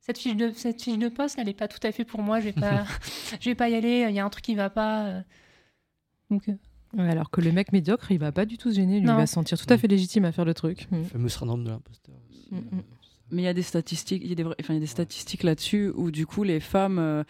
Cette 0.00 0.16
fiche 0.16 0.34
de 0.36 0.50
cette 0.52 0.80
fiche 0.82 0.96
de 0.98 1.08
poste, 1.10 1.38
elle 1.38 1.50
est 1.50 1.54
pas 1.54 1.68
tout 1.68 1.86
à 1.86 1.92
fait 1.92 2.06
pour 2.06 2.22
moi. 2.22 2.40
Je 2.40 2.46
vais 2.46 2.52
pas, 2.58 2.84
je 3.40 3.50
vais 3.50 3.54
pas 3.54 3.68
y 3.68 3.74
aller. 3.74 4.06
Il 4.08 4.14
y 4.14 4.18
a 4.18 4.24
un 4.24 4.30
truc 4.30 4.42
qui 4.44 4.54
va 4.54 4.70
pas. 4.70 5.04
euh. 5.04 5.22
Donc 6.30 6.48
euh, 6.48 6.54
Ouais, 6.96 7.08
alors 7.08 7.30
que 7.30 7.40
le 7.40 7.52
mec 7.52 7.72
médiocre, 7.72 8.10
il 8.10 8.18
va 8.18 8.32
pas 8.32 8.44
du 8.46 8.58
tout 8.58 8.70
se 8.70 8.76
gêner. 8.76 8.98
Lui, 9.00 9.08
il 9.08 9.14
va 9.14 9.26
se 9.26 9.34
sentir 9.34 9.58
tout 9.58 9.72
à 9.72 9.78
fait 9.78 9.86
légitime 9.88 10.24
à 10.24 10.32
faire 10.32 10.44
le 10.44 10.54
truc. 10.54 10.88
Mm. 10.90 10.96
Le 10.96 11.04
fameux 11.04 11.28
syndrome 11.28 11.64
de 11.64 11.70
l'imposteur. 11.70 12.14
aussi, 12.30 12.48
Mm, 12.50 12.56
euh, 12.56 12.76
mm. 12.76 12.82
Mais 13.32 13.42
il 13.42 13.44
y 13.44 13.48
a 13.48 13.54
des 13.54 13.62
statistiques, 13.62 14.22
il 14.24 14.28
y 14.28 14.32
a 14.32 14.34
des, 14.34 14.42
vrais- 14.42 14.56
enfin, 14.60 14.74
il 14.74 14.76
y 14.76 14.78
a 14.78 14.80
des 14.80 14.86
statistiques 14.86 15.42
là-dessus 15.42 15.90
où 15.94 16.10
du 16.10 16.26
coup 16.26 16.42
les 16.42 16.60
femmes, 16.60 16.98
euh, 16.98 17.24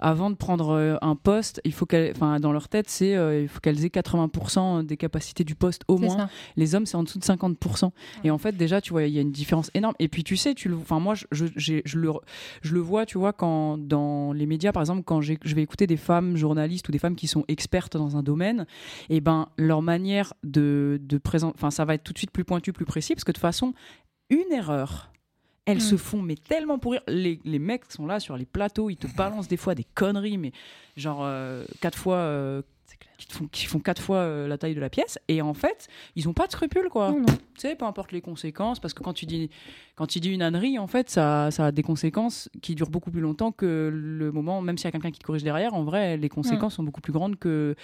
avant 0.00 0.30
de 0.30 0.34
prendre 0.36 0.70
euh, 0.70 0.96
un 1.02 1.16
poste, 1.16 1.60
il 1.64 1.72
faut 1.72 1.86
qu'elles, 1.86 2.12
enfin 2.14 2.40
dans 2.40 2.52
leur 2.52 2.68
tête, 2.68 2.88
c'est 2.88 3.14
euh, 3.14 3.42
il 3.42 3.48
faut 3.48 3.60
qu'elles 3.60 3.84
aient 3.84 3.88
80% 3.88 4.84
des 4.84 4.96
capacités 4.96 5.44
du 5.44 5.54
poste 5.54 5.82
au 5.88 5.98
moins. 5.98 6.16
ça. 6.18 6.30
Les 6.56 6.74
hommes, 6.74 6.86
c'est 6.86 6.96
en 6.96 7.02
dessous 7.02 7.18
de 7.18 7.24
50%. 7.24 7.90
Et 8.24 8.30
en 8.30 8.38
fait, 8.38 8.56
déjà, 8.56 8.80
tu 8.80 8.90
vois, 8.92 9.04
il 9.04 9.12
y 9.14 9.18
a 9.18 9.22
une 9.22 9.32
différence 9.32 9.70
énorme. 9.74 9.94
Et 9.98 10.08
puis, 10.08 10.24
tu 10.24 10.36
sais, 10.36 10.54
tu 10.54 10.68
le, 10.68 10.76
enfin, 10.76 11.00
moi, 11.00 11.14
je, 11.14 11.24
je, 11.30 11.98
le, 11.98 12.12
je 12.62 12.74
le 12.74 12.80
vois, 12.80 13.06
tu 13.06 13.18
vois, 13.18 13.32
quand 13.32 13.78
dans 13.78 14.32
les 14.32 14.46
médias, 14.46 14.72
par 14.72 14.82
exemple, 14.82 15.02
quand 15.04 15.20
je 15.20 15.34
vais 15.54 15.62
écouter 15.62 15.86
des 15.86 15.96
femmes 15.96 16.36
journalistes 16.36 16.88
ou 16.88 16.92
des 16.92 16.98
femmes 16.98 17.16
qui 17.16 17.26
sont 17.26 17.44
expertes 17.48 17.96
dans 17.96 18.16
un 18.16 18.22
domaine, 18.22 18.66
et 19.10 19.20
ben, 19.20 19.48
leur 19.56 19.82
manière 19.82 20.32
de, 20.44 21.00
de 21.02 21.18
présenter, 21.18 21.54
enfin, 21.56 21.70
ça 21.70 21.84
va 21.84 21.94
être 21.94 22.04
tout 22.04 22.12
de 22.12 22.18
suite 22.18 22.30
plus 22.30 22.44
pointu, 22.44 22.72
plus 22.72 22.84
précis, 22.86 23.14
parce 23.14 23.24
que 23.24 23.30
de 23.32 23.36
toute 23.36 23.40
façon, 23.42 23.74
une 24.30 24.52
erreur. 24.52 25.10
Elles 25.64 25.76
Mm. 25.78 25.80
se 25.80 25.96
font 25.96 26.22
mais 26.22 26.34
tellement 26.36 26.78
pourrir. 26.78 27.02
Les, 27.06 27.38
les 27.44 27.58
mecs 27.58 27.84
sont 27.90 28.06
là 28.06 28.18
sur 28.20 28.36
les 28.36 28.46
plateaux, 28.46 28.90
ils 28.90 28.96
te 28.96 29.06
balancent 29.16 29.48
des 29.48 29.56
fois 29.56 29.74
des 29.74 29.84
conneries, 29.94 30.38
mais 30.38 30.52
genre 30.96 31.20
euh, 31.22 31.64
quatre 31.80 31.96
fois, 31.98 32.16
euh, 32.16 32.62
qui, 33.16 33.28
font, 33.32 33.46
qui 33.46 33.66
font 33.66 33.78
quatre 33.78 34.02
fois 34.02 34.16
euh, 34.16 34.48
la 34.48 34.58
taille 34.58 34.74
de 34.74 34.80
la 34.80 34.90
pièce. 34.90 35.18
Et 35.28 35.40
en 35.40 35.54
fait, 35.54 35.86
ils 36.16 36.28
ont 36.28 36.32
pas 36.32 36.46
de 36.48 36.52
scrupules, 36.52 36.88
quoi 36.90 37.14
tu 37.24 37.68
sais, 37.68 37.76
peu 37.76 37.84
importe 37.84 38.10
les 38.10 38.20
conséquences, 38.20 38.80
parce 38.80 38.92
que 38.92 39.02
quand 39.04 39.12
tu 39.12 39.24
dis, 39.26 39.50
quand 39.94 40.06
tu 40.08 40.18
dis 40.18 40.30
une 40.30 40.42
ânerie, 40.42 40.78
en 40.80 40.88
fait, 40.88 41.08
ça, 41.10 41.50
ça 41.52 41.66
a 41.66 41.70
des 41.72 41.82
conséquences 41.84 42.48
qui 42.60 42.74
durent 42.74 42.90
beaucoup 42.90 43.12
plus 43.12 43.20
longtemps 43.20 43.52
que 43.52 43.88
le 43.92 44.32
moment, 44.32 44.60
même 44.62 44.76
s'il 44.78 44.86
y 44.86 44.88
a 44.88 44.92
quelqu'un 44.92 45.12
qui 45.12 45.20
te 45.20 45.24
corrige 45.24 45.44
derrière, 45.44 45.74
en 45.74 45.84
vrai, 45.84 46.16
les 46.16 46.28
conséquences 46.28 46.74
sont 46.74 46.82
beaucoup 46.82 47.00
plus 47.02 47.12
grandes 47.12 47.38
que. 47.38 47.76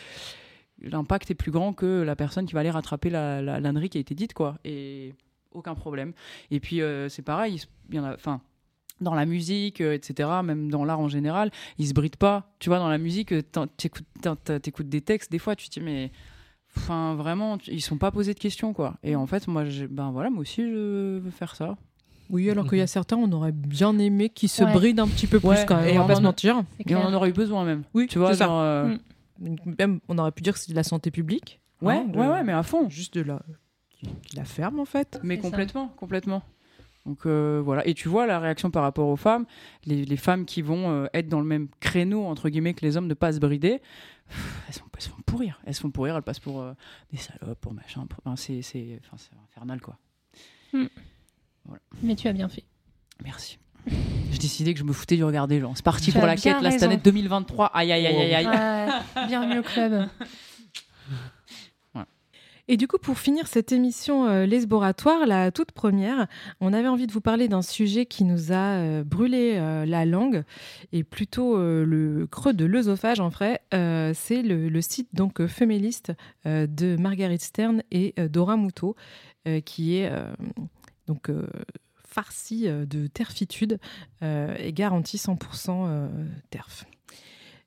L'impact 0.81 1.31
est 1.33 1.35
plus 1.35 1.51
grand 1.51 1.73
que 1.73 2.03
la 2.03 2.15
personne 2.15 2.47
qui 2.47 2.55
va 2.55 2.61
aller 2.61 2.71
rattraper 2.71 3.11
la, 3.11 3.43
la- 3.43 3.59
l'ânerie 3.59 3.89
qui 3.89 3.99
a 3.99 4.01
été 4.01 4.15
dite, 4.15 4.33
quoi. 4.33 4.59
Et 4.65 5.13
aucun 5.53 5.75
problème. 5.75 6.13
Et 6.51 6.61
puis, 6.61 6.81
euh, 6.83 7.09
c'est 7.09 7.23
pareil, 7.23 7.63
il 7.91 7.97
y 7.97 7.99
en 8.01 8.05
a. 8.05 8.15
Enfin. 8.15 8.41
Dans 9.01 9.15
la 9.15 9.27
musique, 9.27 9.81
euh, 9.81 9.95
etc., 9.95 10.29
même 10.43 10.73
dans 10.73 10.85
l'art 10.85 10.99
en 10.99 11.07
général, 11.07 11.53
ils 11.79 11.87
se 11.87 11.95
brident 11.95 12.17
pas. 12.17 12.51
Tu 12.59 12.69
vois, 12.69 12.81
dans 12.81 12.89
la 12.89 12.99
musique, 12.99 13.33
t'écoutes, 13.77 14.05
t'écoutes 14.61 14.89
des 14.89 15.03
textes, 15.03 15.31
des 15.31 15.39
fois, 15.39 15.55
tu 15.55 15.69
te 15.69 15.75
dis, 15.79 15.81
mais 15.81 16.11
Enfin, 16.77 17.15
vraiment, 17.15 17.59
ils 17.69 17.81
sont 17.81 17.97
pas 17.97 18.11
posés 18.11 18.35
de 18.35 18.39
questions, 18.41 18.73
quoi. 18.75 18.97
Et 19.05 19.15
en 19.17 19.27
fait, 19.27 19.47
moi, 19.47 19.63
ben 19.89 20.11
voilà, 20.11 20.31
moi 20.31 20.41
aussi, 20.41 20.63
je 20.63 21.19
veux 21.19 21.31
faire 21.31 21.55
ça. 21.57 21.77
Oui, 22.29 22.51
alors 22.51 22.69
qu'il 22.69 22.79
y 22.79 22.83
a 22.83 22.87
certains, 22.89 23.17
on 23.17 23.31
aurait 23.33 23.53
bien 23.53 23.97
aimé 23.99 24.29
qu'ils 24.31 24.49
se 24.51 24.65
Ouais. 24.65 24.73
brident 24.73 25.01
un 25.03 25.09
petit 25.09 25.27
peu 25.29 25.39
plus 25.41 25.49
Ouais, 25.49 25.65
quand 25.67 25.77
même. 25.77 25.89
et 25.89 25.99
on 25.99 26.03
va 26.03 26.09
pas 26.09 26.17
se 26.17 26.21
mentir. 26.23 26.63
Et 26.87 26.95
on 26.97 27.01
en 27.03 27.13
aurait 27.15 27.31
eu 27.31 27.33
besoin 27.33 27.65
même. 27.65 27.85
Oui, 27.95 28.07
tu 28.09 28.19
vois, 28.19 28.33
c'est 28.33 28.39
ça. 28.39 28.47
genre, 28.47 28.61
euh, 28.61 28.97
Mm. 29.41 29.55
Même, 29.79 30.01
on 30.09 30.19
aurait 30.19 30.33
pu 30.33 30.43
dire 30.43 30.53
que 30.55 30.59
c'est 30.59 30.71
de 30.73 30.77
la 30.77 30.83
santé 30.83 31.13
publique. 31.13 31.61
Ouais, 31.81 31.95
hein, 31.95 32.05
de- 32.13 32.19
ouais, 32.19 32.27
ouais, 32.27 32.43
mais 32.43 32.53
à 32.53 32.65
fond. 32.65 32.89
Juste 32.91 33.15
de 33.15 33.23
la, 33.23 33.41
qui 33.99 34.37
la 34.37 34.45
ferme 34.45 34.81
en 34.81 34.85
fait. 34.85 35.19
Mais 35.23 35.37
ça. 35.37 35.43
complètement, 35.43 35.89
complètement. 35.97 36.43
Donc 37.07 37.25
euh, 37.27 37.61
voilà. 37.65 37.87
Et 37.87 37.95
tu 37.95 38.09
vois 38.09 38.27
la 38.27 38.39
réaction 38.39 38.71
par 38.71 38.83
rapport 38.83 39.09
aux 39.09 39.17
femmes, 39.17 39.47
les, 39.87 40.05
les 40.05 40.17
femmes 40.17 40.45
qui 40.45 40.61
vont 40.63 40.91
euh, 40.91 41.07
être 41.15 41.29
dans 41.29 41.41
le 41.41 41.47
même 41.47 41.69
créneau 41.81 42.25
entre 42.27 42.49
guillemets 42.51 42.75
que 42.75 42.85
les 42.85 42.97
hommes, 42.97 43.07
ne 43.07 43.15
pas 43.15 43.33
se 43.33 43.39
brider, 43.39 43.81
pff, 44.29 44.63
elles, 44.69 44.75
sont, 44.75 44.85
elles 44.95 45.03
se 45.03 45.09
font 45.09 45.23
pourrir. 45.25 45.61
Elles 45.65 45.75
se 45.75 45.81
font 45.81 45.91
pourrir, 45.91 46.17
elles 46.17 46.23
passent 46.23 46.39
pour 46.41 46.61
euh, 46.61 46.73
des 47.11 47.19
salopes, 47.19 47.59
pour 47.61 47.73
machin. 47.73 48.07
pour- 48.07 48.21
enfin, 48.25 48.37
c'est, 48.37 48.61
c'est, 48.63 49.01
enfin, 49.05 49.17
c'est 49.17 49.31
infernal 49.49 49.81
quoi. 49.81 49.97
Mais 52.03 52.15
tu 52.15 52.29
as 52.29 52.33
bien 52.33 52.49
fait. 52.49 52.65
Merci. 53.25 53.59
J'ai 54.31 54.39
décidé 54.39 54.75
que 54.75 54.81
je 54.81 54.85
me 54.85 54.93
foutais 54.93 55.17
du 55.17 55.25
regard 55.25 55.49
des 55.49 55.61
gens. 55.61 55.75
C'est 55.75 55.85
parti 55.85 56.07
Tu 56.07 56.13
pour 56.13 56.27
la 56.27 56.35
bien 56.35 56.55
quête, 56.55 56.63
là, 56.63 56.71
cette 56.71 56.83
année 56.83 56.99
2023. 56.99 57.67
Aïe, 57.67 57.91
aïe, 57.93 58.07
aïe, 58.07 58.17
aïe, 58.17 58.35
aïe. 58.35 58.47
Ouais, 58.47 59.27
bienvenue 59.29 59.59
au 59.61 59.63
club. 59.63 60.09
Et 62.71 62.77
du 62.77 62.87
coup, 62.87 62.99
pour 62.99 63.19
finir 63.19 63.47
cette 63.47 63.73
émission 63.73 64.27
euh, 64.29 64.45
Lesboratoire, 64.45 65.27
la 65.27 65.51
toute 65.51 65.73
première, 65.73 66.27
on 66.61 66.75
avait 66.75 66.89
envie 66.89 67.07
de 67.07 67.13
vous 67.13 67.23
parler 67.23 67.49
d'un 67.49 67.63
sujet 67.63 68.05
qui 68.05 68.25
nous 68.25 68.53
a 68.53 68.77
euh, 68.77 69.05
brûlé 69.05 69.55
euh, 69.57 69.87
la 69.87 70.05
langue 70.05 70.45
et 70.93 71.03
plutôt 71.03 71.57
euh, 71.57 71.87
le 71.87 72.27
creux 72.27 72.53
de 72.53 72.67
l'œsophage 72.67 73.21
en 73.21 73.31
vrai. 73.31 73.63
C'est 73.73 74.43
le, 74.43 74.81
site 74.83 75.09
donc 75.15 75.41
de 75.41 76.97
Marguerite 76.97 77.43
Stern 77.43 77.83
et 77.91 78.15
Dora 78.29 78.57
Moutot, 78.57 78.97
qui 79.65 79.97
est 79.97 80.11
donc 81.07 81.31
farci 82.05 82.67
de 82.69 83.07
terfitude 83.07 83.79
et 84.23 84.73
garantie 84.73 85.17
100% 85.17 85.87
euh, 85.87 86.09
terf. 86.51 86.85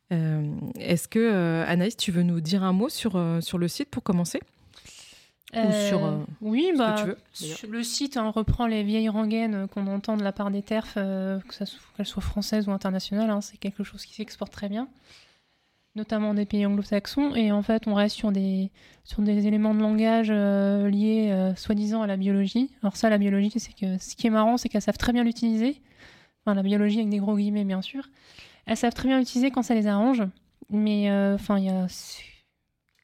Est-ce 0.10 1.08
que 1.08 1.64
Anaïs, 1.66 1.97
tu 1.97 2.12
veux 2.12 2.24
nous 2.24 2.41
dire 2.41 2.64
un 2.64 2.74
mot 2.74 2.89
sur, 2.89 3.22
sur 3.41 3.58
le 3.58 3.68
site 3.68 3.89
pour 3.89 4.04
commencer? 4.04 4.39
Ou 5.54 5.72
sur, 5.89 6.06
euh, 6.06 6.18
oui, 6.41 6.70
que 6.72 6.78
bah, 6.78 6.95
tu 6.97 7.08
veux, 7.08 7.18
d'ailleurs. 7.41 7.58
sur 7.58 7.70
le 7.70 7.84
site 7.84 8.16
hein, 8.16 8.30
reprend 8.30 8.68
les 8.68 8.84
vieilles 8.84 9.10
rengaines 9.10 9.54
euh, 9.56 9.68
qu'on 9.68 9.86
entend 9.88 10.16
de 10.16 10.24
la 10.24 10.32
part 10.32 10.49
des 10.49 10.62
TERF, 10.62 10.93
euh, 10.97 11.39
qu'elles 11.97 12.06
soient 12.06 12.22
françaises 12.22 12.68
ou 12.68 12.72
internationales. 12.72 13.30
hein, 13.30 13.41
c'est 13.41 13.58
quelque 13.58 13.84
chose 13.84 14.06
qui 14.06 14.14
s'exporte 14.14 14.54
très 14.54 14.70
bien, 14.70 14.88
notamment 15.95 16.34
des 16.34 16.45
pays 16.45 16.66
anglo-saxons. 16.66 17.36
Et 17.36 17.52
en 17.52 17.62
fait, 17.64 17.84
on 17.88 17.93
reste 17.95 18.16
sur 18.16 18.32
des, 18.32 18.72
sur 19.04 19.22
des 19.22 19.45
éléments 19.47 19.74
de 19.74 19.82
langage 19.82 20.30
euh, 20.32 20.89
liés 20.89 21.30
euh, 21.32 21.54
soi-disant 21.56 22.02
à 22.02 22.08
la 22.08 22.16
biologie. 22.16 22.72
Alors 22.82 22.95
ça, 22.95 23.10
la 23.10 23.18
biologie, 23.18 23.52
c'est 23.58 23.74
que 23.76 23.97
ce 23.97 24.16
qui 24.16 24.28
est 24.28 24.32
marrant, 24.32 24.56
c'est 24.58 24.70
qu'elles 24.70 24.82
savent 24.82 24.97
très 24.97 25.12
bien 25.12 25.24
l'utiliser. 25.26 25.82
Enfin, 26.45 26.56
la 26.56 26.64
biologie 26.64 26.99
avec 26.99 27.10
des 27.10 27.20
gros 27.20 27.36
guillemets, 27.36 27.66
bien 27.66 27.82
sûr. 27.82 28.10
Elles 28.66 28.78
savent 28.78 28.93
très 28.93 29.10
bien 29.10 29.20
l'utiliser 29.20 29.52
quand 29.52 29.64
ça 29.64 29.76
les 29.76 29.88
arrange. 29.88 30.24
Mais 30.70 31.10
euh, 31.12 31.36
enfin, 31.36 31.58
il 31.60 31.66
y 31.66 31.70
a 31.70 31.88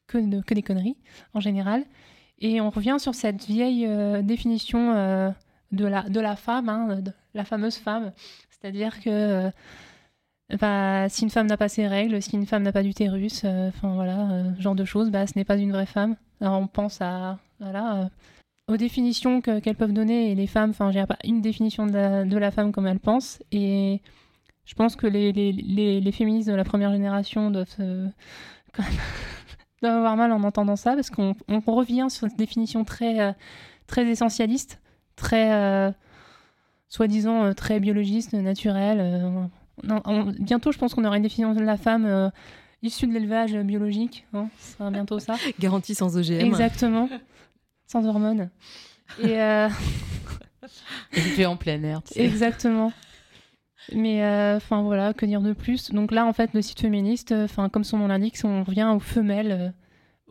que, 0.08 0.18
de- 0.18 0.42
que 0.42 0.54
des 0.54 0.64
conneries 0.64 0.96
en 1.34 1.42
général. 1.42 1.84
Et 2.40 2.62
on 2.62 2.70
revient 2.70 2.98
sur 3.00 3.16
cette 3.16 3.46
vieille 3.46 3.86
euh, 3.88 4.22
définition 4.22 4.94
euh, 4.96 5.30
de, 5.72 5.86
la, 5.86 6.04
de 6.04 6.20
la 6.20 6.36
femme, 6.36 6.70
hein, 6.70 7.00
la 7.34 7.46
fameuse 7.46 7.78
femme. 7.78 8.14
C'est-à-dire 8.50 9.00
que 9.02 9.10
euh, 9.10 9.52
bah, 10.60 11.10
si 11.10 11.24
une 11.24 11.30
femme 11.30 11.48
n'a 11.48 11.58
pas 11.58 11.70
ses 11.70 11.88
règles, 11.88 12.22
si 12.22 12.36
une 12.36 12.46
femme 12.46 12.64
n'a 12.64 12.72
pas 12.72 12.84
d'utérus, 12.84 13.44
enfin 13.46 13.94
voilà, 13.96 14.32
euh, 14.32 14.56
ce 14.56 14.62
genre 14.62 14.76
de 14.76 14.86
choses, 14.86 15.10
bah, 15.10 15.26
ce 15.28 15.34
n'est 15.36 15.46
pas 15.46 15.58
une 15.58 15.72
vraie 15.72 15.86
femme. 15.86 16.16
Alors 16.42 16.60
on 16.60 16.68
pense 16.68 17.02
à, 17.02 17.40
voilà, 17.60 18.10
aux 18.68 18.78
définitions 18.78 19.42
que- 19.42 19.60
qu'elles 19.60 19.76
peuvent 19.76 19.94
donner 19.94 20.32
et 20.32 20.36
les 20.36 20.48
femmes, 20.48 20.70
enfin, 20.72 20.92
j'ai 20.92 21.06
pas 21.06 21.18
une 21.24 21.42
définition 21.42 21.88
de 21.88 22.38
la, 22.38 22.52
femme 22.52 22.72
comme 22.72 22.86
elles 22.88 23.00
pensent. 23.00 23.42
Et 23.52 24.02
je 24.66 24.76
pense 24.76 24.96
que 24.96 25.08
les, 25.08 25.32
les, 25.32 25.52
les, 25.52 26.02
les 26.02 26.12
féministes 26.12 26.50
de 26.50 26.54
la 26.56 26.64
première 26.64 26.92
génération 26.92 27.50
doivent 27.50 27.76
quand 28.74 28.84
même 28.84 29.00
doivent 29.82 29.98
avoir 29.98 30.16
mal 30.18 30.32
en 30.32 30.44
entendant 30.44 30.76
ça 30.76 30.94
parce 30.96 31.10
qu'on 31.10 31.36
on 31.48 31.60
revient 31.60 32.08
sur 32.10 32.28
cette 32.30 32.38
définition 32.38 32.84
très, 32.84 33.20
euh, 33.20 33.32
très 33.88 34.06
essentialiste, 34.08 34.80
très, 35.16 35.54
euh, 35.54 35.92
soi-disant, 36.90 37.44
euh, 37.46 37.54
très 37.54 37.80
biologiste, 37.80 38.34
naturelle. 38.34 39.00
on- 39.88 40.02
on- 40.06 40.34
bientôt, 40.40 40.72
je 40.72 40.78
pense 40.80 40.94
qu'on 40.96 41.06
aura 41.06 41.18
une 41.18 41.24
définition 41.24 41.54
de 41.54 41.62
la 41.64 41.78
femme 41.78 42.06
euh, 42.06 42.30
issue 42.82 43.06
de 43.08 43.14
l'élevage 43.14 43.54
biologique. 43.56 44.26
hein, 44.34 44.50
ce 44.60 44.74
sera 44.74 44.90
bientôt 44.90 45.20
ça. 45.20 45.36
Garantie 45.60 45.94
sans 45.96 46.18
OGM. 46.18 46.40
Exactement. 46.42 47.10
Sans 47.86 48.06
hormones. 48.08 48.50
Et 49.22 49.40
euh, 49.40 49.70
Élevé 51.14 51.46
en 51.46 51.56
plein 51.56 51.82
air. 51.84 52.02
tu 52.04 52.14
sais. 52.16 52.26
exactement. 52.26 52.92
Mais 53.94 54.24
euh, 54.24 54.58
enfin 54.58 54.82
voilà, 54.82 55.14
que 55.14 55.26
dire 55.26 55.42
de 55.42 55.54
plus? 55.54 55.92
Donc 55.92 56.12
là, 56.12 56.26
en 56.26 56.34
fait, 56.34 56.54
le 56.54 56.62
site 56.62 56.82
féministe, 56.82 57.32
euh, 57.32 57.46
enfin 57.46 57.70
comme 57.70 57.84
son 57.84 57.98
nom 57.98 58.08
l'indique, 58.08 58.38
on 58.44 58.64
revient 58.64 58.92
aux 58.96 59.00
femelles, 59.00 59.74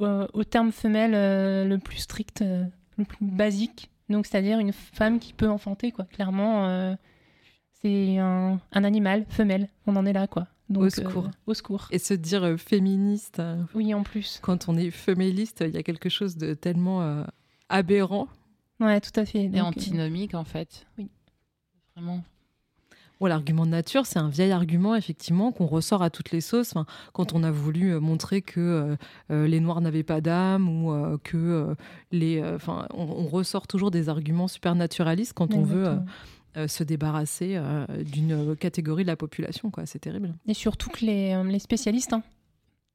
euh, 0.00 0.26
au, 0.32 0.44
terme 0.44 0.72
femelle 0.72 1.14
euh, 1.14 1.64
le 1.64 1.78
plus 1.78 1.98
strict, 1.98 2.42
euh, 2.42 2.64
le 2.98 3.04
plus 3.04 3.18
basique. 3.24 3.90
Donc 4.08 4.26
c'est-à-dire 4.26 4.58
une 4.58 4.72
femme 4.72 5.18
qui 5.18 5.32
peut 5.32 5.48
enfanter, 5.48 5.90
quoi. 5.92 6.04
Clairement, 6.04 6.66
euh, 6.68 6.94
c'est 7.82 8.18
un, 8.18 8.60
un 8.72 8.84
animal 8.84 9.24
femelle. 9.28 9.68
On 9.86 9.96
en 9.96 10.04
est 10.06 10.12
là, 10.12 10.26
quoi. 10.26 10.46
Donc, 10.68 10.82
Au 10.84 10.90
secours. 10.90 11.26
euh, 11.26 11.30
au 11.46 11.54
secours. 11.54 11.86
Et 11.92 11.98
se 11.98 12.12
dire 12.12 12.42
euh, 12.44 12.56
féministe, 12.56 13.38
euh, 13.38 13.56
Oui, 13.74 13.94
en 13.94 14.02
plus. 14.02 14.40
quand 14.42 14.68
on 14.68 14.76
est 14.76 14.90
féministe, 14.90 15.62
il 15.64 15.72
y 15.74 15.78
a 15.78 15.82
quelque 15.84 16.08
chose 16.08 16.36
de 16.36 16.54
tellement 16.54 17.02
euh, 17.02 17.22
aberrant. 17.68 18.26
Ouais, 18.80 19.00
tout 19.00 19.18
à 19.18 19.24
fait. 19.24 19.44
Et 19.44 19.48
Donc, 19.48 19.58
euh, 19.58 19.62
antinomique, 19.62 20.34
en 20.34 20.42
fait. 20.44 20.84
Oui. 20.98 21.08
Vraiment. 21.94 22.22
L'argument 23.20 23.64
de 23.64 23.70
nature, 23.70 24.04
c'est 24.04 24.18
un 24.18 24.28
vieil 24.28 24.52
argument, 24.52 24.94
effectivement, 24.94 25.50
qu'on 25.50 25.66
ressort 25.66 26.02
à 26.02 26.10
toutes 26.10 26.30
les 26.32 26.42
sauces. 26.42 26.76
Enfin, 26.76 26.86
quand 27.12 27.32
on 27.32 27.42
a 27.42 27.50
voulu 27.50 27.94
euh, 27.94 27.98
montrer 28.00 28.42
que 28.42 28.60
euh, 28.60 28.96
euh, 29.30 29.46
les 29.48 29.58
Noirs 29.58 29.80
n'avaient 29.80 30.02
pas 30.02 30.20
d'âme 30.20 30.68
ou 30.68 30.92
euh, 30.92 31.16
que 31.24 31.36
euh, 31.36 31.74
les. 32.12 32.42
Enfin, 32.44 32.86
on, 32.92 33.04
on 33.04 33.26
ressort 33.26 33.66
toujours 33.66 33.90
des 33.90 34.08
arguments 34.10 34.48
super 34.48 34.74
naturalistes 34.74 35.32
quand 35.32 35.54
on 35.54 35.62
veut 35.62 35.84
exactement. 35.84 36.68
se 36.68 36.84
débarrasser 36.84 37.60
d'une 38.04 38.54
catégorie 38.56 39.02
de 39.02 39.08
la 39.08 39.16
population, 39.16 39.70
quoi. 39.70 39.86
C'est 39.86 39.98
terrible. 39.98 40.34
Et 40.46 40.54
surtout 40.54 40.90
que 40.90 41.04
les, 41.04 41.42
les 41.44 41.58
spécialistes, 41.58 42.12
hein, 42.12 42.22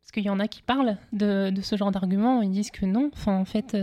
parce 0.02 0.12
qu'il 0.12 0.24
y 0.24 0.30
en 0.30 0.40
a 0.40 0.48
qui 0.48 0.62
parlent 0.62 0.98
de, 1.14 1.50
de 1.50 1.62
ce 1.62 1.76
genre 1.76 1.92
d'argument, 1.92 2.42
ils 2.42 2.52
disent 2.52 2.72
que 2.72 2.86
non. 2.86 3.10
Enfin, 3.14 3.38
en 3.38 3.46
fait, 3.46 3.76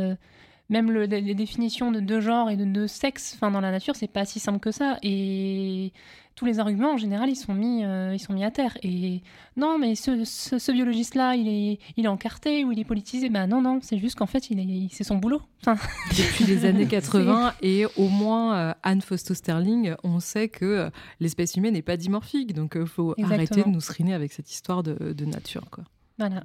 même 0.69 0.91
le- 0.91 1.05
les 1.07 1.35
définitions 1.35 1.91
de 1.91 2.01
deux 2.01 2.21
genres 2.21 2.51
et 2.51 2.57
de 2.57 2.65
deux 2.65 2.87
sexes 2.87 3.33
enfin, 3.37 3.51
dans 3.51 3.61
la 3.61 3.71
nature, 3.71 3.97
c'est 3.97 4.07
pas 4.13 4.25
si 4.25 4.39
simple 4.41 4.59
que 4.61 4.71
ça. 4.71 4.99
Et 5.03 5.93
tous 6.35 6.45
les 6.45 6.61
arguments, 6.61 6.93
en 6.93 6.97
général, 6.97 7.29
ils 7.31 7.35
sont 7.37 7.53
mis, 7.55 7.85
euh, 7.85 8.13
ils 8.15 8.19
sont 8.21 8.33
mis 8.33 8.45
à 8.45 8.51
terre. 8.53 8.77
Et 8.85 9.23
non, 9.57 9.77
mais 9.79 9.95
ce, 9.97 10.25
ce, 10.25 10.59
ce 10.59 10.71
biologiste-là, 10.71 11.35
il 11.35 11.49
est, 11.49 11.79
il 11.97 12.05
est 12.05 12.09
encarté 12.09 12.65
ou 12.65 12.71
il 12.71 12.79
est 12.79 12.85
politisé. 12.85 13.29
Ben 13.29 13.47
non, 13.49 13.61
non, 13.61 13.81
c'est 13.83 13.99
juste 13.99 14.15
qu'en 14.17 14.27
fait, 14.27 14.49
il 14.51 14.61
est, 14.61 14.89
c'est 14.93 15.03
son 15.05 15.17
boulot. 15.17 15.43
Enfin, 15.67 15.77
Depuis 16.11 16.45
les 16.45 16.65
années 16.65 16.87
80 16.89 17.55
et 17.63 17.87
au 17.97 18.09
moins 18.09 18.57
euh, 18.57 18.75
Anne 18.85 19.01
Fausto-Sterling, 19.01 19.95
on 20.05 20.21
sait 20.21 20.49
que 20.49 20.65
euh, 20.65 20.91
l'espèce 21.19 21.57
humaine 21.57 21.75
n'est 21.75 21.83
pas 21.83 21.97
dimorphique. 21.97 22.53
Donc, 22.55 22.75
il 22.79 22.87
faut 22.87 23.15
Exactement. 23.17 23.35
arrêter 23.35 23.63
de 23.65 23.69
nous 23.75 23.81
seriner 23.81 24.15
avec 24.15 24.33
cette 24.33 24.53
histoire 24.53 24.83
de, 24.85 25.13
de 25.13 25.25
nature, 25.25 25.65
quoi. 25.73 25.83
Voilà. 26.19 26.45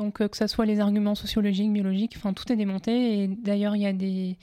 Donc 0.00 0.22
euh, 0.22 0.28
que 0.28 0.36
ce 0.38 0.46
soit 0.46 0.64
les 0.64 0.80
arguments 0.80 1.14
sociologiques, 1.14 1.70
biologiques, 1.70 2.14
enfin 2.16 2.32
tout 2.32 2.50
est 2.50 2.56
démonté. 2.56 3.22
Et 3.22 3.28
d'ailleurs, 3.28 3.76
il 3.76 3.82
y 3.82 3.86
a 3.86 3.92
des, 3.92 4.38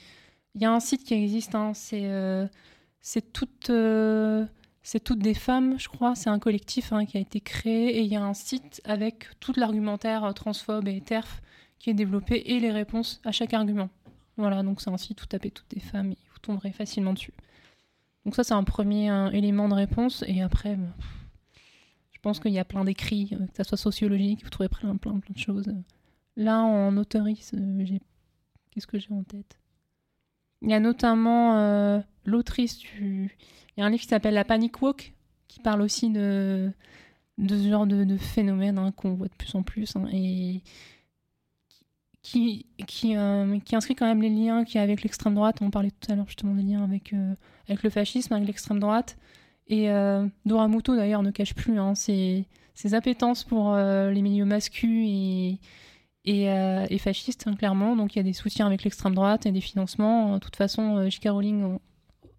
y 0.53 0.66
a 0.66 0.72
un 0.72 0.80
site 0.80 1.03
qui 1.03 1.16
existe. 1.16 1.55
hein, 1.55 1.72
c'est 1.74 2.05
euh, 2.05 2.47
c'est 3.01 3.34
toutes, 3.34 3.72
euh, 3.72 4.45
toutes 5.03 5.18
des 5.18 5.34
femmes, 5.34 5.80
je 5.80 5.89
crois. 5.89 6.14
C'est 6.14 6.30
un 6.30 6.38
collectif 6.38 6.93
hein, 6.93 7.08
qui 7.08 7.18
a 7.18 7.20
été 7.20 7.41
créé 7.41 7.97
et 7.97 8.01
il 8.01 8.08
y 8.08 8.16
a 8.16 8.24
un 8.24 8.36
site 8.36 8.82
avec 8.86 9.30
tout 9.39 9.53
l'argumentaire 9.58 10.32
transphobe 10.36 10.88
et 10.88 11.01
TERF 11.01 11.41
qui 11.80 11.89
est 11.89 11.95
développé 11.95 12.36
et 12.45 12.60
les 12.60 12.72
réponses 12.72 13.20
à 13.24 13.32
chaque 13.32 13.55
argument. 13.55 13.89
Voilà, 14.38 14.62
donc 14.62 14.80
c'est 14.80 14.91
un 14.91 14.97
site 14.97 15.24
où 15.24 15.26
tapez 15.26 15.49
toutes 15.49 15.72
des 15.72 15.80
femmes 15.80 16.12
et 16.12 16.18
vous 16.32 16.39
tomberez 16.39 16.72
facilement 16.72 17.14
dessus. 17.14 17.34
Donc 18.26 18.36
ça, 18.36 18.43
c'est 18.43 18.53
un 18.53 18.64
premier 18.64 19.10
élément 19.36 19.70
de 19.70 19.74
réponse. 19.74 20.24
Et 20.28 20.43
après, 20.43 20.76
bah, 20.76 20.86
je 22.18 22.22
pense 22.24 22.39
qu'il 22.39 22.51
y 22.51 22.57
a 22.57 22.65
plein 22.65 22.84
d'écrits, 22.84 23.30
euh, 23.34 23.45
que 23.45 23.55
ça 23.55 23.63
soit 23.63 23.78
sociologique, 23.78 24.43
vous 24.43 24.49
trouverez 24.49 24.70
plein, 24.70 24.97
plein, 24.97 25.20
plein 25.20 25.34
de 25.36 25.39
choses. 25.39 25.72
Là, 26.36 26.63
en 26.63 26.97
autorise, 26.97 27.51
euh, 27.53 27.86
qu'est-ce 28.72 28.88
que 28.88 28.97
j'ai 28.97 29.13
en 29.13 29.22
tête? 29.22 29.59
Il 30.63 30.72
y 30.72 30.74
a 30.74 30.80
notamment 30.80 31.59
euh, 31.59 31.99
l'autrice 32.26 32.80
du... 32.80 33.36
Il 33.76 33.82
y 33.82 33.84
a 33.84 33.86
un 33.86 33.91
livre 33.91 34.01
qui 34.01 34.07
s'appelle 34.07 34.34
La 34.34 34.45
Panic 34.45 34.82
Walk, 34.82 35.13
qui 35.47 35.59
parle 35.59 35.84
aussi 35.84 36.09
de, 36.09 36.72
de 37.38 37.55
ce 37.55 37.70
genre 37.70 37.86
de, 37.86 38.03
de 38.03 38.18
phénomène 38.18 38.80
hein, 38.80 38.91
qu'on 38.91 39.13
voit 39.13 39.28
de 39.28 39.36
plus 39.36 39.53
en 39.53 39.61
plus. 39.61 39.95
hein, 39.95 40.07
et 40.11 40.63
qui, 42.24 42.65
qui, 42.88 43.15
euh, 43.15 43.59
qui 43.59 43.76
inscrit 43.76 43.93
quand 43.93 44.07
même 44.07 44.24
les 44.24 44.32
liens 44.32 44.63
qu'il 44.65 44.78
y 44.78 44.80
a 44.80 44.82
avec 44.82 45.03
l'extrême 45.03 45.36
droite. 45.36 45.57
On 45.61 45.70
parlait 45.70 45.91
tout 45.91 46.11
à 46.11 46.15
l'heure 46.15 46.26
justement 46.26 46.55
des 46.55 46.63
liens 46.63 46.84
avec, 46.84 47.13
euh, 47.13 47.36
avec 47.70 47.84
le 47.84 47.91
fascisme, 47.91 48.34
avec 48.34 48.47
l'extrême 48.47 48.80
droite. 48.80 49.18
Et 49.68 49.89
euh, 49.89 50.26
Dora 50.45 50.68
Muto, 50.68 50.95
d'ailleurs, 50.95 51.24
ne 51.24 51.32
cache 51.32 51.53
plus 51.53 51.78
hein, 51.80 51.93
ses, 51.95 52.45
appétences 52.93 53.43
pour 53.43 53.74
euh, 53.74 54.11
les 54.11 54.22
milieux 54.22 54.45
masculins 54.45 55.05
et, 55.05 55.59
et, 56.26 56.49
euh, 56.49 56.86
hein, 57.45 57.55
clairement. 57.55 57.95
Donc 57.95 58.15
il 58.15 58.20
y 58.20 58.22
a 58.22 58.24
des 58.24 58.34
soutiens 58.34 58.65
avec 58.68 58.84
l'extrême 58.84 59.15
droite 59.15 59.45
et 59.45 59.51
des 59.51 59.61
financements. 59.61 60.36
De 60.36 60.39
toute 60.39 60.55
façon, 60.55 60.97
euh. 60.97 61.09
Rowling 61.26 61.63
au, 61.63 61.82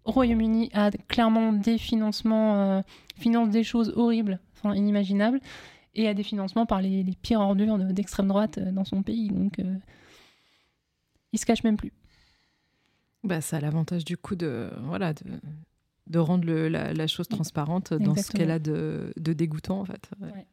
au 0.05 0.11
Royaume-Uni 0.11 0.71
a 0.73 0.89
clairement 1.07 1.53
des 1.53 1.77
financements, 1.77 2.83
finance 3.17 3.49
des 3.49 3.63
choses 3.63 3.93
horribles, 3.95 4.39
enfin 4.55 4.73
inimaginables, 4.73 5.39
et 5.93 6.07
a 6.07 6.13
des 6.15 6.23
financements 6.23 6.65
par 6.65 6.81
les, 6.81 7.03
pires 7.21 7.41
ordures 7.41 7.77
de- 7.77 7.91
d'extrême 7.91 8.27
droite 8.27 8.57
dans 8.59 8.85
son 8.85 9.03
pays. 9.03 9.29
Donc 9.29 9.59
il 11.31 11.39
se 11.39 11.45
cache 11.45 11.63
même 11.63 11.77
plus. 11.77 11.93
Bah, 13.23 13.41
ça 13.41 13.57
a 13.57 13.59
l'avantage 13.59 14.05
du 14.05 14.17
coup 14.17 14.35
de, 14.35 14.71
voilà, 14.83 15.13
de, 15.13 15.23
de 16.09 16.19
rendre 16.19 16.45
le- 16.45 16.67
la, 16.69 16.93
la 16.93 17.07
chose 17.07 17.27
transparente 17.27 17.93
dans 17.93 18.15
ce 18.15 18.31
qu'elle 18.31 18.51
a 18.51 18.59
de, 18.59 19.13
de 19.17 19.33
dégoûtant 19.33 19.79
en 19.79 19.85
fait. 19.85 20.09
Ouais. 20.19 20.27
Ouais. 20.31 20.45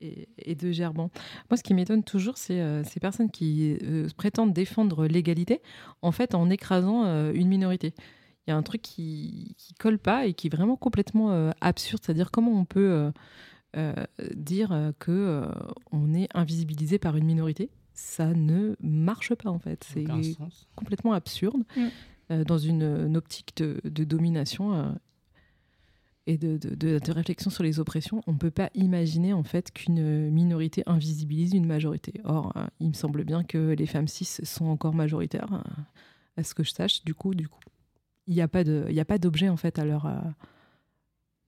Et, 0.00 0.28
et 0.38 0.54
de 0.56 0.72
gerbant. 0.72 1.10
Moi, 1.48 1.56
ce 1.56 1.62
qui 1.62 1.74
m'étonne 1.74 2.02
toujours, 2.02 2.36
c'est 2.36 2.60
euh, 2.60 2.82
ces 2.82 2.98
personnes 2.98 3.30
qui 3.30 3.78
euh, 3.82 4.08
prétendent 4.16 4.52
défendre 4.52 5.06
l'égalité, 5.06 5.60
en 6.02 6.10
fait, 6.10 6.34
en 6.34 6.50
écrasant 6.50 7.04
euh, 7.04 7.32
une 7.32 7.46
minorité. 7.46 7.94
Il 8.46 8.50
y 8.50 8.52
a 8.52 8.56
un 8.56 8.62
truc 8.64 8.82
qui, 8.82 9.54
qui 9.58 9.74
colle 9.74 10.00
pas 10.00 10.26
et 10.26 10.34
qui 10.34 10.48
est 10.48 10.50
vraiment 10.50 10.74
complètement 10.76 11.30
euh, 11.30 11.52
absurde. 11.60 12.02
C'est-à-dire 12.04 12.32
comment 12.32 12.50
on 12.50 12.64
peut 12.64 12.90
euh, 12.90 13.12
euh, 13.76 13.94
dire 14.34 14.72
euh, 14.72 14.90
que 14.98 15.12
euh, 15.12 15.46
on 15.92 16.12
est 16.14 16.26
invisibilisé 16.34 16.98
par 16.98 17.16
une 17.16 17.24
minorité? 17.24 17.70
Ça 17.94 18.34
ne 18.34 18.74
marche 18.80 19.32
pas 19.36 19.50
en 19.50 19.60
fait. 19.60 19.84
C'est 19.92 20.04
complètement 20.74 21.12
absurde 21.12 21.62
Mm. 21.76 21.86
Euh, 22.32 22.44
dans 22.44 22.58
une, 22.58 23.16
optique 23.16 23.56
de, 23.56 24.04
domination 24.04 24.74
euh, 24.74 24.90
et 26.26 26.38
de, 26.38 27.12
réflexion 27.12 27.50
sur 27.50 27.62
les 27.62 27.78
oppressions. 27.78 28.22
On 28.26 28.32
ne 28.32 28.38
peut 28.38 28.50
pas 28.50 28.70
imaginer 28.74 29.32
en 29.32 29.42
fait 29.42 29.70
qu'une 29.70 30.30
minorité 30.30 30.82
invisibilise 30.86 31.52
une 31.52 31.66
majorité. 31.66 32.20
Or, 32.24 32.52
euh, 32.56 32.66
il 32.80 32.88
me 32.88 32.94
semble 32.94 33.24
bien 33.24 33.44
que 33.44 33.74
les 33.74 33.86
femmes 33.86 34.08
cis 34.08 34.24
sont 34.24 34.66
encore 34.66 34.94
majoritaires, 34.94 35.62
à 36.36 36.42
ce 36.42 36.54
que 36.54 36.64
je 36.64 36.72
sache. 36.72 37.04
Du 37.04 37.14
coup, 37.14 37.34
du 37.34 37.48
coup, 37.48 37.60
il 38.26 38.34
n'y 38.34 38.40
a 38.40 38.48
pas 38.48 39.18
d'objet 39.18 39.48
en 39.48 39.56
fait 39.56 39.78
à 39.78 39.84
leur 39.84 40.06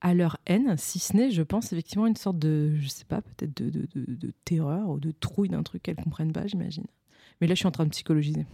à 0.00 0.12
leur 0.12 0.36
haine, 0.44 0.76
si 0.76 0.98
ce 0.98 1.16
n'est, 1.16 1.30
je 1.30 1.40
pense 1.40 1.72
effectivement 1.72 2.06
une 2.06 2.16
sorte 2.16 2.38
de, 2.38 2.76
je 2.76 2.88
sais 2.88 3.06
pas, 3.06 3.22
peut-être 3.22 3.56
de- 3.56 3.88
de 3.94 4.32
terreur 4.44 4.90
ou 4.90 5.00
de 5.00 5.12
trouille 5.12 5.48
d'un 5.48 5.62
truc 5.62 5.82
qu'elles 5.82 5.96
comprennent 5.96 6.34
pas, 6.34 6.46
j'imagine. 6.46 6.84
Mais 7.40 7.46
là, 7.46 7.54
je 7.54 7.60
suis 7.60 7.66
en 7.66 7.70
train 7.70 7.86
de 7.86 7.90
psychologiser. 7.90 8.44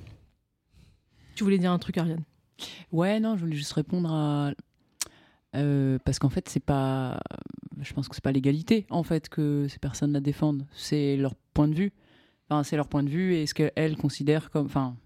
Tu 1.41 1.45
voulais 1.45 1.57
dire 1.57 1.72
un 1.72 1.78
truc, 1.78 1.97
Ariane? 1.97 2.22
Ouais, 2.93 3.18
non, 3.18 3.34
je 3.34 3.41
voulais 3.41 3.57
juste 3.57 3.72
répondre 3.72 4.12
à. 4.12 4.51
euh, 5.57 5.99
parce 6.05 6.18
qu'en 6.18 6.28
fait, 6.28 6.51
c'est 6.51 6.61
pas. 6.61 7.18
Je 7.80 7.95
pense 7.95 8.09
que 8.11 8.14
c'est 8.14 8.22
pas 8.22 8.30
l'égalité, 8.30 8.84
en 8.91 9.03
fait, 9.03 9.30
que 9.30 9.66
ces 9.70 9.78
personnes 9.78 10.12
la 10.12 10.20
défendent. 10.20 10.66
C'est 10.74 11.16
leur 11.16 11.34
point 11.55 11.66
de 11.66 11.74
vue. 11.74 11.95
Enfin, 12.51 12.62
c'est 12.62 12.76
leur 12.76 12.88
point 12.88 13.02
de 13.02 13.09
vue 13.09 13.36
et 13.36 13.47
ce 13.47 13.55
qu'elles 13.55 13.97
considèrent 13.97 14.51
comme. 14.51 14.66
Enfin, 14.66 14.97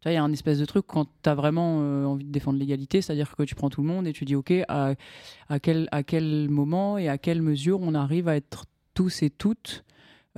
tu 0.00 0.04
vois, 0.04 0.12
il 0.12 0.14
y 0.14 0.16
a 0.16 0.24
un 0.24 0.32
espèce 0.32 0.58
de 0.58 0.64
truc 0.64 0.86
quand 0.86 1.04
tu 1.22 1.28
as 1.28 1.34
vraiment 1.34 1.80
euh, 1.82 2.06
envie 2.06 2.24
de 2.24 2.32
défendre 2.32 2.58
l'égalité, 2.58 3.02
c'est-à-dire 3.02 3.36
que 3.36 3.42
tu 3.42 3.54
prends 3.54 3.68
tout 3.68 3.82
le 3.82 3.88
monde 3.88 4.06
et 4.06 4.14
tu 4.14 4.24
dis, 4.24 4.36
OK, 4.36 4.54
à, 4.68 4.94
à, 5.50 5.60
quel, 5.60 5.86
à 5.92 6.02
quel 6.02 6.48
moment 6.48 6.96
et 6.96 7.10
à 7.10 7.18
quelle 7.18 7.42
mesure 7.42 7.82
on 7.82 7.92
arrive 7.94 8.26
à 8.26 8.36
être 8.36 8.64
tous 8.94 9.22
et 9.22 9.28
toutes. 9.28 9.84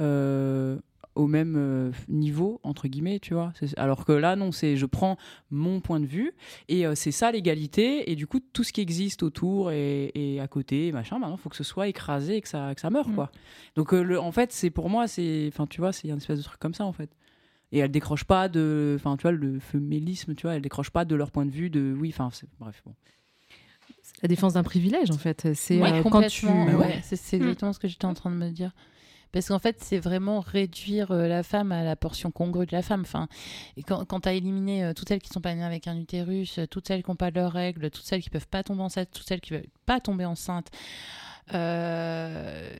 euh, 0.00 0.80
au 1.16 1.26
même 1.26 1.54
euh, 1.56 1.90
niveau 2.08 2.60
entre 2.62 2.86
guillemets 2.88 3.18
tu 3.18 3.34
vois 3.34 3.52
alors 3.76 4.04
que 4.04 4.12
là 4.12 4.36
non 4.36 4.52
c'est 4.52 4.76
je 4.76 4.86
prends 4.86 5.16
mon 5.50 5.80
point 5.80 5.98
de 5.98 6.06
vue 6.06 6.32
et 6.68 6.86
euh, 6.86 6.94
c'est 6.94 7.10
ça 7.10 7.32
l'égalité 7.32 8.10
et 8.10 8.14
du 8.16 8.26
coup 8.26 8.38
tout 8.52 8.62
ce 8.62 8.72
qui 8.72 8.80
existe 8.80 9.22
autour 9.22 9.72
et, 9.72 10.12
et 10.14 10.40
à 10.40 10.46
côté 10.46 10.92
machin 10.92 11.18
maintenant 11.18 11.36
faut 11.36 11.48
que 11.48 11.56
ce 11.56 11.64
soit 11.64 11.88
écrasé 11.88 12.36
et 12.36 12.40
que 12.42 12.48
ça 12.48 12.74
que 12.74 12.80
ça 12.80 12.90
meure 12.90 13.08
Mm. 13.08 13.14
quoi 13.14 13.32
donc 13.74 13.92
euh, 13.94 14.02
le, 14.02 14.20
en 14.20 14.30
fait 14.30 14.52
c'est 14.52 14.70
pour 14.70 14.88
moi 14.90 15.08
c'est 15.08 15.46
enfin 15.48 15.66
tu 15.66 15.80
vois 15.80 15.92
c'est 15.92 16.10
un 16.10 16.18
espèce 16.18 16.38
de 16.38 16.44
truc 16.44 16.60
comme 16.60 16.74
ça 16.74 16.84
en 16.84 16.92
fait 16.92 17.10
et 17.72 17.78
elle 17.80 17.90
décroche 17.90 18.24
pas 18.24 18.48
de 18.48 18.94
enfin 18.96 19.16
tu 19.16 19.22
vois 19.22 19.32
le 19.32 19.58
féminisme 19.58 20.34
tu 20.34 20.42
vois 20.46 20.54
elle 20.54 20.62
décroche 20.62 20.90
pas 20.90 21.04
de 21.04 21.14
leur 21.16 21.30
point 21.32 21.46
de 21.46 21.50
vue 21.50 21.70
de 21.70 21.96
oui 21.98 22.10
enfin 22.16 22.30
bref 22.60 22.82
bon 22.86 22.94
La 24.22 24.28
défense 24.28 24.54
d'un 24.54 24.62
privilège, 24.62 25.10
en 25.10 25.18
fait. 25.18 25.52
C'est 25.54 25.80
Ouais, 25.80 25.92
euh, 25.92 26.02
quand 26.02 26.22
tu. 26.28 26.46
complètement, 26.46 26.64
ouais, 26.66 26.74
ouais. 26.74 27.00
c'est 27.02 27.16
c'est 27.16 27.38
Mm. 27.38 27.42
exactement 27.42 27.72
ce 27.74 27.78
que 27.78 27.88
j'étais 27.88 28.06
en 28.06 28.14
train 28.14 28.30
de 28.30 28.36
me 28.36 28.50
dire. 28.50 28.72
Parce 29.32 29.48
qu'en 29.48 29.58
fait, 29.58 29.76
c'est 29.82 29.98
vraiment 29.98 30.40
réduire 30.40 31.10
euh, 31.10 31.26
la 31.28 31.42
femme 31.42 31.72
à 31.72 31.82
la 31.82 31.96
portion 31.96 32.30
congrue 32.30 32.66
de 32.66 32.72
la 32.72 32.82
femme. 32.82 33.02
Enfin, 33.02 33.28
quand, 33.86 34.20
tu 34.20 34.28
as 34.28 34.32
éliminé 34.32 34.84
euh, 34.84 34.92
toutes 34.94 35.08
celles 35.08 35.20
qui 35.20 35.28
sont 35.28 35.40
pas 35.40 35.54
nées 35.54 35.64
avec 35.64 35.86
un 35.88 35.96
utérus, 35.96 36.58
euh, 36.58 36.66
toutes 36.66 36.88
celles 36.88 37.02
qui 37.02 37.10
n'ont 37.10 37.16
pas 37.16 37.30
leurs 37.30 37.52
règles, 37.52 37.90
toutes 37.90 38.04
celles 38.04 38.22
qui 38.22 38.30
peuvent 38.30 38.48
pas 38.48 38.62
tomber 38.62 38.82
enceinte, 38.82 39.08
toutes 39.12 39.26
celles 39.26 39.40
qui 39.40 39.52
ne 39.52 39.58
veulent 39.58 39.68
pas 39.84 40.00
tomber 40.00 40.24
enceinte. 40.24 40.70
Euh, 41.54 42.70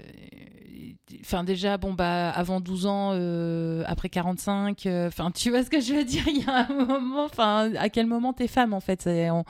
Enfin, 1.20 1.43
déjà, 1.44 1.76
bon, 1.76 1.93
bah, 1.93 2.30
avant 2.30 2.60
12 2.60 2.86
ans, 2.86 3.10
euh, 3.14 3.82
après 3.86 4.09
45, 4.09 4.86
euh, 4.86 5.09
enfin, 5.09 5.30
tu 5.32 5.51
vois 5.51 5.64
ce 5.64 5.70
que 5.70 5.80
je 5.80 5.93
veux 5.94 6.05
dire? 6.05 6.22
Il 6.28 6.43
y 6.44 6.44
a 6.48 6.68
un 6.70 6.84
moment, 6.86 7.24
enfin, 7.24 7.72
à 7.76 7.88
quel 7.88 8.06
moment 8.06 8.32
t'es 8.32 8.47
femme, 8.47 8.72
en 8.72 8.80
fait? 8.80 9.02
C'est, 9.02 9.30
on- 9.30 9.44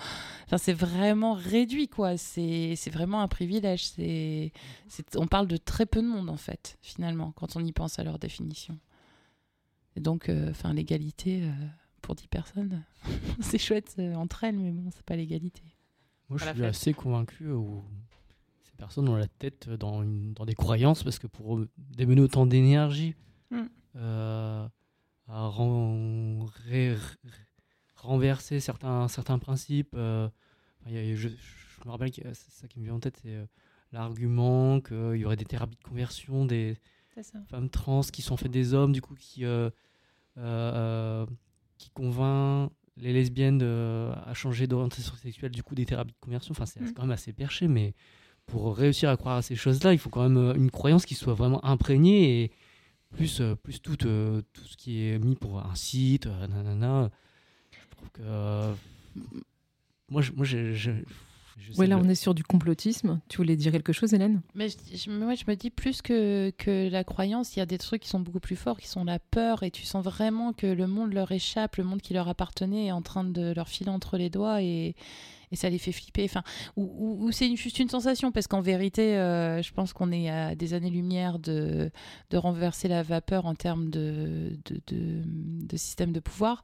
Enfin, 0.47 0.59
c'est 0.59 0.72
vraiment 0.72 1.34
réduit, 1.34 1.88
quoi. 1.88 2.16
C'est, 2.16 2.74
c'est 2.76 2.90
vraiment 2.90 3.20
un 3.20 3.28
privilège. 3.28 3.84
C'est, 3.88 4.52
on 5.16 5.26
parle 5.26 5.48
de 5.48 5.56
très 5.56 5.84
peu 5.86 6.01
de 6.01 6.06
monde, 6.06 6.30
en 6.30 6.36
fait, 6.36 6.78
finalement, 6.82 7.32
quand 7.32 7.56
on 7.56 7.60
y 7.64 7.72
pense 7.72 7.98
à 7.98 8.05
leur 8.05 8.18
définition. 8.18 8.78
Et 9.97 10.01
donc, 10.01 10.28
euh, 10.28 10.51
enfin, 10.51 10.72
l'égalité 10.72 11.43
euh, 11.43 11.51
pour 12.01 12.14
10 12.14 12.28
personnes, 12.28 12.84
c'est 13.40 13.59
chouette 13.59 13.94
euh, 13.98 14.14
entre 14.14 14.44
elles, 14.44 14.56
mais 14.59 14.70
bon, 14.70 14.90
c'est 14.94 15.05
pas 15.05 15.16
l'égalité. 15.16 15.62
Moi, 16.28 16.38
je 16.38 16.44
suis 16.55 16.64
assez 16.68 16.94
convaincu 16.94 17.51
personnes 18.77 19.09
ont 19.09 19.16
la 19.16 19.27
tête 19.28 19.69
dans, 19.70 20.03
une- 20.03 20.32
dans 20.35 20.44
des 20.44 20.55
croyances 20.55 21.03
parce 21.03 21.19
que 21.19 21.27
pour 21.27 21.61
démener 21.78 22.20
autant 22.20 22.47
d'énergie 22.47 23.15
Mm. 23.51 23.62
euh, 23.97 24.69
à 25.28 25.47
ren- 25.48 26.44
ré- 26.69 26.94
ré- 26.94 26.98
renverser 27.97 28.61
certains, 28.61 29.09
certains 29.09 29.39
principes, 29.39 29.94
euh, 29.97 30.28
y 30.89 30.97
a- 30.98 31.15
je, 31.16 31.28
je 31.28 31.85
me 31.85 31.90
rappelle 31.90 32.11
que 32.11 32.23
c'est 32.35 32.51
ça 32.53 32.69
qui 32.69 32.78
me 32.78 32.85
vient 32.85 32.94
en 32.94 33.01
tête, 33.01 33.19
c'est 33.23 33.35
euh, 33.35 33.47
l'argument 33.93 34.81
qu'il 34.81 35.16
y 35.16 35.24
aurait 35.24 35.36
des 35.36 35.44
thérapies 35.44 35.77
de 35.77 35.82
conversion, 35.89 36.44
des 36.44 36.77
femmes 37.48 37.70
trans 37.70 38.03
qui 38.03 38.20
sont 38.23 38.35
en 38.35 38.36
fait 38.36 38.48
des 38.48 38.74
hommes, 38.74 38.93
du 38.93 39.01
coup, 39.01 39.15
qui, 39.15 39.44
euh, 39.44 39.70
qui 41.78 41.90
convainc 41.90 42.70
les 42.98 43.12
lesbiennes 43.12 43.62
à 43.62 44.32
changer 44.35 44.66
d'orientation 44.66 45.15
sexuelle, 45.16 45.51
du 45.53 45.62
coup, 45.62 45.74
des 45.74 45.85
thérapies 45.86 46.12
de 46.12 46.19
conversion. 46.20 46.53
Enfin, 46.53 46.66
c'est 46.66 46.81
Mm. 46.81 46.93
quand 46.94 47.03
même 47.03 47.11
assez 47.11 47.32
perché, 47.32 47.69
mais 47.69 47.94
pour 48.47 48.77
réussir 48.77 49.09
à 49.10 49.16
croire 49.16 49.36
à 49.36 49.43
ces 49.43 49.56
choses-là, 49.56 49.93
il 49.93 49.98
faut 49.98 50.10
quand 50.10 50.23
même 50.23 50.36
euh, 50.36 50.55
une 50.55 50.70
croyance 50.70 51.05
qui 51.06 51.14
soit 51.14 51.35
vraiment 51.35 51.64
imprégnée 51.64 52.43
et 52.44 52.51
plus, 53.14 53.40
euh, 53.40 53.55
plus 53.55 53.81
tout, 53.81 54.06
euh, 54.06 54.43
tout 54.52 54.64
ce 54.64 54.77
qui 54.77 55.06
est 55.09 55.18
mis 55.18 55.35
pour 55.36 55.59
un 55.59 55.74
site, 55.74 56.27
euh, 56.27 56.47
nanana. 56.47 57.10
Je 57.73 57.97
trouve 57.97 58.10
que. 58.10 58.23
euh, 58.23 58.73
moi, 60.09 60.23
je, 60.23 60.32
moi 60.32 60.44
je, 60.44 60.73
je, 60.74 60.93
je 61.59 61.73
sais 61.73 61.78
Ouais, 61.81 61.86
là, 61.86 61.97
le- 61.97 62.02
on 62.05 62.09
est 62.09 62.14
sur 62.14 62.35
du 62.35 62.44
complotisme. 62.44 63.20
Tu 63.28 63.39
voulais 63.39 63.56
dire 63.56 63.73
quelque 63.73 63.93
chose, 63.93 64.14
Hélène? 64.14 64.40
Mais 64.55 64.68
je, 64.68 64.77
je- 64.97 65.10
moi, 65.10 65.35
je 65.35 65.44
me 65.48 65.55
dis 65.56 65.70
plus 65.70 66.01
que, 66.02 66.51
que 66.59 66.89
la 66.89 67.02
croyance, 67.02 67.56
il 67.56 67.59
y 67.59 67.62
a 67.62 67.66
des 67.66 67.78
trucs 67.78 68.02
qui 68.02 68.09
sont 68.09 68.20
beaucoup 68.20 68.39
plus 68.40 68.55
forts, 68.56 68.78
qui 68.78 68.86
sont 68.86 69.05
la 69.05 69.18
peur, 69.18 69.62
et 69.64 69.70
tu 69.73 69.85
sens 69.85 70.05
vraiment 70.05 70.52
que 70.52 70.66
le 70.66 70.86
monde 70.86 71.12
leur 71.12 71.32
échappe, 71.32 71.77
le 71.77 71.85
monde 71.85 72.01
qui 72.02 72.14
leur 72.14 72.28
appartenait 72.28 72.86
est 72.86 72.93
en 72.93 73.02
train 73.02 73.24
de 73.24 73.52
leur 73.55 73.68
filer 73.68 73.90
entre 73.90 74.16
les 74.18 74.31
doigts, 74.31 74.62
et, 74.62 74.94
et 75.52 75.56
ça 75.56 75.68
les 75.70 75.78
fait 75.78 75.93
flipper. 75.93 76.24
Enfin, 76.24 76.43
ou, 76.77 76.82
ou- 76.85 77.24
ou 77.27 77.32
c'est 77.32 77.55
juste 77.56 77.78
une 77.78 77.89
sensation, 77.89 78.32
parce 78.32 78.47
qu'en 78.47 78.60
vérité, 78.60 79.16
euh, 79.16 79.62
je 79.62 79.73
pense 79.73 79.93
qu'on 79.93 80.12
est 80.12 80.28
à 80.31 80.55
des 80.55 80.74
années-lumière 80.74 81.39
de, 81.39 81.90
de 82.31 82.36
renverser 82.36 82.89
la 82.89 83.02
vapeur 83.02 83.47
en 83.47 83.55
termes 83.55 83.90
de, 83.90 84.59
de, 84.66 84.81
de, 84.89 85.23
de 85.66 85.77
système 85.77 86.12
de 86.12 86.20
pouvoir. 86.20 86.62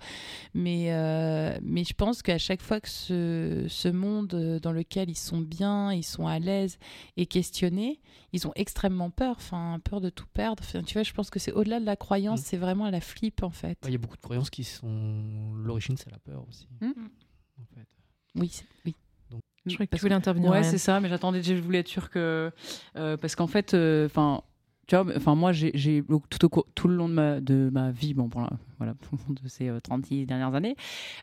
Mais, 0.55 0.93
euh, 0.93 1.59
mais 1.63 1.85
je 1.85 1.95
pense 1.95 2.23
qu'à 2.23 2.39
chaque 2.39 2.63
fois 2.63 2.81
que 2.81 2.89
ce, 2.89 3.67
ce 3.69 3.89
monde 3.89 4.59
dans 4.63 4.73
lequel 4.73 5.11
ils 5.11 5.17
sont 5.19 5.41
bien, 5.41 5.93
ils 5.93 6.03
sont 6.05 6.27
à 6.27 6.39
l'aise 6.39 6.79
et 7.17 7.27
questionnés, 7.27 8.01
ils 8.33 8.47
ont 8.47 8.53
extrêmement 8.57 9.11
peur, 9.11 9.37
enfin 9.39 9.79
peur 9.85 10.01
de 10.01 10.09
tout 10.11 10.27
perdre. 10.33 10.63
Enfin, 10.67 10.83
tu 10.83 10.95
vois, 10.95 11.03
je 11.03 11.13
pense 11.13 11.31
que 11.31 11.39
c'est 11.39 11.53
au-delà 11.53 11.81
de 11.81 11.85
la 11.87 11.97
croyance, 11.97 12.41
Mm. 12.41 12.45
c'est 12.45 12.57
vraiment 12.57 12.85
à 12.87 12.91
la 12.91 13.01
flip 13.01 13.43
en 13.43 13.51
fait. 13.51 13.79
Ouais, 13.83 13.89
Il 13.89 13.93
y 13.93 13.95
a 13.95 13.99
beaucoup 13.99 14.17
de 14.17 14.23
croyances 14.23 14.51
qui 14.51 14.65
sont. 14.65 15.53
L'origine, 15.55 15.97
c'est 15.97 16.11
la 16.11 16.19
peur 16.19 16.45
aussi. 16.49 16.67
Mm. 16.81 16.87
en 17.61 17.65
fait. 17.75 17.87
Oui, 18.37 18.49
c'est- 18.51 18.65
oui. 18.87 18.95
Je 19.67 19.75
crois 19.75 19.87
que 19.87 19.95
tu 19.97 20.01
voulais 20.03 20.15
intervenir. 20.15 20.51
Ouais, 20.51 20.63
c'est 20.65 20.79
ça, 20.79 20.99
mais 21.01 21.09
j'attendais, 21.09 21.43
je 21.43 21.55
voulais 21.55 21.79
être 21.81 21.89
sûre 21.89 22.11
que. 22.11 22.51
euh, 22.97 23.17
parce 23.17 23.37
qu'en 23.37 23.47
fait, 23.47 23.75
enfin. 24.07 24.43
tu 24.89 24.97
vois, 24.97 25.07
enfin 25.17 25.37
moi 25.37 25.53
j'ai 25.53 26.03
tout, 26.31 26.59
au 26.59 26.67
tout 26.75 26.89
le 26.89 26.97
long 26.97 27.09
de 27.09 27.15
ma, 27.15 27.41
de 27.41 27.71
ma 27.73 27.93
vie, 27.93 28.13
bon, 28.15 28.29
pour 28.29 28.41
la- 28.41 28.51
voilà, 28.79 28.95
de 29.29 29.49
ces 29.49 29.69
euh, 29.69 29.79
36 29.81 30.27
dernières 30.27 30.55
années, 30.57 30.75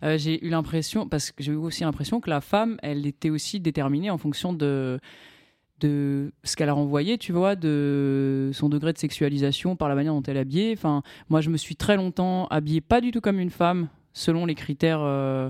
euh, 0.04 0.18
j'ai 0.18 0.44
eu 0.46 0.50
l'impression, 0.50 1.08
parce 1.10 1.32
que 1.32 1.44
j'ai 1.44 1.52
eu 1.52 1.56
aussi 1.56 1.84
l'impression 1.84 2.22
que 2.22 2.30
la 2.30 2.40
femme, 2.40 2.78
elle 2.82 3.06
était 3.06 3.30
aussi 3.30 3.60
déterminée 3.60 4.10
en 4.10 4.18
fonction 4.18 4.54
de 4.54 5.00
de 5.82 6.32
ce 6.44 6.56
qu'elle 6.58 6.68
a 6.70 6.74
renvoyé, 6.74 7.18
tu 7.18 7.32
vois, 7.32 7.56
de 7.56 8.50
son 8.54 8.68
degré 8.70 8.92
de 8.92 8.98
sexualisation 8.98 9.76
par 9.78 9.88
la 9.88 9.96
manière 9.96 10.14
dont 10.14 10.22
elle 10.24 10.36
est 10.36 10.42
habillée. 10.42 10.74
Enfin, 10.78 11.04
moi, 11.30 11.40
je 11.40 11.50
me 11.50 11.56
suis 11.58 11.76
très 11.78 11.96
longtemps 11.96 12.48
habillée 12.48 12.82
pas 12.82 13.00
du 13.00 13.12
tout 13.12 13.22
comme 13.22 13.40
une 13.40 13.50
femme, 13.50 13.88
selon 14.14 14.46
les 14.46 14.56
critères, 14.56 15.00
euh, 15.02 15.50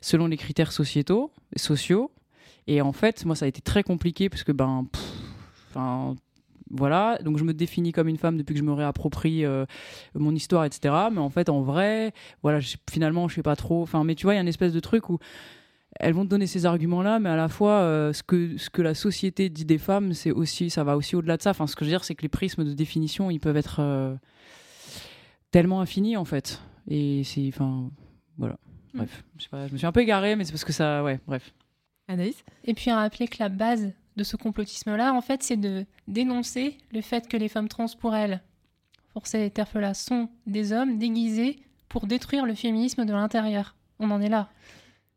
selon 0.00 0.26
les 0.26 0.36
critères 0.36 0.72
sociétaux, 0.72 1.32
sociaux. 1.56 2.10
Et 2.66 2.80
en 2.80 2.92
fait, 2.92 3.24
moi, 3.24 3.36
ça 3.36 3.44
a 3.44 3.48
été 3.48 3.60
très 3.60 3.82
compliqué 3.82 4.28
parce 4.28 4.42
que, 4.42 4.52
ben, 4.52 4.86
enfin, 5.70 6.16
voilà. 6.70 7.18
Donc, 7.22 7.38
je 7.38 7.44
me 7.44 7.52
définis 7.52 7.92
comme 7.92 8.08
une 8.08 8.16
femme 8.16 8.36
depuis 8.36 8.54
que 8.54 8.60
je 8.60 8.64
me 8.64 8.72
réapproprie 8.72 9.44
euh, 9.44 9.66
mon 10.14 10.34
histoire, 10.34 10.64
etc. 10.64 10.94
Mais 11.12 11.20
en 11.20 11.30
fait, 11.30 11.48
en 11.48 11.60
vrai, 11.62 12.12
voilà, 12.42 12.60
finalement, 12.90 13.28
je 13.28 13.34
sais 13.34 13.42
pas 13.42 13.56
trop. 13.56 13.82
Enfin, 13.82 14.04
mais 14.04 14.14
tu 14.14 14.24
vois, 14.24 14.34
il 14.34 14.36
y 14.36 14.38
a 14.38 14.42
une 14.42 14.48
espèce 14.48 14.72
de 14.72 14.80
truc 14.80 15.10
où 15.10 15.18
elles 16.00 16.12
vont 16.12 16.24
te 16.24 16.30
donner 16.30 16.46
ces 16.46 16.66
arguments-là, 16.66 17.20
mais 17.20 17.28
à 17.28 17.36
la 17.36 17.48
fois, 17.48 17.80
euh, 17.82 18.12
ce, 18.12 18.22
que, 18.22 18.56
ce 18.58 18.70
que 18.70 18.82
la 18.82 18.94
société 18.94 19.48
dit 19.48 19.64
des 19.64 19.78
femmes, 19.78 20.12
c'est 20.12 20.32
aussi, 20.32 20.70
ça 20.70 20.82
va 20.82 20.96
aussi 20.96 21.14
au-delà 21.14 21.36
de 21.36 21.42
ça. 21.42 21.50
Enfin, 21.50 21.66
ce 21.66 21.76
que 21.76 21.84
je 21.84 21.90
veux 21.90 21.96
dire, 21.96 22.04
c'est 22.04 22.14
que 22.14 22.22
les 22.22 22.28
prismes 22.28 22.64
de 22.64 22.72
définition, 22.72 23.30
ils 23.30 23.38
peuvent 23.38 23.56
être 23.56 23.76
euh, 23.78 24.16
tellement 25.50 25.80
infinis, 25.80 26.16
en 26.16 26.24
fait. 26.24 26.60
Et 26.88 27.22
c'est, 27.24 27.46
enfin, 27.48 27.90
voilà. 28.38 28.56
Bref, 28.94 29.24
je 29.38 29.42
sais 29.42 29.48
pas, 29.48 29.66
je 29.66 29.72
me 29.72 29.78
suis 29.78 29.86
un 29.86 29.92
peu 29.92 30.00
égarée, 30.00 30.36
mais 30.36 30.44
c'est 30.44 30.52
parce 30.52 30.64
que 30.64 30.72
ça, 30.72 31.02
ouais, 31.02 31.20
bref. 31.26 31.52
Anaïs 32.08 32.44
Et 32.64 32.74
puis 32.74 32.90
à 32.90 32.96
rappeler 32.96 33.26
que 33.28 33.36
la 33.40 33.48
base 33.48 33.92
de 34.16 34.22
ce 34.24 34.36
complotisme-là, 34.36 35.12
en 35.12 35.20
fait, 35.20 35.42
c'est 35.42 35.56
de 35.56 35.84
dénoncer 36.06 36.78
le 36.92 37.00
fait 37.00 37.26
que 37.28 37.36
les 37.36 37.48
femmes 37.48 37.68
trans, 37.68 37.86
pour 37.98 38.14
elles, 38.14 38.40
pour 39.12 39.26
ces 39.26 39.50
terfs-là, 39.50 39.94
sont 39.94 40.28
des 40.46 40.72
hommes 40.72 40.98
déguisés 40.98 41.58
pour 41.88 42.06
détruire 42.06 42.46
le 42.46 42.54
féminisme 42.54 43.04
de 43.04 43.12
l'intérieur. 43.12 43.74
On 43.98 44.10
en 44.10 44.20
est 44.20 44.28
là. 44.28 44.48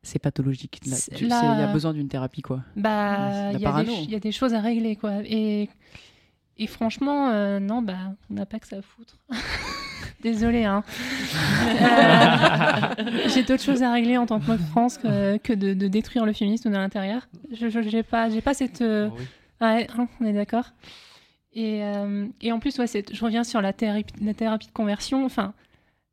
C'est 0.03 0.19
pathologique. 0.19 0.79
Là, 0.85 0.95
là- 1.27 1.53
Il 1.55 1.59
y 1.59 1.63
a 1.63 1.73
besoin 1.73 1.93
d'une 1.93 2.07
thérapie, 2.07 2.41
quoi. 2.41 2.63
Bah, 2.75 3.51
il 3.53 3.59
y, 3.59 3.65
a 3.65 3.83
des 3.83 4.13
y 4.13 4.27
a 4.27 4.31
choses 4.31 4.53
à 4.53 4.61
régler, 4.61 4.95
quoi. 4.95 5.21
Et, 5.25 5.69
et 6.57 6.67
franchement, 6.67 7.29
euh, 7.29 7.59
non, 7.59 7.81
bah, 7.81 8.15
on 8.29 8.35
n'a 8.35 8.45
pas 8.45 8.59
que 8.59 8.67
ça 8.67 8.77
à 8.77 8.81
foutre. 8.81 9.17
Désolée, 10.21 10.65
hein. 10.65 10.83
Euh, 11.81 13.27
J'ai 13.27 13.43
d'autres 13.43 13.63
choses 13.63 13.83
à 13.83 13.91
régler 13.91 14.17
en 14.17 14.25
tant 14.25 14.39
que 14.39 14.47
meuf 14.47 14.61
France 14.69 14.97
que, 14.97 15.37
que 15.37 15.53
de, 15.53 15.73
de 15.73 15.87
détruire 15.87 16.25
le 16.25 16.33
féminisme 16.33 16.69
de 16.69 16.75
l'intérieur. 16.75 17.27
Je 17.51 17.67
j'ai 17.81 18.03
pas, 18.03 18.29
pas 18.43 18.53
cette. 18.53 18.81
euh, 18.81 19.09
Ouais, 19.61 19.87
hein, 19.97 20.07
on 20.21 20.25
est 20.25 20.33
d'accord. 20.33 20.65
Et, 21.53 21.83
euh, 21.83 22.27
et 22.41 22.51
en 22.51 22.59
plus, 22.59 22.77
ouais, 22.77 22.85
je 22.87 23.23
reviens 23.25 23.43
sur 23.43 23.61
la 23.61 23.73
thérapie, 23.73 24.13
la 24.21 24.33
thérapie 24.33 24.67
de 24.67 24.71
conversion. 24.71 25.25
Enfin, 25.25 25.53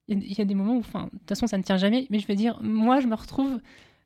il 0.08 0.18
y, 0.18 0.20
a- 0.22 0.26
il 0.26 0.38
y 0.38 0.40
a 0.40 0.44
des 0.44 0.54
moments 0.54 0.76
où, 0.76 0.80
enfin, 0.80 1.04
de 1.04 1.10
toute 1.18 1.28
façon, 1.28 1.46
ça 1.46 1.58
ne 1.58 1.62
tient 1.62 1.76
jamais. 1.76 2.06
Mais 2.10 2.18
je 2.18 2.26
veux 2.26 2.34
dire, 2.36 2.58
moi, 2.62 3.00
je 3.00 3.06
me 3.06 3.14
retrouve 3.14 3.60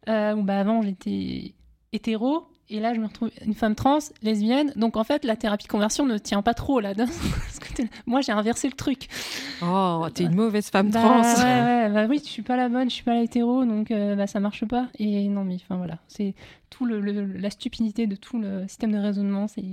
où, 0.08 0.42
bah, 0.42 0.58
avant, 0.60 0.82
j'étais 0.82 1.54
hétéro. 1.92 2.46
Et 2.70 2.80
là, 2.80 2.92
je 2.92 3.00
me 3.00 3.06
retrouve 3.06 3.30
une 3.46 3.54
femme 3.54 3.74
trans, 3.74 3.98
lesbienne. 4.22 4.72
Donc, 4.76 4.96
en 4.98 5.04
fait, 5.04 5.24
la 5.24 5.36
thérapie 5.36 5.64
de 5.64 5.70
conversion 5.70 6.04
ne 6.04 6.18
tient 6.18 6.42
pas 6.42 6.52
trop 6.54 6.80
là. 6.80 6.92
Moi, 8.06 8.20
j'ai 8.20 8.32
inversé 8.32 8.68
le 8.68 8.74
truc. 8.74 9.08
Oh, 9.62 10.06
t'es 10.12 10.24
une 10.24 10.34
mauvaise 10.34 10.68
femme 10.68 10.90
Bah, 10.90 11.00
trans. 11.00 11.22
ouais, 11.22 11.62
ouais, 11.62 11.90
bah 11.92 12.06
oui, 12.08 12.20
je 12.22 12.28
suis 12.28 12.42
pas 12.42 12.56
la 12.56 12.68
bonne, 12.68 12.90
je 12.90 12.94
suis 12.94 13.04
pas 13.04 13.14
la 13.14 13.22
hétéro, 13.22 13.64
donc 13.64 13.90
euh, 13.90 14.16
bah, 14.16 14.26
ça 14.26 14.38
marche 14.40 14.66
pas. 14.66 14.88
Et 14.98 15.28
non, 15.28 15.44
mais 15.44 15.54
enfin 15.56 15.76
voilà, 15.76 15.98
c'est 16.08 16.34
tout 16.70 16.84
le, 16.84 17.00
le- 17.00 17.24
la 17.38 17.50
stupidité 17.50 18.06
de 18.06 18.16
tout 18.16 18.38
le 18.38 18.66
système 18.68 18.92
de 18.92 18.98
raisonnement, 18.98 19.48
c'est 19.48 19.64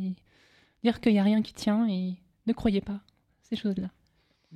dire 0.84 1.02
qu'il 1.02 1.14
y 1.14 1.20
a 1.20 1.24
rien 1.24 1.42
qui 1.42 1.54
tient 1.54 1.88
et 1.90 2.14
ne 2.48 2.54
croyez 2.54 2.82
pas 2.82 3.00
ces 3.44 3.56
choses-là. 3.56 3.90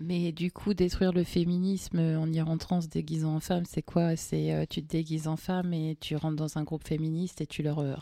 Mais 0.01 0.31
du 0.31 0.49
coup, 0.51 0.73
détruire 0.73 1.11
le 1.11 1.23
féminisme 1.25 1.99
en 1.99 2.31
y 2.31 2.39
rentrant 2.41 2.77
en 2.77 2.81
se 2.81 2.87
déguisant 2.87 3.35
en 3.35 3.39
femme, 3.41 3.63
c'est 3.67 3.81
quoi? 3.81 4.15
C'est 4.15 4.53
euh, 4.53 4.65
tu 4.69 4.81
te 4.81 4.87
déguises 4.87 5.27
en 5.27 5.35
femme 5.35 5.73
et 5.73 5.97
tu 5.99 6.15
rentres 6.15 6.37
dans 6.37 6.57
un 6.57 6.63
groupe 6.63 6.87
féministe 6.87 7.41
et 7.41 7.45
tu 7.45 7.63
leur 7.63 7.79
euh, 7.79 7.93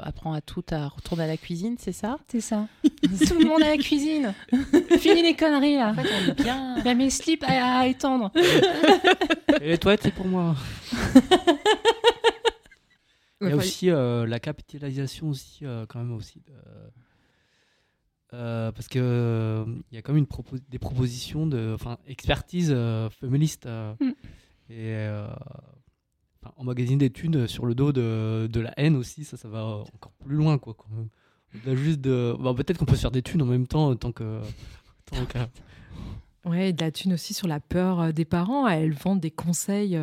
apprends 0.00 0.32
à 0.32 0.40
tout 0.40 0.64
à 0.70 0.88
retourner 0.88 1.24
à 1.24 1.26
la 1.26 1.36
cuisine, 1.36 1.76
c'est 1.78 1.92
ça? 1.92 2.18
C'est 2.28 2.40
ça. 2.40 2.66
tout 2.82 3.38
le 3.38 3.44
monde 3.46 3.62
à 3.62 3.68
la 3.68 3.76
cuisine. 3.76 4.32
Fini 4.98 5.22
les 5.22 5.34
conneries 5.36 5.76
là. 5.76 5.90
En 5.90 5.94
fait, 5.94 6.08
on 6.26 6.30
est 6.30 6.42
bien. 6.42 6.76
Il 6.78 6.84
y 6.86 6.88
a 6.88 6.94
mes 6.94 7.10
slips 7.10 7.44
à, 7.46 7.80
à 7.80 7.86
étendre. 7.86 8.30
Et 9.60 9.68
les 9.68 9.78
toilettes, 9.78 10.02
c'est 10.04 10.14
pour 10.14 10.26
moi. 10.26 10.56
Il 13.40 13.48
y 13.48 13.52
a 13.52 13.56
aussi 13.56 13.90
euh, 13.90 14.26
la 14.26 14.40
capitalisation 14.40 15.28
aussi, 15.28 15.66
euh, 15.66 15.84
quand 15.86 15.98
même 15.98 16.12
aussi. 16.12 16.40
de- 16.46 16.52
euh, 18.34 18.72
parce 18.72 18.88
que 18.88 18.98
euh, 19.00 19.64
il 19.90 19.94
y 19.94 19.98
a 19.98 20.02
quand 20.02 20.12
même 20.12 20.24
une 20.30 20.58
des 20.68 20.78
propositions 20.78 21.46
de, 21.46 21.72
enfin, 21.74 21.98
expertise 22.06 22.70
euh, 22.74 23.08
féministe 23.10 23.66
Mm. 24.00 24.10
et 24.70 25.08
en 26.56 26.64
magazine 26.64 26.98
d'études 26.98 27.46
sur 27.46 27.64
le 27.66 27.74
dos 27.74 27.92
de, 27.92 28.48
de 28.52 28.60
la 28.60 28.72
haine 28.78 28.96
aussi. 28.96 29.24
Ça, 29.24 29.36
ça 29.36 29.48
va 29.48 29.64
encore 29.64 30.12
plus 30.24 30.36
loin, 30.36 30.58
quoi. 30.58 30.74
quand 30.74 30.88
même. 30.94 31.08
Au-delà 31.54 31.76
juste 31.76 32.00
de. 32.00 32.34
Bah, 32.38 32.52
peut-être 32.54 32.78
qu'on 32.78 32.84
peut 32.84 32.96
se 32.96 33.00
faire 33.02 33.10
des 33.10 33.22
thunes 33.22 33.42
en 33.42 33.46
même 33.46 33.66
temps, 33.66 33.94
tant 33.96 34.12
que. 34.12 34.40
tant 35.06 35.24
qu'à- 35.26 35.48
Ouais, 36.44 36.68
et 36.68 36.72
de 36.74 36.82
la 36.82 36.90
thune 36.90 37.14
aussi 37.14 37.32
sur 37.32 37.48
la 37.48 37.60
peur 37.60 38.12
des 38.12 38.26
parents. 38.26 38.68
Elles 38.68 38.92
vendent 38.92 39.20
des 39.20 39.30
conseils 39.30 39.98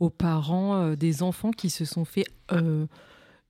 aux 0.00 0.10
parents 0.10 0.90
des 0.94 1.22
enfants 1.22 1.50
qui 1.52 1.70
se 1.70 1.84
sont 1.86 2.04
fait. 2.04 2.24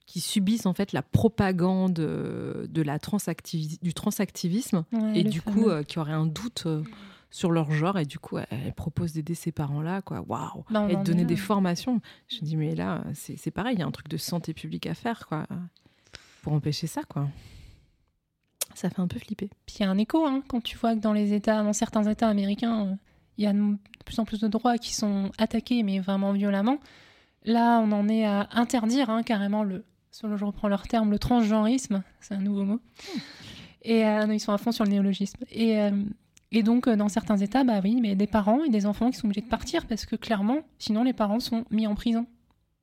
Qui 0.07 0.21
subissent 0.21 0.67
en 0.67 0.75
fait 0.75 0.93
la 0.93 1.03
propagande 1.03 1.99
euh, 2.01 2.67
de 2.69 2.83
la 2.83 2.99
transactivi- 2.99 3.81
du 3.83 3.95
transactivisme 3.95 4.85
Ouais, 4.93 5.21
et 5.21 5.25
du 5.25 5.41
fameux. 5.41 5.57
coup 5.63 5.69
euh, 5.71 5.83
qui 5.83 5.99
auraient 5.99 6.13
un 6.13 6.27
doute 6.27 6.65
euh, 6.67 6.83
sur 7.31 7.51
leur 7.51 7.71
genre 7.73 7.99
et 7.99 8.05
du 8.05 8.19
coup 8.19 8.37
elles 8.39 8.75
proposent 8.75 9.13
d'aider 9.15 9.35
ces 9.35 9.53
parents-là 9.53 10.03
quoi 10.03 10.21
waouh 10.29 10.65
Bah, 10.71 10.83
on 10.83 10.89
et 10.89 10.97
de 10.97 11.03
donner 11.03 11.23
là. 11.23 11.29
des 11.29 11.37
formations 11.37 12.01
je 12.29 12.37
me 12.37 12.41
dis 12.47 12.57
mais 12.57 12.75
là 12.75 13.03
c'est 13.15 13.51
pareil 13.51 13.75
il 13.77 13.81
y 13.81 13.83
a 13.83 13.87
un 13.87 13.91
truc 13.91 14.09
de 14.09 14.19
santé 14.19 14.53
publique 14.53 14.87
à 14.87 14.93
faire 14.95 15.27
quoi 15.27 15.47
pour 16.43 16.53
empêcher 16.53 16.87
ça 16.87 17.03
quoi 17.05 17.29
ça 18.75 18.91
fait 18.91 19.01
un 19.01 19.07
peu 19.09 19.19
flipper 19.19 19.51
Puis 19.67 19.77
il 19.79 19.83
y 19.83 19.85
a 19.87 19.91
un 19.91 19.99
écho, 19.99 20.27
hein, 20.27 20.43
quand 20.49 20.63
tu 20.63 20.79
vois 20.79 20.95
que 20.95 21.01
dans 21.01 21.13
les 21.13 21.35
États, 21.35 21.63
dans 21.63 21.75
certains 21.75 22.05
États 22.11 22.29
américains, 22.29 22.97
il 23.37 23.45
y 23.45 23.47
a 23.47 23.53
de 23.53 23.77
plus 24.07 24.19
en 24.19 24.25
plus 24.25 24.41
de 24.41 24.49
droits 24.49 24.79
qui 24.79 24.95
sont 24.95 25.31
attaqués, 25.37 25.83
mais 25.83 25.99
vraiment 26.01 26.33
violemment. 26.33 26.79
Là, 27.45 27.81
on 27.81 27.93
en 27.93 28.09
est 28.09 28.25
à 28.25 28.49
interdire 28.53 29.11
hein, 29.11 29.23
carrément 29.25 29.63
le, 29.63 29.85
selon 30.13 30.37
je 30.37 30.45
reprends 30.45 30.69
leur 30.69 30.87
terme, 30.87 31.11
le 31.11 31.19
transgenrisme, 31.19 32.03
c'est 32.21 32.35
un 32.35 32.41
nouveau 32.41 32.63
mot. 32.65 32.81
Et 33.83 34.05
euh, 34.07 34.27
non, 34.27 34.33
ils 34.33 34.39
sont 34.41 34.53
à 34.53 34.59
fond 34.59 34.71
sur 34.71 34.85
le 34.85 34.91
néologisme. 34.91 35.45
Et, 35.51 35.81
euh, 35.81 35.91
et 36.53 36.63
donc, 36.63 36.87
euh, 36.87 36.95
dans 36.95 37.09
certains 37.09 37.37
États, 37.39 37.65
bah 37.65 37.81
oui, 37.83 37.99
mais 38.01 38.15
des 38.15 38.27
parents 38.29 38.63
et 38.63 38.69
des 38.71 38.87
enfants 38.87 39.11
qui 39.11 39.17
sont 39.19 39.27
obligés 39.27 39.41
de 39.41 39.49
partir 39.49 39.87
parce 39.87 40.07
que 40.07 40.15
clairement, 40.15 40.59
sinon 40.79 41.03
les 41.03 41.13
parents 41.13 41.41
sont 41.41 41.65
mis 41.71 41.87
en 41.89 41.95
prison 41.97 42.27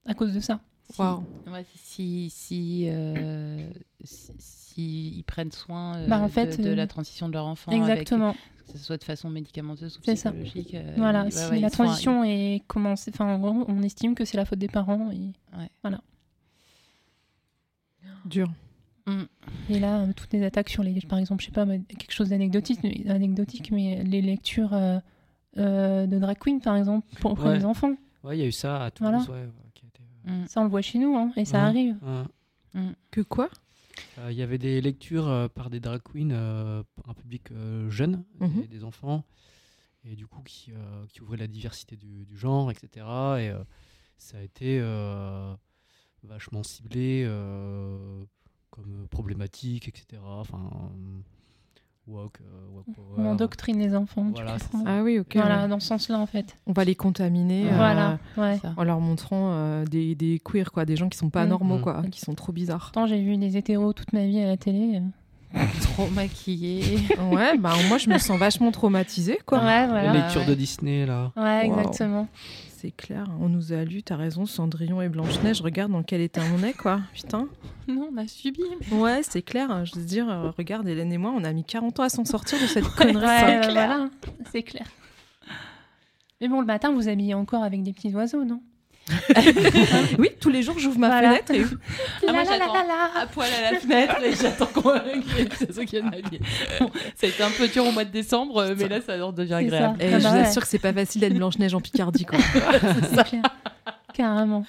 à 0.05 0.13
cause 0.13 0.33
de 0.33 0.39
ça. 0.41 0.59
Si, 0.91 1.01
ouais, 1.01 1.65
si, 1.75 2.29
si, 2.31 2.85
euh, 2.87 3.69
si, 4.03 4.31
si 4.39 5.07
ils 5.19 5.23
prennent 5.23 5.51
soin 5.51 5.97
euh, 5.97 6.07
Bah, 6.07 6.19
en 6.19 6.27
fait, 6.29 6.57
de, 6.57 6.63
de 6.63 6.69
la 6.71 6.87
transition 6.87 7.27
de 7.27 7.33
leur 7.33 7.45
enfant, 7.45 7.71
exactement. 7.71 8.29
avec- 8.29 8.39
que 8.65 8.77
ce 8.77 8.83
soit 8.83 8.97
de 8.97 9.03
façon 9.03 9.29
médicamenteuse 9.29 9.97
ou 9.97 10.01
C'est 10.03 10.15
ça. 10.15 10.31
psychologique. 10.31 10.73
euh, 10.75 10.93
Voilà, 10.97 11.23
ouais, 11.25 11.31
si 11.31 11.45
ouais, 11.49 11.59
la 11.59 11.69
sont- 11.69 11.83
transition 11.83 12.23
est 12.23 12.63
commencée, 12.67 13.11
enfin, 13.13 13.25
en 13.25 13.39
gros, 13.39 13.65
on 13.67 13.81
estime 13.83 14.15
que 14.15 14.25
c'est 14.25 14.37
la 14.37 14.45
faute 14.45 14.59
des 14.59 14.67
parents. 14.67 15.09
Et... 15.11 15.31
Ouais. 15.57 15.69
Voilà. 15.83 16.01
Dur 18.25 18.51
Mm. 19.07 19.23
Et 19.71 19.79
là, 19.79 20.01
euh, 20.01 20.13
toutes 20.15 20.31
les 20.33 20.43
attaques 20.43 20.69
sur 20.69 20.83
les, 20.83 20.93
par 21.01 21.17
exemple, 21.17 21.41
je 21.41 21.47
sais 21.47 21.51
pas, 21.51 21.65
quelque 21.65 22.11
chose 22.11 22.29
d'anecdotique, 22.29 22.79
mais- 22.83 23.09
anecdotique, 23.09 23.71
mais 23.71 24.03
les 24.03 24.21
lectures 24.21 24.73
euh, 24.73 24.99
euh, 25.57 26.05
de 26.05 26.19
drag 26.19 26.37
queen, 26.37 26.61
par 26.61 26.75
exemple, 26.75 27.07
pour, 27.19 27.33
pour 27.33 27.45
Ouais. 27.45 27.57
les 27.57 27.65
enfants. 27.65 27.95
Ouais, 28.23 28.37
il 28.37 28.41
y 28.41 28.43
a 28.43 28.47
eu 28.47 28.51
ça 28.51 28.83
à 28.83 28.91
Toulouse. 28.91 29.25
Voilà. 29.25 29.41
ouais, 29.41 29.47
ouais, 29.47 29.71
qui 29.73 29.85
a 29.85 29.87
été- 29.87 30.03
Mm. 30.25 30.47
Ça, 30.47 30.61
on 30.61 30.65
le 30.65 30.69
voit 30.69 30.81
chez 30.83 30.99
nous, 30.99 31.15
hein, 31.15 31.31
et 31.37 31.45
ça 31.45 31.63
arrive. 31.65 31.95
ouais. 32.75 32.81
que 33.09 33.21
quoi? 33.21 33.49
Euh, 34.19 34.31
Il 34.31 34.37
y 34.37 34.43
avait 34.43 34.59
des 34.59 34.79
lectures 34.79 35.27
euh, 35.27 35.47
par 35.47 35.71
des 35.71 35.79
drag 35.79 36.01
queens, 36.03 36.29
euh, 36.31 36.83
un 37.07 37.13
public 37.15 37.51
euh, 37.51 37.89
jeune, 37.89 38.23
Mhm. 38.39 38.61
des, 38.61 38.67
des 38.67 38.83
enfants, 38.83 39.23
et 40.05 40.15
du 40.15 40.27
coup 40.27 40.41
qui, 40.43 40.71
euh, 40.71 41.05
qui 41.07 41.21
ouvraient 41.21 41.37
la 41.37 41.47
diversité 41.47 41.95
du, 41.95 42.25
du 42.25 42.37
genre, 42.37 42.69
etc. 42.69 42.87
Et 42.97 43.49
euh, 43.49 43.63
ça 44.19 44.37
a 44.37 44.41
été 44.41 44.77
euh, 44.81 45.55
vachement 46.23 46.63
ciblé 46.63 47.23
euh, 47.25 47.97
comme 48.69 49.07
problématique, 49.09 49.87
etc. 49.87 50.21
Enfin, 50.25 50.59
euh, 50.73 51.19
woke, 52.07 52.39
euh, 52.41 52.75
woke 52.75 52.85
power. 52.95 53.05
On 53.17 53.25
endoctrine 53.31 53.79
les 53.79 53.95
enfants. 53.95 54.25
tu 54.27 54.41
Voilà, 54.41 54.57
ah 54.85 55.01
oui 55.03 55.19
ok 55.19 55.35
Voilà, 55.35 55.63
ouais. 55.63 55.67
dans 55.67 55.79
ce 55.79 55.87
sens-là, 55.87 56.17
en 56.19 56.25
fait. 56.25 56.55
on 56.67 56.73
va 56.73 56.83
les 56.83 56.95
contaminer 56.95 57.67
euh, 57.71 57.75
Voilà, 57.75 58.19
ouais. 58.37 58.59
En 58.77 58.83
leur 58.83 58.99
montrant 58.99 59.51
euh, 59.53 59.85
des, 59.85 60.15
des 60.15 60.39
queers 60.43 60.71
quoi 60.71 60.85
des 60.85 60.95
gens 60.95 61.09
qui 61.09 61.17
sont 61.17 61.29
pas 61.29 61.45
Mm. 61.45 61.49
normaux 61.49 61.77
Mm. 61.77 61.81
quoi 61.81 62.01
qui 62.11 62.19
sont 62.19 62.33
trop 62.35 62.51
bizarres 62.51 62.79
Pourtant, 62.93 63.07
j'ai 63.07 63.21
vu 63.21 63.37
des 63.37 63.57
hétéros 63.57 63.93
toute 63.93 64.13
ma 64.13 64.25
vie 64.25 64.39
à 64.39 64.47
la 64.47 64.57
télé. 64.57 64.97
euh. 64.97 65.01
Trop 65.81 66.07
maquillé. 66.09 66.99
ouais 67.31 67.57
bah 67.57 67.73
moi 67.87 67.97
je 67.97 68.07
me 68.07 68.19
sens 68.19 68.37
vachement 68.37 68.69
traumatisée 68.71 69.39
quoi 69.47 69.57
Ouais, 69.65 69.81
Les 69.81 69.87
voilà. 69.87 70.13
lectures 70.13 70.41
ouais. 70.41 70.45
de 70.47 70.53
Disney, 70.53 71.07
là. 71.07 71.31
Ouais, 71.35 71.67
Wow. 71.67 71.79
exactement. 71.79 72.27
C'est 72.81 72.91
clair, 72.91 73.25
on 73.41 73.49
nous 73.49 73.73
a 73.73 73.83
lu, 73.83 74.03
t'as 74.03 74.15
raison, 74.15 74.45
Cendrillon 74.45 75.01
et 75.01 75.09
Blanche-Neige, 75.09 75.59
regarde 75.61 75.91
dans 75.91 76.01
quel 76.01 76.21
état 76.21 76.39
on 76.57 76.63
est, 76.63 76.71
quoi. 76.71 77.01
Putain. 77.13 77.49
non, 77.89 78.09
on 78.13 78.15
a 78.17 78.25
subi. 78.25 78.61
Ouais, 78.93 79.19
c'est 79.21 79.41
clair, 79.41 79.83
je 79.85 79.95
veux 79.99 80.05
dire, 80.05 80.29
euh, 80.29 80.51
regarde, 80.57 80.87
Hélène 80.87 81.11
et 81.11 81.17
moi, 81.17 81.33
on 81.35 81.43
a 81.43 81.51
mis 81.51 81.65
40 81.65 81.99
ans 81.99 82.03
à 82.03 82.09
s'en 82.09 82.23
sortir 82.23 82.57
de 82.61 82.67
cette 82.67 82.85
Ouais, 82.99 83.11
connerie. 83.11 83.25
ouais, 83.25 83.59
quoi. 83.63 83.71
voilà, 83.73 84.09
c'est 84.53 84.63
clair. 84.63 84.85
Mais 86.39 86.47
bon, 86.47 86.61
le 86.61 86.65
matin, 86.67 86.93
vous 86.93 87.09
habillez 87.09 87.33
encore 87.33 87.63
avec 87.65 87.83
des 87.83 87.91
petits 87.91 88.15
oiseaux, 88.15 88.45
non? 88.45 88.61
oui, 90.19 90.29
tous 90.39 90.49
les 90.49 90.61
jours, 90.63 90.77
j'ouvre 90.79 90.99
ma 90.99 91.07
Voilà. 91.09 91.29
fenêtre 91.35 91.51
et... 91.53 91.63
Ah, 92.27 92.31
moi, 92.31 92.43
La, 92.43 92.43
la, 92.43 92.43
la, 92.43 92.57
j'attends 92.59 92.73
la, 92.73 92.83
la. 92.83 93.21
à 93.21 93.25
poil 93.27 93.47
à 93.51 93.71
la 93.71 93.79
fenêtre 93.79 94.15
et 94.23 94.35
j'attends 94.35 94.65
qu'on 94.67 94.93
viennent 95.85 96.09
m'habiller. 96.09 96.39
Bon, 96.79 96.89
ça 97.15 97.27
a 97.27 97.29
été 97.29 97.43
un 97.43 97.51
peu 97.51 97.67
dur 97.67 97.85
au 97.85 97.91
mois 97.91 98.05
de 98.05 98.11
décembre, 98.11 98.57
euh, 98.57 98.75
mais 98.77 98.87
là, 98.87 99.01
ça 99.01 99.25
en 99.25 99.31
devient 99.31 99.53
agréable. 99.55 99.97
ça. 99.99 100.05
Et 100.05 100.13
Ah 100.13 100.19
je 100.19 100.23
bah 100.23 100.29
vous 100.29 100.35
ouais. 100.35 100.41
assure 100.41 100.61
que 100.61 100.67
c'est 100.67 100.79
pas 100.79 100.93
facile 100.93 101.21
d'être 101.21 101.33
Blanche-Neige 101.35 101.73
en 101.73 101.81
Picardie, 101.81 102.25
quoi. 102.25 102.39
C'est 103.15 103.23
clair. 103.25 103.43
Carrément. 104.13 104.65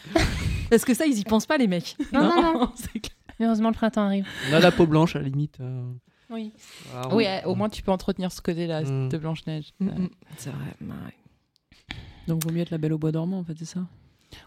Parce 0.71 0.85
que 0.85 0.95
ça, 0.95 1.07
ils 1.07 1.19
y 1.19 1.25
pensent 1.25 1.47
pas, 1.47 1.59
les 1.59 1.67
mecs. 1.67 1.97
Non, 2.13 2.23
non, 2.23 2.43
non. 2.55 2.73
Mais 3.41 3.47
heureusement, 3.47 3.69
le 3.71 3.75
printemps 3.75 4.03
arrive. 4.05 4.27
On 4.51 4.55
a 4.55 4.61
la 4.61 4.71
peau 4.71 4.87
blanche, 4.87 5.17
à 5.17 5.21
la 5.21 5.25
limite. 5.29 5.59
euh, 5.61 5.83
Oui. 6.31 6.53
voilà, 6.93 7.09
on- 7.09 7.17
Oui, 7.17 7.27
euh, 7.27 7.41
au 7.47 7.55
moins, 7.55 7.69
tu 7.69 7.83
peux 7.83 7.91
entretenir 7.91 8.31
ce 8.33 8.41
côté-là 8.43 8.83
Mm. 8.83 9.09
de 9.09 9.19
Blanche-Neige. 9.19 9.73
Mm, 9.81 9.87
mm. 9.87 10.09
C'est 10.37 10.51
vrai, 10.51 10.75
bah 10.81 10.95
ouais. 11.07 11.97
Donc, 12.29 12.45
vaut 12.45 12.53
mieux 12.53 12.61
être 12.61 12.71
la 12.71 12.79
belle 12.79 12.93
au 12.93 12.99
bois 12.99 13.11
dormant, 13.13 13.39
en 13.41 13.45
fait, 13.45 13.55
c'est 13.59 13.65
ça 13.65 13.81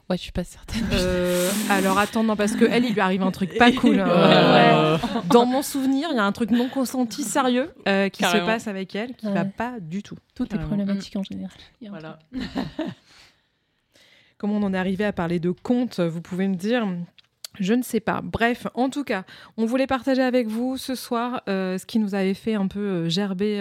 Ouais, 0.09 0.17
je 0.17 0.21
suis 0.23 0.31
pas 0.31 0.43
certaine. 0.43 0.83
Euh, 0.93 1.49
alors 1.69 1.97
attends, 1.97 2.23
non, 2.23 2.35
parce 2.35 2.53
que 2.55 2.65
elle, 2.65 2.85
il 2.85 2.93
lui 2.93 3.01
arrive 3.01 3.21
un 3.23 3.31
truc 3.31 3.57
pas 3.57 3.71
cool. 3.71 3.99
hein. 3.99 4.07
Euh, 4.09 4.97
Dans 5.29 5.45
mon 5.45 5.61
souvenir, 5.61 6.09
il 6.11 6.15
y 6.15 6.19
a 6.19 6.23
un 6.23 6.31
truc 6.31 6.51
non 6.51 6.69
consenti 6.69 7.23
sérieux 7.23 7.73
euh, 7.87 8.09
qui 8.09 8.21
Carrément. 8.21 8.45
se 8.45 8.51
passe 8.51 8.67
avec 8.67 8.95
elle, 8.95 9.15
qui 9.15 9.27
Ouais. 9.27 9.33
va 9.33 9.45
pas 9.45 9.73
du 9.79 10.03
tout. 10.03 10.15
Tout 10.35 10.53
est 10.55 10.59
problématique 10.59 11.15
en 11.15 11.23
général. 11.23 11.51
Voilà. 11.89 12.19
Comment 14.37 14.55
on 14.57 14.63
en 14.63 14.73
est 14.73 14.77
arrivé 14.77 15.05
à 15.05 15.13
parler 15.13 15.39
de 15.39 15.51
contes 15.51 15.99
Vous 15.99 16.21
pouvez 16.21 16.47
me 16.47 16.55
dire? 16.55 16.85
Je 17.59 17.73
ne 17.73 17.83
sais 17.83 17.99
pas. 17.99 18.21
Bref, 18.23 18.67
en 18.73 18.89
tout 18.89 19.03
cas, 19.03 19.23
on 19.57 19.65
voulait 19.65 19.87
partager 19.87 20.23
avec 20.23 20.47
vous 20.47 20.77
ce 20.77 20.95
soir 20.95 21.43
euh, 21.47 21.77
ce 21.77 21.85
qui 21.85 21.99
nous 21.99 22.15
avait 22.15 22.33
fait 22.33 22.55
un 22.55 22.67
peu 22.67 23.07
gerber 23.09 23.59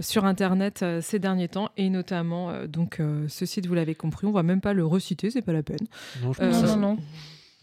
sur 0.00 0.24
Internet 0.24 0.82
euh, 0.82 1.00
ces 1.00 1.18
derniers 1.18 1.48
temps, 1.48 1.70
et 1.76 1.90
notamment, 1.90 2.50
euh, 2.50 2.66
donc, 2.66 2.98
euh, 3.00 3.28
ce 3.28 3.44
site, 3.46 3.66
vous 3.66 3.74
l'avez 3.74 3.94
compris, 3.94 4.26
on 4.26 4.32
va 4.32 4.42
même 4.42 4.60
pas 4.60 4.72
le 4.72 4.84
reciter, 4.86 5.30
c'est 5.30 5.42
pas 5.42 5.52
la 5.52 5.62
peine. 5.62 5.86
non, 6.22 6.32
je 6.32 6.42
Euh, 6.42 6.50
pense 6.50 6.62
que 6.62 6.66
Non, 6.66 6.76
non, 6.76 6.96
non. 6.96 7.02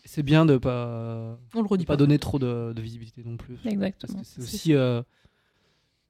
c'est 0.06 0.24
bien 0.24 0.45
de 0.45 0.57
pas, 0.57 1.38
On 1.56 1.61
le 1.61 1.68
redit 1.68 1.86
pas 1.86 1.94
pas. 1.94 1.98
donner 1.98 2.19
trop 2.19 2.38
de, 2.40 2.74
de 2.76 2.82
visibilité 2.82 3.24
non 3.24 3.38
plus. 3.38 3.56
Parce 3.56 3.74
Exactement. 3.74 4.19
que 4.22 4.26
c'est 4.26 4.41
aussi 4.41 4.74
euh, 4.76 5.02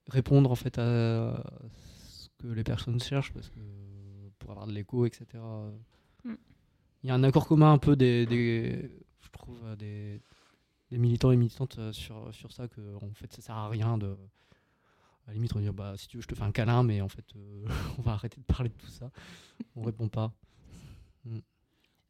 répondre 0.09 0.51
en 0.51 0.55
fait 0.55 0.77
à 0.77 1.43
ce 1.76 2.27
que 2.39 2.47
les 2.47 2.64
personnes 2.64 2.99
cherchent, 2.99 3.34
parce 3.34 3.49
que 3.49 3.59
pour 4.39 4.51
avoir 4.51 4.68
de 4.68 4.73
l'écho, 4.73 5.05
etc. 5.05 5.26
euh, 5.35 5.69
Mm. 6.23 6.34
Il 7.03 7.07
y 7.07 7.11
a 7.11 7.14
un 7.15 7.23
accord 7.23 7.47
commun 7.47 7.72
un 7.72 7.77
peu 7.77 7.95
des, 7.95 8.26
des- 8.26 8.91
je 9.22 9.30
trouve, 9.31 9.59
euh, 9.65 9.76
des, 9.76 10.19
des 10.91 10.97
militants 10.97 11.31
et 11.31 11.38
militantes 11.38 11.77
euh, 11.80 11.93
sur, 11.93 12.34
sur 12.34 12.51
ça, 12.51 12.68
que 12.68 12.81
en 12.95 13.14
fait 13.14 13.31
ça 13.31 13.41
sert 13.41 13.55
à 13.55 13.69
rien 13.69 13.97
de. 13.97 14.15
À 15.27 15.31
la 15.31 15.33
limite, 15.35 15.55
on 15.55 15.59
dit 15.59 15.69
bah 15.69 15.93
si 15.97 16.07
tu 16.07 16.17
veux, 16.17 16.23
je 16.23 16.27
te 16.27 16.35
fais 16.35 16.43
un 16.43 16.51
câlin, 16.51 16.83
mais 16.83 17.01
en 17.01 17.09
fait, 17.09 17.25
euh, 17.35 17.65
on 17.99 18.01
va 18.01 18.13
arrêter 18.13 18.39
de 18.39 18.45
parler 18.45 18.69
de 18.69 18.75
tout 18.75 18.87
ça. 18.89 19.11
On 19.75 19.83
répond 19.83 20.07
pas. 20.07 20.33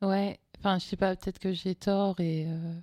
Ouais, 0.02 0.40
enfin, 0.60 0.78
je 0.78 0.86
sais 0.86 0.96
pas, 0.96 1.16
peut-être 1.16 1.40
que 1.40 1.54
j'ai 1.54 1.76
tort 1.76 2.20
et. 2.20 2.46
euh, 2.48 2.74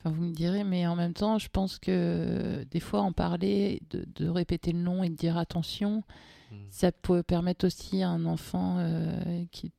Enfin, 0.00 0.10
vous 0.14 0.22
me 0.22 0.32
direz, 0.32 0.62
mais 0.62 0.86
en 0.86 0.94
même 0.94 1.12
temps, 1.12 1.38
je 1.38 1.48
pense 1.48 1.80
que 1.80 2.64
des 2.70 2.78
fois, 2.78 3.00
en 3.02 3.12
parler, 3.12 3.82
de, 3.90 4.04
de 4.14 4.28
répéter 4.28 4.70
le 4.72 4.78
nom 4.78 5.02
et 5.02 5.08
de 5.10 5.16
dire 5.16 5.36
attention, 5.36 6.04
Mm. 6.52 6.56
ça 6.70 6.92
peut 6.92 7.22
permettre 7.22 7.66
aussi 7.66 8.02
à 8.02 8.08
un 8.10 8.24
enfant 8.26 8.78
euh, 8.78 9.44
qui. 9.52 9.72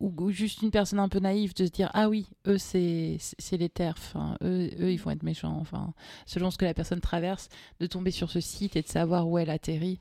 Ou, 0.00 0.30
juste 0.30 0.62
une 0.62 0.70
personne 0.70 0.98
un 0.98 1.08
peu 1.08 1.20
naïve 1.20 1.54
de 1.54 1.64
se 1.66 1.70
dire 1.70 1.90
ah 1.94 2.08
oui 2.08 2.26
eux 2.46 2.58
c'est 2.58 3.16
c'est 3.20 3.56
les 3.56 3.68
terfs 3.68 3.94
enfin, 3.98 4.36
eux, 4.42 4.68
eux 4.80 4.92
ils 4.92 4.96
vont 5.00 5.10
être 5.12 5.22
méchants 5.22 5.56
enfin 5.60 5.94
selon 6.26 6.50
ce 6.50 6.58
que 6.58 6.64
la 6.64 6.74
personne 6.74 7.00
traverse 7.00 7.48
de 7.78 7.86
tomber 7.86 8.10
sur 8.10 8.30
ce 8.30 8.40
site 8.40 8.74
et 8.76 8.82
de 8.82 8.88
savoir 8.88 9.28
où 9.28 9.38
elle 9.38 9.50
atterrit 9.50 10.00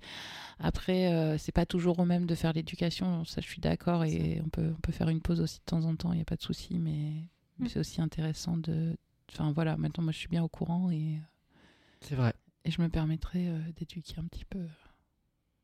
après 0.59 1.13
euh, 1.13 1.37
c'est 1.37 1.51
pas 1.51 1.65
toujours 1.65 1.99
au 1.99 2.05
même 2.05 2.25
de 2.25 2.35
faire 2.35 2.53
l'éducation 2.53 3.23
ça 3.25 3.41
je 3.41 3.47
suis 3.47 3.61
d'accord 3.61 4.03
et 4.05 4.41
on 4.43 4.49
peut 4.49 4.73
on 4.75 4.81
peut 4.81 4.91
faire 4.91 5.09
une 5.09 5.21
pause 5.21 5.39
aussi 5.41 5.59
de 5.59 5.65
temps 5.65 5.85
en 5.85 5.95
temps 5.95 6.13
il 6.13 6.19
y 6.19 6.21
a 6.21 6.25
pas 6.25 6.35
de 6.35 6.41
souci 6.41 6.79
mais, 6.79 7.13
mais 7.59 7.65
Mm. 7.65 7.69
c'est 7.69 7.79
aussi 7.79 8.01
intéressant 8.01 8.57
de 8.57 8.95
enfin 9.31 9.51
voilà 9.51 9.77
maintenant 9.77 10.03
moi 10.03 10.13
je 10.13 10.17
suis 10.17 10.29
bien 10.29 10.43
au 10.43 10.47
courant 10.49 10.89
et 10.89 11.19
C'est 12.01 12.15
vrai. 12.15 12.33
et 12.65 12.71
je 12.71 12.81
me 12.81 12.89
permettrai 12.89 13.47
euh, 13.49 13.59
d'éduquer 13.77 14.15
un 14.17 14.23
petit 14.25 14.45
peu 14.45 14.65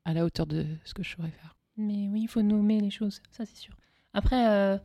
à 0.04 0.14
la 0.14 0.26
hauteur 0.26 0.46
de 0.46 0.66
ce 0.84 0.94
que 0.94 1.02
je 1.02 1.16
saurais 1.16 1.32
faire 1.32 1.56
Mais 1.78 2.08
oui, 2.10 2.22
il 2.24 2.28
faut 2.28 2.42
nommer 2.44 2.80
les 2.80 2.92
choses, 2.92 3.22
ça 3.32 3.46
c'est 3.46 3.58
sûr. 3.58 3.76
Après, 4.16 4.48
euh, 4.50 4.78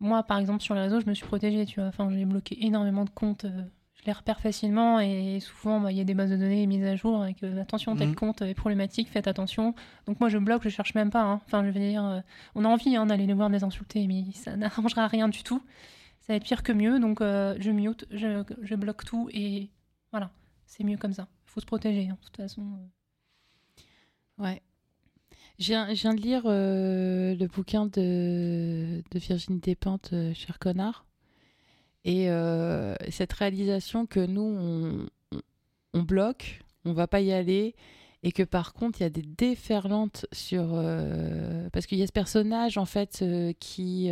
moi 0.00 0.22
par 0.22 0.38
exemple 0.38 0.62
sur 0.62 0.74
les 0.76 0.82
réseaux, 0.82 1.00
je 1.00 1.06
me 1.06 1.14
suis 1.14 1.26
protégée, 1.26 1.66
tu 1.66 1.80
vois. 1.80 1.88
Enfin, 1.88 2.08
j'ai 2.10 2.24
bloqué 2.24 2.64
énormément 2.64 3.04
de 3.04 3.10
comptes. 3.10 3.44
euh, 3.46 3.62
je 3.94 4.04
les 4.06 4.12
repère 4.12 4.38
facilement 4.40 5.00
et 5.00 5.40
souvent 5.40 5.80
bah, 5.80 5.90
il 5.90 5.98
y 5.98 6.00
a 6.00 6.04
des 6.04 6.14
bases 6.14 6.30
de 6.30 6.36
données 6.36 6.64
mises 6.68 6.84
à 6.84 6.94
jour 6.94 7.20
avec 7.20 7.42
euh, 7.42 7.60
attention, 7.60 7.96
tel 7.96 8.10
Mhm. 8.10 8.14
compte 8.14 8.42
est 8.42 8.54
problématique, 8.54 9.08
faites 9.10 9.26
attention. 9.26 9.74
Donc 10.06 10.20
moi 10.20 10.28
je 10.28 10.38
bloque, 10.38 10.62
je 10.62 10.68
cherche 10.68 10.94
même 10.94 11.10
pas. 11.10 11.22
hein. 11.24 11.40
Enfin, 11.46 11.64
je 11.64 11.70
veux 11.70 11.80
dire, 11.80 12.04
euh, 12.04 12.20
on 12.54 12.64
a 12.64 12.68
envie 12.68 12.94
hein, 12.94 13.06
d'aller 13.06 13.26
les 13.26 13.34
voir, 13.34 13.48
de 13.48 13.54
les 13.54 13.64
insulter, 13.64 14.06
mais 14.06 14.22
ça 14.34 14.56
n'arrangera 14.56 15.08
rien 15.08 15.28
du 15.28 15.42
tout. 15.42 15.60
ça 16.20 16.32
va 16.32 16.36
être 16.36 16.44
pire 16.44 16.62
que 16.62 16.70
mieux. 16.72 17.00
Donc, 17.00 17.18
je 17.20 17.70
mute, 17.72 18.06
je, 18.12 18.44
je 18.62 18.74
bloque 18.76 19.04
tout 19.04 19.28
et 19.32 19.68
voilà, 20.12 20.30
c'est 20.66 20.84
mieux 20.84 20.96
comme 20.96 21.12
ça. 21.12 21.26
Il 21.48 21.50
faut 21.50 21.60
se 21.60 21.66
protéger, 21.66 22.08
hein, 22.08 22.16
de 22.20 22.24
toute 22.26 22.36
façon. 22.36 22.62
Ouais. 24.38 24.62
Je 25.58 25.66
viens, 25.94 26.14
de 26.14 26.20
lire 26.20 26.42
euh, 26.46 27.34
le 27.34 27.46
bouquin 27.48 27.86
de, 27.86 29.02
de 29.10 29.18
Virginie 29.18 29.58
Despentes, 29.58 30.10
euh, 30.12 30.32
Cher 30.32 30.58
connard. 30.60 31.04
Et 32.04 32.30
euh, 32.30 32.94
cette 33.10 33.32
réalisation 33.32 34.06
que 34.06 34.20
nous, 34.24 34.40
on, 34.42 35.06
on- 35.36 35.40
on 35.94 36.02
bloque, 36.02 36.60
on 36.84 36.92
va 36.92 37.08
pas 37.08 37.20
y 37.20 37.32
aller. 37.32 37.74
Et 38.22 38.30
que 38.30 38.44
par 38.44 38.72
contre, 38.72 39.00
il 39.00 39.02
y 39.02 39.06
a 39.06 39.10
des 39.10 39.22
déferlantes 39.22 40.26
sur. 40.32 40.70
euh, 40.74 41.68
parce 41.72 41.86
qu'il 41.86 41.98
y 41.98 42.02
a 42.02 42.06
ce 42.06 42.12
personnage, 42.12 42.78
en 42.78 42.84
fait, 42.86 43.24
qui. 43.58 44.10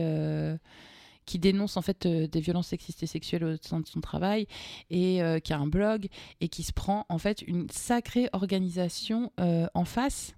qui 1.27 1.39
dénonce 1.41 1.77
en 1.77 1.83
fait 1.83 2.07
des 2.07 2.41
violences 2.41 2.69
sexistes 2.69 3.03
et 3.03 3.07
sexuelles 3.07 3.45
au 3.45 3.57
sein 3.61 3.81
de 3.81 3.87
son 3.87 4.01
travail 4.01 4.47
et 4.91 5.21
qui 5.43 5.53
a 5.53 5.59
un 5.59 5.67
blog 5.67 6.07
et 6.41 6.49
qui 6.49 6.63
se 6.63 6.73
prend 6.73 7.05
en 7.09 7.19
fait 7.19 7.43
une 7.43 7.69
sacrée 7.71 8.29
organisation 8.33 9.33
en 9.39 9.85
face 9.85 10.37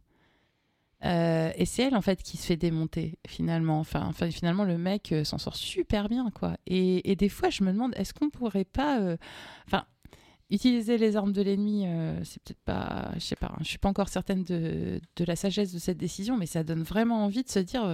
euh, 1.04 1.52
et 1.54 1.64
c'est 1.64 1.84
elle 1.84 1.94
en 1.94 2.02
fait 2.02 2.22
qui 2.22 2.36
se 2.36 2.46
fait 2.46 2.56
démonter 2.56 3.18
finalement. 3.26 3.78
Enfin, 3.78 4.10
finalement 4.30 4.64
le 4.64 4.78
mec 4.78 5.12
euh, 5.12 5.24
s'en 5.24 5.38
sort 5.38 5.54
super 5.54 6.08
bien 6.08 6.30
quoi. 6.32 6.56
Et, 6.66 7.14
des 7.16 7.28
fois 7.28 7.50
je 7.50 7.62
me 7.62 7.72
demande 7.72 7.94
est-ce 7.96 8.12
qu'on 8.12 8.30
pourrait 8.30 8.64
pas, 8.64 9.00
euh, 9.00 9.16
utiliser 10.50 10.96
les 10.98 11.16
armes 11.16 11.32
de 11.32 11.42
l'ennemi, 11.42 11.86
c'est 12.24 12.42
peut-être 12.42 12.62
pas, 12.64 13.10
je 13.14 13.20
sais 13.20 13.36
pas, 13.36 13.48
hein, 13.52 13.58
je 13.60 13.66
suis 13.66 13.78
pas 13.78 13.90
encore 13.90 14.08
certaine 14.08 14.44
de, 14.44 14.98
la 15.18 15.36
sagesse 15.36 15.74
de 15.74 15.78
cette 15.78 15.98
décision, 15.98 16.38
mais 16.38 16.46
ça 16.46 16.64
donne 16.64 16.82
vraiment 16.82 17.22
envie 17.24 17.42
de 17.42 17.50
se 17.50 17.58
dire 17.58 17.84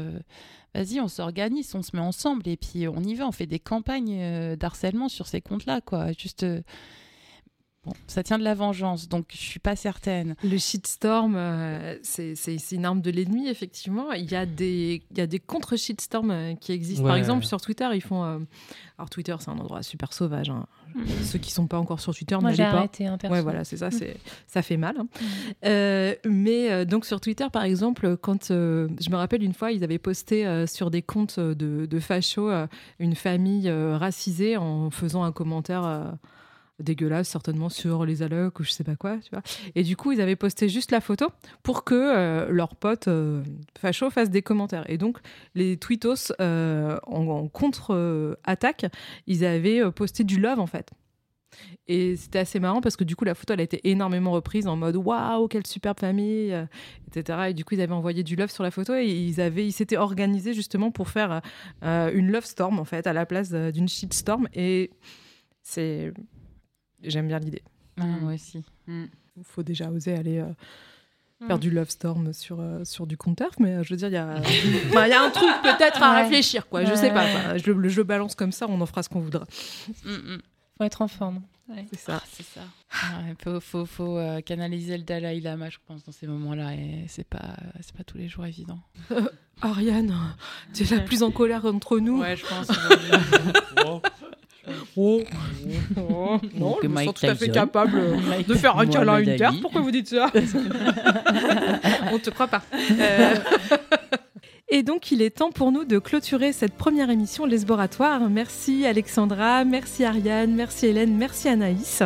vas-y 0.72 1.00
on 1.00 1.08
s'organise, 1.08 1.74
on 1.74 1.82
se 1.82 1.96
met 1.96 2.02
ensemble 2.02 2.46
et 2.46 2.56
puis 2.56 2.86
on 2.86 3.02
y 3.02 3.16
va, 3.16 3.26
on 3.26 3.32
fait 3.32 3.46
des 3.46 3.58
campagnes 3.58 4.54
d'harcèlement 4.56 5.08
sur 5.08 5.26
ces 5.26 5.40
comptes-là 5.40 5.80
quoi. 5.80 6.12
Juste 6.12 6.46
Bon, 7.86 7.92
ça 8.06 8.22
tient 8.22 8.38
de 8.38 8.44
la 8.44 8.54
vengeance, 8.54 9.08
donc 9.10 9.26
je 9.32 9.36
suis 9.36 9.60
pas 9.60 9.76
certaine. 9.76 10.36
Le 10.42 10.56
shitstorm, 10.56 11.34
euh, 11.36 11.96
c'est 12.02 12.34
une 12.72 12.86
arme 12.86 13.02
de 13.02 13.10
l'ennemi, 13.10 13.48
effectivement. 13.48 14.10
Il 14.12 14.30
y 14.30 14.34
a 14.36 14.46
des, 14.46 15.02
il 15.10 15.18
y 15.18 15.20
a 15.20 15.26
des 15.26 15.38
contre-shitstorms 15.38 16.30
euh, 16.30 16.54
qui 16.54 16.72
existent. 16.72 17.06
Par 17.06 17.16
exemple, 17.16 17.44
sur 17.44 17.60
Twitter, 17.60 17.86
ils 17.92 18.00
font. 18.00 18.24
euh, 18.24 18.38
Alors, 18.96 19.10
Twitter, 19.10 19.36
c'est 19.38 19.50
un 19.50 19.58
endroit 19.58 19.82
super 19.82 20.14
sauvage. 20.14 20.48
hein. 20.48 20.66
Mhm. 20.94 21.04
Ceux 21.24 21.38
qui 21.40 21.50
sont 21.52 21.66
pas 21.66 21.78
encore 21.78 22.00
sur 22.00 22.14
Twitter, 22.14 22.36
Moi, 22.36 22.44
n'allez 22.44 22.56
j'ai 22.56 22.62
pas. 22.62 22.78
arrêté, 22.78 23.06
hein. 23.06 23.18
Ouais, 23.24 23.42
voilà, 23.42 23.64
c'est 23.64 23.76
ça, 23.76 23.90
c'est 23.90 24.16
ça 24.46 24.62
fait 24.62 24.76
mal. 24.78 24.94
hein. 24.98 25.06
Euh, 25.66 26.14
mais 26.24 26.70
euh, 26.70 26.84
donc 26.84 27.04
sur 27.04 27.20
Twitter, 27.20 27.48
par 27.52 27.64
exemple, 27.64 28.16
quand 28.16 28.50
euh, 28.50 28.88
je 29.00 29.10
me 29.10 29.16
rappelle 29.16 29.42
une 29.42 29.54
fois, 29.54 29.72
ils 29.72 29.82
avaient 29.84 29.98
posté 29.98 30.46
euh, 30.46 30.66
sur 30.66 30.90
des 30.90 31.02
comptes 31.02 31.38
de, 31.40 31.84
de 31.86 32.00
fachos 32.00 32.48
euh, 32.48 32.66
une 32.98 33.14
famille 33.16 33.68
euh, 33.68 33.98
racisée 33.98 34.56
en 34.56 34.90
faisant 34.90 35.24
un 35.24 35.32
commentaire. 35.32 36.14
Euh, 36.80 36.82
dégueulasse 36.82 37.28
certainement 37.28 37.68
sur 37.68 38.04
les 38.04 38.22
allocs 38.22 38.58
ou 38.60 38.64
je 38.64 38.70
sais 38.70 38.84
pas 38.84 38.96
quoi 38.96 39.18
tu 39.18 39.30
vois 39.30 39.42
et 39.74 39.82
du 39.82 39.96
coup 39.96 40.12
ils 40.12 40.20
avaient 40.20 40.36
posté 40.36 40.68
juste 40.68 40.90
la 40.90 41.00
photo 41.00 41.28
pour 41.62 41.84
que 41.84 41.94
euh, 41.94 42.48
leurs 42.50 42.76
potes 42.76 43.08
euh, 43.08 43.42
fachos 43.78 44.10
fassent 44.10 44.30
des 44.30 44.42
commentaires 44.42 44.88
et 44.88 44.98
donc 44.98 45.18
les 45.54 45.76
tweetos 45.76 46.32
euh, 46.40 46.98
en, 47.06 47.48
contre-attaque 47.48 48.86
ils 49.26 49.44
avaient 49.44 49.82
euh, 49.82 49.90
posté 49.90 50.24
du 50.24 50.40
love 50.40 50.60
en 50.60 50.66
fait 50.66 50.92
et 51.86 52.16
c'était 52.16 52.38
assez 52.38 52.60
marrant 52.60 52.80
parce 52.80 52.96
que 52.96 53.04
du 53.04 53.16
coup, 53.16 53.24
la 53.24 53.34
photo, 53.34 53.52
elle 53.52 53.60
a 53.60 53.64
été 53.64 53.88
énormément 53.88 54.32
reprise 54.32 54.66
en 54.66 54.76
mode 54.76 54.96
waouh, 54.96 55.48
quelle 55.48 55.66
superbe 55.66 56.00
famille, 56.00 56.52
euh, 56.52 56.64
etc. 57.08 57.50
Et 57.50 57.54
du 57.54 57.64
coup, 57.64 57.74
ils 57.74 57.80
avaient 57.80 57.92
envoyé 57.92 58.22
du 58.22 58.36
love 58.36 58.50
sur 58.50 58.62
la 58.62 58.70
photo 58.70 58.94
et 58.94 59.06
ils 59.06 59.40
avaient, 59.40 59.66
ils 59.66 59.72
s'étaient 59.72 59.96
organisés 59.96 60.54
justement 60.54 60.90
pour 60.90 61.08
faire 61.08 61.42
euh, 61.82 62.10
une 62.12 62.30
love 62.30 62.44
storm 62.44 62.78
en 62.78 62.84
fait 62.84 63.06
à 63.06 63.12
la 63.12 63.26
place 63.26 63.52
d'une 63.52 63.88
shitstorm. 63.88 64.48
Et 64.54 64.90
c'est, 65.62 66.12
j'aime 67.06 67.28
bien 67.28 67.38
l'idée. 67.38 67.62
Ah, 68.00 68.04
moi 68.06 68.34
aussi. 68.34 68.62
Il 68.88 69.08
faut 69.44 69.62
déjà 69.62 69.90
oser 69.90 70.14
aller. 70.16 70.38
euh, 70.38 70.52
Faire 71.46 71.58
du 71.58 71.68
love 71.70 71.90
storm 71.90 72.32
sur, 72.32 72.58
euh, 72.60 72.84
sur 72.84 73.06
du 73.06 73.18
compte 73.18 73.36
turf, 73.36 73.56
mais 73.58 73.74
euh, 73.74 73.82
je 73.82 73.90
veux 73.90 73.96
dire, 73.96 74.08
il 74.08 74.14
y 74.14 74.16
a, 74.16 74.36
Enfin, 74.88 75.06
il 75.06 75.10
y 75.10 75.12
a 75.12 75.22
un 75.22 75.28
truc 75.30 75.50
peut-être 75.62 76.02
à 76.02 76.14
Ouais. 76.14 76.22
réfléchir, 76.22 76.66
quoi. 76.68 76.84
Je 76.84 76.90
Ouais, 76.90 76.96
sais 76.96 77.10
pas. 77.12 77.24
enfin, 77.24 77.58
je, 77.58 77.70
le- 77.70 77.88
je 77.88 77.96
le 77.98 78.04
balance 78.04 78.34
comme 78.34 78.52
ça, 78.52 78.66
on 78.68 78.80
en 78.80 78.86
fera 78.86 79.02
ce 79.02 79.10
qu'on 79.10 79.20
voudra. 79.20 79.44
Faut 80.78 80.84
être 80.84 81.02
en 81.02 81.08
forme. 81.08 81.42
Ouais. 81.68 81.84
C'est 81.90 81.98
ça. 81.98 82.22
C'est 82.32 82.44
ça. 82.46 82.62
Il 83.28 83.34
faut, 83.42 83.60
faut, 83.60 83.84
faut, 83.84 84.16
euh, 84.16 84.40
canaliser 84.40 84.96
le 84.96 85.02
Dalai 85.04 85.40
Lama, 85.40 85.68
je 85.70 85.78
pense, 85.86 86.04
dans 86.04 86.12
ces 86.12 86.26
moments-là. 86.26 86.74
Et 86.76 87.04
c'est 87.08 87.26
pas, 87.28 87.56
c'est 87.80 87.94
pas 87.94 88.04
tous 88.04 88.16
les 88.16 88.28
jours 88.28 88.46
évident. 88.46 88.78
Ariane, 89.60 90.14
tu 90.72 90.84
es 90.84 90.96
la 90.96 91.02
plus 91.02 91.22
en 91.22 91.30
colère 91.30 91.64
entre 91.66 91.98
nous. 91.98 92.20
Ouais, 92.20 92.36
je 92.36 92.46
pense. 92.46 92.68
Oh. 94.96 95.22
Oh. 95.96 96.38
Non, 96.56 96.76
je 96.82 96.88
me 96.88 96.94
Mike 96.94 97.06
sens 97.08 97.20
tout 97.20 97.26
à 97.26 97.34
fait 97.34 97.46
Tyson. 97.46 97.52
capable 97.52 97.98
euh, 97.98 98.42
de 98.46 98.54
faire 98.54 98.78
un 98.78 98.86
câlin 98.86 99.14
à 99.14 99.20
une 99.20 99.36
terre. 99.36 99.52
Pourquoi 99.60 99.80
vous 99.80 99.90
dites 99.90 100.08
ça? 100.08 100.30
On 102.12 102.18
te 102.18 102.30
croit 102.30 102.48
pas. 102.48 102.62
Euh, 102.98 103.34
Et 104.68 104.82
donc, 104.82 105.12
il 105.12 105.22
est 105.22 105.30
temps 105.30 105.52
pour 105.52 105.70
nous 105.70 105.84
de 105.84 105.98
clôturer 105.98 106.52
cette 106.52 106.74
première 106.74 107.10
émission 107.10 107.44
Les 107.44 107.58
Laboratoires. 107.58 108.28
Merci 108.28 108.86
Alexandra, 108.86 109.64
merci 109.64 110.04
Ariane, 110.04 110.54
merci 110.54 110.86
Hélène, 110.86 111.16
merci 111.16 111.48
Anaïs. 111.48 112.02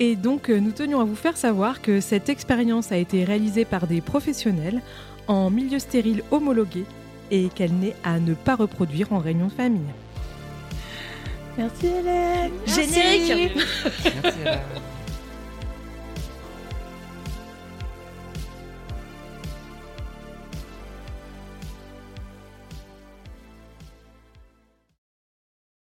Et 0.00 0.16
donc, 0.16 0.48
euh, 0.48 0.58
nous 0.58 0.72
tenions 0.72 1.00
à 1.00 1.04
vous 1.04 1.14
faire 1.14 1.36
savoir 1.36 1.82
que 1.82 2.00
cette 2.00 2.28
expérience 2.28 2.90
a 2.90 2.96
été 2.96 3.24
réalisée 3.24 3.64
par 3.64 3.86
des 3.86 4.00
professionnels 4.00 4.80
en 5.26 5.50
milieu 5.50 5.78
stérile 5.78 6.22
homologué 6.30 6.84
et 7.30 7.48
qu'elle 7.54 7.74
n'est 7.74 7.94
à 8.02 8.18
ne 8.18 8.34
pas 8.34 8.56
reproduire 8.56 9.12
en 9.12 9.18
réunion 9.18 9.46
de 9.46 9.52
famille. 9.52 9.80
Merci 11.58 11.86
Hélène. 11.86 12.52
Générique. 12.66 13.56
Merci. 14.22 14.38
Hélène. 14.40 14.60